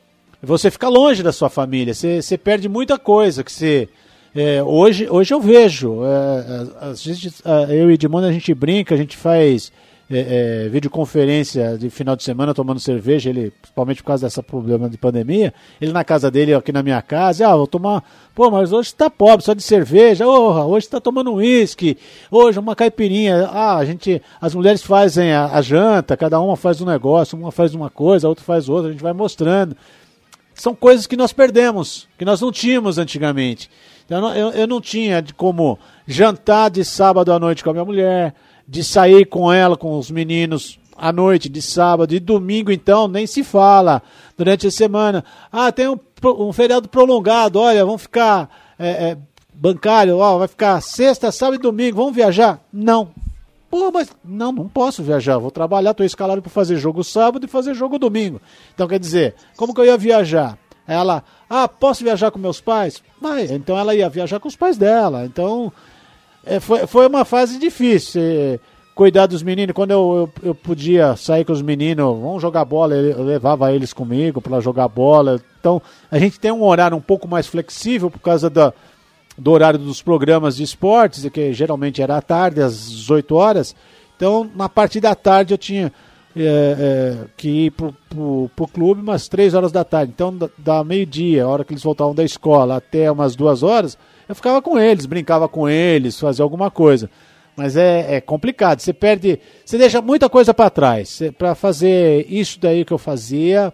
você 0.41 0.71
fica 0.71 0.87
longe 0.87 1.21
da 1.21 1.33
sua 1.33 1.49
família, 1.49 1.93
você, 1.93 2.21
você 2.21 2.37
perde 2.37 2.69
muita 2.69 2.97
coisa 2.97 3.43
que 3.43 3.51
você. 3.51 3.89
É, 4.33 4.63
hoje, 4.63 5.09
hoje 5.09 5.33
eu 5.33 5.41
vejo, 5.41 5.99
é, 6.05 6.89
a, 6.89 6.93
gente, 6.93 7.29
a, 7.43 7.63
eu 7.73 7.91
e 7.91 7.95
Edmundo 7.95 8.25
a 8.27 8.31
gente 8.31 8.53
brinca, 8.53 8.95
a 8.95 8.97
gente 8.97 9.17
faz 9.17 9.73
é, 10.11 10.65
é, 10.65 10.69
videoconferência 10.69 11.77
de 11.77 11.89
final 11.89 12.17
de 12.17 12.23
semana 12.23 12.53
tomando 12.53 12.81
cerveja, 12.81 13.29
ele, 13.29 13.51
principalmente 13.61 14.03
por 14.03 14.07
causa 14.07 14.25
dessa 14.25 14.43
problema 14.43 14.89
de 14.89 14.97
pandemia, 14.97 15.53
ele 15.79 15.93
na 15.93 16.03
casa 16.03 16.29
dele, 16.29 16.53
aqui 16.53 16.73
na 16.73 16.83
minha 16.83 17.01
casa, 17.01 17.47
ah, 17.47 17.55
vou 17.55 17.65
tomar, 17.65 18.03
pô, 18.35 18.51
mas 18.51 18.73
hoje 18.73 18.93
tá 18.93 19.09
pobre, 19.09 19.45
só 19.45 19.53
de 19.53 19.63
cerveja, 19.63 20.27
oh, 20.27 20.65
hoje 20.69 20.89
tá 20.89 20.99
tomando 20.99 21.33
uísque, 21.33 21.97
hoje 22.29 22.59
uma 22.59 22.75
caipirinha, 22.75 23.47
ah, 23.47 23.77
a 23.77 23.85
gente, 23.85 24.21
as 24.41 24.53
mulheres 24.53 24.83
fazem 24.83 25.31
a, 25.31 25.45
a 25.45 25.61
janta, 25.61 26.17
cada 26.17 26.41
uma 26.41 26.57
faz 26.57 26.81
um 26.81 26.85
negócio, 26.85 27.37
uma 27.37 27.51
faz 27.51 27.73
uma 27.73 27.89
coisa, 27.89 28.27
a 28.27 28.29
outra 28.29 28.43
faz 28.43 28.67
outra, 28.67 28.89
a 28.89 28.91
gente 28.91 29.03
vai 29.03 29.13
mostrando. 29.13 29.77
São 30.53 30.75
coisas 30.75 31.07
que 31.07 31.15
nós 31.15 31.31
perdemos, 31.31 32.07
que 32.17 32.25
nós 32.25 32.41
não 32.41 32.51
tínhamos 32.51 32.97
antigamente. 32.97 33.69
Então, 34.05 34.35
eu, 34.35 34.49
eu 34.49 34.67
não 34.67 34.81
tinha 34.81 35.23
como 35.37 35.79
jantar 36.05 36.69
de 36.69 36.83
sábado 36.83 37.31
à 37.31 37.39
noite 37.39 37.63
com 37.63 37.69
a 37.69 37.73
minha 37.73 37.85
mulher, 37.85 38.35
de 38.71 38.85
sair 38.85 39.25
com 39.25 39.51
ela, 39.51 39.75
com 39.75 39.99
os 39.99 40.09
meninos 40.09 40.79
à 40.95 41.11
noite, 41.11 41.49
de 41.49 41.61
sábado 41.61 42.15
e 42.15 42.21
domingo, 42.21 42.71
então, 42.71 43.05
nem 43.05 43.27
se 43.27 43.43
fala. 43.43 44.01
Durante 44.37 44.65
a 44.65 44.71
semana. 44.71 45.25
Ah, 45.51 45.73
tem 45.73 45.89
um, 45.89 45.99
um 46.23 46.53
feriado 46.53 46.87
prolongado, 46.87 47.59
olha, 47.59 47.85
vamos 47.85 48.03
ficar 48.03 48.49
é, 48.79 48.89
é, 48.89 49.17
bancário, 49.53 50.17
ó, 50.17 50.37
vai 50.37 50.47
ficar 50.47 50.79
sexta, 50.79 51.33
sábado 51.33 51.55
e 51.55 51.61
domingo, 51.61 51.97
vamos 51.97 52.15
viajar? 52.15 52.61
Não. 52.71 53.09
Pô, 53.69 53.91
mas 53.91 54.09
não, 54.23 54.53
não 54.53 54.69
posso 54.69 55.03
viajar, 55.03 55.37
vou 55.37 55.51
trabalhar, 55.51 55.91
estou 55.91 56.05
escalado 56.05 56.41
para 56.41 56.49
fazer 56.49 56.77
jogo 56.77 57.03
sábado 57.03 57.45
e 57.45 57.49
fazer 57.49 57.73
jogo 57.73 57.99
domingo. 57.99 58.41
Então, 58.73 58.87
quer 58.87 58.99
dizer, 58.99 59.35
como 59.57 59.73
que 59.73 59.81
eu 59.81 59.85
ia 59.85 59.97
viajar? 59.97 60.57
Ela, 60.87 61.25
ah, 61.49 61.67
posso 61.67 62.05
viajar 62.05 62.31
com 62.31 62.39
meus 62.39 62.61
pais? 62.61 63.03
Vai, 63.19 63.47
então 63.51 63.77
ela 63.77 63.93
ia 63.93 64.07
viajar 64.07 64.39
com 64.39 64.47
os 64.47 64.55
pais 64.55 64.77
dela. 64.77 65.25
Então, 65.25 65.73
é, 66.45 66.59
foi, 66.59 66.87
foi 66.87 67.07
uma 67.07 67.25
fase 67.25 67.59
difícil. 67.59 68.21
É, 68.21 68.59
cuidar 68.93 69.25
dos 69.25 69.41
meninos, 69.41 69.73
quando 69.73 69.91
eu, 69.91 70.29
eu, 70.43 70.49
eu, 70.49 70.55
podia 70.55 71.15
sair 71.15 71.45
com 71.45 71.53
os 71.53 71.61
meninos, 71.61 72.05
vamos 72.19 72.41
jogar 72.41 72.65
bola, 72.65 72.93
eu 72.93 73.23
levava 73.23 73.73
eles 73.73 73.93
comigo 73.93 74.41
para 74.41 74.59
jogar 74.59 74.87
bola. 74.87 75.41
Então, 75.59 75.81
a 76.09 76.19
gente 76.19 76.39
tem 76.39 76.51
um 76.51 76.63
horário 76.63 76.97
um 76.97 77.01
pouco 77.01 77.27
mais 77.27 77.47
flexível 77.47 78.11
por 78.11 78.19
causa 78.19 78.49
da, 78.49 78.73
do 79.37 79.51
horário 79.51 79.79
dos 79.79 80.01
programas 80.01 80.57
de 80.57 80.63
esportes, 80.63 81.27
que 81.29 81.53
geralmente 81.53 82.01
era 82.01 82.17
à 82.17 82.21
tarde, 82.21 82.61
às 82.61 82.89
18 82.89 83.35
horas. 83.35 83.75
Então, 84.15 84.49
na 84.55 84.69
parte 84.69 84.99
da 84.99 85.15
tarde 85.15 85.53
eu 85.53 85.57
tinha 85.57 85.91
é, 86.35 86.43
é, 86.43 87.17
que 87.35 87.65
ir 87.65 87.71
pro, 87.71 87.95
pro, 88.09 88.51
pro, 88.55 88.67
clube 88.67 89.01
umas 89.01 89.27
3 89.27 89.53
horas 89.53 89.71
da 89.71 89.83
tarde. 89.83 90.11
Então, 90.13 90.35
da, 90.35 90.49
da 90.57 90.83
meio-dia, 90.83 91.43
a 91.43 91.47
hora 91.47 91.63
que 91.63 91.73
eles 91.73 91.83
voltavam 91.83 92.13
da 92.13 92.23
escola, 92.23 92.75
até 92.75 93.11
umas 93.11 93.35
2 93.35 93.63
horas, 93.63 93.97
eu 94.31 94.35
ficava 94.35 94.61
com 94.61 94.79
eles, 94.79 95.05
brincava 95.05 95.47
com 95.49 95.67
eles, 95.67 96.17
fazia 96.17 96.43
alguma 96.43 96.71
coisa. 96.71 97.09
Mas 97.55 97.75
é, 97.75 98.15
é 98.15 98.21
complicado, 98.21 98.79
você 98.79 98.93
perde, 98.93 99.37
você 99.65 99.77
deixa 99.77 100.01
muita 100.01 100.29
coisa 100.29 100.53
para 100.53 100.69
trás. 100.69 101.21
Para 101.37 101.53
fazer 101.53 102.25
isso 102.29 102.57
daí 102.59 102.85
que 102.85 102.93
eu 102.93 102.97
fazia, 102.97 103.73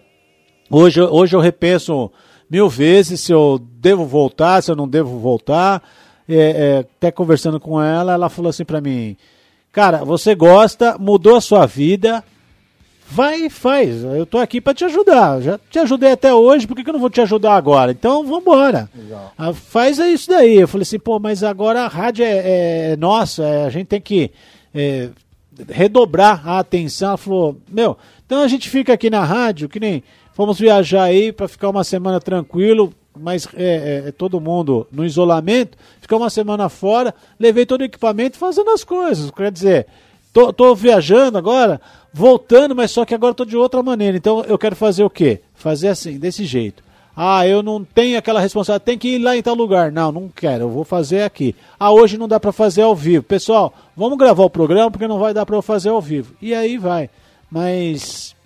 hoje, 0.68 1.00
hoje 1.00 1.36
eu 1.36 1.40
repenso 1.40 2.10
mil 2.50 2.68
vezes 2.68 3.20
se 3.20 3.30
eu 3.30 3.60
devo 3.74 4.04
voltar, 4.04 4.60
se 4.62 4.70
eu 4.70 4.74
não 4.74 4.88
devo 4.88 5.18
voltar. 5.18 5.80
É, 6.28 6.34
é, 6.34 6.78
até 6.80 7.12
conversando 7.12 7.60
com 7.60 7.80
ela, 7.80 8.12
ela 8.14 8.28
falou 8.28 8.50
assim 8.50 8.64
para 8.64 8.80
mim: 8.80 9.16
Cara, 9.70 10.04
você 10.04 10.34
gosta, 10.34 10.98
mudou 10.98 11.36
a 11.36 11.40
sua 11.40 11.66
vida, 11.66 12.24
vai 13.10 13.46
e 13.46 13.50
faz. 13.50 14.04
Eu 14.04 14.26
tô 14.26 14.38
aqui 14.38 14.60
para 14.60 14.74
te 14.74 14.84
ajudar. 14.84 15.40
Já 15.40 15.58
te 15.70 15.78
ajudei 15.78 16.12
até 16.12 16.32
hoje, 16.32 16.66
por 16.66 16.76
que, 16.76 16.84
que 16.84 16.90
eu 16.90 16.94
não 16.94 17.00
vou 17.00 17.10
te 17.10 17.20
ajudar 17.20 17.56
agora? 17.56 17.90
Então 17.90 18.24
vambora. 18.24 18.88
Legal. 18.94 19.32
Ah, 19.36 19.52
faz 19.52 19.98
isso 19.98 20.28
daí. 20.28 20.56
Eu 20.56 20.68
falei 20.68 20.82
assim, 20.82 20.98
pô, 20.98 21.18
mas 21.18 21.42
agora 21.42 21.82
a 21.82 21.88
rádio 21.88 22.24
é, 22.24 22.92
é 22.92 22.96
nossa, 22.96 23.42
é, 23.42 23.64
a 23.64 23.70
gente 23.70 23.86
tem 23.86 24.00
que 24.00 24.30
é, 24.74 25.08
redobrar 25.68 26.46
a 26.46 26.58
atenção. 26.58 27.08
Ela 27.08 27.16
falou, 27.16 27.56
meu, 27.68 27.96
então 28.26 28.42
a 28.42 28.48
gente 28.48 28.68
fica 28.68 28.92
aqui 28.92 29.08
na 29.08 29.24
rádio, 29.24 29.68
que 29.68 29.80
nem 29.80 30.02
fomos 30.34 30.58
viajar 30.58 31.04
aí 31.04 31.32
para 31.32 31.48
ficar 31.48 31.70
uma 31.70 31.82
semana 31.82 32.20
tranquilo, 32.20 32.92
mas 33.18 33.48
é, 33.54 33.64
é, 34.04 34.08
é, 34.08 34.12
todo 34.12 34.40
mundo 34.40 34.86
no 34.92 35.04
isolamento, 35.04 35.76
ficar 36.00 36.16
uma 36.16 36.30
semana 36.30 36.68
fora, 36.68 37.14
levei 37.40 37.66
todo 37.66 37.80
o 37.80 37.84
equipamento 37.84 38.36
fazendo 38.36 38.70
as 38.70 38.84
coisas. 38.84 39.30
Quer 39.30 39.50
dizer, 39.50 39.86
tô, 40.32 40.52
tô 40.52 40.74
viajando 40.74 41.38
agora, 41.38 41.80
voltando, 42.12 42.74
mas 42.74 42.90
só 42.90 43.04
que 43.04 43.14
agora 43.14 43.32
estou 43.32 43.46
de 43.46 43.56
outra 43.56 43.82
maneira. 43.82 44.16
Então 44.16 44.42
eu 44.44 44.58
quero 44.58 44.76
fazer 44.76 45.04
o 45.04 45.10
quê? 45.10 45.40
Fazer 45.54 45.88
assim, 45.88 46.18
desse 46.18 46.44
jeito. 46.44 46.82
Ah, 47.20 47.44
eu 47.46 47.64
não 47.64 47.82
tenho 47.82 48.16
aquela 48.16 48.40
responsabilidade, 48.40 48.84
tem 48.84 48.96
que 48.96 49.16
ir 49.16 49.18
lá 49.18 49.36
em 49.36 49.42
tal 49.42 49.54
lugar. 49.54 49.90
Não, 49.90 50.12
não 50.12 50.28
quero, 50.28 50.64
eu 50.64 50.70
vou 50.70 50.84
fazer 50.84 51.22
aqui. 51.22 51.54
Ah, 51.78 51.90
hoje 51.90 52.16
não 52.16 52.28
dá 52.28 52.38
para 52.38 52.52
fazer 52.52 52.82
ao 52.82 52.94
vivo. 52.94 53.24
Pessoal, 53.24 53.74
vamos 53.96 54.16
gravar 54.16 54.44
o 54.44 54.50
programa 54.50 54.88
porque 54.88 55.08
não 55.08 55.18
vai 55.18 55.34
dar 55.34 55.44
para 55.44 55.56
eu 55.56 55.62
fazer 55.62 55.88
ao 55.88 56.00
vivo. 56.00 56.34
E 56.40 56.54
aí 56.54 56.78
vai. 56.78 57.10
Mas 57.50 58.36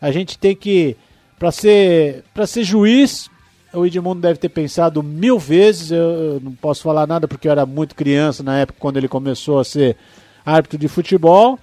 a 0.00 0.10
gente 0.10 0.38
tem 0.38 0.56
que 0.56 0.96
para 1.38 1.52
ser 1.52 2.24
para 2.32 2.46
ser 2.46 2.64
juiz, 2.64 3.28
o 3.74 3.84
Edmundo 3.84 4.22
deve 4.22 4.38
ter 4.38 4.48
pensado 4.48 5.02
mil 5.02 5.38
vezes. 5.38 5.90
Eu, 5.90 5.98
eu 5.98 6.40
não 6.40 6.52
posso 6.52 6.82
falar 6.82 7.06
nada 7.06 7.28
porque 7.28 7.48
eu 7.48 7.52
era 7.52 7.66
muito 7.66 7.94
criança 7.94 8.42
na 8.42 8.60
época 8.60 8.78
quando 8.80 8.96
ele 8.96 9.08
começou 9.08 9.58
a 9.58 9.64
ser 9.64 9.94
árbitro 10.42 10.78
de 10.78 10.88
futebol 10.88 11.58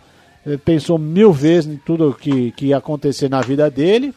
pensou 0.58 0.98
mil 0.98 1.32
vezes 1.32 1.72
em 1.72 1.78
tudo 1.78 2.18
que, 2.20 2.52
que 2.52 2.68
ia 2.68 2.78
acontecer 2.78 3.30
na 3.30 3.42
vida 3.42 3.70
dele. 3.70 4.14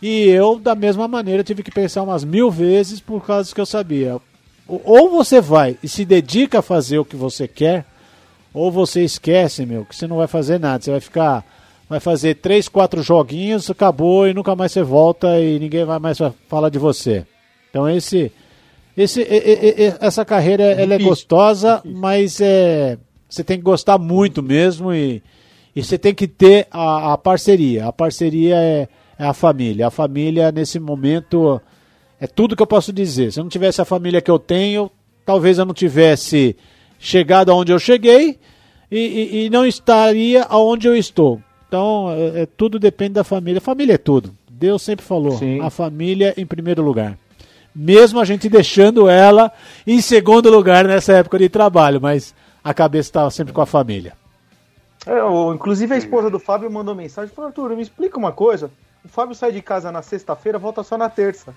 E 0.00 0.28
eu, 0.28 0.58
da 0.58 0.74
mesma 0.74 1.06
maneira, 1.06 1.44
tive 1.44 1.62
que 1.62 1.70
pensar 1.70 2.02
umas 2.02 2.24
mil 2.24 2.50
vezes 2.50 3.00
por 3.00 3.24
causa 3.24 3.54
que 3.54 3.60
eu 3.60 3.66
sabia. 3.66 4.20
Ou 4.66 5.10
você 5.10 5.40
vai 5.40 5.76
e 5.82 5.88
se 5.88 6.04
dedica 6.04 6.58
a 6.58 6.62
fazer 6.62 6.98
o 6.98 7.04
que 7.04 7.14
você 7.14 7.46
quer, 7.46 7.84
ou 8.52 8.70
você 8.70 9.04
esquece, 9.04 9.64
meu, 9.64 9.84
que 9.84 9.94
você 9.94 10.06
não 10.06 10.16
vai 10.16 10.26
fazer 10.26 10.58
nada. 10.58 10.82
Você 10.82 10.90
vai 10.90 11.00
ficar. 11.00 11.44
Vai 11.88 12.00
fazer 12.00 12.36
três, 12.36 12.68
quatro 12.68 13.02
joguinhos, 13.02 13.68
acabou 13.68 14.26
e 14.26 14.32
nunca 14.32 14.56
mais 14.56 14.72
você 14.72 14.82
volta 14.82 15.38
e 15.38 15.58
ninguém 15.58 15.84
vai 15.84 15.98
mais 15.98 16.16
falar 16.48 16.70
de 16.70 16.78
você. 16.78 17.26
Então 17.70 17.88
esse. 17.88 18.32
Esse, 18.94 19.26
essa 20.00 20.22
carreira 20.22 20.64
ela 20.64 20.92
é 20.92 20.98
gostosa, 20.98 21.80
mas 21.82 22.42
é, 22.42 22.98
você 23.26 23.42
tem 23.42 23.56
que 23.56 23.62
gostar 23.62 23.96
muito 23.96 24.42
mesmo 24.42 24.92
e, 24.92 25.22
e 25.74 25.82
você 25.82 25.96
tem 25.96 26.14
que 26.14 26.28
ter 26.28 26.66
a, 26.70 27.14
a 27.14 27.18
parceria. 27.18 27.86
A 27.86 27.92
parceria 27.92 28.56
é, 28.56 28.88
é, 29.18 29.24
a 29.24 29.32
família. 29.32 29.86
A 29.86 29.90
família, 29.90 30.52
nesse 30.52 30.78
momento, 30.78 31.60
é 32.20 32.26
tudo 32.26 32.54
que 32.54 32.62
eu 32.62 32.66
posso 32.66 32.92
dizer. 32.92 33.32
Se 33.32 33.40
eu 33.40 33.44
não 33.44 33.50
tivesse 33.50 33.80
a 33.80 33.84
família 33.84 34.20
que 34.20 34.30
eu 34.30 34.38
tenho, 34.38 34.90
talvez 35.24 35.58
eu 35.58 35.64
não 35.64 35.74
tivesse 35.74 36.56
chegado 36.98 37.50
aonde 37.50 37.72
eu 37.72 37.78
cheguei 37.78 38.38
e, 38.90 38.98
e, 38.98 39.44
e 39.46 39.50
não 39.50 39.66
estaria 39.66 40.42
aonde 40.44 40.86
eu 40.86 40.96
estou. 40.96 41.40
Então, 41.66 42.10
é, 42.10 42.42
é, 42.42 42.46
tudo 42.46 42.78
depende 42.78 43.14
da 43.14 43.24
família. 43.24 43.60
Família 43.60 43.94
é 43.94 43.98
tudo. 43.98 44.34
Deus 44.50 44.82
sempre 44.82 45.04
falou: 45.04 45.38
Sim. 45.38 45.60
a 45.60 45.70
família 45.70 46.34
em 46.36 46.44
primeiro 46.44 46.82
lugar. 46.82 47.18
Mesmo 47.74 48.20
a 48.20 48.24
gente 48.26 48.50
deixando 48.50 49.08
ela 49.08 49.50
em 49.86 50.02
segundo 50.02 50.50
lugar 50.50 50.84
nessa 50.84 51.14
época 51.14 51.38
de 51.38 51.48
trabalho, 51.48 51.98
mas 51.98 52.34
a 52.62 52.74
cabeça 52.74 53.08
estava 53.08 53.30
sempre 53.30 53.54
com 53.54 53.62
a 53.62 53.66
família. 53.66 54.12
É, 55.06 55.54
inclusive 55.54 55.94
a 55.94 55.98
esposa 55.98 56.30
do 56.30 56.38
Fábio 56.38 56.70
mandou 56.70 56.94
mensagem 56.94 57.34
falou, 57.34 57.48
Arthur, 57.48 57.76
me 57.76 57.82
explica 57.82 58.18
uma 58.18 58.32
coisa. 58.32 58.70
O 59.04 59.08
Fábio 59.08 59.34
sai 59.34 59.50
de 59.50 59.60
casa 59.60 59.90
na 59.90 60.00
sexta-feira, 60.00 60.58
volta 60.58 60.82
só 60.82 60.96
na 60.96 61.08
terça. 61.08 61.54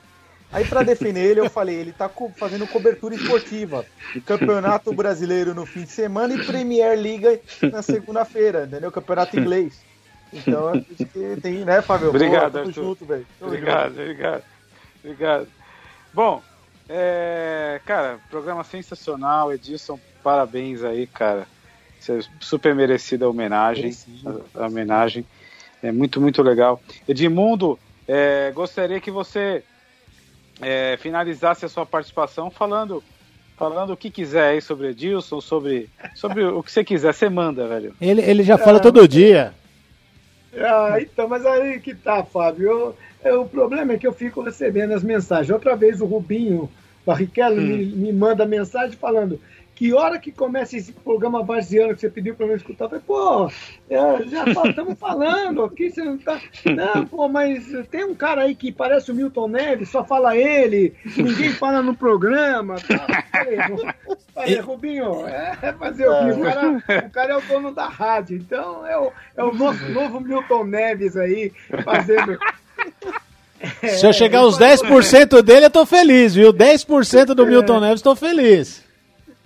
Aí 0.52 0.66
para 0.66 0.84
defender 0.84 1.26
ele, 1.26 1.42
eu 1.42 1.50
falei, 1.50 1.76
ele 1.76 1.92
tá 1.92 2.08
co 2.08 2.32
fazendo 2.36 2.68
cobertura 2.68 3.14
esportiva. 3.14 3.86
Campeonato 4.26 4.94
Brasileiro 4.94 5.54
no 5.54 5.66
fim 5.66 5.84
de 5.84 5.92
semana 5.92 6.34
e 6.34 6.46
Premier 6.46 6.98
League 6.98 7.42
na 7.62 7.82
segunda-feira, 7.82 8.66
entendeu? 8.66 8.92
Campeonato 8.92 9.40
inglês. 9.40 9.84
Então, 10.34 10.70
acho 10.70 11.06
que 11.06 11.42
tem, 11.42 11.66
né, 11.66 11.82
Fábio? 11.82 12.10
Obrigado, 12.10 12.54
Pô, 12.54 12.60
Arthur. 12.60 12.72
Junto, 12.72 13.04
obrigado, 13.04 13.90
junto. 13.90 14.02
obrigado, 14.02 14.44
obrigado. 15.04 15.48
Bom, 16.14 16.42
é, 16.90 17.82
cara, 17.86 18.20
programa 18.30 18.64
sensacional, 18.64 19.52
Edilson, 19.52 20.00
parabéns 20.24 20.84
aí, 20.84 21.06
cara 21.06 21.48
super 22.40 22.76
merecida 22.76 23.26
a 23.26 23.30
homenagem. 23.30 23.96
A, 24.26 24.64
a, 24.64 24.68
homenagem. 24.68 25.26
É 25.82 25.92
muito, 25.92 26.20
muito 26.20 26.42
legal. 26.42 26.82
Edmundo, 27.08 27.78
é, 28.08 28.52
gostaria 28.54 29.00
que 29.00 29.12
você 29.12 29.64
é, 30.62 30.98
finalizasse 30.98 31.66
a 31.66 31.70
sua 31.70 31.86
participação 31.86 32.50
falando 32.50 33.04
falando 33.58 33.94
o 33.94 33.98
que 33.98 34.10
quiser 34.10 34.50
aí 34.50 34.62
sobre 34.62 34.90
Edilson, 34.90 35.40
sobre, 35.40 35.90
sobre 36.14 36.44
o 36.44 36.62
que 36.62 36.72
você 36.72 36.84
quiser, 36.84 37.14
você 37.14 37.30
manda, 37.30 37.68
velho. 37.68 37.96
Ele, 38.02 38.22
ele 38.22 38.44
já 38.44 38.58
fala 38.58 38.82
todo 38.82 39.08
dia. 39.08 39.54
Ah, 40.58 40.98
então, 41.00 41.28
mas 41.28 41.46
aí 41.46 41.80
que 41.80 41.94
tá, 41.94 42.24
Fábio. 42.24 42.70
Eu, 42.70 42.98
eu, 43.24 43.42
o 43.42 43.50
problema 43.50 43.94
é 43.94 43.98
que 43.98 44.08
eu 44.08 44.14
fico 44.14 44.42
recebendo 44.42 44.94
as 44.94 45.04
mensagens. 45.04 45.50
Outra 45.50 45.76
vez 45.76 46.02
o 46.02 46.06
Rubinho 46.06 46.70
Barrichello 47.06 47.62
hum. 47.62 47.66
me, 47.66 47.86
me 47.86 48.14
manda 48.14 48.46
mensagem 48.46 48.98
falando: 48.98 49.40
que 49.76 49.94
hora 49.94 50.18
que 50.18 50.32
começa 50.32 50.78
esse 50.78 50.94
programa 50.94 51.44
varziano 51.44 51.94
que 51.94 52.00
você 52.00 52.10
pediu 52.10 52.34
para 52.34 52.46
eu 52.46 52.56
escutar? 52.56 52.86
Eu 52.86 52.90
falei, 52.90 53.04
pô, 53.06 53.52
é, 53.90 54.24
já 54.26 54.46
estamos 54.46 54.96
falando 54.98 55.66
aqui, 55.66 55.92
você 55.92 56.02
não 56.02 56.18
tá. 56.18 56.40
Não, 56.66 57.06
pô, 57.06 57.28
mas 57.28 57.66
tem 57.92 58.06
um 58.06 58.16
cara 58.16 58.44
aí 58.44 58.56
que 58.56 58.72
parece 58.72 59.12
o 59.12 59.16
Milton 59.16 59.50
Neves, 59.50 59.90
só 59.90 60.02
fala 60.06 60.38
ele, 60.38 60.96
ninguém 61.18 61.50
fala 61.52 61.82
no 61.82 61.94
programa. 61.94 62.76
Tá? 62.76 63.26
Falei, 64.34 64.60
Rubinho, 64.62 65.28
é 65.28 65.74
fazer 65.74 66.08
o 66.08 66.20
quê? 66.20 66.32
O 66.32 66.42
cara, 66.42 67.08
o 67.08 67.10
cara 67.10 67.34
é 67.34 67.38
o 67.38 67.42
dono 67.42 67.74
da 67.74 67.88
rádio, 67.88 68.38
então 68.38 68.88
é 68.88 68.98
o, 68.98 69.12
é 69.36 69.44
o 69.44 69.54
nosso 69.54 69.84
novo 69.92 70.22
Milton 70.22 70.64
Neves 70.64 71.18
aí, 71.18 71.52
fazendo. 71.84 72.40
Se 73.82 74.06
eu 74.06 74.14
chegar 74.14 74.40
aos 74.40 74.58
10% 74.58 75.42
dele, 75.42 75.66
eu 75.66 75.70
tô 75.70 75.86
feliz, 75.86 76.34
viu? 76.34 76.54
10% 76.54 77.34
do 77.34 77.46
Milton 77.46 77.82
Neves, 77.82 78.02
tô 78.02 78.16
feliz. 78.16 78.85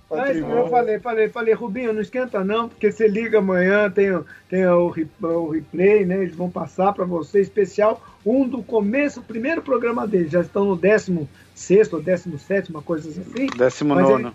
Mas 0.10 0.38
eu 0.38 0.68
falei, 0.70 1.00
falei, 1.00 1.30
falei, 1.30 1.54
Rubinho, 1.54 1.94
não 1.94 2.02
esquenta 2.02 2.44
não, 2.44 2.68
porque 2.68 2.92
você 2.92 3.08
liga 3.08 3.38
amanhã, 3.38 3.92
tem, 3.92 4.08
tem 4.50 4.66
o, 4.66 4.92
o 5.22 5.50
replay, 5.50 6.04
né? 6.04 6.24
Eles 6.24 6.36
vão 6.36 6.50
passar 6.50 6.94
para 6.94 7.06
você, 7.06 7.40
especial, 7.40 8.02
um 8.26 8.48
do 8.48 8.64
começo, 8.64 9.20
o 9.20 9.24
primeiro 9.24 9.62
programa 9.62 10.08
deles. 10.08 10.32
Já 10.32 10.42
estão 10.42 10.66
no 10.66 10.76
16 10.76 11.94
ou 11.94 12.02
17, 12.02 12.72
uma 12.72 12.82
coisa 12.82 13.10
assim. 13.10 13.48
19. 13.56 14.32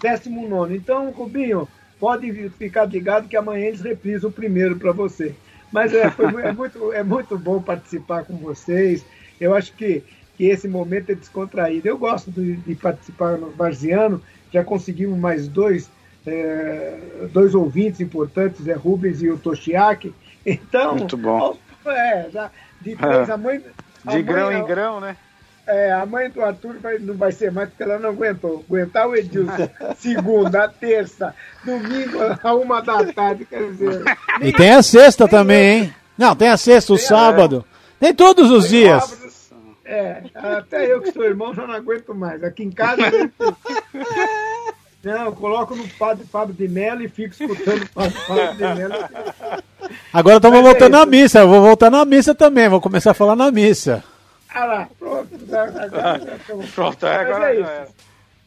19. 0.00 0.76
Então, 0.76 1.10
Rubinho, 1.10 1.68
pode 2.00 2.48
ficar 2.50 2.86
ligado 2.86 3.28
que 3.28 3.36
amanhã 3.36 3.66
eles 3.66 3.82
reprisam 3.82 4.30
o 4.30 4.32
primeiro 4.32 4.76
para 4.76 4.92
você. 4.92 5.34
Mas 5.70 5.92
é, 5.92 6.10
foi, 6.10 6.26
é, 6.42 6.52
muito, 6.52 6.92
é 6.92 7.02
muito 7.02 7.38
bom 7.38 7.60
participar 7.60 8.24
com 8.24 8.36
vocês. 8.38 9.04
Eu 9.38 9.54
acho 9.54 9.74
que, 9.74 10.02
que 10.38 10.44
esse 10.44 10.66
momento 10.66 11.10
é 11.10 11.14
descontraído. 11.14 11.86
Eu 11.86 11.98
gosto 11.98 12.30
de, 12.30 12.56
de 12.56 12.74
participar 12.74 13.36
no 13.36 13.50
Varziano 13.50 14.22
já 14.52 14.64
conseguimos 14.64 15.18
mais 15.18 15.48
dois, 15.48 15.90
é, 16.26 16.98
dois 17.32 17.54
ouvintes 17.54 18.00
importantes, 18.00 18.66
é 18.66 18.74
Rubens 18.74 19.22
e 19.22 19.30
o 19.30 19.38
Toshiaki. 19.38 20.14
Então, 20.46 20.94
Muito 20.94 21.16
bom. 21.16 21.58
É, 21.84 22.26
é. 22.32 23.30
a 23.30 23.36
mãe. 23.36 23.62
A 24.06 24.12
de 24.12 24.22
grão 24.22 24.46
mãe, 24.46 24.60
em 24.60 24.64
grão, 24.64 25.00
né? 25.00 25.14
É, 25.66 25.92
a 25.92 26.06
mãe 26.06 26.30
do 26.30 26.42
Arthur 26.42 26.78
vai, 26.80 26.98
não 26.98 27.14
vai 27.14 27.30
ser 27.30 27.52
mais 27.52 27.68
porque 27.68 27.82
ela 27.82 27.98
não 27.98 28.08
aguentou. 28.08 28.64
Aguentar 28.66 29.06
o 29.06 29.14
Edilson 29.14 29.68
segunda, 29.98 30.66
terça, 30.68 31.34
domingo, 31.62 32.18
a 32.42 32.54
uma 32.54 32.80
da 32.80 33.04
tarde, 33.12 33.44
quer 33.44 33.70
dizer. 33.70 34.02
E 34.40 34.50
tem 34.52 34.70
a 34.70 34.82
sexta 34.82 35.28
tem 35.28 35.38
também, 35.38 35.82
hein? 35.82 35.94
Não, 36.16 36.34
tem 36.34 36.48
a 36.48 36.56
sexta, 36.56 36.94
o 36.94 36.98
sábado. 36.98 37.62
Tem 38.00 38.14
todos 38.14 38.50
os 38.50 38.68
dias. 38.70 39.17
É, 39.90 40.22
até 40.34 40.92
eu 40.92 41.00
que 41.00 41.10
sou 41.12 41.24
irmão 41.24 41.54
já 41.54 41.66
não 41.66 41.74
aguento 41.74 42.14
mais. 42.14 42.44
Aqui 42.44 42.62
em 42.62 42.70
casa. 42.70 43.00
Não, 45.02 45.26
eu 45.26 45.32
coloco 45.32 45.74
no 45.74 45.88
Padre 45.88 46.26
Fábio 46.26 46.54
de 46.54 46.68
Mello 46.68 47.02
e 47.02 47.08
fico 47.08 47.32
escutando 47.32 47.84
o 47.84 47.88
Padre 47.88 48.18
Fábio 48.18 48.54
de 48.54 48.74
Mello. 48.74 48.94
Agora 50.12 50.36
estamos 50.36 50.60
voltando 50.60 50.96
é 50.96 51.00
à 51.00 51.06
missa. 51.06 51.38
Eu 51.38 51.48
vou 51.48 51.62
voltar 51.62 51.90
na 51.90 52.04
missa 52.04 52.34
também. 52.34 52.68
Vou 52.68 52.82
começar 52.82 53.12
a 53.12 53.14
falar 53.14 53.34
na 53.34 53.50
missa. 53.50 54.04
Ah 54.50 54.64
lá, 54.66 54.88
pronto. 54.98 55.28
Agora, 55.54 56.20
pronto, 56.74 57.06
é, 57.06 57.16
agora 57.16 57.54
é 57.54 57.60
isso. 57.60 57.70
É. 57.70 57.86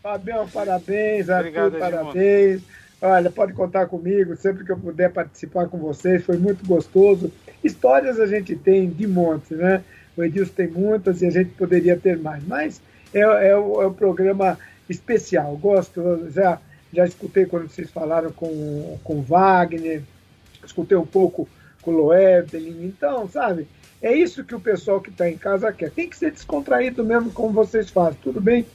Fabião, 0.04 0.48
parabéns. 0.48 1.28
Obrigado, 1.28 1.76
Arthur, 1.76 1.80
parabéns. 1.80 2.62
Olha, 3.02 3.32
pode 3.32 3.54
contar 3.54 3.88
comigo 3.88 4.36
sempre 4.36 4.64
que 4.64 4.72
eu 4.72 4.78
puder 4.78 5.12
participar 5.12 5.68
com 5.68 5.80
vocês. 5.80 6.24
Foi 6.24 6.38
muito 6.38 6.64
gostoso. 6.68 7.32
Histórias 7.64 8.20
a 8.20 8.28
gente 8.28 8.56
tem 8.56 8.88
de 8.88 9.08
monte, 9.08 9.56
né? 9.56 9.84
O 10.22 10.24
Edilson 10.24 10.54
tem 10.54 10.68
muitas 10.68 11.22
e 11.22 11.26
a 11.26 11.32
gente 11.32 11.50
poderia 11.52 11.98
ter 11.98 12.18
mais. 12.18 12.44
Mas 12.46 12.82
é, 13.14 13.20
é, 13.20 13.58
o, 13.58 13.82
é 13.82 13.88
o 13.88 13.94
programa 13.94 14.58
especial. 14.88 15.58
Gosto, 15.58 16.30
já, 16.30 16.60
já 16.94 17.06
escutei 17.06 17.46
quando 17.46 17.68
vocês 17.68 17.90
falaram 17.90 18.32
com, 18.32 19.00
com 19.04 19.22
Wagner, 19.22 20.04
escutei 20.64 20.98
um 20.98 21.06
pouco 21.06 21.50
com 21.82 21.92
o 21.92 21.96
Loevelin. 21.96 22.86
Então, 22.86 23.28
sabe, 23.28 23.68
é 24.00 24.14
isso 24.16 24.44
que 24.44 24.54
o 24.54 24.60
pessoal 24.60 25.02
que 25.02 25.10
está 25.10 25.28
em 25.28 25.38
casa 25.38 25.74
quer. 25.74 25.90
Tem 25.90 26.08
que 26.08 26.18
ser 26.18 26.32
descontraído 26.32 27.04
mesmo, 27.04 27.32
como 27.32 27.50
vocês 27.52 27.90
fazem. 27.90 28.20
Tudo 28.22 28.40
bem 28.40 28.66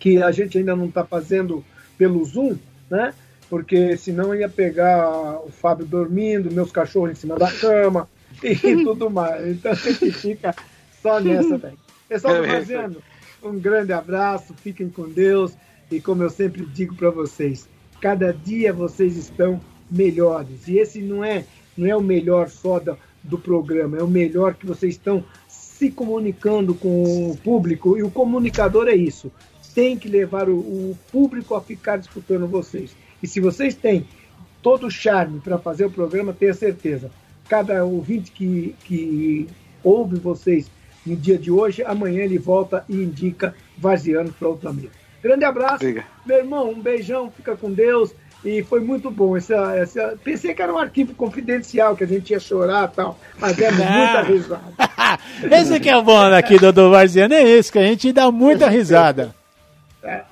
que 0.00 0.22
a 0.22 0.32
gente 0.32 0.56
ainda 0.56 0.74
não 0.74 0.86
está 0.86 1.04
fazendo 1.04 1.62
pelo 1.98 2.24
Zoom, 2.24 2.56
né? 2.90 3.12
Porque 3.50 3.96
senão 3.98 4.34
ia 4.34 4.48
pegar 4.48 5.38
o 5.44 5.50
Fábio 5.50 5.84
dormindo, 5.84 6.50
meus 6.50 6.72
cachorros 6.72 7.10
em 7.10 7.14
cima 7.14 7.38
da 7.38 7.52
cama 7.52 8.08
e 8.64 8.84
tudo 8.84 9.10
mais. 9.10 9.46
Então 9.46 9.72
a 9.72 9.74
gente 9.74 10.10
fica 10.12 10.54
só 11.00 11.20
nessa, 11.20 11.56
velho. 11.56 11.78
Pessoal 12.08 12.42
do 12.42 12.46
Fazendo, 12.46 13.02
um 13.42 13.58
grande 13.58 13.92
abraço, 13.92 14.54
fiquem 14.54 14.88
com 14.88 15.08
Deus 15.08 15.52
e 15.90 16.00
como 16.00 16.22
eu 16.22 16.30
sempre 16.30 16.64
digo 16.66 16.94
para 16.94 17.10
vocês, 17.10 17.68
cada 18.00 18.32
dia 18.32 18.72
vocês 18.72 19.16
estão 19.16 19.60
melhores. 19.90 20.68
E 20.68 20.78
esse 20.78 21.00
não 21.00 21.24
é, 21.24 21.44
não 21.76 21.86
é 21.86 21.96
o 21.96 22.00
melhor 22.00 22.48
só 22.48 22.78
do, 22.78 22.96
do 23.22 23.38
programa, 23.38 23.98
é 23.98 24.02
o 24.02 24.08
melhor 24.08 24.54
que 24.54 24.66
vocês 24.66 24.94
estão 24.94 25.24
se 25.48 25.90
comunicando 25.90 26.74
com 26.74 27.30
o 27.30 27.36
público 27.36 27.96
e 27.96 28.02
o 28.02 28.10
comunicador 28.10 28.88
é 28.88 28.94
isso. 28.94 29.30
Tem 29.74 29.96
que 29.96 30.08
levar 30.08 30.48
o, 30.48 30.58
o 30.58 30.98
público 31.10 31.54
a 31.54 31.60
ficar 31.60 31.98
escutando 31.98 32.46
vocês. 32.46 32.94
E 33.22 33.26
se 33.26 33.40
vocês 33.40 33.74
têm 33.74 34.06
todo 34.60 34.86
o 34.86 34.90
charme 34.90 35.40
para 35.40 35.58
fazer 35.58 35.86
o 35.86 35.90
programa, 35.90 36.32
tenha 36.32 36.54
certeza 36.54 37.10
cada 37.52 37.84
ouvinte 37.84 38.30
que, 38.30 38.74
que 38.82 39.46
ouve 39.84 40.18
vocês 40.18 40.70
no 41.04 41.14
dia 41.14 41.36
de 41.36 41.50
hoje, 41.50 41.84
amanhã 41.84 42.24
ele 42.24 42.38
volta 42.38 42.82
e 42.88 42.94
indica 42.94 43.54
Vaziano 43.76 44.32
para 44.32 44.48
outro 44.48 44.70
amigo. 44.70 44.88
Grande 45.22 45.44
abraço, 45.44 45.84
Obrigado. 45.84 46.06
meu 46.24 46.38
irmão, 46.38 46.70
um 46.70 46.80
beijão, 46.80 47.30
fica 47.30 47.54
com 47.54 47.70
Deus. 47.70 48.14
E 48.42 48.62
foi 48.62 48.80
muito 48.80 49.10
bom. 49.10 49.36
Essa, 49.36 49.76
essa, 49.76 50.18
pensei 50.24 50.54
que 50.54 50.62
era 50.62 50.72
um 50.72 50.78
arquivo 50.78 51.14
confidencial, 51.14 51.94
que 51.94 52.04
a 52.04 52.06
gente 52.06 52.30
ia 52.30 52.40
chorar 52.40 52.90
e 52.90 52.96
tal, 52.96 53.18
mas 53.38 53.58
é 53.58 53.70
muita 53.70 54.22
risada. 54.22 54.72
esse 55.54 55.78
que 55.78 55.90
é 55.90 55.96
o 55.96 56.02
bom 56.02 56.30
daqui 56.30 56.58
do, 56.58 56.72
do 56.72 56.90
Varziano, 56.90 57.34
é 57.34 57.42
esse, 57.42 57.70
que 57.70 57.78
a 57.78 57.84
gente 57.84 58.14
dá 58.14 58.30
muita 58.30 58.66
risada. 58.70 59.34
É. 60.02 60.22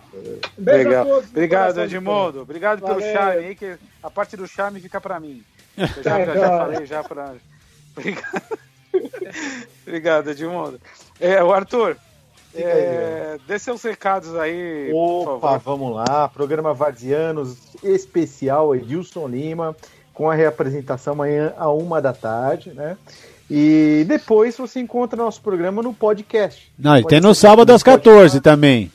Beijo 0.57 0.89
Legal. 0.89 1.05
Todos, 1.05 1.31
Obrigado, 1.31 1.81
Edmundo. 1.83 2.41
Obrigado 2.41 2.81
Valeu. 2.81 2.97
pelo 2.97 3.13
charme 3.13 3.45
aí, 3.45 3.55
que 3.55 3.77
a 4.03 4.11
parte 4.11 4.39
do 4.39 4.49
charme 4.49 4.81
fica 4.81 4.99
para 4.99 5.21
mim. 5.21 5.45
Eu 5.97 6.02
já, 6.02 6.24
já, 6.24 6.35
já 6.35 6.48
falei 6.48 6.86
já 6.86 7.05
para. 7.05 7.35
Obrigado. 7.97 8.59
Obrigado, 9.86 10.31
Edmundo. 10.31 10.81
É, 11.19 11.43
o 11.43 11.52
Arthur, 11.52 11.97
é, 12.55 13.39
dê 13.47 13.59
seus 13.59 13.82
recados 13.82 14.35
aí. 14.36 14.90
Opa, 14.93 15.59
vamos 15.59 15.94
lá. 15.94 16.28
Programa 16.28 16.74
Varzianos 16.74 17.57
especial 17.82 18.74
Edilson 18.74 19.28
Lima, 19.28 19.77
com 20.12 20.31
a 20.31 20.35
reapresentação 20.35 21.15
amanhã 21.15 21.52
a 21.57 21.70
uma 21.70 22.01
da 22.01 22.12
tarde, 22.12 22.73
né? 22.74 22.97
E 23.48 24.05
depois 24.07 24.57
você 24.57 24.78
encontra 24.81 25.16
nosso 25.16 25.40
programa 25.40 25.82
no 25.82 25.93
podcast. 25.93 26.73
Não, 26.78 26.97
e 26.97 27.05
tem 27.05 27.20
no 27.20 27.35
sábado 27.35 27.73
às 27.73 27.82
14 27.82 28.40
também. 28.40 28.93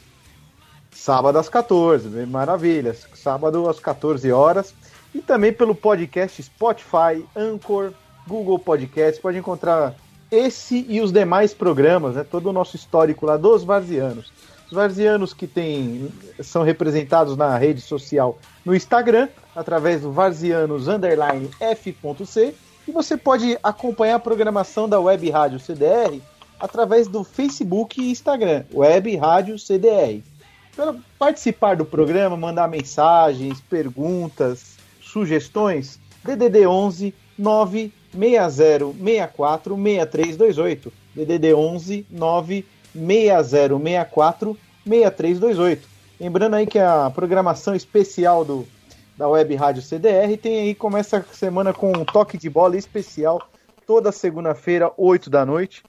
Sábado 0.91 1.37
às 1.37 1.49
14, 1.49 2.07
maravilha. 2.25 2.95
Sábado 3.13 3.69
às 3.69 3.79
14 3.79 4.31
horas. 4.31 4.73
E 5.15 5.21
também 5.21 5.53
pelo 5.53 5.73
podcast 5.73 6.43
Spotify, 6.43 7.25
Anchor, 7.33 7.93
Google 8.27 8.59
Podcast. 8.59 9.21
Pode 9.21 9.37
encontrar 9.37 9.95
esse 10.29 10.85
e 10.89 10.99
os 10.99 11.09
demais 11.09 11.53
programas, 11.53 12.15
né? 12.15 12.25
todo 12.29 12.49
o 12.49 12.51
nosso 12.51 12.75
histórico 12.75 13.25
lá 13.25 13.37
dos 13.37 13.63
varzianos. 13.63 14.29
Os 14.67 14.73
varzianos 14.73 15.33
que 15.33 15.47
tem, 15.47 16.11
são 16.41 16.63
representados 16.63 17.37
na 17.37 17.57
rede 17.57 17.79
social 17.79 18.37
no 18.65 18.75
Instagram, 18.75 19.29
através 19.55 20.01
do 20.01 20.11
varzianos 20.11 20.89
underline 20.89 21.49
f.c. 21.61 22.53
E 22.85 22.91
você 22.91 23.15
pode 23.15 23.57
acompanhar 23.63 24.15
a 24.15 24.19
programação 24.19 24.89
da 24.89 24.99
Web 24.99 25.29
Rádio 25.29 25.61
CDR 25.61 26.19
através 26.59 27.07
do 27.07 27.23
Facebook 27.23 28.01
e 28.01 28.11
Instagram, 28.11 28.65
Web 28.73 29.15
Rádio 29.15 29.57
CDR. 29.57 30.21
Para 30.75 30.93
participar 31.17 31.77
do 31.77 31.85
programa, 31.85 32.35
mandar 32.35 32.67
mensagens, 32.67 33.61
perguntas, 33.61 34.74
sugestões, 35.15 35.97
DDD 36.25 36.67
11 36.67 37.13
96064 37.39 39.75
6328. 39.75 40.91
DDD 41.15 41.53
11 41.53 42.05
96064 42.09 44.57
6328. 44.85 45.87
Lembrando 46.19 46.55
aí 46.55 46.67
que 46.67 46.77
a 46.77 47.09
programação 47.09 47.73
especial 47.73 48.43
do 48.43 48.67
da 49.17 49.29
Web 49.29 49.55
Rádio 49.55 49.81
CDR. 49.81 50.35
Tem 50.35 50.59
aí, 50.59 50.75
começa 50.75 51.19
a 51.19 51.23
semana 51.33 51.73
com 51.73 51.93
um 51.93 52.03
toque 52.03 52.37
de 52.37 52.49
bola 52.49 52.75
especial, 52.75 53.41
toda 53.87 54.11
segunda-feira, 54.11 54.91
8 54.97 55.29
da 55.29 55.45
noite. 55.45 55.81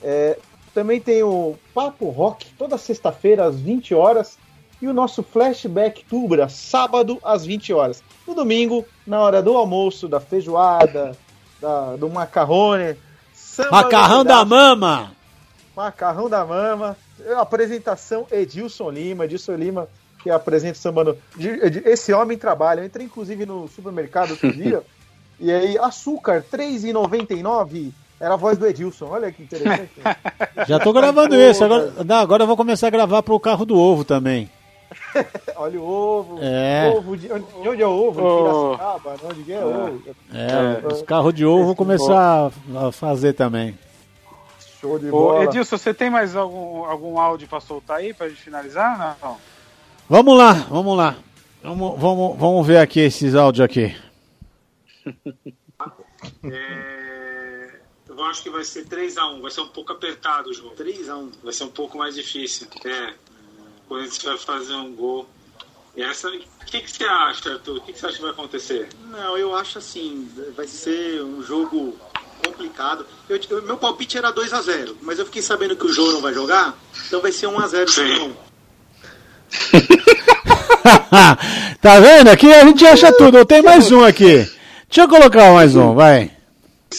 É, 0.00 0.38
também 0.72 1.00
tem 1.00 1.24
o 1.24 1.56
Papo 1.74 2.08
Rock, 2.10 2.46
toda 2.56 2.78
sexta-feira, 2.78 3.46
às 3.46 3.58
20 3.58 3.96
horas. 3.96 4.38
E 4.80 4.86
o 4.86 4.92
nosso 4.92 5.22
Flashback 5.22 6.04
Tubra, 6.04 6.48
sábado, 6.48 7.18
às 7.22 7.44
20 7.44 7.72
horas. 7.72 8.02
No 8.26 8.34
domingo, 8.34 8.84
na 9.06 9.20
hora 9.20 9.42
do 9.42 9.56
almoço, 9.56 10.06
da 10.06 10.20
feijoada, 10.20 11.16
da, 11.60 11.96
do 11.96 12.08
macarrone. 12.08 12.96
Macarrão 13.70 14.24
da 14.24 14.44
mama! 14.44 15.12
Macarrão 15.76 16.28
da 16.28 16.44
mama. 16.44 16.96
Apresentação 17.36 18.26
Edilson 18.30 18.90
Lima. 18.90 19.24
Edilson 19.24 19.54
Lima 19.54 19.88
que 20.22 20.30
apresenta 20.30 20.78
o 20.78 20.80
samba 20.80 21.04
no... 21.04 21.16
Esse 21.84 22.12
homem 22.12 22.36
trabalha. 22.36 22.80
Eu 22.80 22.84
entrei 22.84 23.06
inclusive 23.06 23.46
no 23.46 23.68
supermercado 23.68 24.32
outro 24.32 24.50
dia. 24.52 24.82
e 25.40 25.50
aí, 25.50 25.78
açúcar, 25.78 26.44
R$3,99. 26.52 27.92
Era 28.20 28.34
a 28.34 28.36
voz 28.36 28.58
do 28.58 28.66
Edilson, 28.66 29.06
olha 29.06 29.30
que 29.30 29.44
interessante. 29.44 29.92
Já 30.66 30.80
tô 30.80 30.92
gravando 30.92 31.36
isso, 31.36 31.62
agora, 31.62 31.92
não, 32.04 32.16
agora 32.16 32.42
eu 32.42 32.46
vou 32.48 32.56
começar 32.56 32.88
a 32.88 32.90
gravar 32.90 33.22
pro 33.22 33.38
carro 33.38 33.64
do 33.64 33.78
ovo 33.78 34.04
também. 34.04 34.50
olha 35.56 35.80
o 35.80 35.84
ovo. 35.84 36.38
É. 36.40 36.92
Ovo 36.96 37.16
de, 37.16 37.32
onde, 37.32 37.46
de 37.46 37.68
onde 37.68 37.82
é 37.82 37.86
o 37.86 37.90
ovo? 37.90 38.20
Oh. 38.22 38.76
Piracicaba, 38.76 39.16
onde 39.24 39.52
é, 39.52 39.56
é. 39.56 39.64
ovo? 39.64 40.02
É, 40.32 40.86
os 40.86 41.02
carros 41.02 41.34
de 41.34 41.44
ovo 41.44 41.66
vou 41.66 41.76
começar 41.76 42.50
a 42.76 42.92
fazer 42.92 43.32
também. 43.32 43.78
Show 44.80 44.98
de 44.98 45.10
bola. 45.10 45.40
Ô, 45.40 45.42
Edilson, 45.42 45.76
você 45.76 45.92
tem 45.92 46.08
mais 46.10 46.36
algum, 46.36 46.84
algum 46.84 47.18
áudio 47.18 47.48
pra 47.48 47.60
soltar 47.60 47.98
aí 47.98 48.14
pra 48.14 48.28
gente 48.28 48.40
finalizar? 48.40 49.18
Não. 49.20 49.36
Vamos 50.08 50.38
lá, 50.38 50.52
vamos 50.52 50.96
lá. 50.96 51.16
Vamos, 51.62 52.00
vamos, 52.00 52.38
vamos 52.38 52.66
ver 52.66 52.78
aqui 52.78 53.00
esses 53.00 53.34
áudios 53.34 53.64
aqui. 53.64 53.94
é, 56.44 57.80
eu 58.08 58.24
acho 58.24 58.42
que 58.42 58.50
vai 58.50 58.64
ser 58.64 58.86
3x1, 58.86 59.40
vai 59.40 59.50
ser 59.50 59.60
um 59.62 59.68
pouco 59.68 59.92
apertado 59.92 60.50
o 60.50 60.54
jogo. 60.54 60.74
3x1. 60.76 61.32
Vai 61.42 61.52
ser 61.52 61.64
um 61.64 61.70
pouco 61.70 61.98
mais 61.98 62.14
difícil. 62.14 62.68
É. 62.84 63.14
Quando 63.88 64.02
a 64.02 64.04
gente 64.04 64.24
vai 64.24 64.36
fazer 64.36 64.74
um 64.74 64.94
gol. 64.94 65.26
E 65.96 66.02
essa, 66.02 66.28
o 66.28 66.40
que, 66.66 66.80
que 66.80 66.92
você 66.92 67.04
acha, 67.04 67.54
Arthur? 67.54 67.78
O 67.78 67.80
que, 67.80 67.92
que 67.92 67.98
você 67.98 68.06
acha 68.06 68.16
que 68.16 68.22
vai 68.22 68.30
acontecer? 68.30 68.88
Não, 69.10 69.36
eu 69.36 69.54
acho 69.54 69.78
assim, 69.78 70.30
vai 70.54 70.66
ser 70.66 71.22
um 71.22 71.42
jogo 71.42 71.96
complicado. 72.44 73.06
Eu, 73.28 73.40
eu, 73.50 73.62
meu 73.62 73.78
palpite 73.78 74.18
era 74.18 74.30
2 74.30 74.52
x 74.52 74.64
0 74.66 74.98
mas 75.02 75.18
eu 75.18 75.24
fiquei 75.24 75.42
sabendo 75.42 75.74
que 75.74 75.86
o 75.86 75.92
João 75.92 76.12
não 76.12 76.20
vai 76.20 76.32
jogar, 76.32 76.78
então 77.06 77.20
vai 77.20 77.32
ser 77.32 77.48
1 77.48 77.60
x 77.62 77.70
0 77.70 77.90
Sim. 77.90 78.36
tá 81.80 81.98
vendo? 81.98 82.28
Aqui 82.28 82.52
a 82.52 82.64
gente 82.64 82.86
acha 82.86 83.10
tudo. 83.12 83.44
Tem 83.46 83.62
mais 83.62 83.90
um 83.90 84.04
aqui. 84.04 84.46
Deixa 84.86 85.02
eu 85.02 85.08
colocar 85.08 85.52
mais 85.52 85.74
um, 85.74 85.94
vai. 85.94 86.30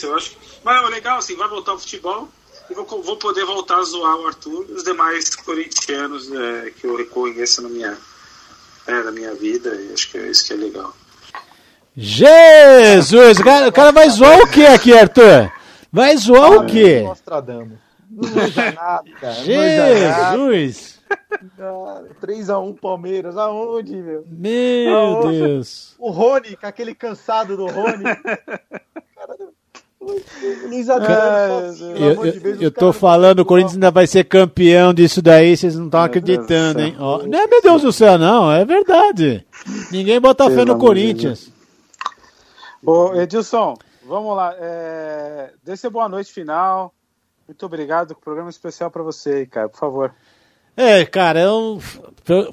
Eu 0.02 0.16
acho 0.16 0.32
Mas 0.64 0.84
é 0.84 0.90
legal, 0.90 1.20
assim, 1.20 1.36
vai 1.36 1.48
voltar 1.48 1.74
o 1.74 1.80
futebol 1.80 2.30
vou, 2.76 2.86
vou 3.02 3.18
poder 3.18 3.46
voltar 3.46 3.78
a 3.78 3.84
zoar 3.84 4.16
o 4.18 4.28
Arthur 4.28 4.66
e 4.70 4.74
os 4.74 4.84
demais 4.84 5.36
corintianos 5.36 6.32
é, 6.32 6.72
que 6.72 6.86
eu 6.86 6.96
reconheço 6.96 7.62
na 7.62 7.70
minha, 7.70 7.98
é, 8.88 9.04
na 9.04 9.12
minha 9.12 9.34
vida. 9.34 9.76
E 9.76 9.94
acho 9.94 10.12
que 10.12 10.18
é 10.18 10.30
isso 10.30 10.46
que 10.48 10.54
é 10.54 10.58
legal. 10.58 10.94
Jesus! 11.96 13.40
O 13.40 13.44
cara, 13.44 13.68
o 13.68 13.72
cara 13.72 13.92
vai 13.92 14.10
zoar 14.10 14.40
o 14.40 14.48
que 14.48 14.66
aqui, 14.66 14.94
Arthur? 14.94 15.52
Vai 15.92 16.16
zoar 16.18 16.52
o 16.52 16.66
que? 16.66 17.02
Nostradamus. 17.02 17.80
Não 18.10 18.46
usa 18.46 18.72
nada. 18.72 19.32
Jesus! 19.44 21.00
3x1 22.22 22.80
Palmeiras, 22.80 23.38
aonde, 23.38 23.96
meu? 23.96 24.24
Meu 24.28 24.96
aonde? 24.96 25.40
Deus! 25.40 25.96
O 25.98 26.10
Rony, 26.10 26.56
com 26.56 26.68
aquele 26.68 26.94
cansado 26.94 27.58
do 27.58 27.68
Rony. 27.68 28.04
Cara, 30.10 30.68
Luiz 30.68 30.90
Adriano, 30.90 31.98
eu, 31.98 32.26
eu, 32.26 32.62
eu 32.62 32.72
tô 32.72 32.94
falando, 32.94 33.40
o 33.40 33.46
Corinthians 33.46 33.74
ainda 33.74 33.92
vai 33.92 34.08
ser 34.08 34.24
campeão 34.24 34.94
disso 34.94 35.22
daí, 35.22 35.56
vocês 35.56 35.76
não 35.76 35.86
estão 35.86 36.02
acreditando, 36.02 36.82
hein? 36.82 36.96
Oh, 37.00 37.20
não 37.28 37.40
é 37.40 37.48
meu 37.48 37.62
Deus 37.62 37.82
do 37.82 37.92
céu, 37.92 38.18
não, 38.18 38.52
é 38.52 38.64
verdade. 38.66 39.46
Ninguém 39.92 40.20
bota 40.20 40.50
fé 40.50 40.66
no 40.66 40.78
Corinthians. 40.78 41.52
Ô, 42.86 43.14
Edilson, 43.14 43.76
vamos 44.06 44.36
lá. 44.36 44.56
É... 44.58 45.52
Deixa 45.64 45.90
boa 45.90 46.08
noite 46.08 46.32
final. 46.32 46.94
Muito 47.48 47.66
obrigado. 47.66 48.16
Programa 48.16 48.50
especial 48.50 48.90
para 48.90 49.04
você, 49.04 49.46
cara, 49.46 49.68
por 49.68 49.80
favor. 49.80 50.14
É, 50.78 51.06
cara, 51.06 51.42
eu, 51.42 51.78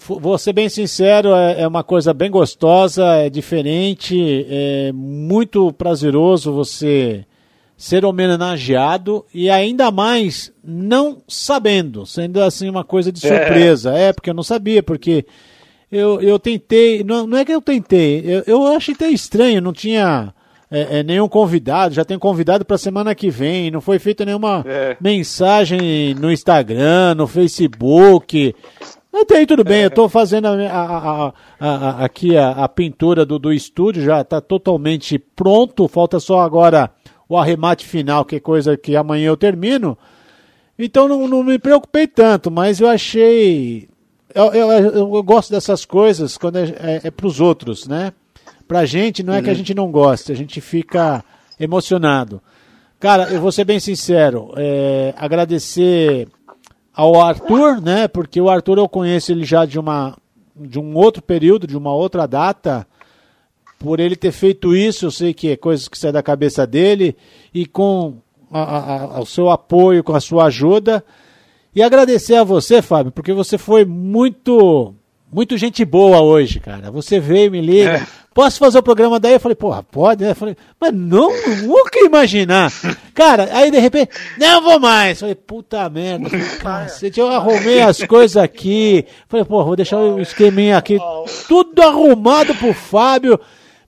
vou 0.09 0.37
ser 0.37 0.53
bem 0.53 0.69
sincero, 0.69 1.33
é, 1.33 1.61
é, 1.61 1.69
uma 1.69 1.85
coisa 1.85 2.13
bem 2.13 2.29
gostosa, 2.29 3.05
é 3.19 3.31
diferente, 3.31 4.45
é 4.51 4.91
muito 4.93 5.73
prazeroso 5.73 6.53
você 6.53 7.25
ser 7.77 8.05
homenageado 8.05 9.25
e 9.35 9.51
ainda 9.51 9.91
mais 9.91 10.53
não 10.65 11.23
sabendo, 11.29 12.07
sendo 12.07 12.43
assim 12.43 12.69
uma 12.69 12.85
coisa 12.85 13.13
de 13.13 13.25
é. 13.27 13.29
surpresa. 13.29 13.95
É, 13.95 14.09
é 14.09 14.13
porque 14.13 14.31
eu 14.31 14.35
não 14.35 14.43
sabia, 14.43 14.83
porque 14.83 15.27
eu, 15.93 16.21
eu 16.21 16.39
tentei, 16.39 17.05
não, 17.05 17.27
não 17.27 17.39
é 17.39 17.45
que 17.45 17.53
eu 17.53 17.61
tentei, 17.61 18.23
eu, 18.25 18.43
eu 18.47 18.67
achei 18.67 18.95
até 18.95 19.09
estranho, 19.09 19.61
não 19.61 19.73
tinha 19.73 20.33
é, 20.71 20.99
é, 20.99 21.03
nenhum 21.03 21.29
convidado, 21.29 21.95
já 21.95 22.05
tem 22.05 22.19
convidado 22.19 22.65
para 22.65 22.79
semana 22.79 23.15
que 23.15 23.31
vem, 23.31 23.71
não 23.71 23.81
foi 23.81 23.99
feita 23.99 24.25
nenhuma 24.25 24.65
é. 24.67 24.97
mensagem 25.01 26.15
no 26.15 26.33
Instagram, 26.33 27.15
no 27.15 27.27
Facebook. 27.27 28.55
Até 29.15 29.39
aí 29.39 29.47
tudo 29.47 29.65
bem, 29.65 29.83
eu 29.83 29.89
estou 29.89 30.09
fazendo 30.09 30.47
a, 30.47 30.53
a, 30.61 31.33
a, 31.59 32.05
aqui 32.05 32.37
a, 32.37 32.69
pintura 32.69 33.25
do, 33.25 33.39
do 33.39 33.53
estúdio, 33.53 34.03
já 34.03 34.21
está 34.21 34.41
totalmente 34.41 35.19
pronto, 35.19 35.89
falta 35.89 36.21
só 36.21 36.41
agora 36.41 36.91
o 37.29 37.37
arremate 37.37 37.85
final, 37.85 38.25
que 38.25 38.37
é 38.37 38.41
coisa 38.41 38.77
que 38.77 38.97
amanhã 38.97 39.29
eu 39.29 39.37
termino. 39.37 39.97
Então 40.79 41.09
não, 41.09 41.27
não 41.27 41.43
me 41.43 41.59
preocupei 41.59 42.07
tanto, 42.07 42.51
mas 42.51 42.81
eu 42.81 42.89
achei. 42.89 43.89
Eu, 44.35 44.53
eu, 44.53 45.15
eu 45.15 45.23
gosto 45.23 45.51
dessas 45.51 45.85
coisas 45.85 46.37
quando 46.37 46.57
é, 46.57 46.65
é, 46.79 47.01
é 47.05 47.11
para 47.11 47.27
os 47.27 47.41
outros, 47.41 47.87
né? 47.87 48.13
Pra 48.69 48.85
gente, 48.85 49.23
não 49.23 49.33
é 49.33 49.39
uhum. 49.39 49.43
que 49.43 49.49
a 49.49 49.53
uhum. 49.53 49.59
gente 49.59 49.75
não 49.75 49.91
gosta, 49.91 50.33
a 50.33 50.37
gente 50.37 50.61
fica 50.61 51.25
emocionado. 51.59 52.43
Cara, 52.99 53.31
eu 53.31 53.41
vou 53.41 53.53
ser 53.53 53.65
bem 53.65 53.79
sincero, 53.79 54.53
é, 54.57 55.15
agradecer 55.17 56.29
ao 56.95 57.21
Arthur, 57.21 57.81
né? 57.81 58.09
Porque 58.09 58.41
o 58.41 58.49
Arthur 58.49 58.79
eu 58.79 58.89
conheço 58.89 59.33
ele 59.33 59.45
já 59.45 59.65
de 59.65 59.79
uma 59.79 60.17
de 60.59 60.79
um 60.79 60.95
outro 60.97 61.23
período, 61.23 61.67
de 61.67 61.77
uma 61.77 61.95
outra 61.95 62.27
data. 62.27 62.87
Por 63.79 64.01
ele 64.01 64.17
ter 64.17 64.33
feito 64.33 64.75
isso, 64.75 65.07
eu 65.07 65.11
sei 65.11 65.35
que 65.35 65.51
é 65.51 65.57
coisas 65.57 65.89
que 65.89 65.99
sai 65.99 66.11
da 66.11 66.23
cabeça 66.23 66.67
dele 66.67 67.17
e 67.53 67.67
com 67.67 68.17
a, 68.51 69.17
a, 69.17 69.21
o 69.21 69.27
seu 69.27 69.51
apoio, 69.51 70.03
com 70.03 70.15
a 70.15 70.21
sua 70.21 70.47
ajuda. 70.47 71.05
E 71.75 71.83
agradecer 71.83 72.37
a 72.37 72.45
você, 72.45 72.81
Fábio, 72.81 73.13
porque 73.13 73.33
você 73.33 73.59
foi 73.59 73.85
muito 73.85 74.95
muito 75.31 75.59
gente 75.59 75.85
boa 75.85 76.21
hoje, 76.23 76.61
cara. 76.61 76.91
Você 76.91 77.19
veio, 77.21 77.51
me 77.51 77.61
liga. 77.61 77.97
É. 77.97 78.07
Posso 78.33 78.59
fazer 78.59 78.79
o 78.79 78.83
programa 78.83 79.19
daí? 79.19 79.33
Eu 79.33 79.41
falei, 79.41 79.57
porra, 79.57 79.83
pode? 79.83 80.23
Eu 80.23 80.35
falei, 80.35 80.57
mas 80.79 80.93
não, 80.93 81.31
nunca 81.63 81.99
imaginar. 82.05 82.71
Cara, 83.15 83.49
aí 83.53 83.71
de 83.71 83.79
repente, 83.79 84.11
não 84.39 84.63
vou 84.63 84.79
mais. 84.79 85.17
Eu 85.17 85.21
falei, 85.21 85.35
puta 85.35 85.89
merda. 85.89 86.29
Cacete, 86.61 87.19
eu 87.19 87.29
arrumei 87.29 87.81
as 87.81 88.03
coisas 88.05 88.37
aqui. 88.37 89.07
Eu 89.07 89.25
falei, 89.29 89.45
porra, 89.45 89.65
vou 89.65 89.77
deixar 89.77 89.99
o 89.99 90.21
esqueminha 90.21 90.77
aqui. 90.77 90.99
Tudo 91.49 91.83
arrumado 91.83 92.55
pro 92.55 92.73
Fábio. 92.75 93.41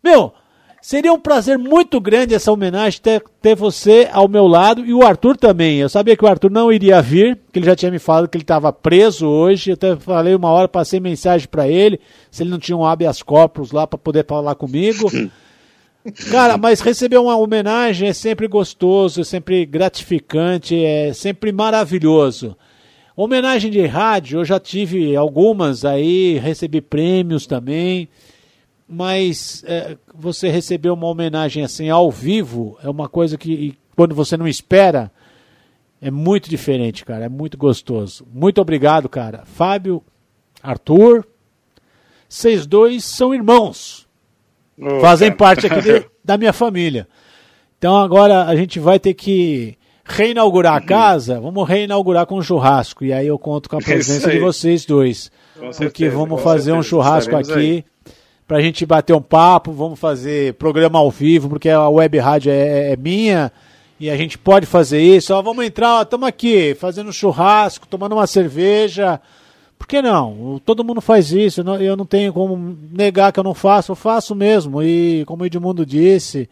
Meu, 0.08 0.32
Seria 0.80 1.12
um 1.12 1.18
prazer 1.18 1.58
muito 1.58 2.00
grande 2.00 2.34
essa 2.34 2.52
homenagem, 2.52 3.00
ter, 3.00 3.22
ter 3.42 3.56
você 3.56 4.08
ao 4.12 4.28
meu 4.28 4.46
lado 4.46 4.86
e 4.86 4.94
o 4.94 5.02
Arthur 5.02 5.36
também. 5.36 5.78
Eu 5.78 5.88
sabia 5.88 6.16
que 6.16 6.24
o 6.24 6.28
Arthur 6.28 6.50
não 6.50 6.72
iria 6.72 7.02
vir, 7.02 7.36
que 7.52 7.58
ele 7.58 7.66
já 7.66 7.74
tinha 7.74 7.90
me 7.90 7.98
falado 7.98 8.28
que 8.28 8.36
ele 8.36 8.44
estava 8.44 8.72
preso 8.72 9.26
hoje. 9.26 9.70
Eu 9.70 9.74
até 9.74 9.96
falei 9.96 10.34
uma 10.34 10.50
hora, 10.50 10.68
passei 10.68 11.00
mensagem 11.00 11.48
para 11.48 11.68
ele, 11.68 12.00
se 12.30 12.42
ele 12.42 12.50
não 12.50 12.60
tinha 12.60 12.76
um 12.76 12.86
habeas 12.86 13.22
corpus 13.22 13.72
lá 13.72 13.86
para 13.86 13.98
poder 13.98 14.24
falar 14.24 14.54
comigo. 14.54 15.10
Cara, 16.30 16.56
mas 16.56 16.80
receber 16.80 17.18
uma 17.18 17.36
homenagem 17.36 18.08
é 18.08 18.12
sempre 18.12 18.46
gostoso, 18.46 19.20
é 19.20 19.24
sempre 19.24 19.66
gratificante, 19.66 20.82
é 20.82 21.12
sempre 21.12 21.50
maravilhoso. 21.50 22.56
Homenagem 23.16 23.70
de 23.70 23.84
rádio, 23.84 24.38
eu 24.40 24.44
já 24.44 24.60
tive 24.60 25.14
algumas 25.16 25.84
aí, 25.84 26.38
recebi 26.38 26.80
prêmios 26.80 27.46
também 27.46 28.08
mas 28.88 29.62
é, 29.66 29.98
você 30.14 30.48
receber 30.48 30.88
uma 30.88 31.06
homenagem 31.06 31.62
assim 31.62 31.90
ao 31.90 32.10
vivo 32.10 32.78
é 32.82 32.88
uma 32.88 33.08
coisa 33.08 33.36
que 33.36 33.76
quando 33.94 34.14
você 34.14 34.36
não 34.36 34.48
espera 34.48 35.12
é 36.00 36.10
muito 36.10 36.48
diferente, 36.48 37.04
cara, 37.04 37.24
é 37.24 37.28
muito 37.28 37.58
gostoso. 37.58 38.26
Muito 38.32 38.60
obrigado, 38.60 39.08
cara. 39.08 39.42
Fábio, 39.44 40.02
Arthur, 40.62 41.26
vocês 42.28 42.66
dois 42.66 43.04
são 43.04 43.34
irmãos. 43.34 44.06
Oh, 44.80 45.00
fazem 45.00 45.28
cara. 45.28 45.36
parte 45.36 45.66
aqui 45.66 45.82
de, 45.82 46.06
da 46.24 46.38
minha 46.38 46.52
família. 46.52 47.08
Então 47.76 47.96
agora 47.96 48.44
a 48.44 48.56
gente 48.56 48.78
vai 48.78 48.98
ter 48.98 49.14
que 49.14 49.76
reinaugurar 50.04 50.74
a 50.76 50.80
casa, 50.80 51.40
vamos 51.40 51.68
reinaugurar 51.68 52.26
com 52.26 52.38
um 52.38 52.42
churrasco. 52.42 53.04
E 53.04 53.12
aí 53.12 53.26
eu 53.26 53.38
conto 53.38 53.68
com 53.68 53.76
a 53.76 53.80
presença 53.82 54.30
de 54.30 54.38
vocês 54.38 54.86
dois. 54.86 55.30
Com 55.54 55.60
porque 55.60 55.74
certeza, 55.74 56.16
vamos 56.16 56.40
fazer 56.40 56.64
certeza. 56.64 56.78
um 56.78 56.82
churrasco 56.82 57.36
aqui. 57.36 57.52
Aí 57.52 57.84
pra 58.48 58.62
gente 58.62 58.86
bater 58.86 59.14
um 59.14 59.20
papo, 59.20 59.72
vamos 59.72 60.00
fazer 60.00 60.54
programa 60.54 60.98
ao 60.98 61.10
vivo, 61.10 61.50
porque 61.50 61.68
a 61.68 61.86
web 61.86 62.18
rádio 62.18 62.50
é, 62.50 62.92
é 62.92 62.96
minha 62.96 63.52
e 64.00 64.08
a 64.08 64.16
gente 64.16 64.38
pode 64.38 64.64
fazer 64.64 65.02
isso. 65.02 65.34
Ó, 65.34 65.42
vamos 65.42 65.66
entrar, 65.66 66.02
estamos 66.02 66.26
aqui 66.26 66.74
fazendo 66.74 67.12
churrasco, 67.12 67.86
tomando 67.86 68.14
uma 68.14 68.26
cerveja. 68.26 69.20
Por 69.78 69.86
que 69.86 70.00
não? 70.00 70.58
Todo 70.64 70.82
mundo 70.82 71.02
faz 71.02 71.30
isso, 71.30 71.60
eu 71.60 71.94
não 71.94 72.06
tenho 72.06 72.32
como 72.32 72.76
negar 72.90 73.32
que 73.32 73.38
eu 73.38 73.44
não 73.44 73.52
faço, 73.52 73.92
eu 73.92 73.96
faço 73.96 74.34
mesmo. 74.34 74.82
E 74.82 75.26
como 75.26 75.42
o 75.42 75.46
Edmundo 75.46 75.84
disse, 75.84 76.48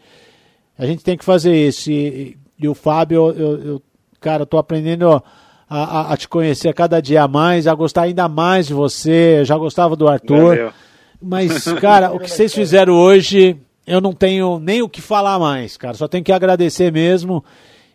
a 0.77 0.85
gente 0.85 1.03
tem 1.03 1.17
que 1.17 1.25
fazer 1.25 1.67
isso. 1.67 1.89
E, 1.89 2.37
e 2.59 2.67
o 2.67 2.75
Fábio, 2.75 3.33
eu, 3.35 3.59
eu, 3.59 3.81
cara, 4.21 4.43
eu 4.43 4.47
tô 4.47 4.59
aprendendo 4.59 5.11
a, 5.11 5.23
a, 5.67 6.13
a, 6.13 6.17
te 6.17 6.27
conhecer 6.27 6.71
cada 6.75 7.01
dia 7.01 7.27
mais, 7.27 7.65
a 7.65 7.73
gostar 7.73 8.03
ainda 8.03 8.29
mais 8.29 8.67
de 8.67 8.75
você. 8.75 9.39
Eu 9.39 9.45
já 9.45 9.57
gostava 9.57 9.95
do 9.95 10.07
Arthur. 10.07 10.55
Valeu. 10.55 10.86
Mas, 11.21 11.63
cara, 11.81 12.11
o 12.11 12.19
que 12.19 12.29
vocês 12.29 12.53
fizeram 12.53 12.93
hoje, 12.93 13.57
eu 13.85 13.99
não 13.99 14.13
tenho 14.13 14.59
nem 14.59 14.81
o 14.81 14.89
que 14.89 15.01
falar 15.01 15.39
mais, 15.39 15.77
cara. 15.77 15.95
Só 15.95 16.07
tenho 16.07 16.23
que 16.23 16.31
agradecer 16.31 16.91
mesmo 16.91 17.43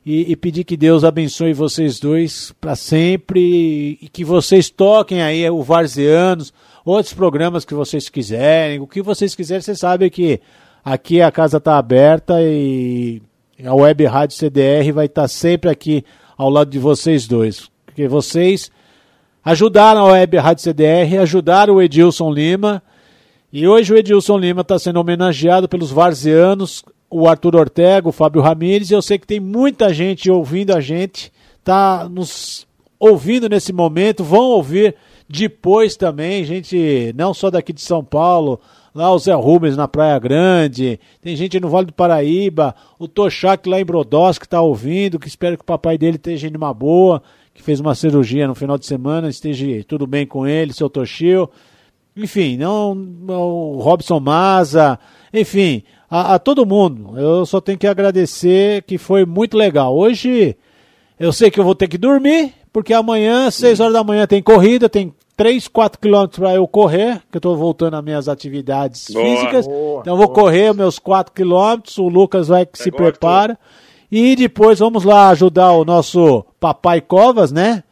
e, 0.04 0.32
e 0.32 0.36
pedir 0.36 0.64
que 0.64 0.76
Deus 0.76 1.04
abençoe 1.04 1.52
vocês 1.52 2.00
dois 2.00 2.52
para 2.60 2.74
sempre 2.74 3.98
e, 4.00 4.08
que 4.08 4.24
vocês 4.24 4.68
toquem 4.68 5.22
aí 5.22 5.48
o 5.48 5.62
Varzeanos, 5.62 6.52
outros 6.84 7.14
programas 7.14 7.64
que 7.64 7.74
vocês 7.74 8.08
quiserem, 8.08 8.80
o 8.80 8.86
que 8.86 9.00
vocês 9.00 9.34
quiserem, 9.34 9.62
vocês 9.62 9.78
sabem 9.78 10.10
que 10.10 10.40
aqui 10.84 11.22
a 11.22 11.30
casa 11.30 11.58
está 11.58 11.78
aberta 11.78 12.42
e 12.42 13.22
a 13.64 13.74
Web 13.74 14.04
Rádio 14.06 14.36
CDR 14.36 14.92
vai 14.92 15.06
estar 15.06 15.22
tá 15.22 15.28
sempre 15.28 15.70
aqui 15.70 16.04
ao 16.36 16.50
lado 16.50 16.70
de 16.70 16.80
vocês 16.80 17.28
dois. 17.28 17.70
Porque 17.86 18.08
vocês 18.08 18.70
ajudaram 19.44 20.00
a 20.00 20.12
Web 20.12 20.36
Rádio 20.38 20.64
CDR, 20.64 21.18
ajudaram 21.20 21.74
o 21.74 21.82
Edilson 21.82 22.30
Lima. 22.32 22.82
E 23.52 23.68
hoje 23.68 23.92
o 23.92 23.96
Edilson 23.98 24.38
Lima 24.38 24.62
está 24.62 24.78
sendo 24.78 24.98
homenageado 24.98 25.68
pelos 25.68 25.90
varzianos 25.90 26.82
o 27.10 27.28
Arthur 27.28 27.54
Ortega, 27.56 28.08
o 28.08 28.12
Fábio 28.12 28.40
Ramires, 28.40 28.90
e 28.90 28.94
eu 28.94 29.02
sei 29.02 29.18
que 29.18 29.26
tem 29.26 29.38
muita 29.38 29.92
gente 29.92 30.30
ouvindo 30.30 30.74
a 30.74 30.80
gente, 30.80 31.30
tá 31.62 32.08
nos 32.08 32.66
ouvindo 32.98 33.50
nesse 33.50 33.70
momento, 33.70 34.24
vão 34.24 34.44
ouvir 34.44 34.94
depois 35.28 35.94
também, 35.94 36.42
gente 36.44 37.12
não 37.14 37.34
só 37.34 37.50
daqui 37.50 37.74
de 37.74 37.82
São 37.82 38.02
Paulo, 38.02 38.58
lá 38.94 39.12
o 39.12 39.18
Zé 39.18 39.34
Rubens 39.34 39.76
na 39.76 39.86
Praia 39.86 40.18
Grande, 40.18 40.98
tem 41.20 41.36
gente 41.36 41.60
no 41.60 41.68
Vale 41.68 41.88
do 41.88 41.92
Paraíba, 41.92 42.74
o 42.98 43.06
Toshak 43.06 43.68
lá 43.68 43.78
em 43.78 43.84
Brodós 43.84 44.38
que 44.38 44.46
está 44.46 44.62
ouvindo, 44.62 45.18
que 45.18 45.28
espera 45.28 45.58
que 45.58 45.62
o 45.62 45.66
papai 45.66 45.98
dele 45.98 46.16
esteja 46.16 46.48
indo 46.48 46.56
uma 46.56 46.72
boa, 46.72 47.22
que 47.52 47.62
fez 47.62 47.80
uma 47.80 47.94
cirurgia 47.94 48.48
no 48.48 48.54
final 48.54 48.78
de 48.78 48.86
semana, 48.86 49.28
esteja 49.28 49.66
tudo 49.86 50.06
bem 50.06 50.26
com 50.26 50.46
ele, 50.46 50.72
seu 50.72 50.88
Toshio. 50.88 51.50
Enfim, 52.16 52.56
não, 52.56 52.92
o 52.92 53.78
Robson 53.80 54.20
Maza, 54.20 54.98
enfim, 55.32 55.82
a, 56.10 56.34
a, 56.34 56.38
todo 56.38 56.66
mundo. 56.66 57.18
Eu 57.18 57.46
só 57.46 57.60
tenho 57.60 57.78
que 57.78 57.86
agradecer 57.86 58.82
que 58.82 58.98
foi 58.98 59.24
muito 59.24 59.56
legal. 59.56 59.96
Hoje 59.96 60.56
eu 61.18 61.32
sei 61.32 61.50
que 61.50 61.58
eu 61.58 61.64
vou 61.64 61.74
ter 61.74 61.88
que 61.88 61.96
dormir, 61.96 62.52
porque 62.72 62.92
amanhã, 62.92 63.50
6 63.50 63.80
horas 63.80 63.94
da 63.94 64.04
manhã, 64.04 64.26
tem 64.26 64.42
corrida, 64.42 64.88
tem 64.88 65.14
3, 65.36 65.68
4 65.68 65.98
quilômetros 65.98 66.38
para 66.38 66.54
eu 66.54 66.68
correr, 66.68 67.22
que 67.30 67.36
eu 67.36 67.38
estou 67.38 67.56
voltando 67.56 67.94
às 67.94 68.04
minhas 68.04 68.28
atividades 68.28 69.08
boa, 69.10 69.24
físicas. 69.24 69.66
Boa, 69.66 70.00
então 70.00 70.12
eu 70.12 70.18
vou 70.18 70.26
boa. 70.26 70.34
correr 70.34 70.74
meus 70.74 70.98
4 70.98 71.32
quilômetros, 71.32 71.96
o 71.96 72.08
Lucas 72.08 72.48
vai 72.48 72.66
que 72.66 72.78
se 72.78 72.90
prepara. 72.90 73.58
E 74.10 74.36
depois 74.36 74.80
vamos 74.80 75.04
lá 75.04 75.30
ajudar 75.30 75.72
o 75.72 75.86
nosso 75.86 76.44
papai 76.60 77.00
Covas, 77.00 77.50
né? 77.50 77.82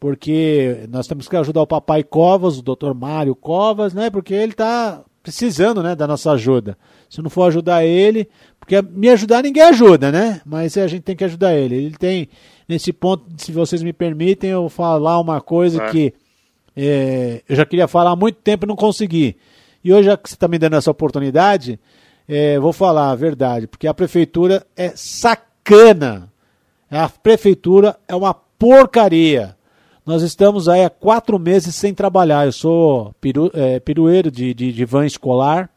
Porque 0.00 0.86
nós 0.88 1.06
temos 1.06 1.28
que 1.28 1.36
ajudar 1.36 1.60
o 1.60 1.66
papai 1.66 2.02
Covas, 2.02 2.58
o 2.58 2.62
doutor 2.62 2.94
Mário 2.94 3.36
Covas, 3.36 3.92
né? 3.92 4.08
Porque 4.08 4.32
ele 4.32 4.52
está 4.52 5.04
precisando, 5.22 5.82
né, 5.82 5.94
da 5.94 6.06
nossa 6.06 6.32
ajuda. 6.32 6.78
Se 7.08 7.20
não 7.20 7.28
for 7.28 7.44
ajudar 7.44 7.84
ele, 7.84 8.26
porque 8.58 8.80
me 8.80 9.10
ajudar 9.10 9.42
ninguém 9.42 9.62
ajuda, 9.62 10.10
né? 10.10 10.40
Mas 10.46 10.76
a 10.78 10.86
gente 10.86 11.02
tem 11.02 11.14
que 11.14 11.24
ajudar 11.24 11.54
ele. 11.54 11.76
Ele 11.76 11.96
tem, 11.98 12.28
nesse 12.66 12.92
ponto, 12.92 13.24
se 13.36 13.52
vocês 13.52 13.82
me 13.82 13.92
permitem, 13.92 14.48
eu 14.48 14.70
falar 14.70 15.20
uma 15.20 15.38
coisa 15.40 15.82
é. 15.82 15.90
que 15.90 16.14
é, 16.74 17.42
eu 17.46 17.56
já 17.56 17.66
queria 17.66 17.86
falar 17.86 18.12
há 18.12 18.16
muito 18.16 18.36
tempo 18.36 18.64
e 18.64 18.68
não 18.68 18.76
consegui. 18.76 19.36
E 19.84 19.92
hoje, 19.92 20.06
já 20.06 20.16
que 20.16 20.28
você 20.28 20.34
está 20.34 20.48
me 20.48 20.58
dando 20.58 20.76
essa 20.76 20.90
oportunidade, 20.90 21.78
é, 22.26 22.58
vou 22.58 22.72
falar 22.72 23.10
a 23.10 23.14
verdade, 23.14 23.66
porque 23.66 23.86
a 23.86 23.94
prefeitura 23.94 24.66
é 24.74 24.92
sacana. 24.94 26.32
A 26.90 27.08
prefeitura 27.08 27.98
é 28.08 28.14
uma 28.14 28.32
porcaria. 28.32 29.56
Nós 30.04 30.22
estamos 30.22 30.68
aí 30.68 30.84
há 30.84 30.90
quatro 30.90 31.38
meses 31.38 31.74
sem 31.74 31.94
trabalhar. 31.94 32.46
Eu 32.46 32.52
sou 32.52 33.14
peru, 33.20 33.50
é, 33.54 33.80
de, 34.30 34.54
de, 34.54 34.72
de 34.72 34.84
van 34.84 35.06
escolar 35.06 35.70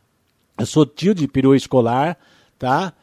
eu 0.57 0.65
sou 0.65 0.85
tio 0.85 1.15
de 1.15 1.27
perua 1.27 1.57
escolar, 1.57 2.17
tá? 2.59 2.93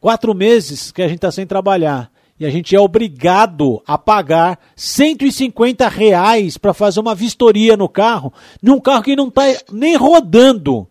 Quatro 0.00 0.34
meses 0.34 0.92
que 0.92 1.02
a 1.02 1.08
gente 1.08 1.16
está 1.16 1.30
sem 1.30 1.46
trabalhar. 1.46 2.10
E 2.38 2.46
a 2.46 2.50
gente 2.50 2.74
é 2.74 2.80
obrigado 2.80 3.82
a 3.86 3.98
pagar 3.98 4.58
150 4.74 5.88
reais 5.88 6.56
para 6.56 6.72
fazer 6.72 7.00
uma 7.00 7.14
vistoria 7.14 7.76
no 7.76 7.88
carro, 7.88 8.32
num 8.62 8.80
carro 8.80 9.02
que 9.02 9.16
não 9.16 9.28
está 9.28 9.42
nem 9.72 9.96
rodando. 9.96 10.86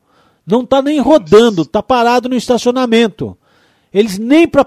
Não 0.46 0.62
está 0.62 0.82
nem 0.82 1.00
rodando, 1.00 1.64
está 1.64 1.82
parado 1.82 2.30
no 2.30 2.36
estacionamento. 2.36 3.38
Eles 3.92 4.20
nem 4.20 4.48
para 4.48 4.66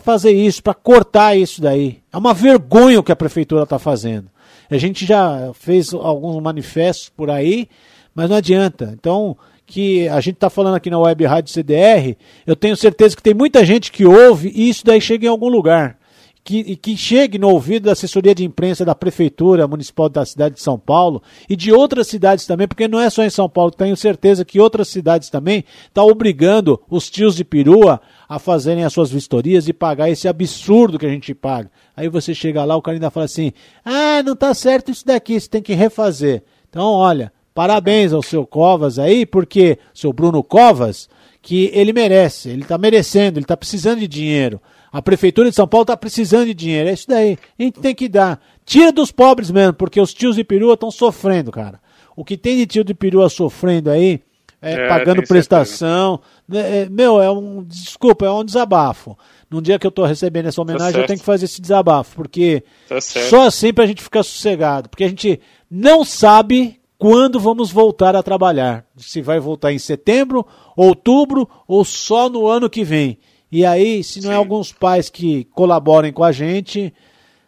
fazer 0.00 0.32
isso, 0.32 0.62
para 0.62 0.74
cortar 0.74 1.36
isso 1.36 1.60
daí. 1.60 2.00
É 2.12 2.16
uma 2.16 2.34
vergonha 2.34 2.98
o 2.98 3.02
que 3.02 3.12
a 3.12 3.16
prefeitura 3.16 3.62
está 3.62 3.78
fazendo. 3.78 4.28
A 4.70 4.78
gente 4.78 5.06
já 5.06 5.52
fez 5.54 5.92
alguns 5.92 6.42
manifestos 6.42 7.08
por 7.08 7.30
aí, 7.30 7.68
mas 8.14 8.28
não 8.28 8.36
adianta. 8.36 8.94
Então, 8.98 9.36
que 9.66 10.08
a 10.08 10.20
gente 10.20 10.34
está 10.34 10.48
falando 10.48 10.76
aqui 10.76 10.88
na 10.88 10.98
Web 10.98 11.24
Rádio 11.24 11.52
CDR, 11.52 12.16
eu 12.46 12.54
tenho 12.54 12.76
certeza 12.76 13.16
que 13.16 13.22
tem 13.22 13.34
muita 13.34 13.64
gente 13.66 13.90
que 13.90 14.06
ouve 14.06 14.52
e 14.54 14.68
isso 14.68 14.84
daí 14.84 15.00
chega 15.00 15.26
em 15.26 15.28
algum 15.28 15.48
lugar. 15.48 15.98
Que, 16.44 16.76
que 16.76 16.96
chegue 16.96 17.40
no 17.40 17.48
ouvido 17.48 17.86
da 17.86 17.92
assessoria 17.92 18.32
de 18.32 18.44
imprensa 18.44 18.84
da 18.84 18.94
Prefeitura 18.94 19.66
Municipal 19.66 20.08
da 20.08 20.24
cidade 20.24 20.54
de 20.54 20.62
São 20.62 20.78
Paulo 20.78 21.20
e 21.50 21.56
de 21.56 21.72
outras 21.72 22.06
cidades 22.06 22.46
também, 22.46 22.68
porque 22.68 22.86
não 22.86 23.00
é 23.00 23.10
só 23.10 23.24
em 23.24 23.30
São 23.30 23.48
Paulo, 23.48 23.72
tenho 23.72 23.96
certeza 23.96 24.44
que 24.44 24.60
outras 24.60 24.86
cidades 24.86 25.28
também 25.28 25.64
estão 25.88 26.06
tá 26.06 26.12
obrigando 26.12 26.80
os 26.88 27.10
tios 27.10 27.34
de 27.34 27.42
perua 27.42 28.00
a 28.28 28.38
fazerem 28.38 28.84
as 28.84 28.92
suas 28.92 29.10
vistorias 29.10 29.68
e 29.68 29.72
pagar 29.72 30.10
esse 30.10 30.26
absurdo 30.28 30.98
que 30.98 31.06
a 31.06 31.10
gente 31.10 31.34
paga. 31.34 31.70
Aí 31.96 32.08
você 32.08 32.34
chega 32.34 32.64
lá, 32.64 32.76
o 32.76 32.82
cara 32.82 32.96
ainda 32.96 33.10
fala 33.10 33.26
assim: 33.26 33.52
ah, 33.84 34.22
não 34.22 34.32
está 34.32 34.52
certo 34.54 34.90
isso 34.90 35.06
daqui, 35.06 35.38
você 35.38 35.48
tem 35.48 35.62
que 35.62 35.74
refazer. 35.74 36.42
Então, 36.68 36.92
olha, 36.92 37.32
Parabéns 37.56 38.12
ao 38.12 38.22
seu 38.22 38.46
Covas 38.46 38.98
aí, 38.98 39.24
porque 39.24 39.78
seu 39.94 40.12
Bruno 40.12 40.44
Covas, 40.44 41.08
que 41.40 41.70
ele 41.72 41.90
merece, 41.90 42.50
ele 42.50 42.60
está 42.60 42.76
merecendo, 42.76 43.38
ele 43.38 43.44
está 43.44 43.56
precisando 43.56 44.00
de 44.00 44.06
dinheiro. 44.06 44.60
A 44.92 45.00
prefeitura 45.00 45.48
de 45.48 45.56
São 45.56 45.66
Paulo 45.66 45.84
está 45.84 45.96
precisando 45.96 46.44
de 46.44 46.52
dinheiro, 46.52 46.90
é 46.90 46.92
isso 46.92 47.08
daí. 47.08 47.38
A 47.58 47.62
gente 47.62 47.80
tem 47.80 47.94
que 47.94 48.10
dar. 48.10 48.38
Tira 48.66 48.92
dos 48.92 49.10
pobres 49.10 49.50
mesmo, 49.50 49.72
porque 49.72 49.98
os 49.98 50.12
tios 50.12 50.36
de 50.36 50.44
perua 50.44 50.74
estão 50.74 50.90
sofrendo, 50.90 51.50
cara. 51.50 51.80
O 52.14 52.26
que 52.26 52.36
tem 52.36 52.58
de 52.58 52.66
tio 52.66 52.84
de 52.84 52.92
perua 52.92 53.30
sofrendo 53.30 53.88
aí, 53.88 54.20
é, 54.60 54.72
é, 54.72 54.88
pagando 54.88 55.22
prestação. 55.22 56.20
É, 56.52 56.82
é, 56.82 56.88
meu, 56.88 57.20
é 57.20 57.30
um. 57.30 57.62
Desculpa, 57.64 58.26
é 58.26 58.30
um 58.30 58.44
desabafo. 58.44 59.16
Num 59.50 59.62
dia 59.62 59.78
que 59.78 59.86
eu 59.86 59.90
estou 59.90 60.04
recebendo 60.04 60.46
essa 60.46 60.60
homenagem, 60.60 60.94
tá 60.94 61.00
eu 61.00 61.06
tenho 61.06 61.18
que 61.18 61.24
fazer 61.24 61.44
esse 61.44 61.60
desabafo, 61.60 62.16
porque 62.16 62.64
tá 62.88 63.00
só 63.00 63.46
assim 63.46 63.72
para 63.72 63.84
a 63.84 63.86
gente 63.86 64.02
ficar 64.02 64.22
sossegado. 64.22 64.88
Porque 64.88 65.04
a 65.04 65.08
gente 65.08 65.40
não 65.70 66.04
sabe 66.04 66.80
quando 66.98 67.38
vamos 67.38 67.70
voltar 67.70 68.16
a 68.16 68.22
trabalhar. 68.22 68.84
Se 68.96 69.22
vai 69.22 69.38
voltar 69.38 69.72
em 69.72 69.78
setembro, 69.78 70.46
outubro 70.76 71.48
ou 71.68 71.84
só 71.84 72.28
no 72.28 72.46
ano 72.46 72.70
que 72.70 72.82
vem. 72.82 73.18
E 73.52 73.64
aí, 73.64 74.02
se 74.02 74.20
não 74.20 74.30
é 74.30 74.32
Sim. 74.32 74.34
é 74.34 74.38
alguns 74.38 74.72
pais 74.72 75.08
que 75.08 75.44
colaborem 75.52 76.12
com 76.12 76.24
a 76.24 76.32
gente, 76.32 76.92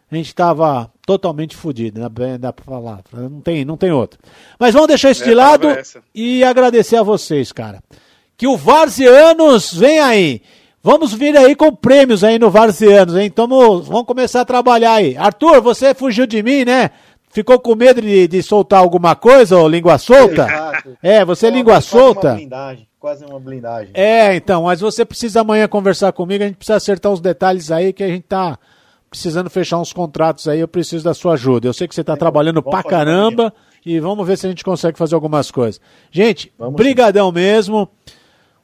a 0.09 0.15
gente 0.15 0.27
estava 0.27 0.91
totalmente 1.09 1.55
fodido, 1.55 1.99
né? 1.99 2.37
dá 2.37 2.53
pra 2.53 2.63
falar. 2.63 2.99
Não 3.11 3.41
tem, 3.41 3.65
não 3.65 3.75
tem 3.75 3.91
outro. 3.91 4.19
Mas 4.59 4.75
vamos 4.75 4.89
deixar 4.89 5.09
isso 5.09 5.23
é, 5.23 5.25
de 5.25 5.33
lado 5.33 5.67
e 6.13 6.43
agradecer 6.43 6.97
a 6.97 7.01
vocês, 7.01 7.51
cara. 7.51 7.81
Que 8.37 8.45
o 8.45 8.55
Varzianos 8.55 9.73
vem 9.73 9.99
aí. 9.99 10.39
Vamos 10.83 11.11
vir 11.11 11.35
aí 11.35 11.55
com 11.55 11.73
prêmios 11.73 12.23
aí 12.23 12.37
no 12.37 12.51
Varzianos, 12.51 13.15
hein? 13.15 13.25
Então 13.25 13.47
vamos 13.47 14.05
começar 14.05 14.41
a 14.41 14.45
trabalhar 14.45 14.93
aí. 14.93 15.17
Arthur, 15.17 15.59
você 15.61 15.95
fugiu 15.95 16.27
de 16.27 16.43
mim, 16.43 16.63
né? 16.63 16.91
Ficou 17.31 17.59
com 17.59 17.73
medo 17.73 18.03
de, 18.03 18.27
de 18.27 18.43
soltar 18.43 18.79
alguma 18.79 19.15
coisa, 19.15 19.57
ou 19.57 19.67
língua 19.67 19.97
solta? 19.97 20.45
Exato. 20.45 20.97
É, 21.01 21.25
você 21.25 21.47
é 21.47 21.49
língua 21.49 21.81
solta? 21.81 22.29
Uma 22.29 22.35
blindagem, 22.35 22.87
quase 22.99 23.25
uma 23.25 23.39
blindagem. 23.39 23.89
É, 23.95 24.35
então, 24.35 24.63
mas 24.63 24.79
você 24.79 25.03
precisa 25.03 25.41
amanhã 25.41 25.67
conversar 25.67 26.11
comigo, 26.11 26.43
a 26.43 26.47
gente 26.47 26.57
precisa 26.57 26.77
acertar 26.77 27.11
os 27.11 27.19
detalhes 27.19 27.71
aí 27.71 27.93
que 27.93 28.03
a 28.03 28.07
gente 28.07 28.25
tá 28.27 28.59
precisando 29.09 29.49
fechar 29.49 29.79
uns 29.79 29.91
contratos 29.91 30.47
aí, 30.47 30.59
eu 30.59 30.67
preciso 30.67 31.03
da 31.03 31.13
sua 31.13 31.33
ajuda. 31.33 31.67
Eu 31.67 31.73
sei 31.73 31.87
que 31.87 31.95
você 31.95 32.01
está 32.01 32.15
trabalhando 32.15 32.61
pra 32.61 32.83
caramba 32.83 33.53
e 33.85 33.99
vamos 33.99 34.25
ver 34.27 34.37
se 34.37 34.45
a 34.45 34.49
gente 34.49 34.63
consegue 34.63 34.97
fazer 34.97 35.15
algumas 35.15 35.49
coisas. 35.49 35.81
Gente, 36.11 36.51
vamos 36.57 36.75
brigadão 36.75 37.29
sim. 37.29 37.33
mesmo. 37.33 37.89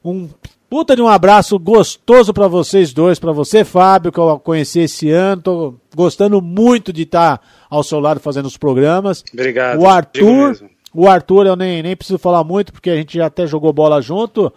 Um 0.04 0.28
Puta 0.68 0.96
de 0.96 1.02
um 1.02 1.06
abraço 1.06 1.56
gostoso 1.60 2.34
para 2.34 2.48
vocês 2.48 2.92
dois, 2.92 3.20
para 3.20 3.30
você, 3.30 3.64
Fábio, 3.64 4.10
que 4.10 4.18
eu 4.18 4.36
conheci 4.40 4.80
esse 4.80 5.08
ano. 5.10 5.40
Tô 5.40 5.74
gostando 5.94 6.42
muito 6.42 6.92
de 6.92 7.02
estar 7.02 7.38
tá 7.38 7.44
ao 7.70 7.84
seu 7.84 8.00
lado 8.00 8.18
fazendo 8.18 8.46
os 8.46 8.56
programas. 8.56 9.22
Obrigado. 9.32 9.80
O 9.80 9.86
Arthur, 9.86 10.60
O 10.92 11.08
Arthur 11.08 11.46
eu 11.46 11.54
nem, 11.54 11.84
nem 11.84 11.94
preciso 11.94 12.18
falar 12.18 12.42
muito, 12.42 12.72
porque 12.72 12.90
a 12.90 12.96
gente 12.96 13.16
já 13.16 13.26
até 13.26 13.46
jogou 13.46 13.72
bola 13.72 14.02
junto. 14.02 14.52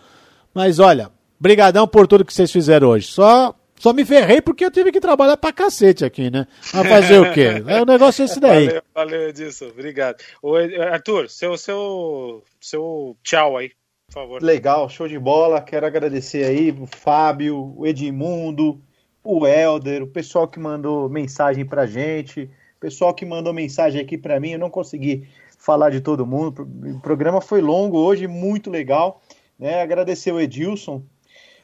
Mas 0.51 0.79
olha, 0.79 1.11
brigadão 1.39 1.87
por 1.87 2.07
tudo 2.07 2.25
que 2.25 2.33
vocês 2.33 2.51
fizeram 2.51 2.87
hoje. 2.87 3.05
Só 3.05 3.53
só 3.80 3.93
me 3.93 4.03
ferrei 4.03 4.41
porque 4.41 4.65
eu 4.65 4.69
tive 4.69 4.91
que 4.91 4.99
trabalhar 4.99 5.38
pra 5.38 5.53
cacete 5.53 6.03
aqui, 6.03 6.30
né? 6.30 6.45
Mas 6.73 6.88
fazer 6.88 7.19
o 7.19 7.34
quê? 7.34 7.64
É 7.65 7.81
o 7.81 7.85
negócio 7.85 8.26
esse 8.26 8.39
daí. 8.39 8.68
Valeu, 8.68 8.81
valeu 8.93 9.30
Edilson. 9.30 9.68
Obrigado. 9.68 10.18
Ô, 10.43 10.56
Arthur, 10.56 11.30
seu, 11.30 11.57
seu, 11.57 12.43
seu 12.60 13.18
tchau 13.23 13.57
aí, 13.57 13.72
por 14.07 14.14
favor. 14.14 14.43
Legal, 14.43 14.89
show 14.89 15.07
de 15.07 15.18
bola. 15.18 15.61
Quero 15.61 15.88
agradecer 15.88 16.43
aí 16.43 16.72
o 16.72 16.85
Fábio, 16.85 17.73
o 17.77 17.88
Edmundo, 17.88 18.81
o 19.23 19.47
Helder, 19.47 20.03
o 20.03 20.07
pessoal 20.07 20.45
que 20.45 20.60
mandou 20.60 21.07
mensagem 21.07 21.65
pra 21.65 21.85
gente, 21.85 22.41
o 22.77 22.80
pessoal 22.81 23.14
que 23.14 23.26
mandou 23.26 23.53
mensagem 23.53 24.01
aqui 24.01 24.18
pra 24.18 24.41
mim. 24.41 24.51
Eu 24.51 24.60
não 24.60 24.69
consegui 24.69 25.26
falar 25.57 25.89
de 25.89 26.01
todo 26.01 26.26
mundo. 26.26 26.68
O 26.97 26.99
programa 26.99 27.39
foi 27.39 27.61
longo 27.61 27.97
hoje, 27.97 28.27
muito 28.27 28.69
legal. 28.69 29.22
Né? 29.57 29.81
Agradecer 29.81 30.34
o 30.34 30.39
Edilson, 30.39 31.01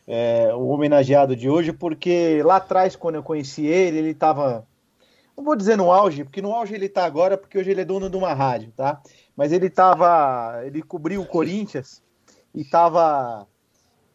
é, 0.07 0.53
o 0.53 0.68
homenageado 0.68 1.36
de 1.36 1.49
hoje, 1.49 1.73
porque 1.73 2.41
lá 2.44 2.57
atrás, 2.57 2.95
quando 2.95 3.15
eu 3.15 3.23
conheci 3.23 3.65
ele, 3.65 3.98
ele 3.98 4.11
estava. 4.11 4.65
Não 5.36 5.44
vou 5.44 5.56
dizer 5.56 5.76
no 5.76 5.91
auge, 5.91 6.23
porque 6.23 6.41
no 6.41 6.53
auge 6.53 6.73
ele 6.73 6.86
está 6.86 7.03
agora, 7.03 7.38
porque 7.38 7.57
hoje 7.57 7.72
ele 7.72 7.82
é 7.82 7.86
dono 7.86 8.10
de 8.10 8.15
uma 8.15 8.34
rádio, 8.34 8.72
tá? 8.76 9.02
Mas 9.36 9.52
ele 9.52 9.68
estava. 9.68 10.61
Ele 10.65 10.82
cobriu 10.82 11.22
o 11.22 11.27
Corinthians 11.27 12.02
e 12.53 12.61
estava. 12.61 13.48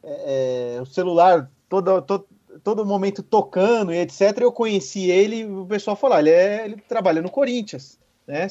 É, 0.03 0.77
é, 0.77 0.81
o 0.81 0.87
celular 0.87 1.51
todo, 1.69 2.01
todo, 2.01 2.27
todo 2.65 2.87
momento 2.87 3.23
tocando 3.23 3.93
e 3.93 3.99
etc. 3.99 4.39
Eu 4.41 4.53
conheci 4.53 5.11
ele 5.11 5.45
o 5.45 5.67
pessoal 5.67 5.97
falou: 5.97 6.19
ele, 6.19 6.31
é, 6.31 6.65
ele 6.65 6.77
trabalha 6.89 7.21
no 7.21 7.31
Corinthians, 7.31 7.99
né? 8.27 8.47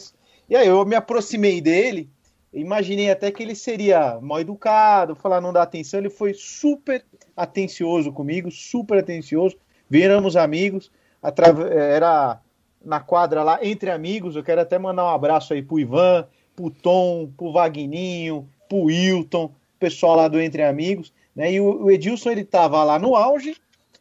E 0.49 0.55
aí 0.55 0.67
eu 0.67 0.85
me 0.85 0.95
aproximei 0.95 1.61
dele 1.61 2.09
Imaginei 2.53 3.11
até 3.11 3.31
que 3.31 3.43
ele 3.43 3.55
seria 3.55 4.19
mal 4.21 4.39
educado, 4.39 5.15
falar 5.15 5.39
não 5.39 5.53
dá 5.53 5.61
atenção. 5.61 5.99
Ele 5.99 6.09
foi 6.09 6.33
super 6.33 7.05
atencioso 7.35 8.11
comigo, 8.11 8.49
super 8.49 8.99
atencioso. 8.99 9.55
Viramos 9.89 10.35
amigos. 10.35 10.91
Era 11.71 12.41
na 12.83 12.99
quadra 12.99 13.43
lá, 13.43 13.59
entre 13.61 13.91
amigos. 13.91 14.35
Eu 14.35 14.43
quero 14.43 14.61
até 14.61 14.79
mandar 14.79 15.05
um 15.05 15.09
abraço 15.09 15.53
aí 15.53 15.61
pro 15.61 15.79
Ivan, 15.79 16.27
pro 16.55 16.71
Tom, 16.71 17.31
pro 17.37 17.51
Vagninho, 17.51 18.49
pro 18.67 18.83
Wilton, 18.83 19.53
pessoal 19.79 20.15
lá 20.15 20.27
do 20.27 20.39
Entre 20.39 20.63
Amigos. 20.63 21.13
Né? 21.35 21.53
E 21.53 21.61
o 21.61 21.89
Edilson, 21.89 22.31
ele 22.31 22.43
tava 22.43 22.83
lá 22.83 22.99
no 22.99 23.15
auge, 23.15 23.55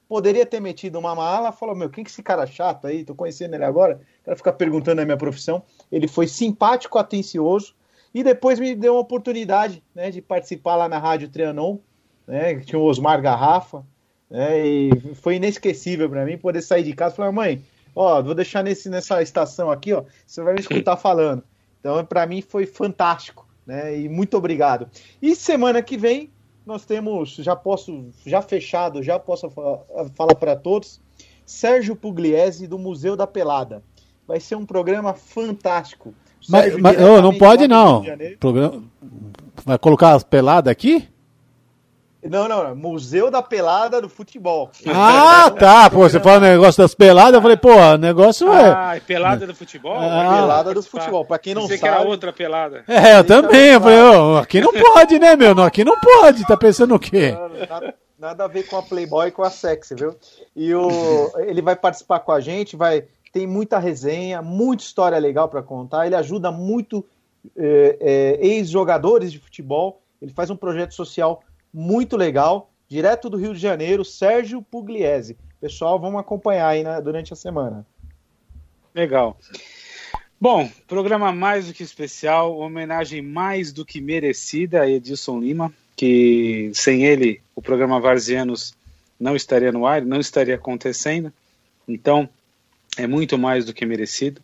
poderia 0.09 0.47
ter 0.47 0.61
metido 0.61 0.99
uma 0.99 1.15
mala, 1.15 1.53
falou, 1.53 1.75
meu, 1.75 1.91
quem 1.91 2.03
que 2.03 2.11
é 2.11 2.13
esse 2.13 2.23
cara 2.23 2.47
chato 2.47 2.87
aí? 2.87 3.05
Tô 3.05 3.15
conhecendo 3.15 3.55
ele 3.55 3.65
agora, 3.65 4.01
quero 4.25 4.37
ficar 4.37 4.55
perguntando 4.55 5.01
a 5.01 5.05
minha 5.05 5.17
profissão. 5.17 5.63
Ele 5.93 6.09
foi 6.09 6.27
simpático, 6.27 6.99
atencioso, 6.99 7.75
e 8.15 8.23
depois 8.23 8.59
me 8.59 8.75
deu 8.75 8.95
uma 8.95 9.01
oportunidade 9.01 9.83
né, 9.95 10.11
de 10.11 10.21
participar 10.21 10.77
lá 10.77 10.89
na 10.89 10.99
Rádio 10.99 11.29
Trianon, 11.29 11.79
né, 12.27 12.55
que 12.55 12.67
tinha 12.67 12.79
o 12.79 12.85
Osmar 12.85 13.21
Garrafa, 13.21 13.85
né, 14.31 14.67
e 14.67 14.91
foi 15.15 15.37
inesquecível 15.37 16.09
para 16.09 16.25
mim 16.25 16.39
poder 16.39 16.63
sair 16.63 16.83
de 16.83 16.93
casa 16.93 17.15
e 17.15 17.17
falar, 17.17 17.33
mãe, 17.33 17.65
ó, 17.95 18.23
vou 18.23 18.35
deixar 18.35 18.63
nesse, 18.63 18.89
nessa 18.89 19.23
estação 19.23 19.71
aqui, 19.71 19.93
ó, 19.93 20.05
você 20.27 20.43
vai 20.43 20.55
me 20.55 20.61
escutar 20.61 20.97
falando. 20.99 21.43
Então, 21.81 22.05
para 22.05 22.27
mim 22.27 22.43
foi 22.43 22.67
fantástico, 22.67 23.47
né, 23.67 23.99
e 23.99 24.09
muito 24.09 24.37
obrigado. 24.37 24.89
E 25.23 25.35
semana 25.37 25.83
que 25.83 25.97
vem 25.97 26.31
nós 26.69 26.85
temos, 26.85 27.37
já 27.37 27.57
posso, 27.57 28.11
já 28.27 28.43
fechado, 28.43 29.03
já 29.03 29.19
posso 29.19 29.49
falar 29.51 30.35
para 30.35 30.55
todos, 30.55 31.01
Sérgio 31.47 31.97
Pugliese 31.97 32.67
do 32.67 32.79
Museu 32.79 33.17
da 33.17 33.27
Pelada. 33.27 33.83
Vai 34.27 34.39
ser 34.39 34.55
um 34.55 34.67
programa 34.67 35.15
fantástico. 35.15 36.15
Mas, 36.49 36.77
mas 36.77 36.97
oh, 37.01 37.23
não 37.23 37.37
pode 37.37 37.67
não. 37.67 38.05
Programa... 38.39 38.83
Vai 39.65 39.79
colocar 39.79 40.15
as 40.15 40.25
peladas 40.25 40.71
aqui? 40.71 41.09
Não, 42.23 42.49
não, 42.49 42.75
Museu 42.75 43.31
da 43.31 43.41
Pelada 43.41 44.01
do 44.01 44.09
Futebol. 44.09 44.71
Ah, 44.87 45.51
tá. 45.57 45.89
Pô, 45.89 45.99
você 45.99 46.19
fala 46.19 46.41
negócio 46.41 46.83
das 46.83 46.95
peladas, 46.95 47.35
eu 47.35 47.43
falei, 47.43 47.57
pô, 47.57 47.75
o 47.75 47.97
negócio 47.97 48.53
é. 48.53 48.75
Ah, 48.75 48.97
é 48.97 49.01
pelada 49.01 49.47
do 49.47 49.55
futebol? 49.55 49.97
Ah, 49.97 50.41
pelada 50.41 50.75
do 50.75 50.83
futebol. 50.83 51.25
Pra 51.25 51.39
quem 51.39 51.55
não 51.55 51.63
sabe. 51.63 51.79
que 51.79 51.87
era 51.87 52.01
outra 52.01 52.33
pelada. 52.33 52.83
É, 52.89 53.19
eu 53.19 53.25
também. 53.25 53.73
Eu 53.73 53.81
falei, 53.81 54.01
oh, 54.01 54.37
aqui 54.37 54.61
não 54.61 54.73
pode, 54.73 55.19
né, 55.19 55.37
meu? 55.37 55.59
Aqui 55.63 55.85
não 55.85 55.99
pode. 55.99 56.45
Tá 56.45 56.57
pensando 56.57 56.95
o 56.95 56.99
quê? 56.99 57.37
Nada, 57.69 57.95
nada 58.19 58.45
a 58.45 58.49
ver 58.49 58.65
com 58.65 58.77
a 58.77 58.83
Playboy 58.83 59.29
e 59.29 59.33
com 59.33 59.43
a 59.43 59.51
sexy, 59.51 59.95
viu? 59.95 60.17
E 60.57 60.75
o, 60.75 61.31
ele 61.39 61.63
vai 61.63 61.77
participar 61.77 62.19
com 62.21 62.33
a 62.33 62.41
gente, 62.41 62.77
vai 62.77 63.05
tem 63.33 63.47
muita 63.47 63.79
resenha, 63.79 64.43
muita 64.43 64.83
história 64.83 65.19
legal 65.19 65.49
para 65.49 65.63
contar. 65.63 66.07
Ele 66.07 66.15
ajuda 66.15 66.51
muito 66.51 67.05
é, 67.57 67.99
é, 68.01 68.47
ex-jogadores 68.47 69.33
de 69.33 69.39
futebol. 69.39 70.01
Ele 70.21 70.33
faz 70.33 70.51
um 70.51 70.57
projeto 70.57 70.95
social 70.95 71.43
muito 71.73 72.17
legal, 72.17 72.71
direto 72.89 73.29
do 73.29 73.37
Rio 73.37 73.55
de 73.55 73.61
Janeiro, 73.61 74.05
Sérgio 74.05 74.63
Pugliese. 74.63 75.37
Pessoal, 75.61 75.99
vamos 75.99 76.21
acompanhar 76.21 76.69
aí 76.69 76.83
né, 76.83 77.01
durante 77.01 77.33
a 77.33 77.37
semana. 77.37 77.87
Legal. 78.95 79.37
Bom, 80.41 80.71
programa 80.87 81.33
mais 81.33 81.67
do 81.67 81.75
que 81.75 81.83
especial, 81.83 82.57
homenagem 82.59 83.21
mais 83.21 83.73
do 83.73 83.85
que 83.85 84.01
merecida 84.01 84.83
a 84.83 84.89
Edilson 84.89 85.41
Lima, 85.41 85.73
que 85.97 86.71
sem 86.75 87.05
ele 87.05 87.41
o 87.57 87.61
programa 87.61 88.01
Varzianos 88.01 88.73
não 89.19 89.35
estaria 89.35 89.73
no 89.73 89.85
ar, 89.85 90.03
não 90.03 90.21
estaria 90.21 90.55
acontecendo. 90.55 91.33
Então, 91.89 92.29
é 92.99 93.07
muito 93.07 93.39
mais 93.39 93.65
do 93.65 93.73
que 93.73 93.87
merecido. 93.87 94.43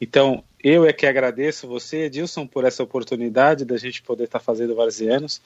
Então, 0.00 0.44
eu 0.62 0.84
é 0.84 0.92
que 0.92 1.06
agradeço 1.06 1.66
você, 1.66 2.04
Edilson, 2.04 2.46
por 2.46 2.64
essa 2.64 2.82
oportunidade 2.82 3.64
da 3.64 3.76
gente 3.76 4.02
poder 4.02 4.24
estar 4.24 4.38
tá 4.38 4.44
fazendo 4.44 4.74
Varzianos. 4.74 5.40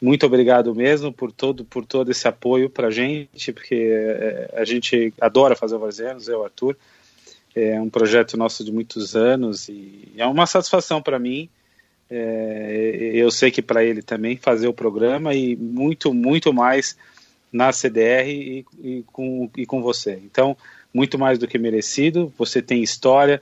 Muito 0.00 0.26
obrigado 0.26 0.74
mesmo 0.74 1.12
por 1.12 1.30
todo, 1.30 1.64
por 1.64 1.84
todo 1.84 2.10
esse 2.10 2.26
apoio 2.26 2.68
para 2.68 2.88
a 2.88 2.90
gente, 2.90 3.52
porque 3.52 3.74
é, 3.74 4.50
a 4.54 4.64
gente 4.64 5.12
adora 5.20 5.54
fazer 5.54 5.78
Varzianos, 5.78 6.28
eu, 6.28 6.44
Arthur. 6.44 6.76
É 7.54 7.80
um 7.80 7.90
projeto 7.90 8.36
nosso 8.36 8.64
de 8.64 8.72
muitos 8.72 9.16
anos 9.16 9.68
e 9.68 10.12
é 10.16 10.26
uma 10.26 10.46
satisfação 10.46 11.02
para 11.02 11.18
mim. 11.18 11.48
É, 12.08 13.10
eu 13.14 13.30
sei 13.30 13.50
que 13.50 13.62
para 13.62 13.84
ele 13.84 14.02
também 14.02 14.36
fazer 14.36 14.68
o 14.68 14.72
programa 14.72 15.34
e 15.34 15.56
muito, 15.56 16.12
muito 16.12 16.52
mais 16.52 16.96
na 17.52 17.72
CDR 17.72 18.28
e, 18.28 18.64
e, 18.82 19.04
com, 19.12 19.50
e 19.56 19.66
com 19.66 19.82
você. 19.82 20.20
Então, 20.24 20.56
muito 20.92 21.18
mais 21.18 21.38
do 21.38 21.46
que 21.46 21.58
merecido. 21.58 22.32
Você 22.38 22.60
tem 22.60 22.82
história 22.82 23.40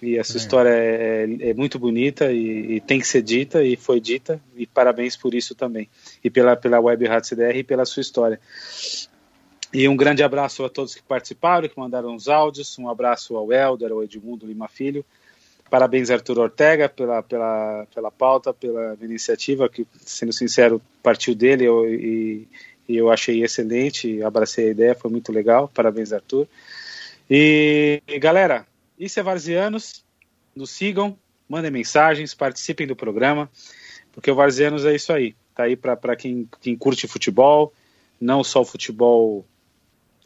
e 0.00 0.18
essa 0.18 0.36
é. 0.36 0.38
história 0.38 0.68
é, 0.68 1.24
é, 1.24 1.50
é, 1.50 1.54
muito 1.54 1.78
bonita 1.78 2.32
e, 2.32 2.76
e, 2.76 2.80
tem 2.80 2.98
que 2.98 3.06
ser 3.06 3.22
dita 3.22 3.62
e 3.62 3.76
foi 3.76 4.00
dita 4.00 4.40
e 4.56 4.66
parabéns 4.66 5.16
por 5.16 5.32
isso 5.32 5.54
também 5.54 5.88
e 6.24 6.28
pela 6.28 6.56
pela 6.56 6.80
Web 6.80 7.06
Rádio 7.06 7.28
CDR 7.28 7.58
e 7.58 7.62
pela 7.62 7.84
sua 7.84 8.00
história. 8.00 8.40
E 9.72 9.88
um 9.88 9.96
grande 9.96 10.22
abraço 10.22 10.64
a 10.64 10.68
todos 10.68 10.94
que 10.94 11.02
participaram, 11.02 11.66
que 11.66 11.78
mandaram 11.78 12.14
os 12.14 12.28
áudios. 12.28 12.78
Um 12.78 12.90
abraço 12.90 13.36
ao 13.36 13.50
Helder, 13.50 13.90
ao 13.90 14.02
Edmundo 14.02 14.46
Lima 14.46 14.68
Filho. 14.68 15.02
Parabéns, 15.70 16.10
Arthur 16.10 16.38
Ortega, 16.38 16.86
pela, 16.86 17.22
pela, 17.22 17.86
pela 17.94 18.10
pauta, 18.10 18.52
pela 18.52 18.94
iniciativa, 19.00 19.70
que, 19.70 19.86
sendo 20.00 20.30
sincero, 20.30 20.82
partiu 21.02 21.34
dele 21.34 21.64
eu, 21.64 21.88
e, 21.88 22.46
e 22.92 22.98
eu 22.98 23.10
achei 23.10 23.42
excelente, 23.42 24.22
abracei 24.22 24.68
a 24.68 24.70
ideia, 24.70 24.94
foi 24.94 25.10
muito 25.10 25.32
legal. 25.32 25.66
Parabéns, 25.72 26.12
Arthur. 26.12 26.46
E 27.30 28.02
galera, 28.20 28.66
isso 28.98 29.18
é 29.18 29.22
Varzianos, 29.22 30.04
nos 30.54 30.70
sigam, 30.70 31.16
mandem 31.48 31.70
mensagens, 31.70 32.34
participem 32.34 32.86
do 32.86 32.94
programa, 32.94 33.50
porque 34.12 34.30
o 34.30 34.34
Varzianos 34.34 34.84
é 34.84 34.94
isso 34.94 35.12
aí. 35.12 35.34
Tá 35.54 35.64
aí 35.64 35.76
para 35.76 36.14
quem, 36.16 36.48
quem 36.60 36.76
curte 36.76 37.08
futebol, 37.08 37.72
não 38.20 38.44
só 38.44 38.60
o 38.60 38.66
futebol 38.66 39.44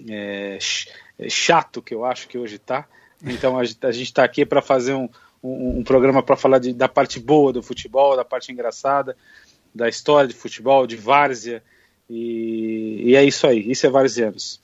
é, 0.09 0.59
é, 1.19 1.29
chato 1.29 1.81
que 1.81 1.95
eu 1.95 2.05
acho 2.05 2.27
que 2.27 2.37
hoje 2.37 2.59
tá. 2.59 2.87
Então 3.23 3.57
a, 3.57 3.61
a 3.61 3.93
gente 3.93 4.03
está 4.03 4.25
aqui 4.25 4.45
para 4.45 4.61
fazer 4.61 4.93
um, 4.93 5.09
um, 5.43 5.79
um 5.79 5.85
programa 5.85 6.23
para 6.23 6.37
falar 6.37 6.59
de, 6.59 6.73
da 6.73 6.89
parte 6.89 7.21
boa 7.21 7.53
do 7.53 7.63
futebol, 7.63 8.17
da 8.17 8.25
parte 8.25 8.51
engraçada, 8.51 9.17
da 9.75 9.89
história 9.89 10.29
de 10.29 10.35
futebol, 10.35 10.87
de 10.87 10.97
várzea. 10.97 11.63
E, 12.09 13.03
e 13.07 13.17
é 13.17 13.25
isso 13.25 13.47
aí, 13.47 13.71
isso 13.71 13.87
é 13.87 13.91
Varzianos. 13.91 14.61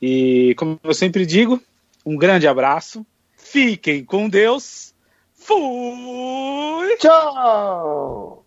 E 0.00 0.54
como 0.56 0.78
eu 0.82 0.94
sempre 0.94 1.24
digo, 1.24 1.60
um 2.04 2.16
grande 2.16 2.46
abraço. 2.46 3.04
Fiquem 3.36 4.04
com 4.04 4.28
Deus. 4.28 4.94
Fui! 5.34 6.96
Tchau! 6.98 8.44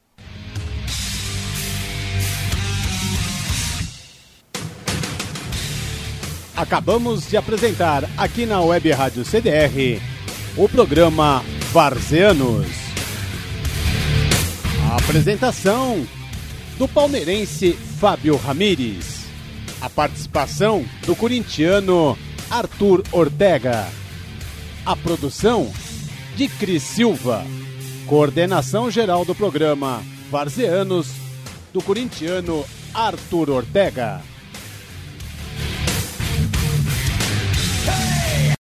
Acabamos 6.56 7.30
de 7.30 7.38
apresentar 7.38 8.04
aqui 8.18 8.46
na 8.46 8.60
Web 8.60 8.92
Rádio 8.92 9.24
CDR 9.24 10.02
o 10.58 10.68
programa 10.68 11.42
Varzeanos. 11.72 12.68
A 14.90 14.98
apresentação 14.98 16.06
do 16.80 16.88
palmeirense 16.88 17.74
Fábio 17.74 18.38
Ramires. 18.38 19.26
A 19.82 19.90
participação 19.90 20.86
do 21.06 21.14
corintiano 21.14 22.18
Arthur 22.50 23.04
Ortega. 23.12 23.86
A 24.86 24.96
produção 24.96 25.70
de 26.38 26.48
Cris 26.48 26.82
Silva. 26.82 27.44
Coordenação 28.08 28.90
geral 28.90 29.26
do 29.26 29.36
programa 29.36 30.02
Varzeanos, 30.32 31.12
do 31.74 31.82
corintiano 31.82 32.66
Arthur 32.94 33.50
Ortega. 33.50 34.22